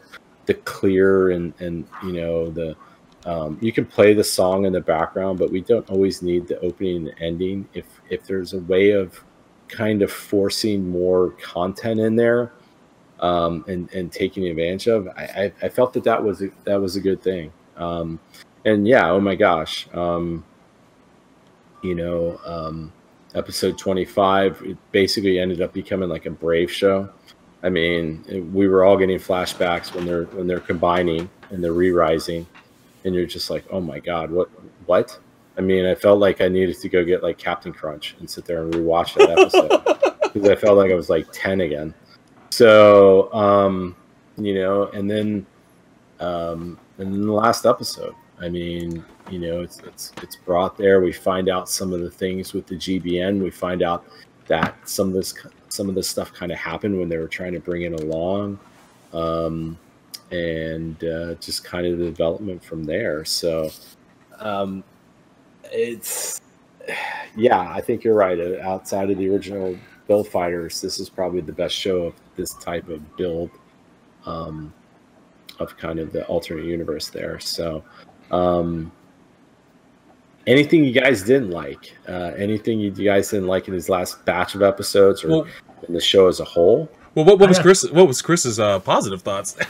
the 0.46 0.54
clear 0.54 1.32
and 1.32 1.54
and 1.60 1.88
you 2.04 2.14
know 2.14 2.52
the 2.52 2.76
um, 3.26 3.58
you 3.62 3.72
can 3.72 3.86
play 3.86 4.14
the 4.14 4.24
song 4.24 4.66
in 4.66 4.74
the 4.74 4.82
background, 4.82 5.40
but 5.40 5.52
we 5.52 5.62
don't 5.62 5.88
always 5.90 6.22
need 6.22 6.48
the 6.48 6.60
opening 6.62 7.08
and 7.08 7.16
ending. 7.20 7.70
If 7.74 7.86
if 8.10 8.26
there's 8.26 8.54
a 8.54 8.60
way 8.60 8.92
of 8.92 9.24
kind 9.68 10.02
of 10.02 10.12
forcing 10.12 10.90
more 10.90 11.32
content 11.32 12.00
in 12.00 12.16
there 12.16 12.52
um, 13.20 13.64
and 13.68 13.92
and 13.94 14.12
taking 14.12 14.48
advantage 14.48 14.88
of, 14.88 15.08
I, 15.10 15.22
I, 15.22 15.66
I 15.66 15.70
felt 15.70 15.94
that 15.94 16.04
that 16.04 16.24
was 16.24 16.42
a, 16.42 16.50
that 16.64 16.80
was 16.80 16.96
a 16.96 17.02
good 17.02 17.22
thing. 17.22 17.52
Um, 17.78 18.20
and 18.66 18.88
yeah, 18.88 19.10
oh 19.10 19.20
my 19.20 19.36
gosh, 19.36 19.88
um, 19.94 20.44
you 21.84 21.96
know, 21.96 22.40
um, 22.46 22.92
episode 23.36 23.78
25 23.78 24.62
it 24.66 24.78
basically 24.92 25.40
ended 25.40 25.62
up 25.62 25.72
becoming 25.74 26.10
like 26.10 26.26
a 26.26 26.30
brave 26.30 26.72
show 26.72 27.10
i 27.64 27.70
mean 27.70 28.52
we 28.54 28.68
were 28.68 28.84
all 28.84 28.98
getting 28.98 29.18
flashbacks 29.18 29.94
when 29.94 30.06
they're 30.06 30.26
when 30.26 30.48
they're 30.48 30.60
combining 30.60 31.30
and 31.50 31.64
they're 31.64 31.74
re-rising 31.74 32.46
and 33.04 33.16
you're 33.16 33.26
just 33.26 33.49
like 33.49 33.66
oh 33.72 33.82
my 33.82 33.99
god 33.99 34.32
what 34.32 34.49
what? 34.86 35.18
I 35.58 35.62
mean 35.62 35.86
i 35.86 35.95
felt 35.95 36.20
like 36.20 36.41
i 36.41 36.47
needed 36.47 36.80
to 36.80 36.89
go 36.89 37.04
get 37.04 37.24
like 37.24 37.38
captain 37.38 37.74
crunch 37.74 38.16
and 38.20 38.30
sit 38.30 38.45
there 38.45 38.64
and 38.64 38.74
rewatch 38.74 39.16
that 39.16 39.30
episode 39.30 40.22
because 40.34 40.49
i 40.49 40.56
felt 40.56 40.78
like 40.78 40.91
i 40.91 40.95
was 40.95 41.10
like 41.10 41.28
10 41.32 41.62
again. 41.62 41.93
So 42.52 43.32
um 43.34 43.95
you 44.38 44.56
know 44.56 44.88
and 44.88 45.10
then 45.10 45.45
um 46.20 46.80
and 46.97 47.14
then 47.14 47.22
the 47.22 47.34
last 47.34 47.66
episode. 47.66 48.16
I 48.39 48.49
mean 48.49 49.04
you 49.30 49.39
know 49.39 49.62
it's 49.62 49.80
it's 49.80 50.14
it's 50.22 50.36
brought 50.36 50.78
there. 50.78 51.02
We 51.02 51.12
find 51.12 51.49
out 51.49 51.70
some 51.70 51.93
of 51.93 52.02
the 52.02 52.12
things 52.12 52.54
with 52.54 52.68
the 52.68 52.76
gbn 52.76 53.41
we 53.41 53.52
find 53.52 53.84
out 53.84 54.06
that 54.47 54.76
some 54.88 55.10
of 55.10 55.14
this 55.14 55.34
some 55.70 55.89
of 55.89 55.95
this 55.95 56.10
stuff 56.10 56.34
kind 56.34 56.52
of 56.52 56.58
happened 56.58 56.97
when 56.97 57.08
they 57.10 57.18
were 57.18 57.28
trying 57.28 57.54
to 57.54 57.60
bring 57.60 57.84
it 57.84 57.99
along. 58.02 58.60
Um 59.14 59.78
and 60.32 61.04
uh, 61.04 61.34
just 61.36 61.64
kind 61.64 61.86
of 61.86 61.98
the 62.00 62.06
development 62.06 62.64
from 62.64 62.84
there 62.84 63.24
so 63.26 63.70
um 64.39 64.84
it's 65.72 66.42
yeah 67.36 67.60
i 67.72 67.80
think 67.82 68.04
you're 68.04 68.16
right 68.16 68.39
Uh, 68.39 68.60
outside 68.62 69.10
of 69.12 69.18
the 69.18 69.30
original 69.30 69.78
build 70.08 70.28
fighters 70.28 70.82
this 70.82 71.00
is 71.00 71.10
probably 71.10 71.42
the 71.42 71.51
best 71.54 71.76
show 71.76 72.04
of 72.04 72.14
this 72.36 72.54
type 72.55 72.88
of 72.89 73.18
build 73.18 73.50
um 74.26 74.74
of 75.60 75.78
kind 75.78 76.00
of 76.00 76.12
the 76.12 76.26
alternate 76.28 76.66
universe 76.66 77.10
there 77.10 77.39
so 77.39 77.84
um 78.32 78.92
anything 80.47 80.84
you 80.84 80.92
guys 80.92 81.22
didn't 81.24 81.51
like 81.51 81.96
uh 82.08 82.32
anything 82.38 82.80
you 82.80 82.92
you 82.93 83.05
guys 83.05 83.30
didn't 83.30 83.47
like 83.47 83.68
in 83.68 83.74
his 83.74 83.89
last 83.89 84.24
batch 84.26 84.55
of 84.55 84.62
episodes 84.62 85.24
or 85.24 85.30
Well- 85.30 85.47
in 85.88 85.93
the 85.93 86.01
show 86.01 86.28
as 86.28 86.39
a 86.39 86.46
whole 86.46 86.89
Well, 87.16 87.26
what, 87.26 87.39
what 87.39 87.50
was 87.50 87.60
Chris? 87.66 87.84
What 87.92 88.08
was 88.08 88.22
Chris's 88.22 88.60
uh, 88.60 88.80
positive 88.80 89.22
thoughts? 89.24 89.58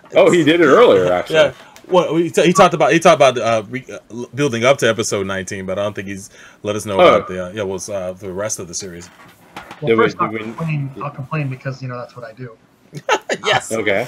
oh 0.16 0.30
he 0.30 0.44
did 0.44 0.60
it 0.60 0.66
earlier 0.66 1.12
actually 1.12 1.36
yeah. 1.36 1.52
Well, 1.88 2.14
he, 2.16 2.28
he 2.30 2.52
talked 2.52 2.74
about 2.74 2.92
he 2.92 3.00
talked 3.00 3.16
about 3.16 3.36
uh, 3.38 3.64
re- 3.68 3.84
uh, 3.92 4.24
building 4.34 4.64
up 4.64 4.78
to 4.78 4.88
episode 4.88 5.26
19, 5.26 5.66
but 5.66 5.78
I 5.78 5.82
don't 5.82 5.92
think 5.94 6.06
he's 6.08 6.30
let 6.62 6.76
us 6.76 6.86
know 6.86 6.98
Oh. 6.98 7.16
about 7.16 7.28
the 7.28 7.46
uh, 7.46 7.50
yeah 7.50 7.64
was 7.64 7.90
uh, 7.90 8.12
the 8.14 8.32
rest 8.32 8.60
of 8.60 8.68
the 8.68 8.72
series. 8.72 9.10
Well, 9.56 9.88
Did 9.88 9.98
we- 9.98 10.04
first, 10.04 10.16
I'll, 10.20 10.28
we- 10.30 10.38
complain, 10.38 10.90
I'll 11.02 11.10
complain 11.10 11.48
because 11.50 11.82
you 11.82 11.88
know 11.88 11.98
that's 11.98 12.16
what 12.16 12.24
I 12.24 12.32
do. 12.32 12.56
yes. 13.44 13.72
okay 13.72 14.06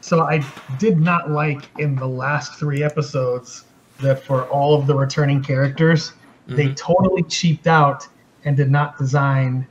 So 0.00 0.22
I 0.22 0.42
did 0.78 0.98
not 0.98 1.30
like 1.30 1.68
in 1.78 1.94
the 1.94 2.06
last 2.08 2.58
three 2.58 2.82
episodes 2.82 3.64
that 4.00 4.24
for 4.24 4.44
all 4.48 4.74
of 4.74 4.86
the 4.86 4.94
returning 4.94 5.42
characters, 5.42 6.14
they 6.46 6.68
Mhm. 6.68 6.76
totally 6.76 7.22
cheaped 7.24 7.66
out 7.66 8.08
and 8.44 8.56
did 8.56 8.70
not 8.70 8.96
design 8.98 9.66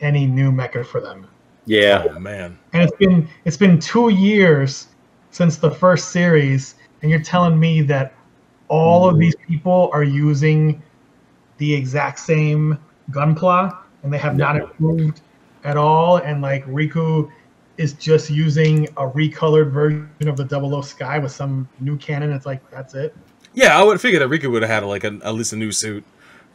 any 0.00 0.24
new 0.24 0.52
mecha 0.52 0.86
for 0.86 1.00
them. 1.00 1.26
Yeah 1.66 2.06
Oh 2.10 2.18
man. 2.18 2.58
And 2.72 2.82
it's 2.82 2.96
been 2.96 3.28
it's 3.44 3.56
been 3.56 3.78
two 3.78 4.10
years 4.10 4.88
since 5.30 5.56
the 5.56 5.70
first 5.70 6.12
series, 6.12 6.76
and 7.02 7.10
you're 7.10 7.22
telling 7.22 7.58
me 7.58 7.82
that 7.82 8.14
all 8.68 9.08
of 9.08 9.18
these 9.18 9.34
people 9.46 9.90
are 9.92 10.04
using 10.04 10.82
the 11.58 11.72
exact 11.72 12.18
same 12.18 12.78
gunpla 13.10 13.76
and 14.02 14.12
they 14.12 14.18
have 14.18 14.36
not 14.36 14.56
improved 14.56 15.20
at 15.64 15.76
all. 15.76 16.18
And 16.18 16.40
like 16.40 16.64
Riku 16.66 17.30
is 17.76 17.94
just 17.94 18.30
using 18.30 18.86
a 18.96 19.08
recolored 19.08 19.70
version 19.70 20.08
of 20.28 20.36
the 20.36 20.48
00 20.48 20.80
Sky 20.82 21.18
with 21.18 21.32
some 21.32 21.68
new 21.80 21.96
cannon. 21.96 22.30
It's 22.32 22.46
like 22.46 22.68
that's 22.70 22.94
it. 22.94 23.16
Yeah, 23.54 23.78
I 23.78 23.82
would 23.82 24.00
figure 24.00 24.18
that 24.20 24.28
Riku 24.28 24.50
would 24.50 24.62
have 24.62 24.70
had 24.70 24.84
like 24.84 25.04
a, 25.04 25.18
at 25.24 25.34
least 25.34 25.52
a 25.52 25.56
new 25.56 25.72
suit, 25.72 26.04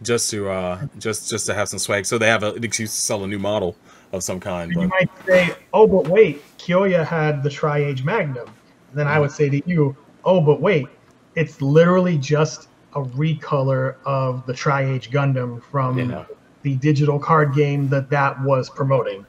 just 0.01 0.29
to 0.31 0.49
uh, 0.49 0.87
just 0.97 1.29
just 1.29 1.45
to 1.47 1.53
have 1.53 1.69
some 1.69 1.79
swag, 1.79 2.05
so 2.05 2.17
they 2.17 2.27
have 2.27 2.43
a, 2.43 2.53
an 2.53 2.63
excuse 2.63 2.93
to 2.93 3.01
sell 3.01 3.23
a 3.23 3.27
new 3.27 3.39
model 3.39 3.75
of 4.11 4.23
some 4.23 4.39
kind. 4.39 4.71
And 4.71 4.81
you 4.81 4.87
might 4.87 5.09
say, 5.25 5.53
oh, 5.73 5.87
but 5.87 6.07
wait, 6.07 6.41
Kyoya 6.57 7.05
had 7.05 7.43
the 7.43 7.49
Tri-Age 7.49 8.03
Magnum. 8.03 8.49
Then 8.93 9.07
I 9.07 9.19
would 9.19 9.31
say 9.31 9.49
to 9.49 9.61
you, 9.69 9.95
oh, 10.25 10.41
but 10.41 10.61
wait, 10.61 10.87
it's 11.35 11.61
literally 11.61 12.17
just 12.17 12.67
a 12.95 13.01
recolor 13.03 13.95
of 14.05 14.45
the 14.47 14.53
Tri-Age 14.53 15.11
Gundam 15.11 15.61
from 15.63 15.97
Yeah. 15.99 16.25
the 16.63 16.75
digital 16.77 17.19
card 17.19 17.53
game 17.53 17.87
that 17.89 18.09
that 18.09 18.41
was 18.43 18.69
promoting. 18.69 19.25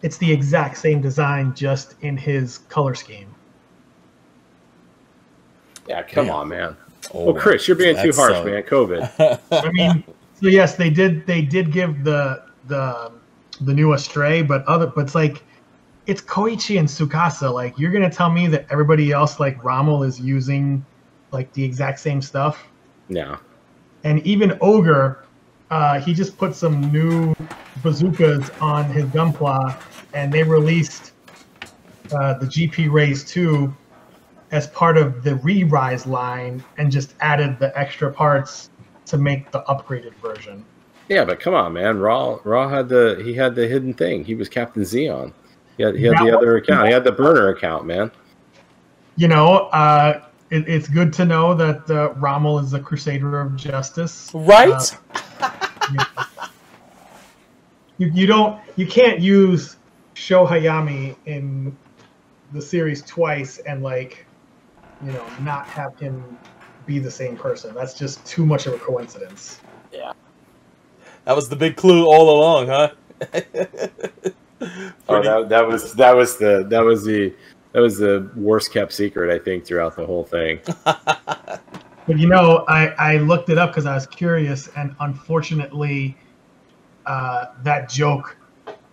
It's 0.00 0.16
the 0.16 0.32
exact 0.32 0.78
same 0.78 1.00
design, 1.00 1.54
just 1.54 1.94
in 2.00 2.16
his 2.16 2.58
color 2.68 2.94
scheme. 2.94 3.32
Yeah, 5.88 6.02
come 6.02 6.26
Damn. 6.26 6.34
on, 6.34 6.48
man. 6.48 6.76
oh, 7.14 7.26
Well, 7.26 7.34
Chris, 7.34 7.68
you're 7.68 7.76
being 7.76 7.96
too 7.96 8.12
harsh, 8.12 8.36
uh, 8.36 8.44
man. 8.44 8.62
COVID. 8.62 9.40
I 9.52 9.70
mean, 9.70 10.02
so 10.40 10.48
yes, 10.48 10.76
they 10.76 10.90
did. 10.90 11.26
They 11.26 11.42
did 11.42 11.70
give 11.72 12.04
the 12.04 12.42
the 12.68 13.12
the 13.64 13.74
new 13.74 13.92
Astray, 13.92 14.42
but 14.42 14.64
other, 14.66 14.86
but 14.86 15.02
it's 15.02 15.14
like 15.14 15.42
it's 16.06 16.20
Koichi 16.20 16.78
and 16.78 16.88
Tsukasa. 16.88 17.52
Like 17.52 17.78
you're 17.78 17.92
gonna 17.92 18.10
tell 18.10 18.30
me 18.30 18.46
that 18.48 18.66
everybody 18.70 19.12
else, 19.12 19.38
like 19.40 19.62
Rommel, 19.64 20.02
is 20.02 20.20
using 20.20 20.84
like 21.30 21.52
the 21.52 21.64
exact 21.64 22.00
same 22.00 22.20
stuff, 22.20 22.66
No. 23.08 23.38
and 24.04 24.20
even 24.26 24.58
Ogre, 24.60 25.24
uh, 25.70 25.98
he 26.00 26.12
just 26.12 26.36
put 26.36 26.54
some 26.54 26.92
new 26.92 27.34
bazookas 27.82 28.50
on 28.60 28.84
his 28.84 29.04
Gunpla, 29.06 29.80
and 30.12 30.32
they 30.32 30.42
released 30.42 31.12
uh, 32.12 32.34
the 32.38 32.46
GP 32.46 32.92
Rays 32.92 33.24
2 33.24 33.74
as 34.50 34.66
part 34.66 34.98
of 34.98 35.24
the 35.24 35.36
Re-Rise 35.36 36.06
line, 36.06 36.62
and 36.76 36.92
just 36.92 37.14
added 37.20 37.58
the 37.58 37.76
extra 37.78 38.12
parts 38.12 38.68
to 39.06 39.16
make 39.16 39.50
the 39.50 39.62
upgraded 39.62 40.12
version. 40.16 40.64
Yeah, 41.12 41.26
but 41.26 41.40
come 41.40 41.52
on, 41.52 41.74
man. 41.74 41.98
Raw 41.98 42.38
Raw 42.42 42.70
had 42.70 42.88
the 42.88 43.20
he 43.22 43.34
had 43.34 43.54
the 43.54 43.68
hidden 43.68 43.92
thing. 43.92 44.24
He 44.24 44.34
was 44.34 44.48
Captain 44.48 44.82
Zeon. 44.82 45.34
He 45.76 45.82
had, 45.82 45.94
he 45.94 46.04
had 46.04 46.18
the 46.18 46.24
That 46.24 46.38
other 46.38 46.56
account. 46.56 46.86
He 46.86 46.92
had 46.92 47.04
the 47.04 47.12
burner 47.12 47.48
account, 47.48 47.84
man. 47.84 48.10
You 49.16 49.28
know, 49.28 49.68
uh, 49.74 50.24
it, 50.48 50.66
it's 50.66 50.88
good 50.88 51.12
to 51.14 51.26
know 51.26 51.52
that 51.54 51.90
uh, 51.90 52.14
Rommel 52.14 52.58
is 52.60 52.72
a 52.72 52.80
crusader 52.80 53.42
of 53.42 53.56
justice. 53.56 54.30
right? 54.32 54.98
Uh, 55.42 55.50
you, 57.98 58.10
you 58.14 58.26
don't 58.26 58.58
you 58.76 58.86
can't 58.86 59.20
use 59.20 59.76
Sho 60.14 60.46
Hayami 60.46 61.14
in 61.26 61.76
the 62.52 62.62
series 62.62 63.02
twice 63.02 63.58
and 63.58 63.82
like 63.82 64.24
you 65.04 65.12
know 65.12 65.26
not 65.42 65.66
have 65.66 65.98
him 65.98 66.38
be 66.86 66.98
the 66.98 67.10
same 67.10 67.36
person. 67.36 67.74
That's 67.74 67.92
just 67.92 68.24
too 68.24 68.46
much 68.46 68.66
of 68.66 68.72
a 68.72 68.78
coincidence. 68.78 69.60
That 71.24 71.36
was 71.36 71.48
the 71.48 71.56
big 71.56 71.76
clue 71.76 72.06
all 72.06 72.30
along, 72.30 72.66
huh? 72.68 72.90
Oh, 75.08 75.20
that, 75.20 75.48
that 75.48 75.66
was 75.66 75.92
that 75.94 76.14
was 76.14 76.36
the 76.38 76.64
that 76.68 76.84
was 76.84 77.04
the 77.04 77.34
that 77.72 77.80
was 77.80 77.98
the 77.98 78.30
worst 78.36 78.72
kept 78.72 78.92
secret 78.92 79.34
I 79.34 79.42
think 79.42 79.66
throughout 79.66 79.96
the 79.96 80.06
whole 80.06 80.22
thing. 80.22 80.60
But 82.06 82.18
you 82.18 82.28
know, 82.28 82.64
I, 82.68 82.88
I 82.98 83.16
looked 83.18 83.48
it 83.48 83.58
up 83.58 83.70
because 83.70 83.86
I 83.86 83.94
was 83.94 84.06
curious, 84.06 84.68
and 84.76 84.94
unfortunately, 85.00 86.16
uh, 87.06 87.46
that 87.62 87.88
joke 87.88 88.36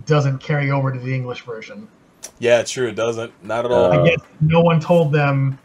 doesn't 0.05 0.39
carry 0.39 0.71
over 0.71 0.91
to 0.91 0.99
the 0.99 1.13
English 1.13 1.41
version. 1.41 1.87
Yeah, 2.39 2.63
true. 2.63 2.89
It 2.89 2.95
doesn't. 2.95 3.33
Not 3.43 3.65
at 3.65 3.71
all. 3.71 3.91
Uh, 3.91 4.01
I 4.01 4.09
guess 4.09 4.21
no 4.41 4.61
one 4.61 4.79
told 4.79 5.11
them 5.11 5.57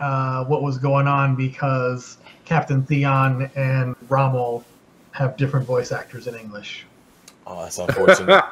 uh, 0.00 0.44
what 0.44 0.62
was 0.62 0.78
going 0.78 1.06
on 1.06 1.36
because 1.36 2.18
Captain 2.44 2.82
Zeon 2.82 3.50
and 3.56 3.94
Rommel 4.08 4.64
have 5.18 5.36
different 5.36 5.66
voice 5.66 5.90
actors 5.90 6.28
in 6.28 6.36
English. 6.36 6.86
oh, 7.46 7.62
that's 7.62 7.78
unfortunate. 7.78 8.28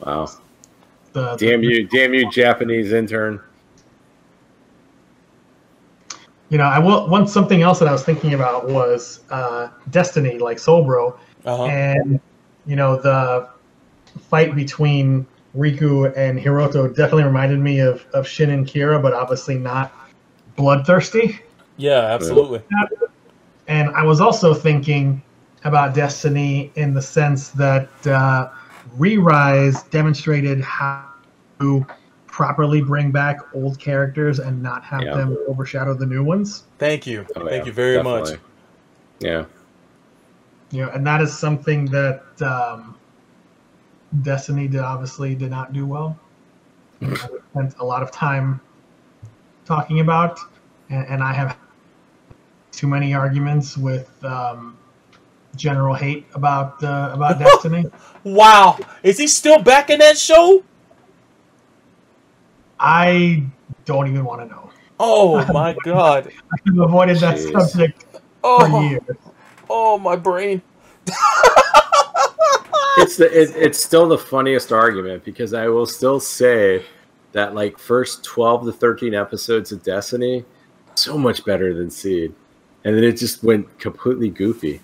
wow. 0.00 0.30
The, 1.12 1.36
Damn 1.36 1.62
you, 1.64 1.86
damn 1.88 2.14
you, 2.14 2.30
Japanese 2.30 2.92
intern. 2.92 3.40
You 6.50 6.58
know, 6.58 6.64
I 6.64 6.78
will. 6.78 7.08
One 7.08 7.26
something 7.26 7.62
else 7.62 7.80
that 7.80 7.88
I 7.88 7.92
was 7.92 8.04
thinking 8.04 8.34
about 8.34 8.68
was 8.68 9.20
uh, 9.30 9.70
Destiny, 9.90 10.38
like 10.38 10.58
Soulbro, 10.58 11.16
uh-huh. 11.44 11.64
and 11.64 12.20
you 12.66 12.76
know 12.76 13.00
the 13.00 13.48
fight 14.28 14.54
between 14.54 15.26
Riku 15.56 16.12
and 16.16 16.38
Hiroto 16.38 16.88
definitely 16.94 17.24
reminded 17.24 17.58
me 17.60 17.80
of 17.80 18.04
of 18.12 18.26
Shin 18.26 18.50
and 18.50 18.66
Kira, 18.66 19.00
but 19.00 19.14
obviously 19.14 19.56
not 19.56 19.92
bloodthirsty. 20.56 21.40
Yeah, 21.76 22.00
absolutely. 22.00 22.62
And 23.66 23.88
I 23.90 24.02
was 24.04 24.20
also 24.20 24.54
thinking 24.54 25.22
about 25.64 25.94
Destiny 25.94 26.70
in 26.76 26.92
the 26.92 27.00
sense 27.02 27.48
that 27.50 27.88
uh, 28.06 28.50
Re-Rise 28.96 29.82
demonstrated 29.84 30.60
how 30.60 31.06
to 31.60 31.86
properly 32.26 32.82
bring 32.82 33.10
back 33.10 33.38
old 33.54 33.78
characters 33.78 34.38
and 34.38 34.62
not 34.62 34.82
have 34.84 35.02
Yeah. 35.02 35.14
them 35.14 35.36
overshadow 35.48 35.94
the 35.94 36.06
new 36.06 36.22
ones. 36.22 36.64
Thank 36.78 37.06
you. 37.06 37.24
Oh, 37.36 37.46
Thank 37.48 37.62
yeah, 37.62 37.64
you 37.66 37.72
very 37.72 37.96
definitely. 37.96 38.32
much. 38.32 38.40
Yeah. 39.20 39.44
You 40.70 40.84
know, 40.84 40.90
and 40.90 41.06
that 41.06 41.20
is 41.22 41.36
something 41.36 41.86
that 41.86 42.22
um, 42.42 42.96
Destiny 44.22 44.68
did 44.68 44.80
obviously 44.80 45.34
did 45.34 45.50
not 45.50 45.72
do 45.72 45.86
well. 45.86 46.18
I 47.02 47.16
spent 47.52 47.74
a 47.78 47.84
lot 47.84 48.02
of 48.02 48.10
time 48.10 48.60
talking 49.64 50.00
about, 50.00 50.38
and, 50.90 51.06
and 51.06 51.22
I 51.22 51.32
have 51.32 51.56
too 52.76 52.86
many 52.86 53.14
arguments 53.14 53.76
with 53.76 54.10
um, 54.24 54.76
general 55.56 55.94
hate 55.94 56.26
about 56.34 56.82
uh, 56.82 57.10
about 57.12 57.38
Destiny. 57.38 57.86
Wow. 58.24 58.78
Is 59.02 59.18
he 59.18 59.26
still 59.26 59.62
back 59.62 59.90
in 59.90 59.98
that 59.98 60.16
show? 60.16 60.64
I 62.80 63.44
don't 63.84 64.08
even 64.08 64.24
want 64.24 64.40
to 64.40 64.46
know. 64.46 64.70
Oh 64.98 65.44
my 65.52 65.76
god. 65.84 66.32
I've 66.66 66.78
avoided 66.78 67.18
that 67.18 67.36
Jeez. 67.36 67.52
subject 67.52 68.02
for 68.02 68.20
Oh, 68.42 68.80
years. 68.88 69.02
oh 69.68 69.98
my 69.98 70.16
brain. 70.16 70.62
it's 72.96 73.16
the 73.18 73.26
it, 73.30 73.54
it's 73.56 73.82
still 73.82 74.08
the 74.08 74.16
funniest 74.18 74.72
argument 74.72 75.22
because 75.24 75.52
I 75.52 75.68
will 75.68 75.86
still 75.86 76.20
say 76.20 76.84
that 77.32 77.54
like 77.54 77.78
first 77.78 78.24
12 78.24 78.66
to 78.66 78.72
13 78.72 79.12
episodes 79.14 79.70
of 79.70 79.82
Destiny 79.82 80.44
so 80.94 81.18
much 81.18 81.44
better 81.44 81.74
than 81.74 81.90
Seed. 81.90 82.34
And 82.84 82.96
then 82.96 83.04
it 83.04 83.12
just 83.16 83.42
went 83.42 83.78
completely 83.78 84.28
goofy. 84.30 84.80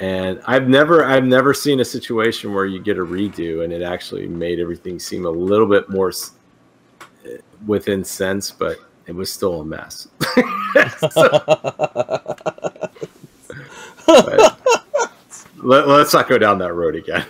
And 0.00 0.40
I've 0.46 0.68
never 0.68 1.04
I've 1.04 1.24
never 1.24 1.54
seen 1.54 1.80
a 1.80 1.84
situation 1.84 2.52
where 2.52 2.66
you 2.66 2.80
get 2.80 2.98
a 2.98 3.04
redo 3.04 3.64
and 3.64 3.72
it 3.72 3.82
actually 3.82 4.26
made 4.26 4.60
everything 4.60 4.98
seem 4.98 5.24
a 5.26 5.30
little 5.30 5.66
bit 5.68 5.88
more 5.88 6.12
eh, 7.24 7.38
within 7.66 8.04
sense, 8.04 8.50
but 8.50 8.78
it 9.06 9.12
was 9.14 9.32
still 9.32 9.60
a 9.60 9.64
mess. 9.64 10.08
But 14.20 14.48
let, 15.62 15.88
let's 15.88 16.12
not 16.14 16.28
go 16.28 16.38
down 16.38 16.58
that 16.58 16.74
road 16.74 16.94
again. 16.96 17.26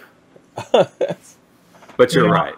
But 1.97 2.15
you're 2.15 2.27
Yeah. 2.27 2.33
right. 2.33 2.55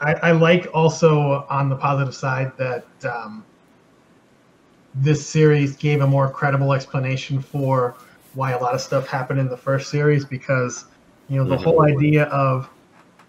I, 0.00 0.14
I 0.14 0.32
like 0.32 0.68
also 0.74 1.46
on 1.48 1.68
the 1.68 1.76
positive 1.76 2.14
side 2.14 2.52
that 2.58 2.86
um, 3.04 3.44
this 5.00 5.26
series 5.26 5.76
gave 5.76 6.00
a 6.00 6.06
more 6.06 6.30
credible 6.30 6.72
explanation 6.72 7.40
for 7.40 7.96
why 8.34 8.52
a 8.52 8.58
lot 8.58 8.74
of 8.74 8.80
stuff 8.80 9.06
happened 9.06 9.40
in 9.40 9.48
the 9.48 9.56
first 9.56 9.90
series 9.90 10.24
because 10.24 10.86
you 11.28 11.36
know 11.36 11.44
the 11.48 11.56
Mhm. 11.56 11.62
whole 11.64 11.82
idea 11.84 12.24
of 12.24 12.68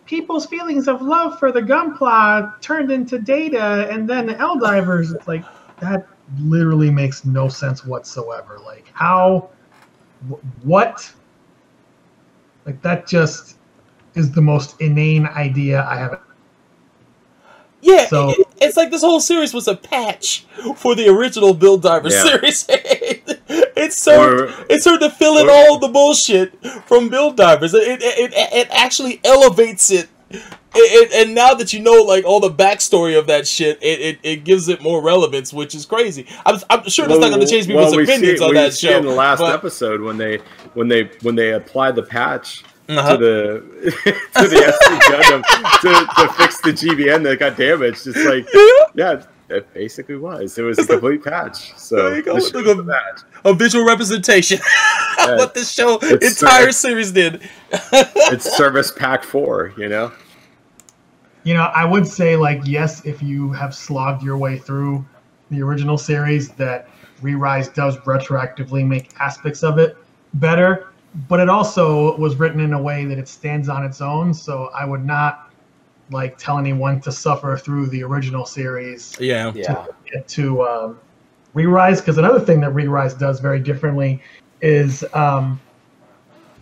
people's 0.06 0.46
feelings 0.46 0.88
of 0.88 1.02
love 1.02 1.38
for 1.40 1.52
the 1.52 1.62
gunpla 1.62 2.60
turned 2.62 2.92
into 2.92 3.20
data 3.20 3.88
and 3.92 4.10
then 4.10 4.26
the 4.26 4.36
Eldivers 4.36 5.14
it's 5.14 5.28
like 5.28 5.44
that 5.80 6.08
literally 6.42 6.90
makes 6.90 7.26
no 7.26 7.48
sense 7.50 7.86
whatsoever 7.86 8.60
like 8.66 8.86
how 8.94 9.50
wh- 10.30 10.66
what 10.66 11.12
like 12.66 12.82
that 12.82 13.08
just 13.08 13.58
is 14.16 14.32
the 14.32 14.42
most 14.42 14.80
inane 14.82 15.26
idea 15.26 15.86
I 15.90 15.98
have 15.98 16.20
Yeah, 17.82 18.08
So- 18.08 18.30
it- 18.32 18.48
it's 18.60 18.76
like 18.78 18.90
this 18.92 19.02
whole 19.02 19.20
series 19.20 19.54
was 19.54 19.68
a 19.68 19.76
patch 19.76 20.46
for 20.78 20.96
the 20.96 21.08
original 21.10 21.54
Build 21.54 21.84
Diver 21.84 22.10
Yeah. 22.10 22.24
series. 22.24 22.66
it 22.70 23.94
served 23.94 24.52
Or- 24.52 24.66
it 24.70 24.82
served 24.82 25.02
to 25.02 25.10
fill 25.10 25.38
in 25.38 25.48
or- 25.48 25.52
all 25.52 25.78
the 25.80 25.88
bullshit 25.88 26.54
from 26.88 27.10
Build 27.10 27.38
Divers. 27.38 27.74
It, 27.74 27.84
it, 28.02 28.02
it, 28.02 28.34
it 28.34 28.68
actually 28.72 29.22
elevates 29.24 29.92
it 29.92 30.10
it, 30.30 30.42
it, 30.76 31.26
and 31.26 31.34
now 31.34 31.54
that 31.54 31.72
you 31.72 31.80
know 31.80 32.04
like 32.04 32.26
all 32.26 32.40
the 32.42 32.52
backstory 32.52 33.18
of 33.18 33.28
that 33.28 33.48
shit, 33.48 33.80
it, 33.82 34.00
it, 34.02 34.20
it 34.24 34.44
gives 34.44 34.68
it 34.68 34.82
more 34.82 35.02
relevance, 35.02 35.54
which 35.54 35.74
is 35.74 35.86
crazy. 35.86 36.28
I'm, 36.46 36.60
I'm 36.70 36.88
sure 36.90 37.08
that's 37.08 37.20
not 37.22 37.30
going 37.30 37.40
to 37.40 37.48
change 37.48 37.66
people's 37.68 37.96
we 37.96 38.04
opinions 38.04 38.40
see, 38.40 38.44
on 38.44 38.50
we 38.52 38.56
that 38.58 38.74
see 38.74 38.88
show. 38.88 38.98
in 38.98 39.06
the 39.06 39.12
last 39.14 39.40
but- 39.40 39.54
episode 39.56 40.02
when 40.02 40.18
they 40.18 40.40
when 40.74 40.88
they 40.90 41.06
when 41.22 41.36
they 41.36 41.54
applied 41.54 41.96
the 41.96 42.04
patch 42.04 42.64
Uh-huh. 42.90 43.18
to 43.18 43.18
the 43.18 43.60
to 44.42 44.48
the 44.48 44.56
SD 44.56 45.00
Gundam 45.00 45.44
to, 45.82 46.22
to 46.28 46.34
fix 46.36 46.62
the 46.62 46.72
GBN 46.72 47.24
that 47.24 47.38
got 47.40 47.58
damaged. 47.58 48.08
It's 48.08 48.24
like 48.26 48.48
yeah, 48.96 49.24
it 49.50 49.74
basically 49.74 50.16
was. 50.18 50.58
It 50.58 50.64
was 50.64 50.80
a 50.80 50.86
complete 50.88 51.24
patch. 51.24 51.74
So 51.78 51.96
There 51.98 52.16
you 52.18 52.24
go. 52.24 52.36
this 52.36 52.54
Look 52.54 52.66
at- 52.68 52.78
the 52.78 52.84
patch. 52.86 53.22
a 53.46 53.54
visual 53.54 53.86
representation 53.86 54.60
of 55.20 55.38
what 55.38 55.54
the 55.54 55.64
show 55.66 55.96
It's- 56.02 56.42
entire 56.42 56.72
series 56.72 57.12
did. 57.12 57.42
It's 58.32 58.56
Service 58.58 58.92
Pack 58.92 59.24
Four. 59.24 59.74
You 59.78 59.90
know. 59.90 60.12
You 61.44 61.54
know, 61.54 61.64
I 61.64 61.86
would 61.86 62.06
say 62.08 62.36
like 62.36 62.62
yes, 62.66 63.06
if 63.06 63.22
you 63.24 63.52
have 63.54 63.74
slogged 63.74 64.22
your 64.24 64.38
way 64.38 64.58
through 64.58 65.06
the 65.50 65.62
original 65.62 65.98
series, 65.98 66.50
that 66.52 66.90
Re-Rise 67.22 67.70
does 67.70 67.98
retroactively 68.00 68.86
make 68.86 69.12
aspects 69.20 69.64
of 69.64 69.78
it 69.78 69.98
better. 70.36 70.88
But 71.28 71.40
it 71.40 71.50
also 71.50 72.16
was 72.18 72.36
written 72.36 72.60
in 72.60 72.74
a 72.74 72.82
way 72.82 73.06
that 73.06 73.18
it 73.18 73.28
stands 73.28 73.70
on 73.70 73.84
its 73.84 74.02
own. 74.02 74.34
So 74.34 74.70
I 74.76 74.86
would 74.86 75.04
not 75.06 75.50
like 76.12 76.38
tell 76.38 76.58
anyone 76.58 77.02
to 77.02 77.12
suffer 77.12 77.58
through 77.58 77.88
the 77.88 78.04
original 78.04 78.46
series 78.46 79.18
Yeah. 79.20 79.52
Yeah. 79.56 79.86
get 80.12 80.28
to 80.30 80.64
um, 80.64 81.00
Re-Rise 81.54 82.00
because 82.02 82.18
another 82.18 82.40
thing 82.40 82.62
that 82.62 82.72
Re-Rise 82.72 83.14
does 83.16 83.40
very 83.40 83.60
differently 83.60 84.22
is 84.62 85.04
um, 85.14 85.60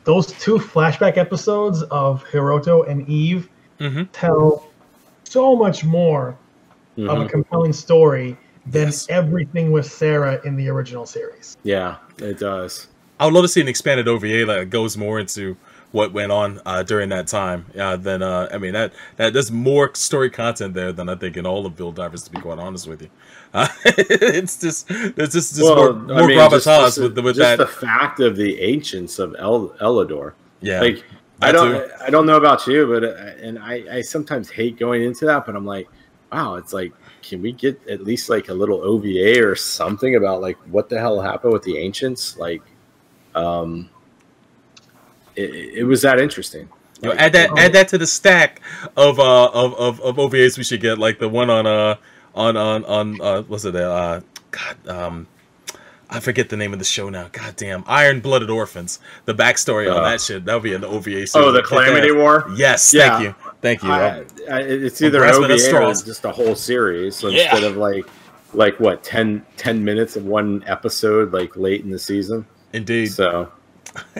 those 0.03 0.27
two 0.27 0.57
flashback 0.57 1.17
episodes 1.17 1.83
of 1.83 2.23
Hiroto 2.25 2.87
and 2.89 3.07
Eve 3.09 3.49
hmm 3.79 4.03
tell 4.13 4.71
so 5.25 5.55
much 5.55 5.83
more 5.83 6.37
of 6.97 7.17
Mhm. 7.19 7.25
a 7.25 7.29
compelling 7.29 7.73
story 7.73 8.37
than 8.67 8.85
Yes. 8.85 9.05
everything 9.09 9.71
with 9.71 9.85
Sarah 9.85 10.39
in 10.45 10.55
the 10.55 10.69
original 10.69 11.05
series. 11.05 11.57
Yeah, 11.63 11.95
it 12.19 12.39
does. 12.39 12.87
I 13.19 13.25
would 13.25 13.33
love 13.33 13.43
to 13.43 13.47
see 13.47 13.61
an 13.61 13.67
expanded 13.67 14.07
OVA 14.07 14.45
that 14.45 14.69
goes 14.69 14.97
more 14.97 15.19
into 15.19 15.57
what 15.91 16.11
went 16.11 16.31
on 16.31 16.59
uh, 16.65 16.83
during 16.83 17.09
that 17.09 17.27
time. 17.27 17.65
Uh, 17.77 17.95
than 17.95 18.21
uh, 18.21 18.49
I 18.51 18.57
mean 18.57 18.73
that 18.73 18.93
that 19.15 19.33
there's 19.33 19.51
more 19.51 19.93
story 19.95 20.29
content 20.29 20.73
there 20.73 20.91
than 20.91 21.07
I 21.07 21.15
think 21.15 21.37
in 21.37 21.45
all 21.45 21.65
of 21.65 21.75
Build 21.75 21.95
Divers. 21.95 22.23
To 22.23 22.31
be 22.31 22.39
quite 22.41 22.59
honest 22.59 22.87
with 22.87 23.01
you, 23.01 23.09
uh, 23.53 23.67
it's 23.85 24.59
just 24.59 24.87
there's 24.89 25.31
just, 25.31 25.55
just 25.55 25.59
more, 25.61 25.93
more 25.93 26.27
gravitas 26.27 26.65
just, 26.65 26.99
with 26.99 27.17
with 27.17 27.37
just 27.37 27.39
that. 27.39 27.57
the 27.57 27.67
fact 27.67 28.19
of 28.19 28.35
the 28.35 28.59
ancients 28.59 29.19
of 29.19 29.35
El- 29.39 29.69
Eldora. 29.81 30.33
yeah, 30.61 30.81
like 30.81 31.05
I 31.41 31.53
don't 31.53 31.71
too. 31.71 31.93
I 32.01 32.09
don't 32.09 32.25
know 32.25 32.37
about 32.37 32.67
you, 32.67 32.85
but 32.87 33.03
uh, 33.05 33.13
and 33.41 33.57
I 33.59 33.97
I 33.97 34.01
sometimes 34.01 34.49
hate 34.49 34.77
going 34.77 35.03
into 35.03 35.25
that, 35.25 35.45
but 35.45 35.55
I'm 35.55 35.65
like, 35.65 35.87
wow, 36.33 36.55
it's 36.55 36.73
like 36.73 36.91
can 37.21 37.41
we 37.41 37.51
get 37.51 37.79
at 37.87 38.03
least 38.03 38.29
like 38.29 38.49
a 38.49 38.53
little 38.53 38.81
OVA 38.81 39.43
or 39.43 39.55
something 39.55 40.15
about 40.15 40.41
like 40.41 40.57
what 40.67 40.89
the 40.89 40.99
hell 40.99 41.19
happened 41.19 41.53
with 41.53 41.63
the 41.63 41.77
ancients? 41.77 42.37
Like, 42.37 42.61
um, 43.35 43.89
it, 45.35 45.53
it 45.79 45.83
was 45.83 46.01
that 46.03 46.19
interesting. 46.19 46.69
You 47.01 47.09
know, 47.09 47.15
add 47.15 47.33
that 47.33 47.57
add 47.57 47.73
that 47.73 47.89
to 47.89 47.97
the 47.97 48.07
stack 48.07 48.61
of 48.95 49.19
uh 49.19 49.47
of, 49.51 49.73
of, 49.75 49.99
of 50.01 50.15
OVAs 50.15 50.57
we 50.57 50.63
should 50.63 50.81
get, 50.81 50.97
like 50.97 51.19
the 51.19 51.27
one 51.29 51.49
on 51.49 51.67
uh 51.67 51.95
on 52.33 52.55
on 52.57 52.85
on 52.85 53.21
uh 53.21 53.41
what's 53.43 53.65
it 53.65 53.75
uh 53.75 54.21
God 54.51 54.87
um 54.87 55.27
I 56.09 56.19
forget 56.19 56.49
the 56.49 56.55
name 56.55 56.71
of 56.71 56.79
the 56.79 56.85
show 56.85 57.09
now. 57.09 57.27
God 57.31 57.55
damn, 57.57 57.83
Iron 57.87 58.21
Blooded 58.21 58.49
Orphans. 58.49 58.99
The 59.25 59.33
backstory 59.33 59.91
on 59.91 59.97
Uh. 60.03 60.09
that 60.09 60.21
shit. 60.21 60.45
That 60.45 60.53
would 60.53 60.63
be 60.63 60.73
an 60.73 60.85
OVA. 60.85 61.03
series. 61.03 61.35
Oh, 61.35 61.51
the 61.51 61.59
Kick 61.61 61.69
Calamity. 61.69 62.11
War. 62.11 62.49
Yes, 62.55 62.93
Yeah. 62.93 63.09
thank 63.09 63.23
you, 63.23 63.35
thank 63.61 63.83
you. 63.83 63.89
I, 63.91 64.23
I, 64.49 64.59
it's 64.61 65.01
either 65.01 65.23
an 65.25 65.31
OVA 65.33 65.53
or 65.55 65.57
straws. 65.57 66.03
just 66.03 66.23
a 66.25 66.31
whole 66.31 66.55
series. 66.55 67.15
So 67.15 67.27
Yeah. 67.27 67.43
instead 67.51 67.63
of 67.63 67.75
like 67.77 68.05
like 68.53 68.79
what 68.79 69.03
10, 69.03 69.45
10 69.57 69.83
minutes 69.83 70.15
of 70.15 70.25
one 70.25 70.63
episode 70.65 71.33
like 71.33 71.57
late 71.57 71.81
in 71.83 71.89
the 71.89 71.99
season. 71.99 72.45
Indeed. 72.75 73.07
So 73.07 73.51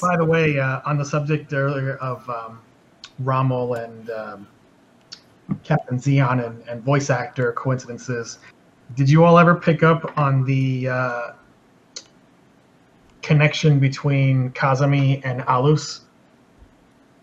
By 0.00 0.16
the 0.16 0.24
way, 0.24 0.58
uh, 0.58 0.80
on 0.84 0.98
the 0.98 1.04
subject 1.04 1.52
earlier 1.52 1.96
of 1.96 2.28
um, 2.28 2.60
Rommel 3.20 3.74
and 3.74 4.10
um, 4.10 4.48
Captain 5.62 5.98
Zeon 5.98 6.44
and, 6.44 6.62
and 6.68 6.82
voice 6.82 7.10
actor 7.10 7.52
coincidences, 7.52 8.38
did 8.96 9.08
you 9.08 9.24
all 9.24 9.38
ever 9.38 9.54
pick 9.54 9.82
up 9.82 10.16
on 10.18 10.44
the 10.44 10.88
uh, 10.88 11.32
connection 13.20 13.78
between 13.78 14.50
Kazami 14.52 15.20
and 15.24 15.42
Alus? 15.42 16.00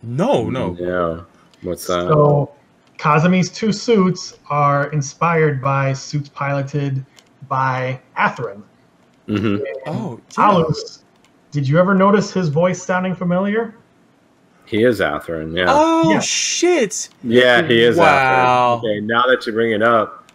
No, 0.04 0.50
no. 0.50 0.78
Yeah. 0.80 1.24
What's 1.68 1.88
that? 1.88 2.08
So 2.08 2.54
Kazami's 2.98 3.50
two 3.50 3.74
suits 3.74 4.38
are 4.50 4.92
inspired 4.92 5.62
by 5.62 5.94
suits 5.94 6.30
piloted 6.30 7.06
by 7.48 8.00
Athrun. 8.16 8.64
Hmm 9.30 9.58
Oh, 9.86 10.20
yeah. 10.38 10.50
Alus, 10.50 11.04
did 11.52 11.68
you 11.68 11.78
ever 11.78 11.94
notice 11.94 12.34
his 12.34 12.50
voice 12.50 12.82
sounding 12.82 13.14
familiar? 13.14 13.76
He 14.66 14.84
is 14.84 15.00
Athrun. 15.00 15.56
Yeah. 15.56 15.66
Oh 15.70 16.12
Yeah. 16.12 16.20
shit! 16.20 17.10
yeah, 17.24 17.62
he 17.66 17.82
is 17.82 17.98
Wow. 17.98 18.82
Athrun. 18.84 18.90
Okay, 18.90 19.00
now 19.02 19.24
that 19.28 19.46
you 19.46 19.54
bring 19.54 19.72
it 19.72 19.82
up, 19.82 20.32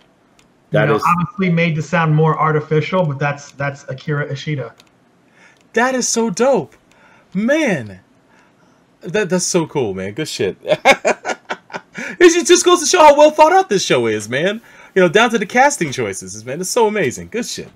that 0.70 0.82
you 0.82 0.86
know, 0.88 0.96
is 0.96 1.02
obviously 1.06 1.50
made 1.50 1.74
to 1.76 1.82
sound 1.82 2.14
more 2.14 2.38
artificial, 2.38 3.04
but 3.04 3.18
that's 3.18 3.50
that's 3.52 3.84
Akira 3.88 4.30
Ishida. 4.32 4.72
That 5.72 5.94
is 5.94 6.08
so 6.08 6.30
dope, 6.30 6.74
man. 7.32 8.00
That 9.00 9.28
that's 9.28 9.44
so 9.44 9.66
cool, 9.66 9.94
man. 9.94 10.12
Good 10.14 10.28
shit. 10.28 10.56
it 10.62 12.46
just 12.46 12.64
goes 12.64 12.80
to 12.80 12.86
show 12.86 13.00
how 13.00 13.16
well 13.16 13.30
thought 13.30 13.52
out 13.52 13.68
this 13.68 13.84
show 13.84 14.06
is, 14.06 14.28
man. 14.28 14.60
You 14.94 15.02
know, 15.02 15.08
down 15.08 15.30
to 15.30 15.38
the 15.38 15.46
casting 15.46 15.92
choices, 15.92 16.44
man. 16.44 16.60
It's 16.60 16.70
so 16.70 16.86
amazing. 16.86 17.28
Good 17.28 17.46
shit. 17.46 17.68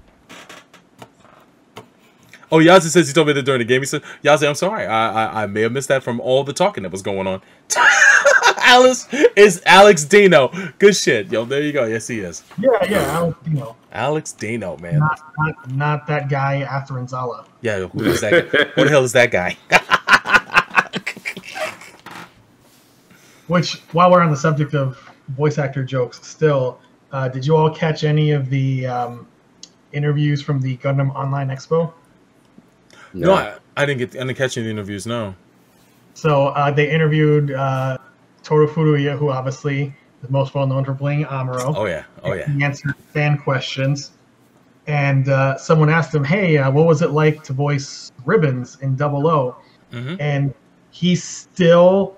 Oh, 2.51 2.59
Yazzie 2.59 2.89
says 2.89 3.09
he 3.09 3.12
told 3.12 3.27
me 3.27 3.35
that 3.35 3.43
during 3.43 3.59
the 3.59 3.65
game. 3.65 3.83
He 3.83 3.87
said, 3.87 4.03
Yazzie, 4.25 4.49
I'm 4.49 4.55
sorry. 4.55 4.87
I, 4.87 5.11
I 5.25 5.43
I 5.43 5.47
may 5.47 5.62
have 5.62 5.73
missed 5.73 5.89
that 5.89 6.03
from 6.03 6.20
all 6.20 6.45
the 6.45 6.53
talking 6.53 6.83
that 6.83 6.93
was 6.93 7.03
going 7.03 7.27
on. 7.27 7.43
Alice 8.61 9.07
is 9.37 9.62
Alex 9.66 10.05
Dino. 10.05 10.51
Good 10.79 10.97
shit. 10.97 11.31
Yo, 11.33 11.45
there 11.45 11.62
you 11.62 11.73
go. 11.73 11.85
Yes, 11.85 12.07
he 12.07 12.20
is. 12.20 12.43
Yeah, 12.59 12.70
yeah, 12.89 13.33
you 13.47 13.55
know, 13.55 13.77
Alex 13.93 14.33
Dino, 14.33 14.77
man. 14.79 14.99
not 14.99 15.20
not 15.39 15.70
not 15.70 16.07
that 16.07 16.29
guy 16.29 16.66
Athrun 16.69 17.09
Zala. 17.09 17.47
Yeah, 17.61 17.87
who 17.87 18.05
is 18.05 18.20
that 18.20 18.53
guy? 18.53 18.65
Who 18.75 18.85
the 18.85 18.91
hell 18.91 19.05
is 19.05 19.12
that 19.12 19.31
guy? 19.31 19.57
Which, 23.49 23.77
while 23.93 24.11
we're 24.11 24.20
on 24.20 24.31
the 24.31 24.37
subject 24.37 24.75
of 24.75 24.99
voice 25.29 25.57
actor 25.57 25.83
jokes, 25.83 26.27
still, 26.27 26.79
uh, 27.12 27.29
did 27.29 27.47
you 27.47 27.57
all 27.57 27.75
catch 27.75 28.05
any 28.05 28.33
of 28.33 28.51
the 28.51 28.87
um, 28.87 29.27
interviews 29.93 30.43
from 30.43 30.61
the 30.61 30.77
Gundam 30.77 31.15
Online 31.15 31.49
Expo? 31.49 31.93
No, 33.12 33.35
I, 33.35 33.56
I 33.76 33.86
didn't 33.86 33.98
get. 33.98 34.14
I 34.14 34.24
didn't 34.24 34.36
catch 34.36 34.59
any 34.59 34.70
interviews. 34.70 35.06
No. 35.06 35.35
So 36.14 36.48
uh, 36.48 36.70
they 36.70 36.90
interviewed 36.90 37.52
uh, 37.52 37.98
Toru 38.43 38.66
Furuya, 38.66 39.16
who 39.16 39.30
obviously 39.30 39.94
is 40.22 40.30
most 40.30 40.55
well 40.55 40.66
known 40.66 40.85
for 40.85 40.94
playing 40.94 41.24
Amuro. 41.26 41.74
Oh 41.76 41.86
yeah. 41.86 42.05
Oh 42.24 42.32
yeah. 42.32 42.51
He 42.51 42.64
answered 42.64 42.94
fan 43.12 43.39
questions, 43.39 44.12
and 44.86 45.28
uh, 45.28 45.56
someone 45.59 45.89
asked 45.90 46.14
him, 46.14 46.24
"Hey, 46.24 46.59
uh, 46.59 46.70
what 46.70 46.86
was 46.86 47.02
it 47.02 47.10
like 47.10 47.44
to 47.44 47.52
voice 47.52 48.10
Ribbons 48.24 48.78
in 48.80 48.97
Double 48.97 49.26
O?" 49.28 49.56
hmm 49.93 50.16
And 50.18 50.52
he 50.90 51.14
still 51.14 52.16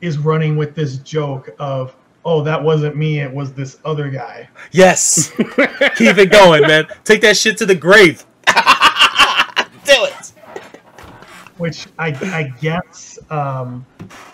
is 0.00 0.18
running 0.18 0.56
with 0.56 0.74
this 0.74 0.98
joke 0.98 1.50
of, 1.58 1.96
"Oh, 2.24 2.42
that 2.42 2.62
wasn't 2.62 2.96
me; 2.96 3.20
it 3.20 3.32
was 3.32 3.52
this 3.52 3.78
other 3.84 4.10
guy." 4.10 4.48
Yes. 4.70 5.30
Keep 5.96 6.18
it 6.18 6.30
going, 6.30 6.62
man. 6.62 6.86
Take 7.04 7.20
that 7.22 7.36
shit 7.36 7.56
to 7.58 7.66
the 7.66 7.74
grave. 7.74 8.24
Do 8.46 10.04
it. 10.04 10.32
Which 11.58 11.86
I, 11.98 12.08
I 12.08 12.54
guess 12.60 13.18
um, 13.30 13.86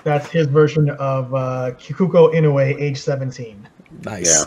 that's 0.02 0.28
his 0.30 0.48
version 0.48 0.90
of 0.90 1.32
uh, 1.34 1.72
Kikuko 1.78 2.34
Inoue, 2.34 2.80
age 2.80 2.98
seventeen. 2.98 3.68
Nice. 4.02 4.46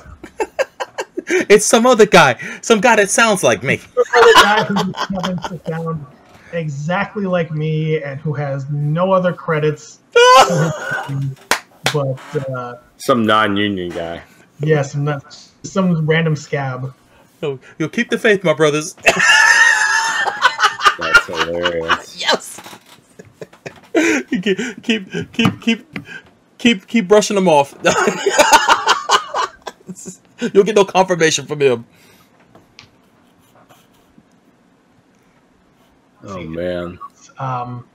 it's 1.27 1.65
some 1.65 1.85
other 1.85 2.05
guy. 2.05 2.35
Some 2.61 2.81
guy 2.81 2.97
that 2.97 3.09
sounds 3.09 3.43
like 3.43 3.63
me. 3.63 3.79
Other 4.15 4.33
guy 4.33 4.63
who 4.65 4.75
just 4.91 5.11
happens 5.11 5.41
to 5.47 5.61
sound 5.69 6.05
exactly 6.51 7.25
like 7.25 7.51
me 7.51 8.01
and 8.01 8.19
who 8.19 8.33
has 8.33 8.69
no 8.69 9.11
other 9.11 9.33
credits. 9.33 9.99
but 11.93 12.49
uh, 12.49 12.75
some 12.97 13.25
non-union 13.25 13.89
guy. 13.89 14.21
yes, 14.59 14.95
I'm 14.95 15.03
not 15.03 15.33
some 15.63 16.05
random 16.05 16.35
scab. 16.35 16.93
You'll 17.41 17.89
keep 17.89 18.09
the 18.09 18.17
faith, 18.17 18.43
my 18.43 18.53
brothers. 18.53 18.93
That's 20.97 21.25
hilarious. 21.27 22.04
Yes. 22.25 22.59
keep, 24.29 24.83
keep, 24.83 25.31
keep, 25.31 25.61
keep, 25.61 25.99
keep, 26.57 26.87
keep 26.87 27.07
brushing 27.07 27.35
them 27.35 27.47
off. 27.47 27.75
You'll 30.53 30.63
get 30.63 30.75
no 30.75 30.83
confirmation 30.83 31.45
from 31.45 31.61
him. 31.61 31.85
Oh 36.23 36.41
man. 36.41 36.99
Um, 37.37 37.87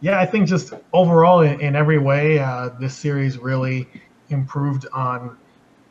yeah, 0.00 0.20
I 0.20 0.26
think 0.26 0.48
just 0.48 0.72
overall 0.92 1.42
in, 1.42 1.60
in 1.60 1.76
every 1.76 1.98
way, 1.98 2.38
uh, 2.38 2.70
this 2.80 2.94
series 2.94 3.38
really 3.38 3.88
improved 4.30 4.86
on 4.92 5.36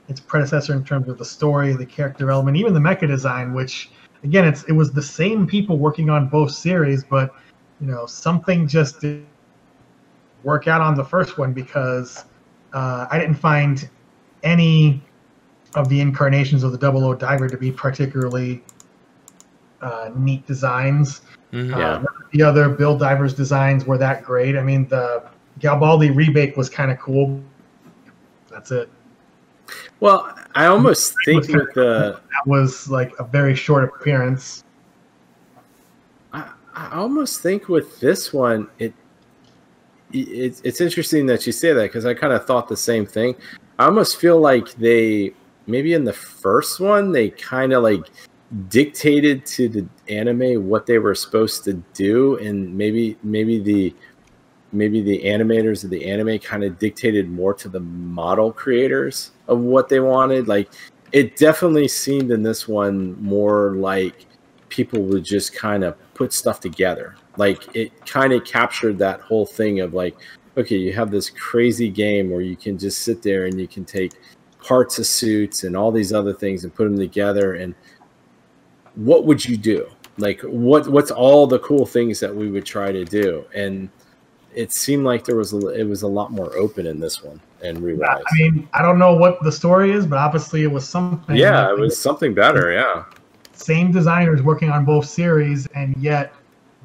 its 0.10 0.20
predecessor 0.20 0.74
in 0.74 0.84
terms 0.84 1.08
of 1.08 1.18
the 1.18 1.26
story, 1.26 1.74
the 1.74 1.86
character 1.86 2.20
development, 2.20 2.58
even 2.58 2.74
the 2.74 2.80
mecha 2.80 3.08
design. 3.08 3.54
Which, 3.54 3.90
again, 4.24 4.46
it's 4.46 4.64
it 4.64 4.74
was 4.74 4.92
the 4.92 5.02
same 5.02 5.48
people 5.48 5.78
working 5.78 6.10
on 6.10 6.28
both 6.28 6.52
series, 6.52 7.04
but 7.04 7.34
you 7.82 7.88
know 7.88 8.06
something 8.06 8.68
just 8.68 9.02
didn't 9.02 9.28
work 10.44 10.68
out 10.68 10.82
on 10.82 10.96
the 10.96 11.04
first 11.04 11.38
one 11.38 11.52
because 11.54 12.26
uh, 12.74 13.08
I 13.10 13.20
didn't 13.20 13.36
find 13.36 13.90
any 14.44 15.02
of 15.76 15.90
the 15.90 16.00
incarnations 16.00 16.64
of 16.64 16.72
the 16.72 16.78
Double 16.78 17.04
O 17.06 17.14
Diver 17.14 17.48
to 17.50 17.58
be 17.58 17.72
particularly 17.72 18.64
uh, 19.82 20.12
neat 20.16 20.46
designs. 20.46 21.22
Mhm. 21.52 21.72
Yeah. 21.72 21.94
Uh, 21.94 22.06
the 22.32 22.44
other 22.44 22.70
Build 22.70 23.00
Divers 23.00 23.34
designs 23.34 23.86
were 23.86 23.98
that 23.98 24.24
great. 24.24 24.56
I 24.56 24.64
mean, 24.64 24.88
the 24.88 25.24
Galbaldy 25.60 26.14
rebake 26.14 26.56
was 26.56 26.70
kind 26.70 26.92
of 26.92 27.00
cool. 27.00 27.42
That's 28.50 28.72
it. 28.72 28.90
Well, 30.00 30.34
I 30.56 30.66
almost 30.66 31.16
think 31.26 31.48
with 31.48 31.74
the 31.74 32.20
That 32.32 32.48
was 32.48 32.90
like 32.90 33.14
a 33.20 33.24
very 33.24 33.56
short 33.56 33.84
appearance. 33.84 34.64
I, 36.76 36.98
almost 36.98 37.42
think 37.42 37.70
with 37.70 38.00
this 38.00 38.34
one, 38.34 38.68
it, 38.80 38.94
it 40.12 40.62
it's 40.64 40.82
interesting 40.82 41.26
that 41.28 41.46
you 41.46 41.52
say 41.52 41.74
that 41.74 41.84
because 41.84 42.06
I 42.06 42.14
kind 42.14 42.34
of 42.34 42.46
thought 42.46 42.68
the 42.68 42.78
same 42.78 43.06
thing. 43.06 43.36
I 43.80 43.86
almost 43.86 44.18
feel 44.18 44.40
like 44.40 44.74
they 44.74 45.34
maybe 45.68 45.94
in 45.94 46.04
the 46.04 46.14
first 46.14 46.80
one 46.80 47.12
they 47.12 47.30
kind 47.30 47.74
of 47.74 47.84
like 47.84 48.06
dictated 48.68 49.46
to 49.46 49.70
the 49.70 49.88
anime 50.10 50.68
what 50.68 50.86
they 50.86 50.98
were 50.98 51.16
supposed 51.16 51.64
to 51.66 51.74
do, 51.94 52.38
and 52.38 52.76
maybe 52.76 53.18
maybe 53.24 53.60
the 53.60 53.96
maybe 54.74 55.02
the 55.02 55.22
animators 55.24 55.84
of 55.84 55.90
the 55.90 56.06
anime 56.06 56.40
kind 56.40 56.64
of 56.64 56.80
dictated 56.80 57.30
more 57.30 57.54
to 57.54 57.68
the 57.68 57.80
model 57.80 58.52
creators 58.52 59.32
of 59.48 59.60
what 59.60 59.90
they 59.90 60.00
wanted. 60.00 60.48
Like 60.48 60.70
it 61.12 61.36
definitely 61.36 61.88
seemed 61.88 62.32
in 62.32 62.44
this 62.44 62.68
one 62.68 63.22
more 63.22 63.76
like 63.76 64.26
people 64.70 65.02
would 65.04 65.24
just 65.24 65.54
kind 65.54 65.84
of 65.84 65.96
put 66.14 66.34
stuff 66.34 66.60
together. 66.60 67.16
Like 67.38 67.76
it 67.76 68.06
kind 68.06 68.34
of 68.34 68.44
captured 68.46 68.98
that 69.00 69.22
whole 69.22 69.46
thing 69.46 69.80
of 69.80 69.94
like, 69.94 70.16
okay, 70.58 70.78
you 70.78 70.94
have 70.94 71.12
this 71.12 71.30
crazy 71.30 71.90
game 71.90 72.30
where 72.30 72.42
you 72.42 72.56
can 72.56 72.78
just 72.78 73.02
sit 73.02 73.22
there 73.22 73.46
and 73.46 73.60
you 73.60 73.68
can 73.68 73.86
take 73.86 74.14
parts 74.64 75.00
of 75.00 75.06
suits 75.06 75.64
and 75.64 75.76
all 75.76 75.92
these 75.92 76.14
other 76.14 76.34
things 76.34 76.64
and 76.64 76.74
put 76.74 76.86
them 76.86 76.98
together. 76.98 77.56
And 77.56 77.74
what 78.96 79.26
would 79.26 79.44
you 79.44 79.58
do? 79.58 79.90
Like 80.18 80.42
what 80.42 80.88
what's 80.90 81.12
all 81.12 81.48
the 81.48 81.60
cool 81.60 81.86
things 81.86 82.20
that 82.20 82.36
we 82.36 82.52
would 82.52 82.66
try 82.66 82.92
to 82.92 83.06
do? 83.06 83.46
And 83.56 83.90
it 84.54 84.72
seemed 84.72 85.06
like 85.06 85.24
there 85.24 85.38
was 85.38 85.54
a, 85.54 85.68
it 85.70 85.86
was 85.86 86.02
a 86.02 86.08
lot 86.08 86.32
more 86.32 86.56
open 86.58 86.86
in 86.86 87.00
this 87.00 87.24
one 87.24 87.40
and 87.64 87.80
revised. 87.80 88.26
I 88.30 88.36
mean, 88.36 88.68
I 88.74 88.82
don't 88.82 89.00
know 89.00 89.16
what 89.16 89.42
the 89.44 89.52
story 89.52 89.92
is, 89.92 90.06
but 90.06 90.18
obviously 90.18 90.64
it 90.64 90.72
was 90.72 90.88
something. 90.88 91.36
yeah, 91.36 91.72
it 91.72 91.80
was 91.80 91.98
something 91.98 92.34
better. 92.34 92.74
Yeah. 92.74 93.06
Same 93.62 93.92
designers 93.92 94.42
working 94.42 94.70
on 94.70 94.86
both 94.86 95.06
series, 95.06 95.68
and 95.68 95.96
yet 95.98 96.34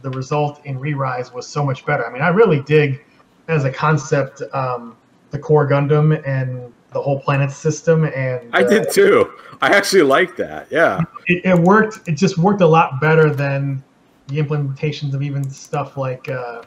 the 0.02 0.10
result 0.10 0.64
in 0.64 0.78
Re-Rise 0.78 1.32
was 1.32 1.46
so 1.46 1.64
much 1.64 1.84
better. 1.86 2.06
I 2.06 2.12
mean, 2.12 2.22
I 2.22 2.28
really 2.28 2.60
dig 2.62 3.04
as 3.48 3.64
a 3.64 3.70
concept 3.70 4.42
um, 4.52 4.96
the 5.30 5.38
core 5.38 5.68
Gundam 5.68 6.22
and 6.26 6.72
the 6.92 7.00
whole 7.00 7.20
planet 7.20 7.50
system, 7.50 8.04
and 8.04 8.48
I 8.54 8.62
uh, 8.62 8.68
did 8.68 8.90
too. 8.90 9.32
I 9.60 9.68
actually 9.68 10.02
like 10.02 10.36
that. 10.36 10.68
Yeah. 10.70 11.02
it, 11.26 11.44
it 11.44 11.58
worked. 11.58 12.08
It 12.08 12.12
just 12.12 12.38
worked 12.38 12.60
a 12.60 12.66
lot 12.66 13.00
better 13.00 13.30
than 13.30 13.82
the 14.28 14.38
implementations 14.38 15.14
of 15.14 15.22
even 15.22 15.48
stuff 15.48 15.96
like 15.96 16.28
uh, 16.28 16.62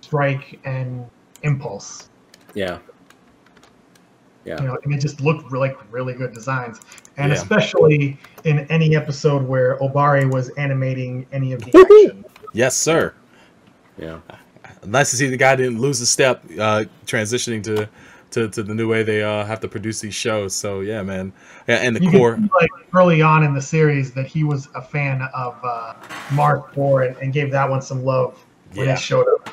Strike 0.00 0.58
and 0.64 1.06
Impulse. 1.42 2.08
Yeah. 2.54 2.78
Yeah. 4.44 4.60
You 4.60 4.68
know, 4.68 4.78
and 4.82 4.94
it 4.94 4.98
just 4.98 5.20
looked 5.20 5.52
like 5.52 5.76
really 5.92 6.14
good 6.14 6.32
designs, 6.32 6.80
and 7.18 7.30
Yeah. 7.30 7.36
especially 7.38 8.18
in 8.44 8.60
any 8.70 8.96
episode 8.96 9.42
where 9.46 9.76
Obari 9.78 10.30
was 10.30 10.48
animating 10.50 11.26
any 11.32 11.52
of 11.52 11.60
the 11.62 11.78
action. 11.78 12.24
Yes, 12.54 12.76
sir. 12.76 13.12
Yeah. 13.98 14.20
Nice 14.86 15.10
to 15.10 15.16
see 15.16 15.28
the 15.28 15.36
guy 15.36 15.56
didn't 15.56 15.80
lose 15.80 16.00
a 16.00 16.06
step 16.06 16.42
uh, 16.58 16.84
transitioning 17.04 17.62
to, 17.64 17.88
to 18.30 18.48
to 18.48 18.62
the 18.62 18.74
new 18.74 18.88
way 18.88 19.02
they 19.02 19.22
uh, 19.22 19.44
have 19.44 19.60
to 19.60 19.68
produce 19.68 20.00
these 20.00 20.14
shows. 20.14 20.54
So 20.54 20.80
yeah, 20.80 21.02
man. 21.02 21.32
Yeah, 21.66 21.76
and 21.76 21.96
the 21.96 22.02
you 22.02 22.10
core. 22.12 22.34
can 22.34 22.44
see, 22.44 22.50
like 22.60 22.70
early 22.94 23.20
on 23.20 23.42
in 23.42 23.54
the 23.54 23.60
series 23.60 24.12
that 24.14 24.26
he 24.26 24.44
was 24.44 24.68
a 24.74 24.82
fan 24.82 25.22
of 25.34 25.56
uh, 25.64 25.94
Mark 26.32 26.70
IV 26.76 27.08
and, 27.08 27.16
and 27.16 27.32
gave 27.32 27.50
that 27.50 27.68
one 27.68 27.82
some 27.82 28.04
love 28.04 28.38
when 28.74 28.86
Yeah. 28.86 28.92
it 28.94 28.98
showed 28.98 29.26
up. 29.28 29.50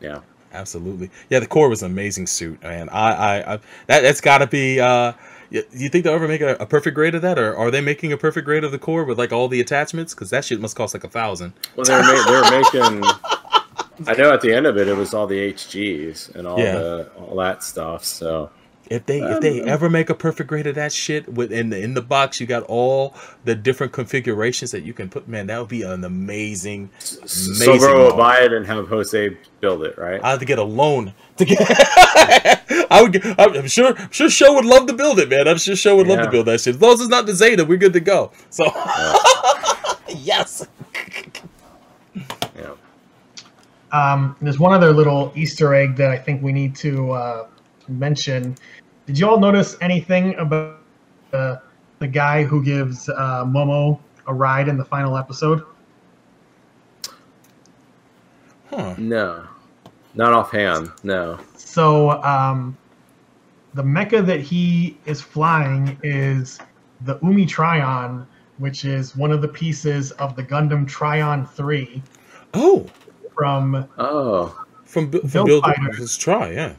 Yeah. 0.00 0.20
Absolutely. 0.52 1.10
Yeah, 1.30 1.40
the 1.40 1.48
core 1.48 1.68
was 1.68 1.82
an 1.82 1.90
amazing 1.90 2.28
suit, 2.28 2.62
man. 2.62 2.88
I, 2.90 3.10
I, 3.12 3.54
I 3.54 3.56
that 3.88 4.02
that's 4.02 4.20
got 4.20 4.38
to 4.38 4.46
be. 4.46 4.78
Uh, 4.80 5.12
y- 5.54 5.62
you 5.72 5.88
think 5.88 6.04
they'll 6.04 6.14
ever 6.14 6.28
make 6.28 6.40
a, 6.42 6.56
a 6.56 6.66
perfect 6.66 6.94
grade 6.94 7.14
of 7.14 7.22
that, 7.22 7.38
or 7.38 7.56
are 7.56 7.70
they 7.70 7.80
making 7.80 8.12
a 8.12 8.16
perfect 8.18 8.44
grade 8.44 8.64
of 8.64 8.72
the 8.72 8.78
core 8.78 9.04
with 9.04 9.18
like 9.18 9.32
all 9.32 9.48
the 9.48 9.60
attachments? 9.60 10.12
Because 10.14 10.28
that 10.30 10.44
shit 10.44 10.60
must 10.60 10.76
cost 10.76 10.92
like 10.94 11.04
a 11.04 11.08
thousand. 11.08 11.52
Well, 11.76 11.84
they're 11.86 12.02
ma- 12.02 12.24
they 12.24 12.32
were 12.32 12.50
making. 12.92 13.04
I 14.08 14.14
know 14.18 14.32
at 14.32 14.40
the 14.40 14.52
end 14.52 14.66
of 14.66 14.76
it, 14.76 14.88
it 14.88 14.96
was 14.96 15.14
all 15.14 15.26
the 15.28 15.52
HGs 15.52 16.34
and 16.34 16.46
all 16.48 16.58
Yeah. 16.58 16.72
the 16.74 17.10
all 17.18 17.36
that 17.36 17.62
stuff. 17.62 18.04
So 18.04 18.50
If 18.90 19.06
they 19.06 19.20
if 19.20 19.40
they 19.40 19.62
ever 19.62 19.88
make 19.88 20.10
a 20.10 20.14
perfect 20.14 20.48
grade 20.48 20.66
of 20.66 20.74
that 20.74 20.92
shit 20.92 21.32
with 21.32 21.50
in 21.52 21.70
the 21.70 21.80
in 21.80 21.94
the 21.94 22.02
box, 22.02 22.38
you 22.38 22.46
got 22.46 22.62
all 22.64 23.14
the 23.44 23.54
different 23.54 23.92
configurations 23.92 24.72
that 24.72 24.82
you 24.82 24.92
can 24.92 25.08
put. 25.08 25.26
Man, 25.26 25.46
that 25.46 25.58
would 25.58 25.68
be 25.68 25.82
an 25.82 26.04
amazing. 26.04 26.90
Amazing 27.00 27.26
Silver 27.28 27.94
will 27.94 28.02
model. 28.10 28.18
buy 28.18 28.40
it 28.40 28.52
and 28.52 28.66
have 28.66 28.88
Jose 28.88 29.36
build 29.60 29.84
it, 29.84 29.96
right? 29.96 30.22
I 30.22 30.30
have 30.30 30.40
to 30.40 30.44
get 30.44 30.58
a 30.58 30.64
loan 30.64 31.14
to 31.38 31.44
get. 31.44 31.58
I 32.90 33.00
would. 33.02 33.12
Get, 33.12 33.24
I'm 33.38 33.54
I'm 33.54 33.68
sure. 33.68 33.96
I'm 33.96 34.10
sure 34.10 34.28
Show 34.28 34.54
would 34.54 34.66
love 34.66 34.86
to 34.88 34.92
build 34.92 35.18
it, 35.18 35.30
man. 35.30 35.48
I'm 35.48 35.58
sure 35.58 35.76
Show 35.76 35.96
would 35.96 36.06
love 36.06 36.22
to 36.22 36.30
build 36.30 36.46
that 36.46 36.60
shit. 36.60 36.74
As 36.74 36.82
long 36.82 36.92
as 36.92 37.00
it's 37.00 37.10
not 37.10 37.24
the 37.26 37.34
Zeta, 37.34 37.64
we're 37.64 37.78
good 37.78 37.94
to 37.94 38.00
go. 38.00 38.32
So. 38.50 38.64
yes. 40.08 40.66
yeah. 42.56 42.74
Um, 43.92 44.36
there's 44.40 44.58
one 44.58 44.74
other 44.74 44.92
little 44.92 45.32
Easter 45.34 45.74
egg 45.74 45.96
that 45.96 46.10
I 46.10 46.18
think 46.18 46.42
we 46.42 46.52
need 46.52 46.74
to 46.76 47.12
uh, 47.12 47.46
mention. 47.88 48.56
Did 49.06 49.18
you 49.18 49.28
all 49.28 49.38
notice 49.38 49.76
anything 49.80 50.34
about 50.36 50.78
uh, 51.32 51.56
the 51.98 52.06
guy 52.08 52.42
who 52.44 52.62
gives 52.64 53.08
uh, 53.08 53.44
Momo 53.44 53.98
a 54.26 54.32
ride 54.34 54.68
in 54.68 54.76
the 54.78 54.84
final 54.84 55.16
episode? 55.16 55.62
Huh. 58.70 58.94
No, 58.98 59.44
not 60.14 60.32
offhand. 60.32 60.90
No. 61.02 61.38
So 61.56 62.10
um, 62.22 62.76
the 63.74 63.82
mecha 63.82 64.24
that 64.26 64.40
he 64.40 64.96
is 65.06 65.20
flying 65.20 65.98
is 66.02 66.58
the 67.02 67.18
Umi 67.22 67.46
Tryon, 67.46 68.26
which 68.58 68.84
is 68.84 69.14
one 69.16 69.30
of 69.32 69.42
the 69.42 69.48
pieces 69.48 70.12
of 70.12 70.34
the 70.36 70.42
Gundam 70.42 70.88
Tryon 70.88 71.46
3 71.46 72.02
Oh, 72.54 72.86
from 73.34 73.86
Oh, 73.98 74.64
from 74.84 75.10
Bu- 75.10 75.20
from 75.20 75.30
Build 75.30 75.46
build. 75.46 75.64
Fighter. 75.64 76.06
Try. 76.18 76.50
Yeah. 76.52 76.74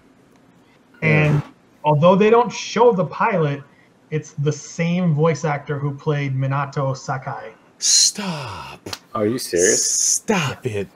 and 1.02 1.44
although 1.86 2.16
they 2.16 2.30
don't 2.30 2.52
show 2.52 2.92
the 2.92 3.06
pilot, 3.06 3.64
it's 4.12 4.32
the 4.34 4.52
same 4.52 5.14
voice 5.14 5.46
actor 5.46 5.80
who 5.80 5.94
played 5.94 6.36
Minato 6.36 6.98
Sakai. 6.98 7.54
Stop. 7.78 8.90
are 9.14 9.28
you 9.28 9.38
serious? 9.38 9.90
Stop 9.90 10.66
it. 10.66 10.88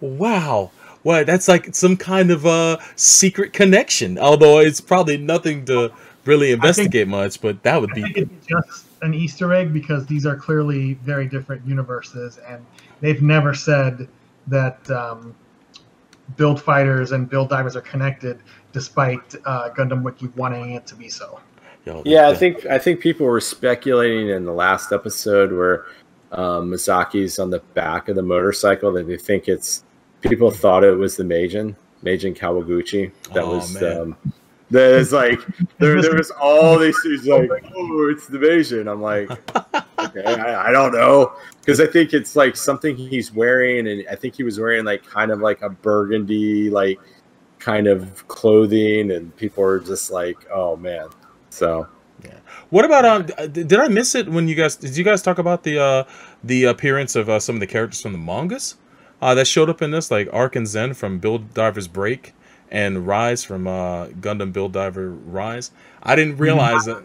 Wow. 0.00 0.70
Well, 1.02 1.24
that's 1.24 1.48
like 1.48 1.74
some 1.74 1.96
kind 1.96 2.30
of 2.30 2.46
uh 2.46 2.78
secret 2.96 3.52
connection. 3.52 4.18
Although 4.18 4.58
it's 4.60 4.80
probably 4.80 5.16
nothing 5.16 5.64
to 5.66 5.92
really 6.24 6.52
investigate 6.52 7.08
much, 7.08 7.40
but 7.40 7.62
that 7.62 7.80
would 7.80 7.92
I 7.92 7.94
be 7.94 8.02
think 8.02 8.16
it's 8.18 8.46
just 8.46 8.86
an 9.02 9.14
Easter 9.14 9.54
egg 9.54 9.72
because 9.72 10.06
these 10.06 10.26
are 10.26 10.36
clearly 10.36 10.94
very 10.94 11.26
different 11.26 11.64
universes, 11.66 12.38
and 12.48 12.64
they've 13.00 13.22
never 13.22 13.54
said 13.54 14.08
that 14.48 14.90
um, 14.90 15.34
build 16.36 16.60
fighters 16.60 17.12
and 17.12 17.30
build 17.30 17.48
divers 17.48 17.76
are 17.76 17.82
connected, 17.82 18.40
despite 18.76 19.34
uh, 19.46 19.70
Gundam 19.70 20.02
Wiki 20.02 20.28
wanting 20.36 20.72
it 20.72 20.86
to 20.88 20.94
be 20.94 21.08
so. 21.08 21.40
Yeah, 22.04 22.28
I 22.28 22.34
think 22.34 22.66
I 22.66 22.78
think 22.78 23.00
people 23.00 23.24
were 23.24 23.40
speculating 23.40 24.28
in 24.28 24.44
the 24.44 24.52
last 24.52 24.92
episode 24.92 25.50
where 25.50 25.86
um, 26.32 26.70
Masaki's 26.70 27.38
on 27.38 27.48
the 27.48 27.60
back 27.72 28.10
of 28.10 28.16
the 28.16 28.22
motorcycle 28.22 28.92
that 28.92 29.06
they 29.06 29.16
think 29.16 29.48
it's 29.48 29.84
people 30.20 30.50
thought 30.50 30.84
it 30.84 30.92
was 30.92 31.16
the 31.16 31.22
Meijin, 31.24 31.74
Meijin 32.04 32.36
Kawaguchi. 32.36 33.12
That 33.32 33.44
Oh, 33.44 33.56
was 33.56 33.80
man. 33.80 33.98
um, 33.98 34.16
that 34.72 34.90
is 34.94 35.12
like 35.14 35.40
there, 35.78 36.02
there 36.02 36.16
was 36.16 36.30
all 36.40 36.78
these 36.78 37.00
things 37.02 37.24
like 37.26 37.48
oh 37.74 38.08
it's 38.10 38.26
the 38.26 38.36
Meijin. 38.38 38.90
I'm 38.92 39.00
like 39.00 39.30
okay, 39.98 40.24
I, 40.24 40.68
I 40.68 40.72
don't 40.72 40.92
know 40.92 41.32
because 41.60 41.80
I 41.80 41.86
think 41.86 42.12
it's 42.12 42.36
like 42.36 42.56
something 42.56 42.94
he's 42.96 43.32
wearing, 43.32 43.86
and 43.88 44.04
I 44.10 44.16
think 44.16 44.34
he 44.34 44.42
was 44.42 44.60
wearing 44.60 44.84
like 44.84 45.02
kind 45.06 45.30
of 45.30 45.38
like 45.40 45.62
a 45.62 45.70
burgundy 45.70 46.68
like 46.68 46.98
kind 47.66 47.86
of 47.88 48.26
clothing, 48.28 49.10
and 49.10 49.36
people 49.36 49.62
are 49.64 49.80
just 49.80 50.10
like 50.10 50.38
oh 50.50 50.76
man. 50.76 51.08
So 51.50 51.88
Yeah. 52.24 52.38
What 52.70 52.84
about 52.84 53.04
um? 53.04 53.50
Did 53.52 53.74
I 53.74 53.88
miss 53.88 54.14
it 54.14 54.28
when 54.28 54.48
you 54.48 54.54
guys? 54.54 54.76
Did 54.76 54.96
you 54.96 55.04
guys 55.04 55.20
talk 55.22 55.38
about 55.38 55.64
the 55.64 55.78
uh 55.78 56.04
the 56.42 56.64
appearance 56.64 57.16
of 57.20 57.28
uh, 57.28 57.40
some 57.40 57.56
of 57.56 57.60
the 57.60 57.66
characters 57.66 58.00
from 58.00 58.12
the 58.12 58.24
mangas? 58.32 58.76
uh, 59.22 59.34
that 59.34 59.46
showed 59.46 59.70
up 59.70 59.82
in 59.82 59.90
this, 59.90 60.10
like 60.10 60.28
Ark 60.32 60.56
and 60.56 60.66
Zen 60.66 60.94
from 60.94 61.18
Build 61.18 61.54
Divers 61.54 61.88
Break 61.88 62.34
and 62.70 63.06
Rise 63.06 63.44
from 63.44 63.66
uh, 63.66 64.06
Gundam 64.08 64.52
Build 64.52 64.72
Diver 64.72 65.10
Rise. 65.10 65.70
I 66.02 66.16
didn't 66.16 66.36
realize 66.36 66.84
that. 66.84 67.04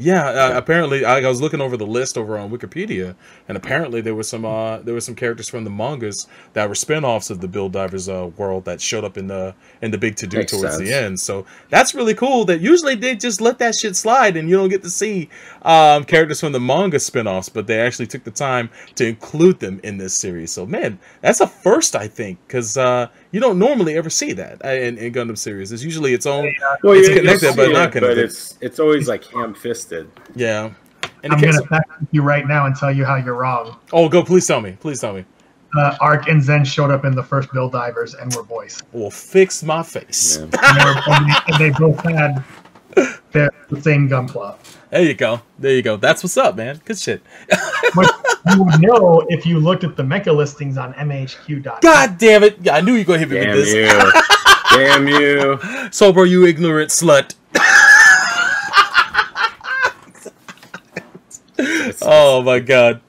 Yeah, 0.00 0.28
uh, 0.28 0.52
apparently 0.56 1.04
I, 1.04 1.18
I 1.18 1.28
was 1.28 1.40
looking 1.40 1.60
over 1.60 1.76
the 1.76 1.86
list 1.86 2.16
over 2.16 2.38
on 2.38 2.50
Wikipedia, 2.50 3.16
and 3.48 3.56
apparently 3.56 4.00
there 4.00 4.14
was 4.14 4.28
some 4.28 4.44
uh, 4.44 4.78
there 4.78 4.94
were 4.94 5.00
some 5.00 5.16
characters 5.16 5.48
from 5.48 5.64
the 5.64 5.70
mangas 5.70 6.28
that 6.52 6.68
were 6.68 6.76
spin-offs 6.76 7.30
of 7.30 7.40
the 7.40 7.48
Build 7.48 7.72
Divers 7.72 8.08
uh, 8.08 8.30
world 8.36 8.64
that 8.66 8.80
showed 8.80 9.02
up 9.02 9.18
in 9.18 9.26
the 9.26 9.56
in 9.82 9.90
the 9.90 9.98
big 9.98 10.14
to 10.16 10.28
do 10.28 10.44
towards 10.44 10.76
sense. 10.76 10.78
the 10.78 10.94
end. 10.94 11.18
So 11.18 11.46
that's 11.68 11.96
really 11.96 12.14
cool. 12.14 12.44
That 12.44 12.60
usually 12.60 12.94
they 12.94 13.16
just 13.16 13.40
let 13.40 13.58
that 13.58 13.74
shit 13.74 13.96
slide, 13.96 14.36
and 14.36 14.48
you 14.48 14.56
don't 14.56 14.68
get 14.68 14.84
to 14.84 14.90
see 14.90 15.30
um, 15.62 16.04
characters 16.04 16.38
from 16.38 16.52
the 16.52 16.60
manga 16.60 17.00
spin-offs, 17.00 17.48
but 17.48 17.66
they 17.66 17.80
actually 17.80 18.06
took 18.06 18.22
the 18.22 18.30
time 18.30 18.70
to 18.94 19.04
include 19.04 19.58
them 19.58 19.80
in 19.82 19.98
this 19.98 20.14
series. 20.14 20.52
So 20.52 20.64
man, 20.64 21.00
that's 21.22 21.40
a 21.40 21.48
first, 21.48 21.96
I 21.96 22.06
think, 22.06 22.38
because 22.46 22.76
uh, 22.76 23.08
you 23.30 23.40
don't 23.40 23.58
normally 23.58 23.96
ever 23.96 24.10
see 24.10 24.32
that 24.34 24.64
uh, 24.64 24.68
in, 24.68 24.98
in 24.98 25.12
Gundam 25.12 25.36
series. 25.38 25.72
It's 25.72 25.82
usually 25.82 26.14
its 26.14 26.26
own. 26.26 26.52
Well, 26.82 26.94
It's 26.94 27.08
you- 27.08 27.14
you 27.14 27.20
connected, 27.20 27.56
but 27.56 27.68
it, 27.70 27.72
not 27.72 27.92
connected. 27.92 28.16
But 28.16 28.18
it's 28.18 28.56
it's 28.60 28.78
always 28.80 29.08
like 29.08 29.24
ham-fisted. 29.24 30.10
Yeah. 30.34 30.70
In 31.22 31.30
the 31.30 31.36
I'm 31.36 31.40
gonna 31.40 31.60
of- 31.62 31.68
fact 31.68 31.90
you 32.12 32.22
right 32.22 32.46
now 32.46 32.66
and 32.66 32.74
tell 32.76 32.92
you 32.92 33.04
how 33.04 33.16
you're 33.16 33.34
wrong. 33.34 33.76
oh, 33.92 34.08
go! 34.08 34.22
Please 34.22 34.46
tell 34.46 34.60
me. 34.60 34.76
Please 34.80 35.00
tell 35.00 35.12
me. 35.14 35.24
Uh, 35.76 35.96
Ark 36.00 36.28
and 36.28 36.42
Zen 36.42 36.64
showed 36.64 36.90
up 36.90 37.04
in 37.04 37.14
the 37.14 37.22
first 37.22 37.52
Build 37.52 37.72
Divers 37.72 38.14
and 38.14 38.34
were 38.34 38.42
voiced. 38.42 38.84
will 38.92 39.10
fix 39.10 39.62
my 39.62 39.82
face. 39.82 40.38
Yeah. 40.38 40.44
And 41.08 41.28
they, 41.28 41.34
and 41.46 41.60
they, 41.60 41.78
both 41.78 42.00
had 42.04 42.42
the, 43.32 43.50
the 43.68 43.80
same 43.82 44.08
gunpla. 44.08 44.56
There 44.90 45.02
you 45.02 45.12
go. 45.14 45.42
There 45.58 45.72
you 45.74 45.82
go. 45.82 45.96
That's 45.98 46.22
what's 46.22 46.38
up, 46.38 46.56
man. 46.56 46.80
Good 46.86 46.98
shit. 46.98 47.22
Which 48.48 48.56
you 48.56 48.62
would 48.64 48.80
know 48.80 49.26
if 49.28 49.44
you 49.46 49.60
looked 49.60 49.84
at 49.84 49.94
the 49.96 50.02
mecha 50.02 50.34
listings 50.34 50.76
on 50.78 50.94
MAHQ.com. 50.94 51.78
God 51.82 52.16
damn 52.18 52.42
it. 52.44 52.56
Yeah, 52.62 52.76
I 52.76 52.80
knew 52.80 52.92
you 52.94 53.00
were 53.00 53.04
going 53.04 53.20
to 53.20 53.26
hit 53.26 53.38
me 53.38 53.44
Damn 53.46 53.56
with 53.56 53.66
this. 53.66 53.74
you! 53.74 54.12
Damn 54.70 55.08
you! 55.08 55.58
sober 55.90 56.24
you 56.26 56.46
ignorant 56.46 56.90
slut. 56.90 57.34
Oh, 62.02 62.42
my 62.42 62.60
God. 62.60 63.00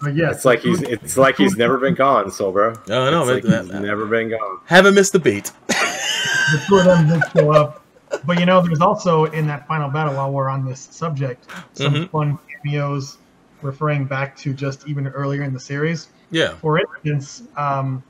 But 0.00 0.14
yes, 0.14 0.36
it's 0.36 0.44
like 0.44 0.60
he's 0.60 0.82
it's 0.82 1.16
like 1.16 1.36
he's 1.36 1.56
never 1.56 1.78
been 1.78 1.94
gone, 1.94 2.26
Soulbro. 2.26 2.76
I 2.90 3.10
know, 3.10 3.26
It's 3.26 3.46
man. 3.48 3.66
like 3.68 3.72
he's 3.72 3.80
never 3.80 4.04
been 4.04 4.28
gone. 4.28 4.60
Haven't 4.66 4.94
missed 4.94 5.14
the 5.14 5.18
beat. 5.18 5.50
the 5.68 6.62
two 6.68 6.76
of 6.76 6.84
them 6.84 7.08
did 7.08 7.22
show 7.32 7.50
up. 7.52 7.82
But 8.26 8.38
you 8.38 8.44
know, 8.44 8.60
there's 8.60 8.82
also 8.82 9.24
in 9.26 9.46
that 9.46 9.66
final 9.66 9.88
battle, 9.90 10.14
while 10.14 10.30
we're 10.30 10.50
on 10.50 10.66
this 10.66 10.80
subject, 10.90 11.46
some 11.72 11.94
Mhm. 11.94 12.10
fun 12.10 12.38
cameos 12.62 13.16
referring 13.64 14.04
back 14.04 14.36
to 14.36 14.54
just 14.54 14.86
even 14.86 15.08
earlier 15.08 15.42
in 15.42 15.52
the 15.52 15.60
series. 15.60 16.08
Yeah. 16.30 16.54
For 16.56 16.78
instance, 16.78 17.42
um, 17.56 18.02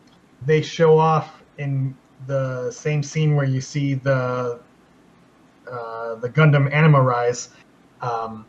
they 0.45 0.61
show 0.61 0.99
off 0.99 1.43
in 1.59 1.97
the 2.27 2.71
same 2.71 3.03
scene 3.03 3.37
where 3.37 3.47
you 3.47 3.61
see 3.61 3.95
the 3.95 4.61
uh, 5.71 6.15
the 6.17 6.29
Gundam 6.29 6.71
Anima 6.73 7.01
Rise, 7.01 7.51
um, 8.03 8.45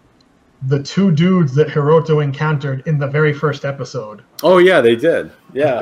the 0.63 0.81
two 0.83 1.11
dudes 1.11 1.55
that 1.55 1.67
Hiroto 1.67 2.23
encountered 2.23 2.83
in 2.87 2.99
the 2.99 3.07
very 3.07 3.33
first 3.33 3.63
episode. 3.63 4.23
Oh 4.43 4.57
yeah, 4.57 4.81
they 4.81 4.95
did. 4.95 5.31
Yeah. 5.53 5.79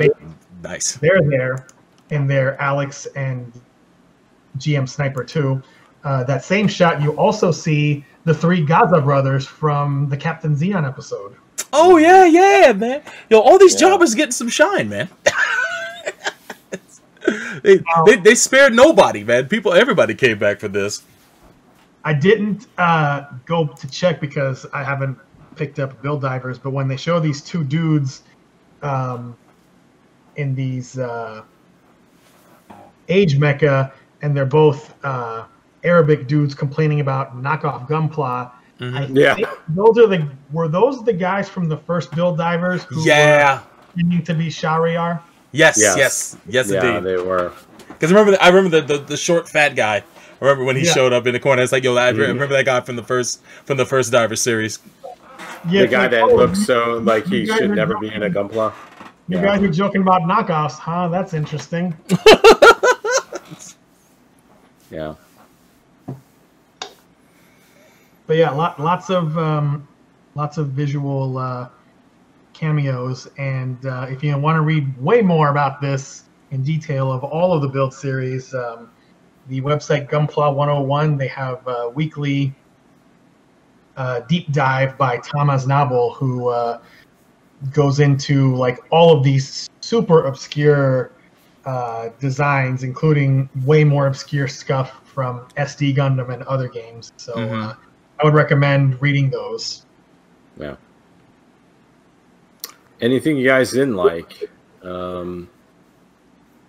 Nice. 0.62 0.94
They're 0.94 1.20
there, 1.22 1.66
and 2.10 2.30
they're 2.30 2.60
Alex 2.60 3.06
and 3.16 3.52
GM 4.58 4.88
Sniper 4.88 5.24
2. 5.24 5.62
Uh, 6.04 6.24
that 6.24 6.44
same 6.44 6.68
shot, 6.68 7.02
you 7.02 7.16
also 7.16 7.50
see 7.50 8.04
the 8.24 8.34
three 8.34 8.64
Gaza 8.64 9.00
brothers 9.00 9.46
from 9.46 10.08
the 10.08 10.16
Captain 10.16 10.56
Zeon 10.56 10.86
episode. 10.86 11.36
Oh, 11.72 11.96
yeah, 11.96 12.24
yeah, 12.24 12.72
man. 12.72 13.02
Yo, 13.30 13.40
all 13.40 13.58
these 13.58 13.74
Yeah. 13.74 13.90
jobbers 13.90 14.14
getting 14.14 14.32
some 14.32 14.48
shine, 14.48 14.88
man. 14.88 15.08
they, 17.62 17.80
they, 18.06 18.16
they 18.16 18.34
spared 18.34 18.74
nobody, 18.74 19.24
man. 19.24 19.48
People, 19.48 19.72
everybody 19.72 20.14
came 20.14 20.38
back 20.38 20.60
for 20.60 20.68
this. 20.68 21.02
I 22.04 22.12
didn't 22.12 22.66
uh, 22.78 23.24
go 23.46 23.66
to 23.66 23.90
check 23.90 24.20
because 24.20 24.66
I 24.72 24.84
haven't 24.84 25.18
picked 25.56 25.78
up 25.78 26.00
Build 26.02 26.22
Divers, 26.22 26.58
but 26.58 26.70
when 26.70 26.86
they 26.86 26.96
show 26.96 27.18
these 27.18 27.40
two 27.40 27.64
dudes 27.64 28.22
um, 28.82 29.36
in 30.36 30.54
these 30.54 30.98
uh, 30.98 31.42
age 33.08 33.38
mecha, 33.38 33.92
and 34.22 34.36
they're 34.36 34.44
both 34.46 34.94
uh, 35.04 35.44
Arabic 35.84 36.26
dudes 36.26 36.54
complaining 36.54 37.00
about 37.00 37.40
knockoff 37.40 37.88
Gunpla. 37.88 38.50
I 38.80 39.06
Yeah. 39.12 39.34
think 39.34 39.48
those 39.68 39.96
are 39.98 40.06
the 40.06 40.26
were 40.52 40.68
those 40.68 41.02
the 41.04 41.12
guys 41.12 41.48
from 41.48 41.68
the 41.68 41.76
first 41.76 42.10
Build 42.14 42.36
Divers 42.36 42.82
who 42.84 43.02
Yeah. 43.06 43.60
were 43.96 44.20
to 44.20 44.34
be 44.34 44.48
Shahriyar? 44.48 45.20
Yes, 45.52 45.78
Yes. 45.78 45.96
yes, 45.96 46.36
yes, 46.48 46.70
yeah, 46.70 46.96
indeed. 46.96 47.04
they 47.08 47.16
were. 47.22 47.52
Because 47.88 48.10
remember, 48.10 48.32
the, 48.32 48.42
I 48.42 48.48
remember 48.48 48.80
the, 48.80 48.98
the 48.98 49.04
the 49.04 49.16
short 49.16 49.48
fat 49.48 49.76
guy. 49.76 49.96
I 49.96 50.02
remember 50.40 50.64
when 50.64 50.76
he 50.76 50.84
Yeah. 50.84 50.92
showed 50.92 51.12
up 51.12 51.26
in 51.26 51.32
the 51.32 51.38
corner. 51.40 51.62
It's 51.62 51.70
like, 51.72 51.84
yo, 51.84 51.96
I 51.96 52.12
Mhm. 52.12 52.18
remember 52.18 52.48
that 52.48 52.64
guy 52.64 52.80
from 52.80 52.96
the 52.96 53.04
first 53.04 53.40
from 53.64 53.76
the 53.76 53.86
first 53.86 54.10
Diver 54.10 54.36
series. 54.36 54.80
Yeah, 55.70 55.82
the 55.82 55.86
guy 55.88 55.98
like, 56.02 56.10
that 56.10 56.22
oh, 56.24 56.34
looks 56.34 56.66
so 56.66 56.98
like 57.04 57.26
he 57.26 57.46
should 57.46 57.70
are 57.70 57.74
never 57.74 57.96
be 57.98 58.12
in 58.12 58.24
a 58.24 58.28
gunpla. 58.30 58.72
You 59.28 59.38
Yeah. 59.38 59.44
guys 59.44 59.62
are 59.62 59.68
joking 59.68 60.02
about 60.02 60.22
knockoffs, 60.22 60.78
huh? 60.78 61.08
That's 61.08 61.32
interesting. 61.32 61.94
Yeah. 64.90 65.14
But 68.26 68.36
yeah, 68.36 68.50
lot, 68.50 68.80
lots 68.80 69.10
of 69.10 69.36
um, 69.36 69.86
lots 70.34 70.56
of 70.58 70.68
visual 70.70 71.38
uh, 71.38 71.68
cameos, 72.52 73.28
and 73.38 73.84
uh, 73.84 74.06
if 74.08 74.22
you 74.22 74.36
want 74.38 74.56
to 74.56 74.62
read 74.62 74.96
way 75.02 75.20
more 75.20 75.50
about 75.50 75.80
this 75.80 76.24
in 76.50 76.62
detail 76.62 77.12
of 77.12 77.22
all 77.22 77.52
of 77.52 77.60
the 77.60 77.68
build 77.68 77.92
series, 77.92 78.54
um, 78.54 78.90
the 79.48 79.60
website 79.60 80.08
Gunpla 80.08 80.54
101 80.54 81.18
they 81.18 81.28
have 81.28 81.66
a 81.66 81.90
weekly 81.90 82.54
uh, 83.96 84.20
deep 84.20 84.50
dive 84.52 84.96
by 84.96 85.18
Thomas 85.18 85.66
Nabel, 85.66 86.14
who 86.14 86.48
uh, 86.48 86.80
goes 87.72 88.00
into 88.00 88.54
like 88.56 88.78
all 88.90 89.16
of 89.16 89.22
these 89.22 89.68
super 89.80 90.24
obscure 90.24 91.12
uh, 91.66 92.08
designs, 92.20 92.82
including 92.84 93.48
way 93.64 93.84
more 93.84 94.06
obscure 94.06 94.48
stuff 94.48 95.00
from 95.04 95.46
SD 95.56 95.94
Gundam 95.94 96.32
and 96.32 96.42
other 96.44 96.68
games. 96.68 97.12
So. 97.18 97.34
Mhm. 97.34 97.76
I 98.20 98.24
would 98.24 98.34
recommend 98.34 99.00
reading 99.00 99.30
those. 99.30 99.84
Yeah. 100.58 100.76
Anything 103.00 103.36
you 103.36 103.46
guys 103.46 103.72
didn't 103.72 103.96
like? 103.96 104.50
Um, 104.82 105.50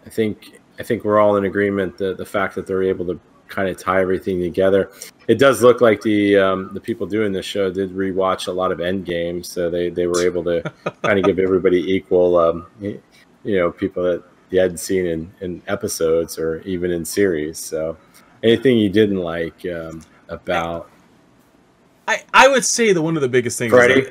I 0.05 0.09
think 0.09 0.59
I 0.80 0.84
think 0.84 1.03
we're 1.03 1.19
all 1.19 1.38
in 1.38 1.45
agreement 1.45 1.97
that 1.97 2.17
the 2.17 2.26
fact 2.26 2.55
that 2.55 2.67
they're 2.67 2.84
able 2.84 3.05
to 3.05 3.19
kind 3.47 3.69
of 3.69 3.77
tie 3.77 4.01
everything 4.01 4.41
together. 4.41 4.91
It 5.27 5.39
does 5.39 5.61
look 5.61 5.81
like 5.81 6.01
the 6.01 6.38
um, 6.38 6.72
the 6.73 6.80
people 6.80 7.07
doing 7.07 7.31
this 7.31 7.45
show 7.45 7.72
did 7.72 7.91
rewatch 7.91 8.47
a 8.47 8.51
lot 8.51 8.72
of 8.72 8.80
Endgame, 8.80 9.45
so 9.45 9.69
they, 9.69 9.89
they 9.89 10.07
were 10.07 10.22
able 10.22 10.43
to 10.45 10.61
kind 11.03 11.19
of 11.19 11.26
give 11.26 11.39
everybody 11.39 11.80
equal, 11.80 12.38
um, 12.38 12.67
you 12.80 13.01
know, 13.43 13.72
people 13.72 14.03
that 14.03 14.23
you 14.49 14.59
hadn't 14.59 14.77
seen 14.77 15.05
in, 15.05 15.34
in 15.41 15.61
episodes 15.67 16.38
or 16.38 16.61
even 16.61 16.91
in 16.91 17.05
series. 17.05 17.59
So, 17.59 17.97
anything 18.43 18.77
you 18.77 18.89
didn't 18.89 19.19
like 19.19 19.65
um, 19.67 20.01
about 20.30 20.89
I 22.07 22.23
I 22.34 22.48
would 22.48 22.65
say 22.65 22.94
that 22.94 23.02
one 23.02 23.15
of 23.15 23.22
the 23.22 23.30
biggest 23.30 23.57
things. 23.57 23.72
Freddy? 23.72 24.07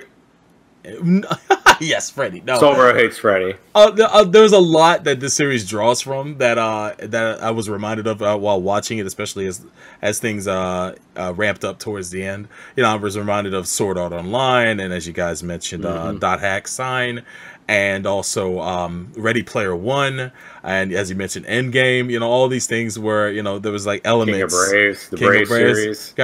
yes, 1.81 2.11
Freddy. 2.11 2.43
No, 2.43 2.61
Soulbro 2.61 2.95
hates 2.95 3.17
Freddy. 3.17 3.55
Uh, 3.75 3.97
uh, 3.99 4.25
there's 4.25 4.53
a 4.53 4.59
lot 4.59 5.05
that 5.05 5.19
this 5.19 5.35
series 5.35 5.67
draws 5.67 6.01
from 6.03 6.37
that 6.39 6.59
uh 6.59 6.95
that 6.99 7.43
I 7.43 7.51
was 7.53 7.71
reminded 7.71 8.07
of 8.07 8.21
uh, 8.21 8.37
while 8.37 8.61
watching 8.61 8.99
it, 8.99 9.07
especially 9.07 9.47
as 9.47 9.65
as 10.03 10.19
things 10.19 10.47
uh, 10.47 10.95
uh 11.17 11.33
ramped 11.35 11.65
up 11.65 11.79
towards 11.79 12.11
the 12.11 12.23
end. 12.23 12.49
You 12.77 12.83
know, 12.83 12.91
I 12.91 12.97
was 12.97 13.19
reminded 13.19 13.55
of 13.55 13.67
Sword 13.67 13.97
Art 13.97 14.13
Online, 14.13 14.79
and 14.79 14.93
as 14.93 15.07
you 15.07 15.13
guys 15.15 15.43
mentioned, 15.43 15.87
uh, 15.87 16.13
Mhm. 16.13 16.21
Dot 16.21 16.41
Hack 16.41 16.69
Sign, 16.69 17.23
and 17.67 18.07
also 18.07 18.61
um, 18.61 19.13
Ready 19.17 19.43
Player 19.43 19.75
One, 19.75 20.33
and 20.63 20.93
as 20.93 21.09
you 21.09 21.17
mentioned, 21.17 21.47
Endgame. 21.47 22.11
You 22.11 22.21
know, 22.21 22.29
all 22.29 22.49
these 22.49 22.67
things 22.67 22.99
where 22.99 23.31
you 23.31 23.43
know 23.43 23.59
there 23.59 23.73
was 23.73 23.87
like 23.87 24.03
elements. 24.05 24.37
King 24.37 24.43
of 24.43 24.71
Braves, 24.71 25.09
the 25.09 25.17
King 25.17 25.27
of 25.27 25.31
Brave 25.31 25.49
Braves. 25.49 25.79
series. 25.79 26.15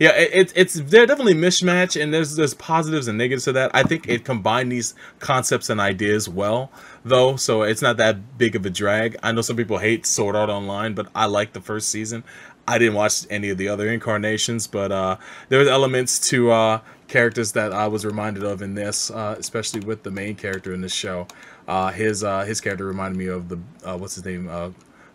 Yeah, 0.00 0.10
it, 0.10 0.30
it, 0.32 0.52
it's 0.56 0.74
they're 0.74 1.06
definitely 1.06 1.34
mismatch, 1.34 2.00
and 2.00 2.12
there's 2.12 2.36
there's 2.36 2.54
positives 2.54 3.08
and 3.08 3.18
negatives 3.18 3.44
to 3.44 3.52
that. 3.52 3.70
I 3.74 3.82
think 3.82 4.08
it 4.08 4.24
combined 4.24 4.72
these 4.72 4.94
concepts 5.20 5.70
and 5.70 5.80
ideas 5.80 6.28
well, 6.28 6.70
though, 7.04 7.36
so 7.36 7.62
it's 7.62 7.82
not 7.82 7.96
that 7.98 8.38
big 8.38 8.56
of 8.56 8.66
a 8.66 8.70
drag. 8.70 9.16
I 9.22 9.32
know 9.32 9.42
some 9.42 9.56
people 9.56 9.78
hate 9.78 10.06
Sword 10.06 10.34
Art 10.34 10.50
Online, 10.50 10.94
but 10.94 11.08
I 11.14 11.26
like 11.26 11.52
the 11.52 11.60
first 11.60 11.88
season. 11.90 12.24
I 12.66 12.76
didn't 12.76 12.94
watch 12.94 13.26
any 13.30 13.48
of 13.48 13.56
the 13.56 13.68
other 13.68 13.88
incarnations, 13.88 14.66
but 14.66 14.92
uh, 14.92 15.16
there's 15.48 15.68
elements 15.68 16.18
to 16.28 16.50
uh, 16.50 16.80
characters 17.08 17.52
that 17.52 17.72
I 17.72 17.88
was 17.88 18.04
reminded 18.04 18.44
of 18.44 18.62
in 18.62 18.74
this, 18.74 19.10
uh, 19.10 19.34
especially 19.38 19.80
with 19.80 20.02
the 20.02 20.10
main 20.10 20.36
character 20.36 20.72
in 20.72 20.80
this 20.80 20.94
show. 20.94 21.26
Uh, 21.66 21.90
his 21.90 22.22
uh, 22.22 22.44
his 22.44 22.60
character 22.60 22.86
reminded 22.86 23.18
me 23.18 23.26
of 23.26 23.48
the 23.48 23.58
uh, 23.84 23.96
what's 23.96 24.14
his 24.14 24.24
name, 24.24 24.48
uh, 24.48 24.70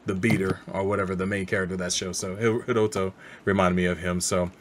the 0.06 0.15
beater 0.15 0.60
or 0.72 0.84
whatever 0.84 1.15
the 1.15 1.26
main 1.26 1.45
character 1.45 1.74
of 1.76 1.80
that 1.80 1.94
show. 1.94 2.11
So 2.11 2.36
Hi- 2.36 2.65
Hiroto 2.65 3.14
reminded 3.45 3.76
me 3.76 3.86
of 3.86 3.99
him. 3.99 4.20
So 4.20 4.52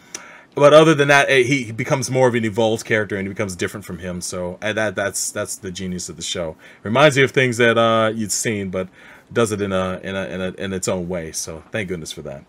but 0.55 0.75
other 0.75 0.95
than 0.95 1.09
that, 1.09 1.31
eh, 1.31 1.43
he, 1.45 1.73
becomes 1.73 2.11
more 2.11 2.29
of 2.29 2.35
an 2.35 2.45
evolved 2.45 2.85
character 2.85 3.17
and 3.17 3.27
he 3.27 3.33
becomes 3.33 3.57
different 3.57 3.87
from 3.87 3.99
him. 3.99 4.21
So 4.21 4.59
and 4.61 4.77
that 4.77 4.95
that's 4.95 5.31
that's 5.31 5.57
the 5.57 5.71
genius 5.71 6.09
of 6.09 6.17
the 6.17 6.23
show. 6.23 6.57
Reminds 6.83 7.17
you 7.17 7.25
of 7.25 7.31
things 7.31 7.57
that 7.57 7.79
uh, 7.79 8.13
you'd 8.15 8.33
seen, 8.33 8.71
but 8.71 8.89
does 9.33 9.51
it 9.51 9.63
in 9.63 9.73
a 9.73 9.99
in 10.03 10.15
a 10.15 10.27
in 10.27 10.41
a 10.41 10.49
in 10.53 10.73
its 10.73 10.89
own 10.89 11.09
way. 11.09 11.33
So 11.33 11.65
thank 11.73 11.89
goodness 11.89 12.13
for 12.13 12.23
that. 12.23 12.45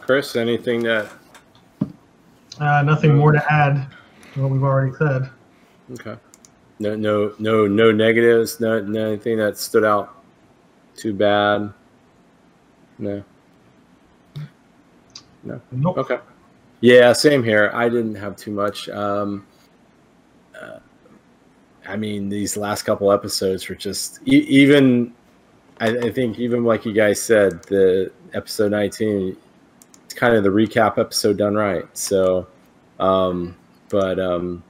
Chris, 0.00 0.34
anything 0.36 0.82
that? 0.84 1.10
Uh, 2.60 2.82
nothing 2.82 3.16
more 3.16 3.32
to 3.32 3.42
add 3.52 3.88
to 4.34 4.42
what 4.42 4.50
we've 4.50 4.62
already 4.62 4.92
said. 4.96 5.30
Okay. 5.92 6.16
No, 6.78 6.94
no, 6.94 7.34
no, 7.38 7.66
no 7.66 7.90
negatives. 7.90 8.60
No, 8.60 8.80
no 8.80 9.08
anything 9.08 9.38
that 9.38 9.56
stood 9.56 9.84
out 9.84 10.22
too 10.94 11.14
bad. 11.14 11.72
No. 12.98 13.24
No. 15.42 15.60
Nope. 15.72 15.98
Okay. 15.98 16.18
Yeah, 16.82 17.12
same 17.12 17.42
here. 17.42 17.70
I 17.74 17.88
didn't 17.88 18.14
have 18.14 18.36
too 18.36 18.50
much. 18.50 18.88
Um, 18.90 19.46
uh, 20.60 20.78
I 21.86 21.96
mean, 21.96 22.28
these 22.28 22.56
last 22.56 22.82
couple 22.82 23.10
episodes 23.10 23.68
were 23.68 23.74
just 23.74 24.20
e- 24.26 24.46
even. 24.48 25.14
I, 25.80 25.88
I 25.88 26.12
think 26.12 26.38
even 26.38 26.64
like 26.64 26.84
you 26.84 26.92
guys 26.92 27.20
said, 27.20 27.62
the 27.64 28.12
episode 28.34 28.70
nineteen, 28.70 29.36
it's 30.10 30.18
kind 30.18 30.34
of 30.34 30.42
the 30.42 30.50
recap 30.50 30.98
episode 30.98 31.38
done 31.38 31.54
right. 31.54 31.86
So, 31.96 32.48
um, 32.98 33.56
but 33.90 34.18
um, 34.18 34.60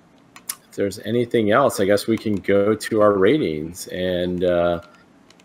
if 0.69 0.73
there's 0.73 0.99
anything 0.99 1.51
else, 1.51 1.81
I 1.81 1.87
guess 1.87 2.07
we 2.07 2.19
can 2.19 2.35
go 2.35 2.75
to 2.75 3.01
our 3.01 3.15
ratings 3.17 3.87
and 3.87 4.45
uh, 4.45 4.83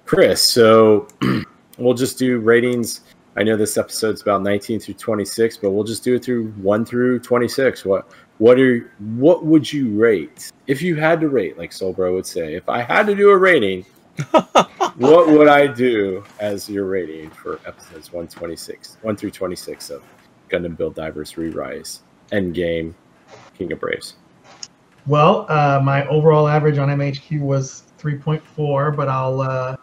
Chris. 0.04 0.42
So 0.42 1.08
we'll 1.78 1.94
just 1.94 2.20
do 2.20 2.40
ratings. 2.40 3.02
I 3.38 3.44
know 3.44 3.56
this 3.56 3.78
episode's 3.78 4.22
about 4.22 4.42
19 4.42 4.82
through 4.82 4.96
26, 4.96 5.60
but 5.60 5.72
we'll 5.72 5.86
just 5.86 6.04
do 6.04 6.16
it 6.16 6.26
through 6.26 6.52
1 6.52 6.86
through 6.86 7.20
26. 7.20 7.86
What 7.86 8.10
what 8.40 8.60
are 8.60 8.92
what 9.00 9.46
would 9.46 9.72
you 9.72 9.98
rate 9.98 10.52
if 10.68 10.82
you 10.82 10.98
had 10.98 11.22
to 11.22 11.30
rate, 11.30 11.58
like 11.58 11.72
Soulbro 11.72 12.14
would 12.14 12.26
say? 12.26 12.54
If 12.54 12.68
I 12.68 12.82
had 12.82 13.08
to 13.08 13.16
do 13.16 13.30
a 13.30 13.38
rating, 13.38 13.86
what 14.96 15.28
would 15.28 15.48
I 15.48 15.68
do 15.68 16.24
as 16.40 16.70
your 16.70 16.86
rating 16.86 17.30
for 17.30 17.60
episodes 17.66 18.14
126, 18.14 18.98
1 19.02 19.18
through 19.18 19.32
26 19.32 19.90
of 19.90 20.04
Gundam 20.50 20.78
Build 20.78 20.96
Divers 20.96 21.38
Re-Rise, 21.38 22.02
Endgame, 22.32 22.94
King 23.58 23.72
of 23.72 23.80
Braves? 23.80 24.16
Well, 25.08 25.46
uh, 25.50 25.80
my 25.84 26.08
overall 26.08 26.48
average 26.48 26.78
on 26.78 26.90
MAHQ 26.90 27.42
was 27.42 27.84
3.4, 28.00 28.96
but 28.96 29.08
I'll 29.08 29.42
uh, 29.42 29.76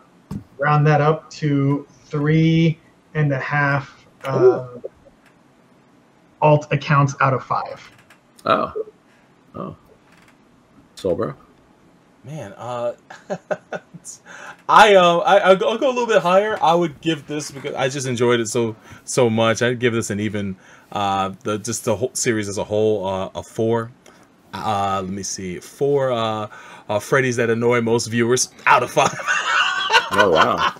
round 0.59 0.87
that 0.87 1.01
up 1.01 1.31
to 1.31 1.87
three 2.07 2.79
and 3.15 3.33
a 3.33 3.39
half 3.39 4.07
uh, 4.25 4.67
alt 6.41 6.67
accounts 6.73 7.15
out 7.21 7.35
of 7.35 7.45
five. 7.45 7.91
Oh, 8.45 8.73
oh, 9.55 9.77
Soulbro. 10.97 11.37
Man, 12.25 12.53
uh, 12.57 12.95
I 14.69 14.95
uh, 14.95 15.19
I 15.19 15.39
I'll 15.39 15.57
go, 15.57 15.71
I'll 15.71 15.79
go 15.79 15.89
a 15.89 15.93
little 15.93 16.07
bit 16.07 16.23
higher. 16.23 16.57
I 16.63 16.75
would 16.75 17.01
give 17.01 17.27
this 17.27 17.51
because 17.51 17.75
I 17.75 17.89
just 17.89 18.07
enjoyed 18.07 18.39
it 18.39 18.47
so 18.47 18.77
so 19.05 19.29
much. 19.29 19.61
I'd 19.61 19.81
give 19.81 19.93
this 19.93 20.11
an 20.11 20.21
even 20.21 20.57
uh 20.93 21.33
the 21.43 21.59
just 21.59 21.85
the 21.85 21.97
whole 21.97 22.11
series 22.15 22.49
as 22.49 22.59
a 22.59 22.65
whole 22.65 23.07
uh, 23.07 23.31
a 23.35 23.43
four. 23.43 23.91
Uh, 24.55 25.01
let 25.03 25.13
me 25.13 25.23
see, 25.25 25.59
four 25.59 26.13
uh, 26.13 26.47
uh 26.89 26.99
Freddy's 27.01 27.37
that 27.37 27.51
annoy 27.51 27.81
most 27.81 28.07
viewers 28.07 28.51
out 28.67 28.83
of 28.83 28.91
five. 28.91 29.19
Oh 30.15 30.31
wow. 30.31 30.75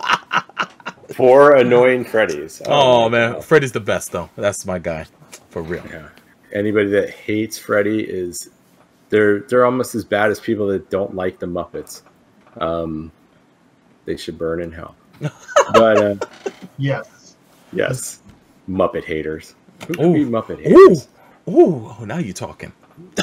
Four 1.15 1.55
annoying 1.55 2.05
Freddy's. 2.05 2.61
oh 2.67 3.09
my 3.09 3.17
man. 3.31 3.41
Freddy's 3.41 3.71
the 3.71 3.79
best 3.79 4.11
though. 4.11 4.29
That's 4.35 4.63
my 4.63 4.77
guy 4.77 5.07
for 5.49 5.63
real. 5.63 5.83
Yeah. 5.89 6.09
Anybody 6.51 6.89
that 6.89 7.09
hates 7.09 7.57
Freddy 7.57 8.01
is 8.03 8.51
they're 9.13 9.41
they're 9.41 9.63
almost 9.63 9.93
as 9.93 10.03
bad 10.03 10.31
as 10.31 10.39
people 10.39 10.65
that 10.67 10.89
don't 10.89 11.13
like 11.15 11.37
the 11.37 11.45
Muppets. 11.45 12.01
Um, 12.59 13.11
they 14.05 14.17
should 14.17 14.39
burn 14.39 14.59
in 14.59 14.71
hell. 14.71 14.95
but 15.73 15.97
uh, 15.97 16.15
Yes. 16.79 17.35
yes, 17.71 18.21
Muppet 18.67 19.03
haters. 19.05 19.53
Who 19.87 19.93
Ooh. 19.93 19.95
could 19.97 20.13
be 20.13 20.25
Muppet 20.25 20.59
haters? 20.63 21.07
ooh, 21.47 21.93
oh, 21.99 22.03
now 22.05 22.17
you're 22.17 22.33
talking. 22.33 22.73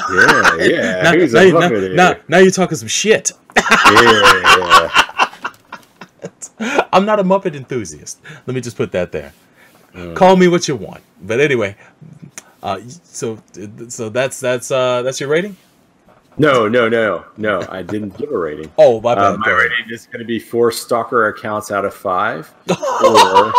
Yeah, 0.09 0.55
yeah. 0.59 1.01
now, 1.03 1.11
Who's 1.13 1.33
now, 1.33 1.41
a 1.41 1.45
now, 1.51 1.59
Muppet 1.59 1.81
hater? 1.81 1.93
now, 1.93 2.15
now 2.29 2.37
you're 2.37 2.51
talking 2.51 2.77
some 2.77 2.87
shit. 2.87 3.33
yeah. 3.57 4.87
I'm 6.93 7.05
not 7.05 7.19
a 7.19 7.23
Muppet 7.23 7.53
enthusiast. 7.55 8.21
Let 8.47 8.53
me 8.53 8.61
just 8.61 8.77
put 8.77 8.93
that 8.93 9.11
there. 9.11 9.33
Mm. 9.93 10.15
Call 10.15 10.37
me 10.37 10.47
what 10.47 10.69
you 10.69 10.77
want. 10.77 11.03
But 11.21 11.41
anyway, 11.41 11.75
uh, 12.63 12.79
so 13.03 13.39
so 13.89 14.07
that's 14.09 14.39
that's 14.39 14.71
uh, 14.71 15.01
that's 15.01 15.19
your 15.19 15.27
rating. 15.29 15.57
No, 16.37 16.67
no, 16.67 16.87
no, 16.89 17.25
no. 17.37 17.65
I 17.69 17.81
didn't 17.81 18.17
give 18.17 18.31
a 18.31 18.37
rating. 18.37 18.71
Oh, 18.77 19.01
my 19.01 19.15
bad. 19.15 19.23
Uh, 19.23 19.37
my 19.37 19.51
rating 19.51 19.85
is 19.89 20.05
going 20.07 20.19
to 20.19 20.25
be 20.25 20.39
four 20.39 20.71
stalker 20.71 21.27
accounts 21.27 21.71
out 21.71 21.85
of 21.85 21.93
five. 21.93 22.53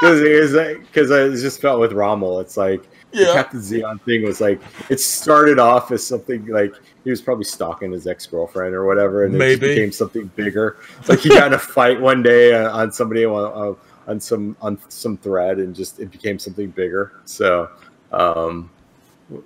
Because 0.00 0.52
because 0.80 1.10
I 1.10 1.28
just 1.28 1.60
felt 1.60 1.78
with 1.78 1.92
Rommel, 1.92 2.40
it's 2.40 2.56
like 2.56 2.84
the 3.12 3.20
Yeah. 3.20 3.34
Captain 3.34 3.60
Zeon 3.60 4.00
thing 4.00 4.22
was 4.24 4.40
like 4.40 4.58
it 4.88 4.98
started 4.98 5.58
off 5.58 5.92
as 5.92 6.02
something 6.06 6.46
like 6.46 6.74
he 7.04 7.10
was 7.10 7.20
probably 7.20 7.44
stalking 7.44 7.92
his 7.92 8.06
ex 8.06 8.24
girlfriend 8.24 8.74
or 8.74 8.86
whatever, 8.86 9.24
and 9.24 9.34
it 9.34 9.38
just 9.38 9.60
became 9.60 9.92
something 9.92 10.30
bigger. 10.36 10.78
It's 11.00 11.10
like 11.10 11.18
he 11.18 11.28
got 11.28 11.48
in 11.48 11.52
a 11.52 11.58
fight 11.58 12.00
one 12.00 12.22
day 12.22 12.54
uh, 12.54 12.70
on 12.74 12.90
somebody 12.90 13.26
on, 13.26 13.76
on 14.06 14.20
some 14.20 14.56
on 14.62 14.78
some 14.88 15.18
thread, 15.18 15.58
and 15.58 15.74
just 15.76 16.00
it 16.00 16.10
became 16.10 16.38
something 16.38 16.70
bigger. 16.70 17.12
So. 17.26 17.68
um 18.12 18.70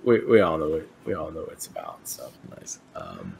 we, 0.03 0.19
we 0.25 0.41
all 0.41 0.57
know 0.57 0.69
what 0.69 0.87
we 1.05 1.13
all 1.13 1.31
know 1.31 1.41
what 1.41 1.51
it's 1.53 1.67
about. 1.67 1.99
So 2.07 2.29
Nice. 2.57 2.79
um, 2.95 3.37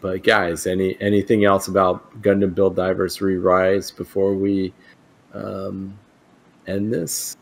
but 0.00 0.22
guys, 0.22 0.66
any 0.66 0.96
anything 1.00 1.44
else 1.44 1.68
about 1.68 2.22
Gundam 2.22 2.54
Build 2.54 2.76
Divers 2.76 3.20
Re-Rise 3.20 3.90
before 3.90 4.34
we 4.34 4.72
um, 5.34 5.98
end 6.66 6.92
this? 6.92 7.36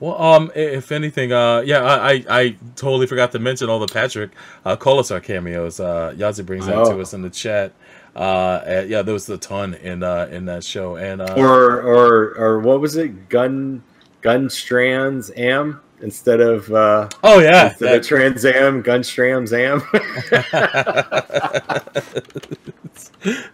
Well, 0.00 0.20
um, 0.20 0.50
if 0.56 0.90
anything, 0.90 1.32
uh, 1.32 1.60
yeah, 1.64 1.78
I, 1.82 2.12
I, 2.12 2.24
I 2.28 2.56
totally 2.74 3.06
forgot 3.06 3.30
to 3.32 3.38
mention 3.38 3.70
all 3.70 3.78
the 3.78 3.86
Patrick 3.86 4.32
uh, 4.64 4.74
Colasour 4.74 5.20
cameos. 5.20 5.78
Uh, 5.78 6.12
Yazi 6.16 6.44
brings 6.44 6.66
that 6.66 6.74
to 6.86 6.94
Oh. 6.94 7.00
us 7.00 7.14
in 7.14 7.22
the 7.22 7.30
chat. 7.30 7.72
Uh, 8.16 8.60
and 8.66 8.90
yeah, 8.90 9.02
there 9.02 9.14
was 9.14 9.28
a 9.30 9.38
ton 9.38 9.74
in 9.74 10.02
uh 10.02 10.28
in 10.30 10.44
that 10.46 10.62
show, 10.64 10.96
and 10.96 11.20
uh, 11.20 11.34
Or 11.36 11.80
or 11.82 12.34
or 12.36 12.58
what 12.60 12.80
was 12.80 12.96
it? 12.96 13.28
Gun 13.28 13.82
Gun 14.20 14.48
Strands 14.50 15.30
Am 15.36 15.80
instead 16.00 16.40
of 16.40 16.70
uh, 16.72 17.08
oh 17.22 17.40
yeah, 17.40 17.70
instead 17.70 17.88
that- 17.88 17.98
of 18.00 18.06
Trans 18.06 18.44
Am 18.44 18.82
Gun 18.82 19.02
Strands 19.02 19.52
Am. 19.52 19.82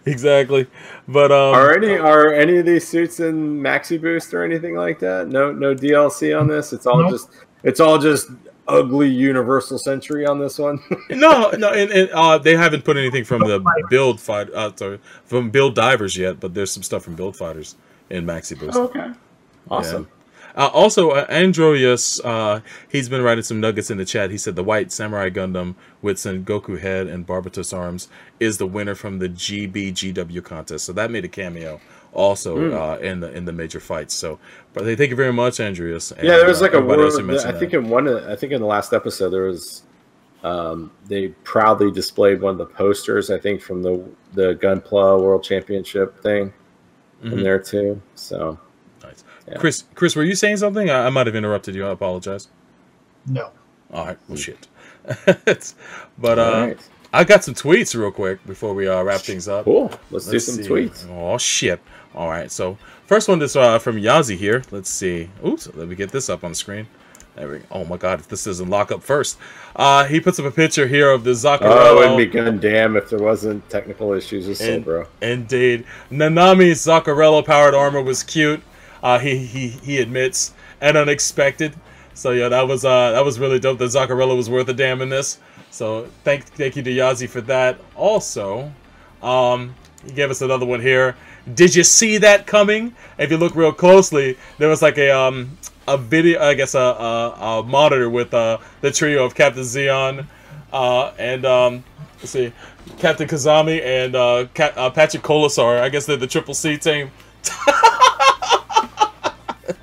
exactly. 0.05 0.67
But 1.07 1.31
um, 1.31 1.55
are 1.55 1.73
any 1.75 1.97
are 1.97 2.33
any 2.33 2.57
of 2.57 2.65
these 2.65 2.87
suits 2.87 3.19
in 3.19 3.59
Maxi 3.61 3.99
Boost 4.01 4.33
or 4.33 4.43
anything 4.43 4.75
like 4.75 4.99
that? 4.99 5.27
No 5.27 5.51
no 5.51 5.75
DLC 5.75 6.37
on 6.39 6.47
this. 6.47 6.73
It's 6.73 6.85
all 6.85 7.01
Nope. 7.01 7.11
just 7.11 7.29
it's 7.63 7.79
all 7.79 7.97
just 7.97 8.29
ugly 8.67 9.09
Universal 9.09 9.79
Century 9.79 10.25
on 10.25 10.39
this 10.39 10.57
one. 10.57 10.79
no, 11.09 11.49
no, 11.51 11.69
and, 11.71 11.91
and 11.91 12.09
uh, 12.11 12.37
they 12.37 12.55
haven't 12.55 12.85
put 12.85 12.95
anything 12.95 13.23
from 13.25 13.41
the 13.41 13.61
build 13.89 14.21
fight, 14.21 14.49
uh, 14.53 14.71
sorry, 14.75 14.99
from 15.25 15.49
build 15.49 15.75
divers 15.75 16.15
yet, 16.15 16.39
but 16.39 16.53
there's 16.53 16.71
some 16.71 16.83
stuff 16.83 17.03
from 17.03 17.15
build 17.15 17.35
fighters 17.35 17.75
in 18.09 18.25
Maxi 18.25 18.57
Boost. 18.57 18.77
okay. 18.77 19.07
Awesome. 19.69 20.07
Uh, 20.55 20.69
also, 20.73 21.11
uh, 21.11 21.25
Androius, 21.29 22.19
uh, 22.23 22.59
he's 22.89 23.07
been 23.09 23.21
writing 23.21 23.43
some 23.43 23.59
nuggets 23.59 23.89
in 23.89 23.97
the 23.97 24.05
chat. 24.05 24.31
He 24.31 24.37
said 24.37 24.55
the 24.55 24.63
white 24.63 24.91
Samurai 24.91 25.29
Gundam 25.29 25.75
with 26.01 26.19
Sen 26.19 26.43
Goku 26.43 26.79
head 26.79 27.07
and 27.07 27.25
Barbatos 27.25 27.75
arms 27.77 28.07
is 28.39 28.57
the 28.57 28.67
winner 28.67 28.95
from 28.95 29.19
the 29.19 29.29
GBGW 29.29 30.43
contest. 30.43 30.85
So 30.85 30.93
that 30.93 31.11
made 31.11 31.25
a 31.25 31.29
cameo 31.29 31.79
also 32.13 32.57
Hmm. 32.69 32.75
uh, 32.75 32.95
in 32.97 33.21
the 33.21 33.31
in 33.31 33.45
the 33.45 33.53
major 33.53 33.79
fights. 33.79 34.13
So, 34.13 34.39
but 34.73 34.83
they 34.83 34.95
thank 34.97 35.09
you 35.11 35.15
very 35.15 35.31
much, 35.31 35.59
Andreas. 35.61 36.11
Yeah, 36.17 36.37
there 36.37 36.47
was 36.47 36.59
uh, 36.61 36.65
like 36.65 36.73
a 36.73 36.77
everybody 36.77 37.03
word. 37.03 37.11
who 37.13 37.23
mentioned 37.23 37.55
I 37.55 37.57
think 37.59 37.71
that. 37.71 37.77
in 37.79 37.89
one. 37.89 38.07
I 38.09 38.35
think 38.35 38.51
in 38.51 38.59
the 38.59 38.67
last 38.67 38.93
episode 38.93 39.29
there 39.29 39.43
was. 39.43 39.83
Um, 40.43 40.89
they 41.07 41.27
proudly 41.43 41.91
displayed 41.91 42.41
one 42.41 42.53
of 42.53 42.57
the 42.57 42.65
posters. 42.65 43.29
I 43.29 43.37
think 43.37 43.61
from 43.61 43.83
the 43.83 44.03
the 44.33 44.55
Gunpla 44.55 45.21
World 45.21 45.43
Championship 45.43 46.19
thing 46.21 46.51
in 47.23 47.31
Mhm. 47.31 47.43
there 47.43 47.59
too. 47.59 48.01
So. 48.15 48.59
Yeah. 49.51 49.57
Chris, 49.57 49.83
Chris, 49.95 50.15
were 50.15 50.23
you 50.23 50.35
saying 50.35 50.57
something? 50.57 50.89
I, 50.89 51.07
I 51.07 51.09
might 51.09 51.27
have 51.27 51.35
interrupted 51.35 51.75
you. 51.75 51.85
I 51.85 51.91
apologize. 51.91 52.47
No. 53.27 53.51
All 53.93 54.05
right, 54.05 54.17
well, 54.27 54.37
shit. 54.37 54.67
but 56.17 56.39
uh, 56.39 56.43
all 56.43 56.67
right, 56.67 56.89
I 57.13 57.23
got 57.23 57.43
some 57.43 57.53
tweets 57.53 57.93
real 57.99 58.11
quick 58.11 58.45
before 58.45 58.73
we 58.73 58.87
uh, 58.87 59.01
wrap 59.03 59.21
things 59.21 59.47
up. 59.47 59.65
cool. 59.65 59.91
Let's, 60.11 60.25
do 60.27 60.33
Let's 60.33 60.45
some 60.45 60.63
see. 60.63 60.69
tweets. 60.69 61.09
Oh 61.09 61.37
shit! 61.37 61.81
All 62.15 62.29
right, 62.29 62.49
so 62.51 62.77
first 63.05 63.27
one 63.27 63.41
is 63.41 63.55
uh, 63.55 63.79
from 63.79 63.97
Yazi 63.97 64.37
here. 64.37 64.63
Let's 64.71 64.89
see. 64.89 65.29
Oops, 65.45 65.73
let 65.75 65.87
me 65.87 65.95
get 65.95 66.11
this 66.11 66.29
up 66.29 66.43
on 66.43 66.51
the 66.51 66.55
screen. 66.55 66.87
There 67.35 67.49
we 67.49 67.57
go. 67.59 67.65
Oh 67.71 67.85
my 67.85 67.97
god, 67.97 68.19
if 68.19 68.27
this 68.27 68.43
doesn't 68.45 68.69
lock 68.69 68.91
up 68.91 69.01
first. 69.03 69.37
Uh, 69.75 70.05
he 70.05 70.19
puts 70.19 70.37
up 70.39 70.45
a 70.45 70.51
picture 70.51 70.87
here 70.87 71.09
of 71.11 71.23
the 71.23 71.31
Oh, 71.31 71.33
it 71.33 71.35
Zaccarello. 71.61 71.95
wouldn't 71.97 72.17
be 72.17 72.39
Gundam 72.39 72.97
if 72.97 73.09
there 73.09 73.19
wasn't 73.19 73.67
technical 73.69 74.13
issues 74.13 74.47
with 74.47 74.61
And- 74.61 74.85
Soulbro. 74.85 75.07
Indeed, 75.21 75.85
Nanami's 76.11 76.85
Zaccarello 76.85 77.45
powered 77.45 77.73
armor 77.73 78.01
was 78.01 78.21
cute. 78.23 78.61
Uh, 79.01 79.19
he 79.19 79.37
he 79.37 79.69
he 79.69 79.97
admits, 79.99 80.53
and 80.79 80.97
unexpected. 80.97 81.73
So 82.13 82.31
yeah, 82.31 82.49
that 82.49 82.67
was 82.67 82.85
uh 82.85 83.11
that 83.11 83.25
was 83.25 83.39
really 83.39 83.59
dope. 83.59 83.79
That 83.79 83.85
Zaccarella 83.85 84.35
was 84.35 84.49
worth 84.49 84.67
a 84.69 84.73
damn 84.73 85.01
in 85.01 85.09
this. 85.09 85.39
So 85.71 86.07
thank 86.23 86.45
thank 86.45 86.75
you 86.75 86.83
to 86.83 86.91
Yazi 86.91 87.27
for 87.27 87.41
that. 87.41 87.79
Also, 87.95 88.71
um, 89.23 89.73
he 90.05 90.11
gave 90.11 90.29
us 90.29 90.41
another 90.41 90.65
one 90.65 90.81
here. 90.81 91.15
Did 91.53 91.75
you 91.75 91.83
see 91.83 92.17
that 92.17 92.45
coming? 92.45 92.93
If 93.17 93.31
you 93.31 93.37
look 93.37 93.55
real 93.55 93.71
closely, 93.73 94.37
there 94.59 94.69
was 94.69 94.81
like 94.81 94.97
a 94.97 95.09
um 95.09 95.57
a 95.87 95.97
video, 95.97 96.41
I 96.41 96.53
guess 96.53 96.75
a 96.75 96.79
a, 96.79 97.59
a 97.59 97.63
monitor 97.63 98.09
with 98.09 98.33
uh 98.33 98.59
the 98.81 98.91
trio 98.91 99.25
of 99.25 99.33
Captain 99.33 99.63
Zeon, 99.63 100.27
uh 100.71 101.11
and 101.17 101.45
um 101.45 101.83
let's 102.19 102.31
see, 102.31 102.51
Captain 102.99 103.27
Kazami 103.27 103.81
and 103.83 104.15
uh, 104.15 104.45
Ca- 104.53 104.73
uh 104.75 104.89
Patrick 104.91 105.23
Colasour. 105.23 105.77
I 105.79 105.89
guess 105.89 106.05
they're 106.05 106.17
the 106.17 106.27
Triple 106.27 106.53
C 106.53 106.77
team. 106.77 107.09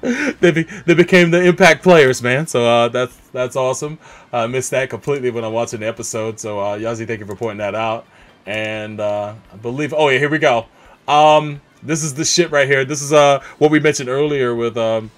they 0.40 0.50
be, 0.52 0.62
they 0.62 0.94
became 0.94 1.30
the 1.30 1.42
Impact 1.42 1.82
players, 1.82 2.22
man. 2.22 2.46
So 2.46 2.64
uh, 2.64 2.88
that's 2.88 3.16
that's 3.32 3.56
awesome. 3.56 3.98
I 4.32 4.46
missed 4.46 4.70
that 4.70 4.90
completely 4.90 5.30
when 5.30 5.44
I'm 5.44 5.52
watching 5.52 5.80
the 5.80 5.88
episode. 5.88 6.38
So 6.38 6.60
uh, 6.60 6.78
Yazi, 6.78 7.06
thank 7.06 7.20
you 7.20 7.26
for 7.26 7.34
pointing 7.34 7.58
that 7.58 7.74
out. 7.74 8.06
And 8.46 9.00
uh, 9.00 9.34
I 9.52 9.56
believe, 9.56 9.92
oh 9.92 10.08
yeah, 10.08 10.18
here 10.18 10.30
we 10.30 10.38
go. 10.38 10.66
Um, 11.08 11.60
this 11.82 12.04
is 12.04 12.14
the 12.14 12.24
shit 12.24 12.50
right 12.50 12.68
here. 12.68 12.84
This 12.84 13.02
is 13.02 13.12
uh 13.12 13.42
what 13.58 13.70
we 13.70 13.80
mentioned 13.80 14.08
earlier 14.08 14.54
with 14.54 14.76
um, 14.76 15.10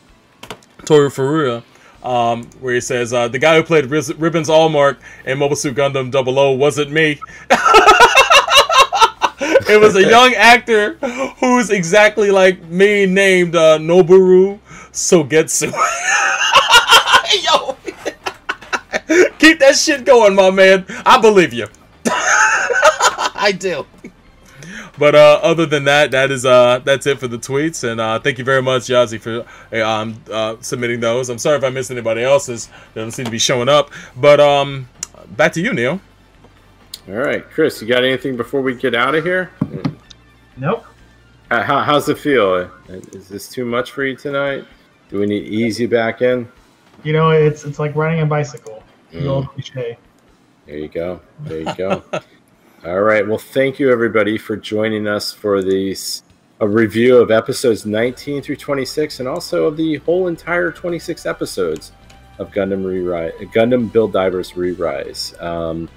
Toru 0.85 1.11
Furuya. 1.11 1.63
Um, 2.03 2.45
where 2.61 2.73
he 2.73 2.81
says, 2.81 3.13
uh, 3.13 3.29
the 3.29 3.39
guy 3.39 3.57
who 3.57 3.63
played 3.63 3.85
Riz- 3.85 4.15
Ribbons 4.15 4.49
Almark 4.49 4.97
in 5.27 5.37
Mobile 5.37 5.55
Suit 5.55 5.77
Gundam 5.77 6.11
00 6.11 6.53
wasn't 6.57 6.91
me. 6.91 7.21
it 9.41 9.79
was 9.79 9.97
a 9.97 10.03
young 10.09 10.33
actor 10.33 10.95
who's 11.41 11.69
exactly 11.69 12.31
like 12.31 12.63
me 12.65 13.05
named 13.05 13.55
uh, 13.55 13.77
Noboru 13.77 14.59
Sogetsu. 14.93 15.71
Yo, 17.45 17.77
keep 19.39 19.59
that 19.61 19.77
shit 19.77 20.05
going, 20.05 20.35
my 20.35 20.51
man. 20.51 20.85
I 21.07 21.21
believe 21.21 21.53
you. 21.53 21.69
I 22.07 23.55
do. 23.59 23.87
But 24.99 25.15
uh, 25.15 25.41
other 25.43 25.65
than 25.65 25.85
that, 25.85 26.11
that 26.11 26.31
is 26.31 26.45
uh, 26.45 26.81
that's 26.85 27.07
it 27.07 27.19
for 27.19 27.27
the 27.29 27.39
tweets, 27.39 27.91
and 27.91 28.01
uh, 28.01 28.19
thank 28.19 28.37
you 28.39 28.45
very 28.45 28.61
much, 28.61 28.83
Yazi, 28.83 29.19
for 29.19 29.47
um, 29.83 30.23
uh, 30.31 30.57
submitting 30.61 31.01
those. 31.01 31.31
I'm 31.31 31.39
sorry 31.39 31.57
if 31.57 31.65
I 31.65 31.71
missed 31.71 31.91
anybody 31.91 32.23
else's; 32.23 32.69
they 32.93 33.01
don't 33.01 33.11
seem 33.11 33.25
to 33.25 33.31
be 33.31 33.39
showing 33.39 33.69
up. 33.71 33.91
But 34.17 34.41
um, 34.41 34.89
back 35.37 35.53
to 35.55 35.61
you, 35.63 35.73
Neil. 35.73 36.01
All 37.09 37.15
right, 37.15 37.49
Chris, 37.49 37.81
you 37.81 37.89
got 37.89 38.05
anything 38.05 38.37
before 38.37 38.61
we 38.61 38.75
get 38.75 38.95
out 38.95 39.15
of 39.15 39.25
here? 39.25 39.51
Nope. 40.59 40.85
How, 41.51 41.63
how- 41.63 41.81
how's 41.83 42.09
it 42.11 42.19
feel? 42.19 42.71
Is 42.89 43.27
this 43.29 43.49
too 43.49 43.65
much 43.65 43.93
for 43.93 44.05
you 44.05 44.15
tonight? 44.17 44.65
Do 45.11 45.19
we 45.19 45.27
need 45.27 45.45
easy 45.45 45.87
back 45.87 46.23
in? 46.23 46.49
You 47.03 47.13
know, 47.13 47.31
it's 47.31 47.65
it's 47.65 47.79
like 47.79 47.95
riding 47.97 48.21
a 48.21 48.27
bicycle. 48.27 48.83
Mm. 49.13 49.27
old 49.27 49.49
cliche. 49.49 49.99
There 50.67 50.79
you 50.79 50.89
go. 50.89 51.21
There 51.41 51.59
you 51.59 51.75
go. 51.75 52.03
All 52.87 53.01
right. 53.01 53.27
Well, 53.27 53.39
thank 53.39 53.79
you 53.79 53.91
everybody 53.91 54.39
for 54.39 54.57
joining 54.57 55.09
us 55.09 55.33
for 55.33 55.63
these 55.63 56.23
a 56.61 56.69
review 56.69 57.17
of 57.17 57.31
episodes 57.31 57.87
19 57.87 58.43
through 58.43 58.57
26, 58.57 59.21
and 59.21 59.29
also 59.29 59.65
of 59.65 59.77
the 59.77 59.97
whole 59.97 60.29
entire 60.29 60.71
26 60.71 61.25
episodes 61.25 61.93
of 62.39 62.51
Gundam 62.51 62.85
Re-Rise, 62.85 63.33
Gundam 63.55 63.91
Build 63.91 64.13
Divers 64.13 64.57
Re-Rise. 64.57 65.35
Um, 65.41 65.89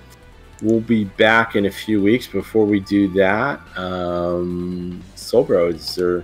we'll 0.62 0.80
be 0.80 1.04
back 1.04 1.56
in 1.56 1.66
a 1.66 1.72
few 1.72 2.02
weeks. 2.02 2.28
Before 2.28 2.66
we 2.66 2.80
do 2.80 3.10
that, 3.14 3.60
um, 3.78 5.04
Soulbro, 5.16 5.74
is 5.74 5.96
there? 5.96 6.24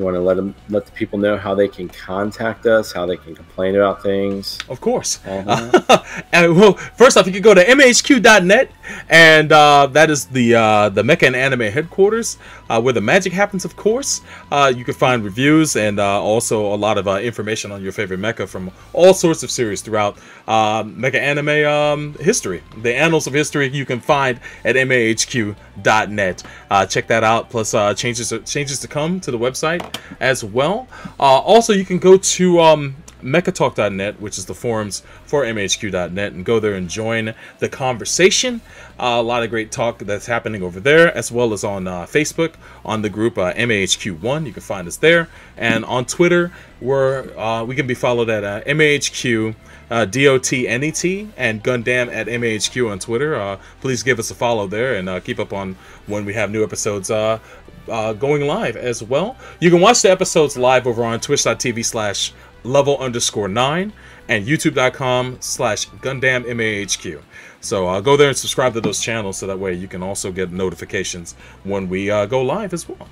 You 0.00 0.06
want 0.06 0.16
to 0.16 0.20
let 0.22 0.38
them 0.38 0.54
let 0.70 0.86
the 0.86 0.92
people 0.92 1.18
know 1.18 1.36
how 1.36 1.54
they 1.54 1.68
can 1.68 1.86
contact 1.86 2.64
us, 2.64 2.90
how 2.90 3.04
they 3.04 3.18
can 3.18 3.34
complain 3.34 3.74
about 3.74 4.02
things. 4.02 4.58
Of 4.70 4.80
course. 4.80 5.20
Uh-huh. 5.26 6.02
and 6.32 6.56
well, 6.56 6.72
first 6.72 7.18
off, 7.18 7.26
you 7.26 7.32
can 7.32 7.42
go 7.42 7.52
to 7.52 7.62
mahq.net, 7.62 8.70
and 9.10 9.52
uh, 9.52 9.88
that 9.88 10.08
is 10.08 10.24
the 10.24 10.54
uh, 10.54 10.88
the 10.88 11.02
Mecha 11.02 11.26
and 11.26 11.36
Anime 11.36 11.70
headquarters, 11.70 12.38
uh, 12.70 12.80
where 12.80 12.94
the 12.94 13.02
magic 13.02 13.34
happens. 13.34 13.66
Of 13.66 13.76
course, 13.76 14.22
uh, 14.50 14.72
you 14.74 14.86
can 14.86 14.94
find 14.94 15.22
reviews 15.22 15.76
and 15.76 16.00
uh, 16.00 16.22
also 16.22 16.72
a 16.72 16.76
lot 16.76 16.96
of 16.96 17.06
uh, 17.06 17.16
information 17.16 17.70
on 17.70 17.82
your 17.82 17.92
favorite 17.92 18.20
mecha 18.20 18.48
from 18.48 18.70
all 18.94 19.12
sorts 19.12 19.42
of 19.42 19.50
series 19.50 19.82
throughout 19.82 20.16
uh, 20.48 20.82
Mecha 20.82 21.16
Anime 21.16 21.66
um, 21.66 22.14
history. 22.20 22.62
The 22.78 22.94
annals 22.96 23.26
of 23.26 23.34
history 23.34 23.68
you 23.68 23.84
can 23.84 24.00
find 24.00 24.40
at 24.64 24.76
mahq.net. 24.76 26.42
Uh, 26.70 26.86
check 26.86 27.06
that 27.08 27.22
out. 27.22 27.50
Plus, 27.50 27.74
uh, 27.74 27.92
changes 27.92 28.32
changes 28.46 28.78
to 28.78 28.88
come 28.88 29.20
to 29.20 29.30
the 29.30 29.38
website 29.38 29.89
as 30.18 30.44
well. 30.44 30.88
Uh, 31.18 31.38
also, 31.38 31.72
you 31.72 31.84
can 31.84 31.98
go 31.98 32.16
to 32.16 32.60
um, 32.60 32.96
mechatalk.net, 33.22 34.20
which 34.20 34.38
is 34.38 34.46
the 34.46 34.54
forums 34.54 35.02
for 35.24 35.44
mahq.net, 35.44 36.32
and 36.32 36.44
go 36.44 36.60
there 36.60 36.74
and 36.74 36.88
join 36.88 37.34
the 37.58 37.68
conversation. 37.68 38.60
Uh, 38.98 39.16
a 39.18 39.22
lot 39.22 39.42
of 39.42 39.50
great 39.50 39.72
talk 39.72 39.98
that's 39.98 40.26
happening 40.26 40.62
over 40.62 40.80
there, 40.80 41.16
as 41.16 41.30
well 41.32 41.52
as 41.52 41.64
on 41.64 41.86
uh, 41.86 42.02
Facebook 42.02 42.54
on 42.84 43.02
the 43.02 43.10
group 43.10 43.38
uh, 43.38 43.52
MAHQ1. 43.54 44.46
You 44.46 44.52
can 44.52 44.62
find 44.62 44.86
us 44.88 44.96
there, 44.96 45.28
and 45.56 45.84
on 45.84 46.04
Twitter, 46.04 46.52
uh, 46.82 47.64
we 47.64 47.74
can 47.74 47.86
be 47.86 47.94
followed 47.94 48.28
at 48.28 48.44
uh, 48.44 48.62
MAHQ. 48.62 49.54
Uh, 49.90 50.06
DOTNET 50.06 51.30
and 51.36 51.64
Gundam 51.64 52.14
at 52.14 52.28
MAHQ 52.28 52.92
on 52.92 53.00
Twitter. 53.00 53.58
Please 53.80 54.04
give 54.04 54.20
us 54.20 54.30
a 54.30 54.36
follow 54.36 54.68
there 54.68 54.94
and 54.94 55.24
keep 55.24 55.40
up 55.40 55.52
on 55.52 55.74
when 56.06 56.24
we 56.24 56.32
have 56.34 56.52
new 56.52 56.62
episodes 56.62 57.10
uh, 57.88 58.12
going 58.12 58.42
live 58.42 58.76
as 58.76 59.02
well. 59.02 59.36
You 59.60 59.70
can 59.70 59.80
watch 59.80 60.02
the 60.02 60.10
episodes 60.10 60.56
live 60.56 60.86
over 60.86 61.04
on 61.04 61.20
twitch.tv 61.20 61.84
slash 61.84 62.32
level 62.62 62.98
underscore 62.98 63.48
nine 63.48 63.92
and 64.28 64.46
youtube.com 64.46 65.38
slash 65.40 65.88
Gundam 65.88 66.44
MAHQ. 66.44 67.20
So 67.60 67.88
uh, 67.88 68.00
go 68.00 68.16
there 68.16 68.28
and 68.28 68.36
subscribe 68.36 68.74
to 68.74 68.80
those 68.80 69.00
channels 69.00 69.38
so 69.38 69.46
that 69.46 69.58
way 69.58 69.74
you 69.74 69.88
can 69.88 70.02
also 70.02 70.30
get 70.32 70.50
notifications 70.52 71.34
when 71.64 71.88
we 71.88 72.10
uh, 72.10 72.26
go 72.26 72.42
live 72.42 72.72
as 72.72 72.88
well. 72.88 73.08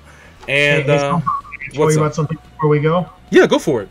And 0.47 0.83
Hey, 0.85 0.97
hey, 0.97 0.97
uh, 0.97 1.19
Soulbro, 1.19 1.21
can 1.21 1.21
I 1.21 1.73
tell 1.73 1.83
what's 1.83 1.95
you 1.95 2.01
about 2.01 2.15
something 2.15 2.37
before 2.37 2.69
we 2.69 2.79
go? 2.79 3.09
yeah, 3.29 3.45
go 3.47 3.59
for 3.59 3.81
it. 3.83 3.89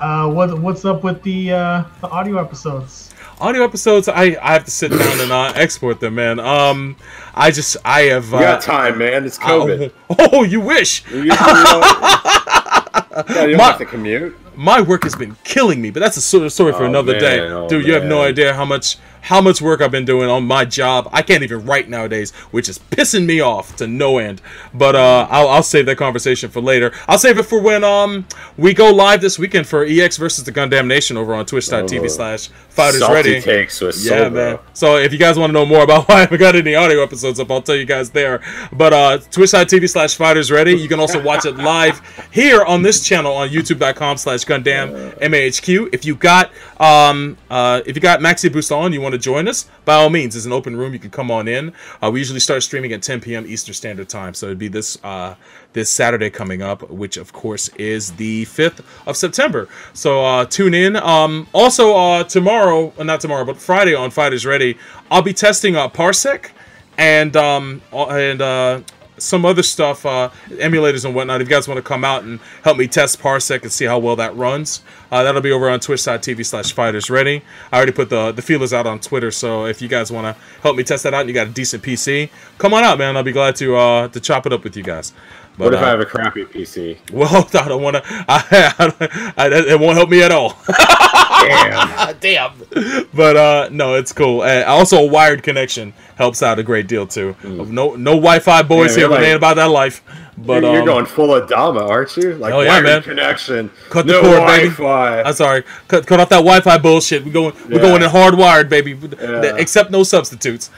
Uh, 0.00 0.28
what 0.30 0.58
what's 0.60 0.84
up 0.84 1.04
with 1.04 1.22
the 1.22 1.52
uh, 1.52 1.84
the 2.00 2.08
audio 2.08 2.38
episodes? 2.42 3.10
Audio 3.40 3.64
episodes, 3.64 4.08
I, 4.08 4.36
I 4.40 4.52
have 4.52 4.64
to 4.64 4.70
sit 4.70 4.90
down 4.90 5.20
and 5.20 5.32
uh, 5.32 5.52
export 5.56 5.98
them, 5.98 6.14
man. 6.14 6.38
Um, 6.38 6.96
I 7.34 7.50
just 7.50 7.76
I 7.84 8.02
have. 8.02 8.28
You 8.30 8.36
Uh, 8.36 8.40
got 8.40 8.62
time, 8.62 8.98
man. 8.98 9.24
It's 9.24 9.38
COVID. 9.38 9.92
Oh, 10.10 10.16
oh, 10.32 10.42
you 10.44 10.60
wish. 10.60 11.04
You, 11.10 11.22
you 11.22 11.32
yeah, 11.32 13.44
you 13.44 13.50
don't 13.50 13.56
My- 13.56 13.64
have 13.64 13.78
to 13.78 13.86
commute. 13.86 14.36
my 14.56 14.80
work 14.80 15.02
has 15.04 15.14
been 15.16 15.36
killing 15.44 15.80
me, 15.82 15.90
but 15.90 16.00
that's 16.00 16.16
a 16.16 16.20
sort 16.20 16.44
of 16.44 16.52
story 16.52 16.72
for 16.72 16.84
Oh, 16.84 16.88
another 16.88 17.12
man. 17.12 17.20
day, 17.20 17.40
Oh, 17.40 17.68
dude. 17.68 17.86
You 17.86 17.94
have 17.94 18.04
no 18.04 18.22
idea 18.22 18.54
how 18.54 18.64
much 18.64 18.98
how 19.24 19.40
much 19.40 19.60
work 19.62 19.80
I've 19.80 19.90
been 19.90 20.04
doing 20.04 20.28
on 20.30 20.46
my 20.46 20.64
job. 20.64 21.08
I 21.12 21.22
can't 21.22 21.42
even 21.42 21.64
write 21.64 21.88
nowadays, 21.88 22.30
which 22.52 22.68
is 22.68 22.78
pissing 22.78 23.26
me 23.26 23.40
off 23.40 23.74
to 23.76 23.86
no 23.86 24.18
end. 24.18 24.40
But 24.72 24.94
uh, 24.94 25.26
I'll, 25.30 25.48
I'll 25.48 25.62
save 25.62 25.86
that 25.86 25.96
conversation 25.96 26.50
for 26.50 26.60
later. 26.60 26.92
I'll 27.08 27.18
save 27.18 27.38
it 27.38 27.44
for 27.44 27.60
when 27.60 27.84
um 27.84 28.26
we 28.56 28.74
go 28.74 28.92
live 28.92 29.20
this 29.20 29.38
weekend 29.38 29.66
for 29.66 29.84
EX 29.84 30.16
versus 30.16 30.44
the 30.44 30.52
Gundam 30.52 30.86
Nation 30.86 31.16
over 31.16 31.34
on 31.34 31.46
Twitch.tv 31.46 32.04
Oh. 32.04 32.08
slash 32.08 32.48
Fighters 32.68 33.00
Ready. 33.02 33.40
takes 33.40 33.80
with 33.80 34.04
Yeah, 34.04 34.28
man. 34.28 34.58
So 34.72 34.96
if 34.96 35.12
you 35.12 35.18
guys 35.18 35.38
want 35.38 35.50
to 35.50 35.54
know 35.54 35.64
more 35.66 35.82
about 35.84 36.08
why 36.08 36.16
I 36.16 36.20
haven't 36.20 36.38
got 36.40 36.54
any 36.56 36.74
audio 36.74 37.02
episodes 37.02 37.38
up, 37.40 37.50
I'll 37.50 37.62
tell 37.62 37.76
you 37.76 37.84
guys 37.86 38.10
there. 38.10 38.40
But 38.72 38.92
uh 38.92 39.18
twitch.tv 39.30 39.88
slash 39.88 40.16
fighters 40.16 40.50
ready. 40.50 40.72
You 40.74 40.88
can 40.88 41.00
also 41.00 41.22
watch 41.22 41.46
it 41.46 41.56
live 41.56 42.00
here 42.32 42.62
on 42.64 42.82
this 42.82 43.02
channel 43.06 43.32
on 43.34 43.48
youtube.com 43.48 44.16
slash 44.18 44.44
Gundam 44.44 45.16
MAHQ. 45.18 45.88
If 45.94 46.04
you 46.04 46.14
got 46.14 46.50
um 46.80 47.36
uh 47.50 47.80
if 47.86 47.96
you 47.96 48.02
got 48.02 48.20
Maxi 48.20 48.52
Boost 48.52 48.70
on, 48.72 48.92
you 48.92 49.00
want 49.00 49.13
to 49.14 49.22
join 49.22 49.48
us, 49.48 49.66
by 49.84 49.94
all 49.94 50.10
means, 50.10 50.36
it's 50.36 50.46
an 50.46 50.52
open 50.52 50.76
room. 50.76 50.92
You 50.92 50.98
can 50.98 51.10
come 51.10 51.30
on 51.30 51.48
in. 51.48 51.72
Uh, 52.02 52.10
we 52.10 52.20
usually 52.20 52.40
start 52.40 52.62
streaming 52.62 52.92
at 52.92 53.02
10 53.02 53.20
p.m. 53.20 53.46
Eastern 53.46 53.74
Standard 53.74 54.08
Time. 54.08 54.34
So 54.34 54.46
it'd 54.46 54.58
be 54.58 54.68
this 54.68 54.98
uh 55.04 55.34
this 55.72 55.90
Saturday 55.90 56.30
coming 56.30 56.62
up, 56.62 56.88
which 56.90 57.16
of 57.16 57.32
course 57.32 57.68
is 57.76 58.12
the 58.12 58.44
5th 58.46 58.84
of 59.06 59.16
September. 59.16 59.68
So 59.92 60.24
uh, 60.24 60.44
tune 60.44 60.72
in. 60.72 60.96
Um, 60.96 61.48
also 61.52 61.96
uh, 61.96 62.24
tomorrow, 62.24 62.92
uh, 62.98 63.02
not 63.02 63.20
tomorrow, 63.20 63.44
but 63.44 63.56
Friday 63.56 63.94
on 63.94 64.10
Fighters 64.10 64.46
Ready, 64.46 64.78
I'll 65.10 65.22
be 65.22 65.34
testing 65.34 65.76
uh, 65.76 65.88
Parsec 65.88 66.50
and 66.96 67.36
um, 67.36 67.82
and 67.92 68.84
some 69.18 69.44
other 69.44 69.62
stuff, 69.62 70.04
uh, 70.04 70.30
emulators 70.50 71.04
and 71.04 71.14
whatnot. 71.14 71.40
If 71.40 71.48
you 71.48 71.54
guys 71.54 71.68
want 71.68 71.78
to 71.78 71.82
come 71.82 72.04
out 72.04 72.24
and 72.24 72.40
help 72.62 72.76
me 72.76 72.86
test 72.86 73.20
Parsec 73.20 73.62
and 73.62 73.72
see 73.72 73.84
how 73.84 73.98
well 73.98 74.16
that 74.16 74.34
runs, 74.36 74.82
uh, 75.10 75.22
that'll 75.22 75.40
be 75.40 75.52
over 75.52 75.68
on 75.68 75.80
twitch.tv 75.80 76.44
slash 76.44 76.72
fighters 76.72 77.10
ready. 77.10 77.42
I 77.72 77.76
already 77.76 77.92
put 77.92 78.10
the, 78.10 78.32
the 78.32 78.42
feelers 78.42 78.72
out 78.72 78.86
on 78.86 79.00
Twitter, 79.00 79.30
so 79.30 79.66
if 79.66 79.80
you 79.80 79.88
guys 79.88 80.10
want 80.10 80.36
to 80.36 80.42
help 80.62 80.76
me 80.76 80.82
test 80.82 81.04
that 81.04 81.14
out 81.14 81.20
and 81.20 81.28
you 81.28 81.34
got 81.34 81.46
a 81.46 81.50
decent 81.50 81.82
PC, 81.82 82.30
come 82.58 82.74
on 82.74 82.82
out, 82.84 82.98
man. 82.98 83.16
I'll 83.16 83.22
be 83.22 83.32
glad 83.32 83.56
to 83.56 83.76
uh, 83.76 84.08
to 84.08 84.20
chop 84.20 84.46
it 84.46 84.52
up 84.52 84.64
with 84.64 84.76
you 84.76 84.82
guys. 84.82 85.12
But, 85.56 85.64
What 85.66 85.74
if 85.74 85.80
uh, 85.80 85.84
I 85.84 85.88
have 85.90 86.00
a 86.00 86.04
crappy 86.04 86.44
PC? 86.44 86.98
well, 87.12 87.48
I 87.54 87.68
don't 87.68 87.80
want 87.82 87.96
to. 87.96 88.02
I, 88.28 88.74
I, 88.78 89.32
I, 89.36 89.48
it 89.72 89.78
won't 89.78 89.96
help 89.96 90.10
me 90.10 90.22
at 90.22 90.32
all. 90.32 90.58
Damn. 90.66 92.16
Damn. 92.20 93.06
But 93.14 93.36
uh, 93.36 93.68
no, 93.70 93.94
it's 93.94 94.12
cool. 94.12 94.40
Uh, 94.40 94.64
also, 94.66 94.98
a 94.98 95.06
wired 95.06 95.42
connection 95.44 95.92
helps 96.16 96.42
out 96.42 96.58
a 96.58 96.62
great 96.64 96.88
deal 96.88 97.06
too. 97.06 97.36
No, 97.44 97.94
no 97.94 98.12
Wi-Fi 98.12 98.62
boys 98.62 98.90
Yeah, 98.90 98.94
here, 98.94 99.00
you're 99.02 99.08
but 99.10 99.14
like- 99.20 99.26
ain't 99.28 99.36
about 99.36 99.56
that 99.56 99.70
life. 99.70 100.02
But 100.36 100.64
you're 100.64 100.80
um, 100.80 100.84
going 100.84 101.06
full 101.06 101.28
Adama, 101.40 101.88
aren't 101.88 102.16
you? 102.16 102.34
Like 102.34 102.52
Oh, 102.52 102.60
yeah, 102.60 102.70
wired 102.70 102.84
man. 102.84 103.02
connection. 103.02 103.70
Cut 103.90 104.04
the 104.08 104.14
no 104.14 104.20
cord, 104.22 104.46
baby. 104.48 104.68
Wi-Fi. 104.70 105.22
I'm 105.22 105.32
sorry. 105.32 105.62
Cut, 105.86 106.04
cut 106.08 106.18
off 106.18 106.28
that 106.30 106.38
Wi-Fi 106.38 106.78
bullshit. 106.78 107.24
We 107.24 107.30
going. 107.30 107.54
We're 107.68 107.78
going 107.80 108.02
in 108.02 108.10
hardwired, 108.10 108.68
baby. 108.68 108.98
Yeah. 109.20 109.54
Except 109.56 109.92
no 109.92 110.02
substitutes. 110.02 110.70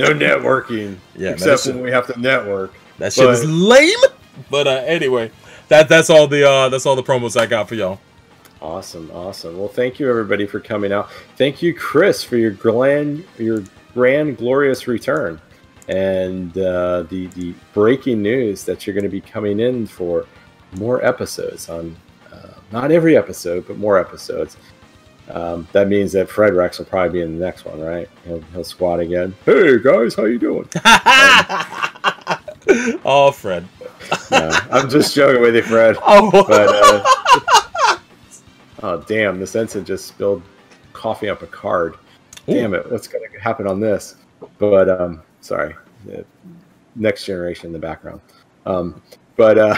No 0.00 0.14
networking. 0.14 0.96
Yeah, 1.16 1.30
except 1.30 1.64
that 1.64 1.74
when 1.74 1.84
we 1.84 1.90
have 1.90 2.06
to 2.08 2.18
network. 2.20 2.74
That 2.98 3.12
shit 3.12 3.24
But- 3.24 3.34
is 3.34 3.44
lame. 3.44 3.98
But 4.50 4.66
uh, 4.66 4.82
anyway, 4.86 5.30
that 5.68 5.88
that's 5.88 6.08
all 6.10 6.26
the 6.26 6.48
uh, 6.48 6.68
that's 6.70 6.86
all 6.86 6.96
the 6.96 7.02
promos 7.02 7.38
I 7.38 7.46
got 7.46 7.68
for 7.68 7.74
y'all. 7.74 8.00
Awesome, 8.62 9.10
awesome. 9.12 9.58
Well, 9.58 9.68
thank 9.68 9.98
you 9.98 10.08
everybody 10.08 10.46
for 10.46 10.60
coming 10.60 10.92
out. 10.92 11.10
Thank 11.36 11.62
you, 11.62 11.74
Chris, 11.74 12.22
for 12.22 12.36
your 12.36 12.50
grand, 12.50 13.24
your 13.38 13.64
grand, 13.94 14.36
glorious 14.36 14.86
return, 14.86 15.40
and 15.88 16.56
uh, 16.58 17.02
the 17.04 17.26
the 17.28 17.54
breaking 17.74 18.22
news 18.22 18.64
that 18.64 18.86
you're 18.86 18.94
going 18.94 19.04
to 19.04 19.10
be 19.10 19.20
coming 19.20 19.60
in 19.60 19.86
for 19.86 20.26
more 20.78 21.04
episodes 21.04 21.68
on 21.68 21.96
uh, 22.32 22.48
not 22.70 22.92
every 22.92 23.16
episode, 23.16 23.66
but 23.66 23.76
more 23.78 23.98
episodes. 23.98 24.56
Um, 25.32 25.68
that 25.72 25.88
means 25.88 26.12
that 26.12 26.28
Fred 26.28 26.54
Rex 26.54 26.78
will 26.78 26.86
probably 26.86 27.12
be 27.12 27.20
in 27.22 27.38
the 27.38 27.44
next 27.44 27.64
one, 27.64 27.80
right? 27.80 28.08
He'll, 28.24 28.40
he'll 28.52 28.64
squat 28.64 29.00
again. 29.00 29.34
Hey 29.44 29.78
guys, 29.82 30.14
how 30.14 30.24
you 30.24 30.38
doing? 30.38 30.68
Oh, 33.04 33.32
Fred. 33.32 33.66
No, 34.30 34.50
I'm 34.70 34.88
just 34.88 35.14
joking 35.14 35.42
with 35.42 35.54
you, 35.54 35.62
Fred. 35.62 35.96
Oh, 36.02 36.30
But 36.30 36.68
uh, 36.68 37.98
oh 38.82 39.04
damn, 39.06 39.38
this 39.38 39.54
ensign 39.56 39.84
just 39.84 40.06
spilled 40.06 40.42
coffee 40.92 41.28
up 41.28 41.42
a 41.42 41.46
card. 41.46 41.96
Damn 42.46 42.74
it, 42.74 42.90
what's 42.90 43.06
gonna 43.08 43.26
happen 43.40 43.66
on 43.66 43.78
this? 43.80 44.16
But 44.58 44.88
um, 44.88 45.22
sorry, 45.40 45.74
next 46.96 47.24
generation 47.24 47.66
in 47.66 47.72
the 47.72 47.78
background. 47.78 48.20
Um, 48.66 49.02
but 49.40 49.56
uh, 49.56 49.68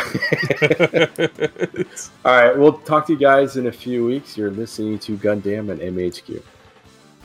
all 2.24 2.34
right, 2.34 2.58
we'll 2.58 2.78
talk 2.78 3.06
to 3.06 3.12
you 3.12 3.18
guys 3.18 3.56
in 3.56 3.68
a 3.68 3.72
few 3.72 4.04
weeks. 4.04 4.36
You're 4.36 4.50
listening 4.50 4.98
to 4.98 5.16
Gundam 5.16 5.70
and 5.70 5.80
MAHQ. 5.80 6.42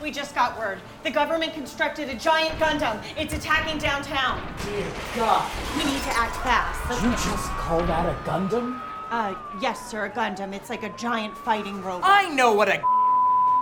We 0.04 0.12
just 0.12 0.36
got 0.36 0.56
word. 0.60 0.78
The 1.02 1.10
government 1.10 1.56
constructed 1.56 2.10
a 2.10 2.14
giant 2.14 2.54
Gundam. 2.60 3.04
It's 3.18 3.34
attacking 3.34 3.80
downtown. 3.80 4.40
Dear 4.64 4.86
God. 5.16 5.52
We 5.78 5.86
need 5.86 6.04
to 6.04 6.16
act 6.16 6.36
fast. 6.44 6.80
Let's 6.88 7.02
You 7.02 7.10
just 7.10 7.50
call 7.54 7.80
that 7.80 8.06
a 8.06 8.14
Gundam? 8.30 8.80
Uh, 9.10 9.34
yes, 9.60 9.90
sir, 9.90 10.06
a 10.06 10.10
Gundam. 10.12 10.54
It's 10.54 10.70
like 10.70 10.84
a 10.84 10.96
giant 10.96 11.36
fighting 11.40 11.82
robot. 11.82 12.04
I 12.04 12.30
know 12.36 12.54
what 12.54 12.70
a 12.70 12.84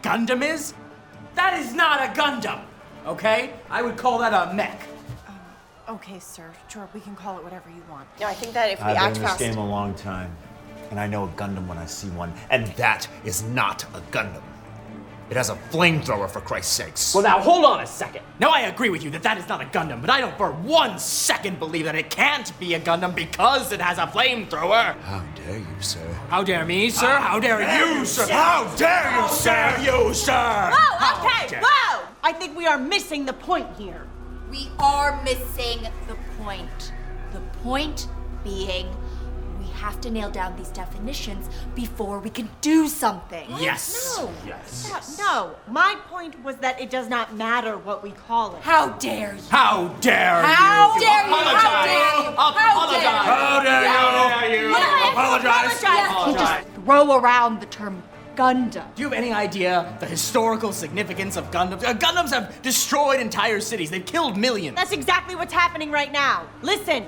Gundam 0.04 0.44
is. 0.44 0.74
That 1.36 1.58
is 1.58 1.74
not 1.74 2.02
a 2.02 2.08
Gundam. 2.20 2.60
Okay? 3.08 3.54
I 3.70 3.82
would 3.82 3.96
call 3.96 4.18
that 4.18 4.34
a 4.34 4.54
mech. 4.54 4.86
Okay, 5.88 6.20
sir. 6.20 6.52
Sure, 6.68 6.88
we 6.94 7.00
can 7.00 7.16
call 7.16 7.38
it 7.38 7.44
whatever 7.44 7.70
you 7.70 7.84
want. 7.90 8.08
No, 8.20 8.28
I 8.28 8.34
think 8.34 8.54
that 8.54 8.72
if 8.72 8.80
we 8.80 8.86
I've 8.86 8.96
been 8.98 9.08
in 9.08 9.14
this 9.22 9.30
fast. 9.32 9.40
game 9.40 9.58
a 9.58 9.66
long 9.70 9.94
time, 9.94 10.36
and 10.90 11.00
I 11.00 11.06
know 11.08 11.26
a 11.26 11.28
Gundam 11.30 11.68
when 11.68 11.78
I 11.78 11.86
see 11.86 12.10
one, 12.10 12.34
and 12.50 12.68
that 12.76 13.08
is 13.24 13.44
not 13.44 13.84
a 13.94 14.02
Gundam. 14.12 14.42
It 15.30 15.38
has 15.38 15.50
a 15.50 15.56
flamethrower, 15.72 16.30
for 16.30 16.40
Christ's 16.42 16.74
sakes. 16.74 17.14
Well, 17.16 17.24
now 17.24 17.40
hold 17.40 17.66
on 17.66 17.82
a 17.82 17.88
second. 17.88 18.22
Now 18.40 18.52
I 18.52 18.62
agree 18.62 18.90
with 18.90 19.04
you 19.04 19.10
that 19.12 19.24
that 19.24 19.38
is 19.40 19.48
not 19.48 19.62
a 19.62 19.66
Gundam, 19.66 20.02
but 20.02 20.10
I 20.10 20.22
don't 20.22 20.36
for 20.38 20.52
one 20.52 20.98
second 21.00 21.58
believe 21.60 21.86
that 21.86 21.96
it 21.96 22.10
can't 22.12 22.52
be 22.60 22.74
a 22.76 22.80
Gundam 22.80 23.14
because 23.16 23.72
it 23.72 23.82
has 23.82 23.98
a 23.98 24.06
flamethrower. 24.08 24.96
How 25.02 25.24
dare 25.36 25.58
you, 25.58 25.66
sir? 25.82 26.14
How 26.30 26.44
dare 26.44 26.66
me, 26.66 26.90
sir? 26.90 27.08
How 27.18 27.40
dare 27.40 27.62
you, 27.62 28.06
sir? 28.06 28.28
How 28.32 28.76
dare 28.76 29.22
you, 29.22 29.28
sir? 29.30 29.78
You, 29.82 30.14
sir? 30.14 30.72
Whoa, 30.74 31.26
okay, 31.28 31.48
dare- 31.48 31.62
whoa! 31.64 32.06
I 32.24 32.32
think 32.32 32.56
we 32.58 32.66
are 32.68 32.78
missing 32.78 33.26
the 33.26 33.34
point 33.34 33.68
here. 33.78 34.08
We 34.50 34.70
are 34.80 35.22
missing 35.24 35.80
the 36.08 36.16
point. 36.44 36.94
The 37.34 37.40
point 37.64 38.08
being, 38.44 38.88
we 39.60 39.66
have 39.72 40.00
to 40.02 40.10
nail 40.10 40.30
down 40.30 40.56
these 40.56 40.70
definitions 40.70 41.50
before 41.74 42.20
we 42.20 42.30
can 42.30 42.50
do 42.62 42.88
something. 42.88 43.48
Yes. 43.58 44.16
No. 44.18 44.32
Yes. 44.46 44.88
Yeah, 44.90 45.24
No, 45.26 45.56
my 45.68 45.96
point 46.10 46.42
was 46.44 46.56
that 46.58 46.80
it 46.80 46.90
does 46.90 47.10
not 47.10 47.36
matter 47.36 47.78
what 47.78 48.04
we 48.04 48.12
call 48.12 48.56
it. 48.56 48.62
How 48.62 48.90
dare 48.94 49.36
you? 49.36 49.42
How 49.50 49.88
dare 50.00 50.40
you? 50.42 50.46
How 50.48 51.00
dare 51.00 51.28
you? 51.28 51.34
How 51.34 51.42
Apologize. 51.42 51.86
dare 51.86 52.22
you? 52.22 52.30
Apologize. 52.30 53.04
How 53.26 53.64
dare 53.64 53.82
you? 53.82 53.88
How 53.90 54.40
dare 54.48 54.62
you? 54.62 54.70
Yeah, 54.70 55.12
Apologize. 55.12 55.82
You 55.82 55.88
can't 55.88 56.38
just 56.38 56.68
throw 56.86 57.18
around 57.20 57.60
the 57.60 57.66
term 57.68 58.04
Gundam. 58.36 58.94
Do 58.96 59.02
you 59.02 59.10
have 59.10 59.18
any 59.18 59.32
idea 59.32 59.96
the 60.00 60.06
historical 60.06 60.72
significance 60.72 61.38
of 61.38 61.52
Gundams? 61.52 61.84
Uh, 61.84 61.94
Gundams 61.94 62.32
have 62.32 62.62
destroyed 62.62 63.20
entire 63.20 63.60
cities. 63.60 63.90
They've 63.90 64.06
killed 64.06 64.38
millions. 64.38 64.76
That's 64.76 64.92
exactly 64.92 65.36
what's 65.36 65.54
happening 65.54 65.92
right 65.92 66.12
now. 66.12 66.48
Listen, 66.62 67.06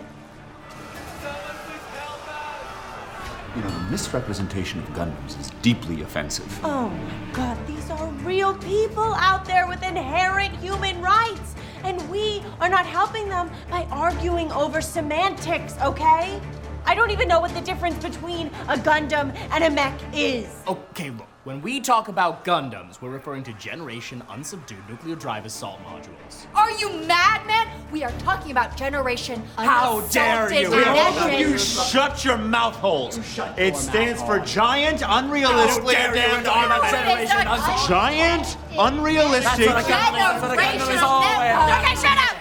You 3.58 3.64
know, 3.64 3.70
the 3.72 3.90
misrepresentation 3.90 4.80
of 4.82 4.86
Gundams 4.90 5.40
is 5.40 5.50
deeply 5.64 6.04
offensive. 6.04 6.64
Oh 6.64 6.90
my 6.90 7.34
god, 7.34 7.58
these 7.66 7.90
are 7.90 8.08
real 8.22 8.54
people 8.60 9.16
out 9.16 9.46
there 9.46 9.66
with 9.68 9.82
inherent 9.82 10.56
human 10.58 11.02
rights. 11.02 11.56
And 11.84 12.08
we 12.08 12.44
are 12.60 12.70
not 12.70 12.86
helping 12.86 13.28
them 13.30 13.50
by 13.72 13.86
arguing 13.86 14.52
over 14.52 14.80
semantics, 14.80 15.74
okay? 15.82 16.40
I 16.88 16.96
don't 16.96 17.12
even 17.12 17.28
know 17.28 17.42
what 17.42 17.54
the 17.54 17.60
difference 17.60 18.02
between 18.02 18.48
a 18.70 18.78
Gundam 18.78 19.36
and 19.52 19.64
a 19.66 19.70
mech 19.70 20.00
is. 20.14 20.48
Okay, 20.66 21.10
look. 21.10 21.28
When 21.44 21.62
we 21.62 21.82
talk 21.82 22.08
about 22.08 22.46
Gundams, 22.46 23.02
we're 23.02 23.10
referring 23.10 23.44
to 23.44 23.54
Generation 23.54 24.22
Unsubdued 24.30 24.90
Nuclear 24.90 25.16
Drive 25.16 25.46
Assault 25.46 25.80
Modules. 25.84 26.46
Are 26.56 26.72
you 26.72 26.90
mad, 27.06 27.46
man? 27.46 27.68
We 27.92 28.04
are 28.04 28.12
talking 28.20 28.52
about 28.52 28.76
generation 28.78 29.44
How 29.58 30.02
dare 30.08 30.48
unassaulted 30.48 30.62
you? 30.62 30.84
Generation. 30.84 31.52
You 31.52 31.58
shut 31.58 32.24
your 32.24 32.38
mouth 32.38 32.76
holes. 32.76 33.18
It 33.58 33.76
stands 33.76 34.22
for 34.22 34.40
giant, 34.40 35.04
unrealistic. 35.06 35.84
How 35.96 36.14
dare 36.14 36.38
you 36.38 36.44
talk 36.44 36.66
about 36.66 36.90
Generation 36.90 37.48
Unsubdued? 37.48 37.88
Giant, 37.88 38.58
unrealistic. 38.78 39.68
That's 39.68 39.88
what 39.88 39.90
a 39.90 39.94
Gundam 39.94 40.36
is. 40.36 40.42
That's 40.42 40.42
what 40.42 40.52
a 40.52 40.62
Gundam 40.62 40.96
is 40.96 41.02
all 41.02 41.22
about. 41.22 41.84
Okay, 41.84 41.96
shut 41.96 42.18
up! 42.18 42.37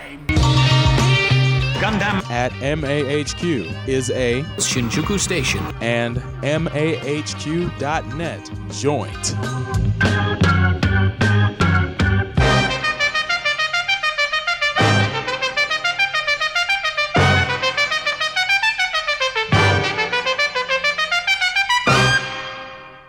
Gundam. 1.77 2.29
At 2.31 2.53
MAHQ 2.53 3.89
is 3.89 4.11
a 4.11 4.43
Shinjuku 4.57 5.19
Station. 5.19 5.63
and 5.81 6.17
MAHQ.net 6.43 6.81
joint. 8.71 9.35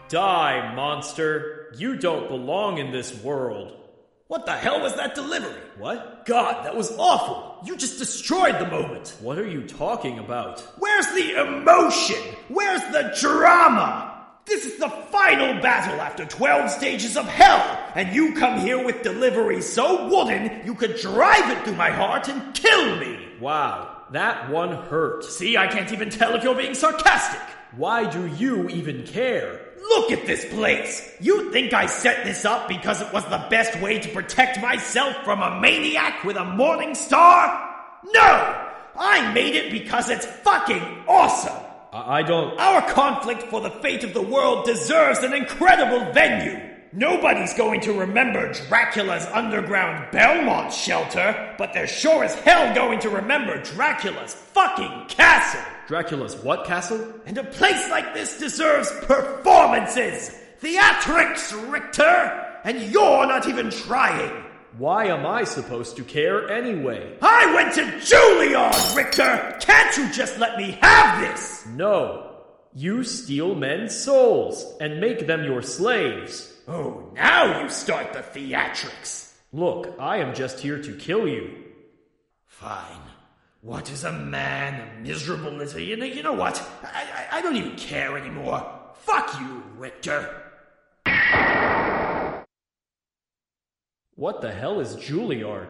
Die, 0.09 0.73
monster. 0.73 1.73
You 1.75 1.97
don't 1.97 2.29
belong 2.29 2.77
in 2.77 2.91
this 2.91 3.13
world. 3.21 3.86
What 4.27 4.45
the 4.45 4.51
hell 4.51 4.81
was 4.81 4.93
that 4.95 5.15
delivery? 5.15 5.61
What? 5.77 6.25
God, 6.25 6.65
that 6.65 6.75
was 6.75 6.91
awful. 6.97 7.65
You 7.65 7.77
just 7.77 7.97
destroyed 7.97 8.59
the 8.59 8.67
moment. 8.67 9.15
What 9.21 9.39
are 9.39 9.47
you 9.47 9.65
talking 9.65 10.19
about? 10.19 10.59
Where's 10.77 11.07
the 11.07 11.39
emotion? 11.39 12.21
Where's 12.49 12.81
the 12.91 13.15
drama? 13.21 14.25
This 14.45 14.65
is 14.65 14.79
the 14.79 14.89
final 14.89 15.61
battle 15.61 16.01
after 16.01 16.25
12 16.25 16.69
stages 16.71 17.15
of 17.15 17.25
hell, 17.25 17.79
and 17.95 18.13
you 18.13 18.33
come 18.33 18.59
here 18.59 18.83
with 18.83 19.01
delivery 19.01 19.61
so 19.61 20.09
wooden 20.09 20.61
you 20.65 20.75
could 20.75 20.97
drive 20.97 21.49
it 21.49 21.63
through 21.63 21.75
my 21.75 21.89
heart 21.89 22.27
and 22.27 22.53
kill 22.53 22.97
me. 22.97 23.29
Wow, 23.39 24.03
that 24.11 24.49
one 24.49 24.71
hurt. 24.87 25.23
See, 25.23 25.55
I 25.55 25.67
can't 25.67 25.93
even 25.93 26.09
tell 26.09 26.35
if 26.35 26.43
you're 26.43 26.55
being 26.55 26.75
sarcastic. 26.75 27.41
Why 27.77 28.09
do 28.09 28.27
you 28.27 28.67
even 28.69 29.03
care? 29.03 29.66
Look 29.79 30.11
at 30.11 30.25
this 30.25 30.45
place! 30.45 31.15
You 31.19 31.51
think 31.51 31.73
I 31.73 31.85
set 31.85 32.25
this 32.25 32.45
up 32.45 32.67
because 32.67 33.01
it 33.01 33.11
was 33.13 33.23
the 33.25 33.45
best 33.49 33.79
way 33.79 33.99
to 33.99 34.09
protect 34.09 34.61
myself 34.61 35.15
from 35.23 35.41
a 35.41 35.59
maniac 35.59 36.23
with 36.23 36.37
a 36.37 36.45
morning 36.45 36.95
star? 36.95 37.75
No! 38.13 38.63
I 38.99 39.31
made 39.33 39.55
it 39.55 39.71
because 39.71 40.09
it's 40.09 40.25
fucking 40.25 40.81
awesome! 41.07 41.63
I 41.93 42.21
don't. 42.21 42.59
Our 42.59 42.81
conflict 42.91 43.43
for 43.43 43.61
the 43.61 43.69
fate 43.69 44.03
of 44.03 44.13
the 44.13 44.21
world 44.21 44.65
deserves 44.65 45.19
an 45.19 45.33
incredible 45.33 46.11
venue! 46.11 46.66
Nobody's 46.93 47.53
going 47.53 47.81
to 47.81 47.93
remember 47.93 48.53
Dracula's 48.53 49.25
underground 49.33 50.09
Belmont 50.11 50.71
shelter, 50.71 51.55
but 51.57 51.73
they're 51.73 51.87
sure 51.87 52.23
as 52.23 52.33
hell 52.35 52.73
going 52.73 52.99
to 53.01 53.09
remember 53.09 53.61
Dracula's 53.61 54.33
fucking 54.33 55.07
castle! 55.09 55.61
Dracula's 55.87 56.35
what 56.37 56.65
castle? 56.65 57.13
And 57.25 57.37
a 57.37 57.43
place 57.43 57.89
like 57.89 58.13
this 58.13 58.39
deserves 58.39 58.91
performances! 59.01 60.37
Theatrics, 60.61 61.71
Richter! 61.71 62.45
And 62.63 62.81
you're 62.91 63.27
not 63.27 63.47
even 63.47 63.69
trying! 63.69 64.43
Why 64.77 65.05
am 65.05 65.25
I 65.25 65.43
supposed 65.43 65.97
to 65.97 66.03
care 66.03 66.49
anyway? 66.49 67.17
I 67.21 67.53
went 67.53 67.73
to 67.75 67.81
Juilliard, 67.99 68.95
Richter! 68.95 69.57
Can't 69.59 69.97
you 69.97 70.11
just 70.13 70.39
let 70.39 70.57
me 70.57 70.77
have 70.81 71.19
this? 71.21 71.65
No. 71.67 72.35
You 72.73 73.03
steal 73.03 73.55
men's 73.55 73.95
souls 73.95 74.75
and 74.79 75.01
make 75.01 75.25
them 75.25 75.43
your 75.43 75.61
slaves. 75.61 76.53
Oh, 76.67 77.11
now 77.15 77.61
you 77.61 77.69
start 77.69 78.11
the 78.11 78.19
theatrics. 78.19 79.31
Look, 79.53 79.95
I 79.99 80.17
am 80.17 80.35
just 80.35 80.59
here 80.59 80.81
to 80.81 80.93
kill 80.97 81.25
you. 81.25 81.63
Fine. 82.45 83.01
What 83.61 83.89
is 83.89 84.03
a 84.03 84.11
man? 84.11 84.81
A 84.81 85.01
miserable 85.01 85.51
little. 85.51 85.79
You 85.79 85.95
know, 85.95 86.05
you 86.05 86.21
know 86.23 86.33
what? 86.33 86.61
I, 86.83 87.05
I, 87.31 87.37
I 87.37 87.41
don't 87.41 87.55
even 87.55 87.77
care 87.77 88.17
anymore. 88.17 88.69
Fuck 88.95 89.39
you, 89.39 89.63
Richter. 89.77 90.43
What 94.15 94.41
the 94.41 94.51
hell 94.51 94.81
is 94.81 94.95
Juilliard? 94.97 95.69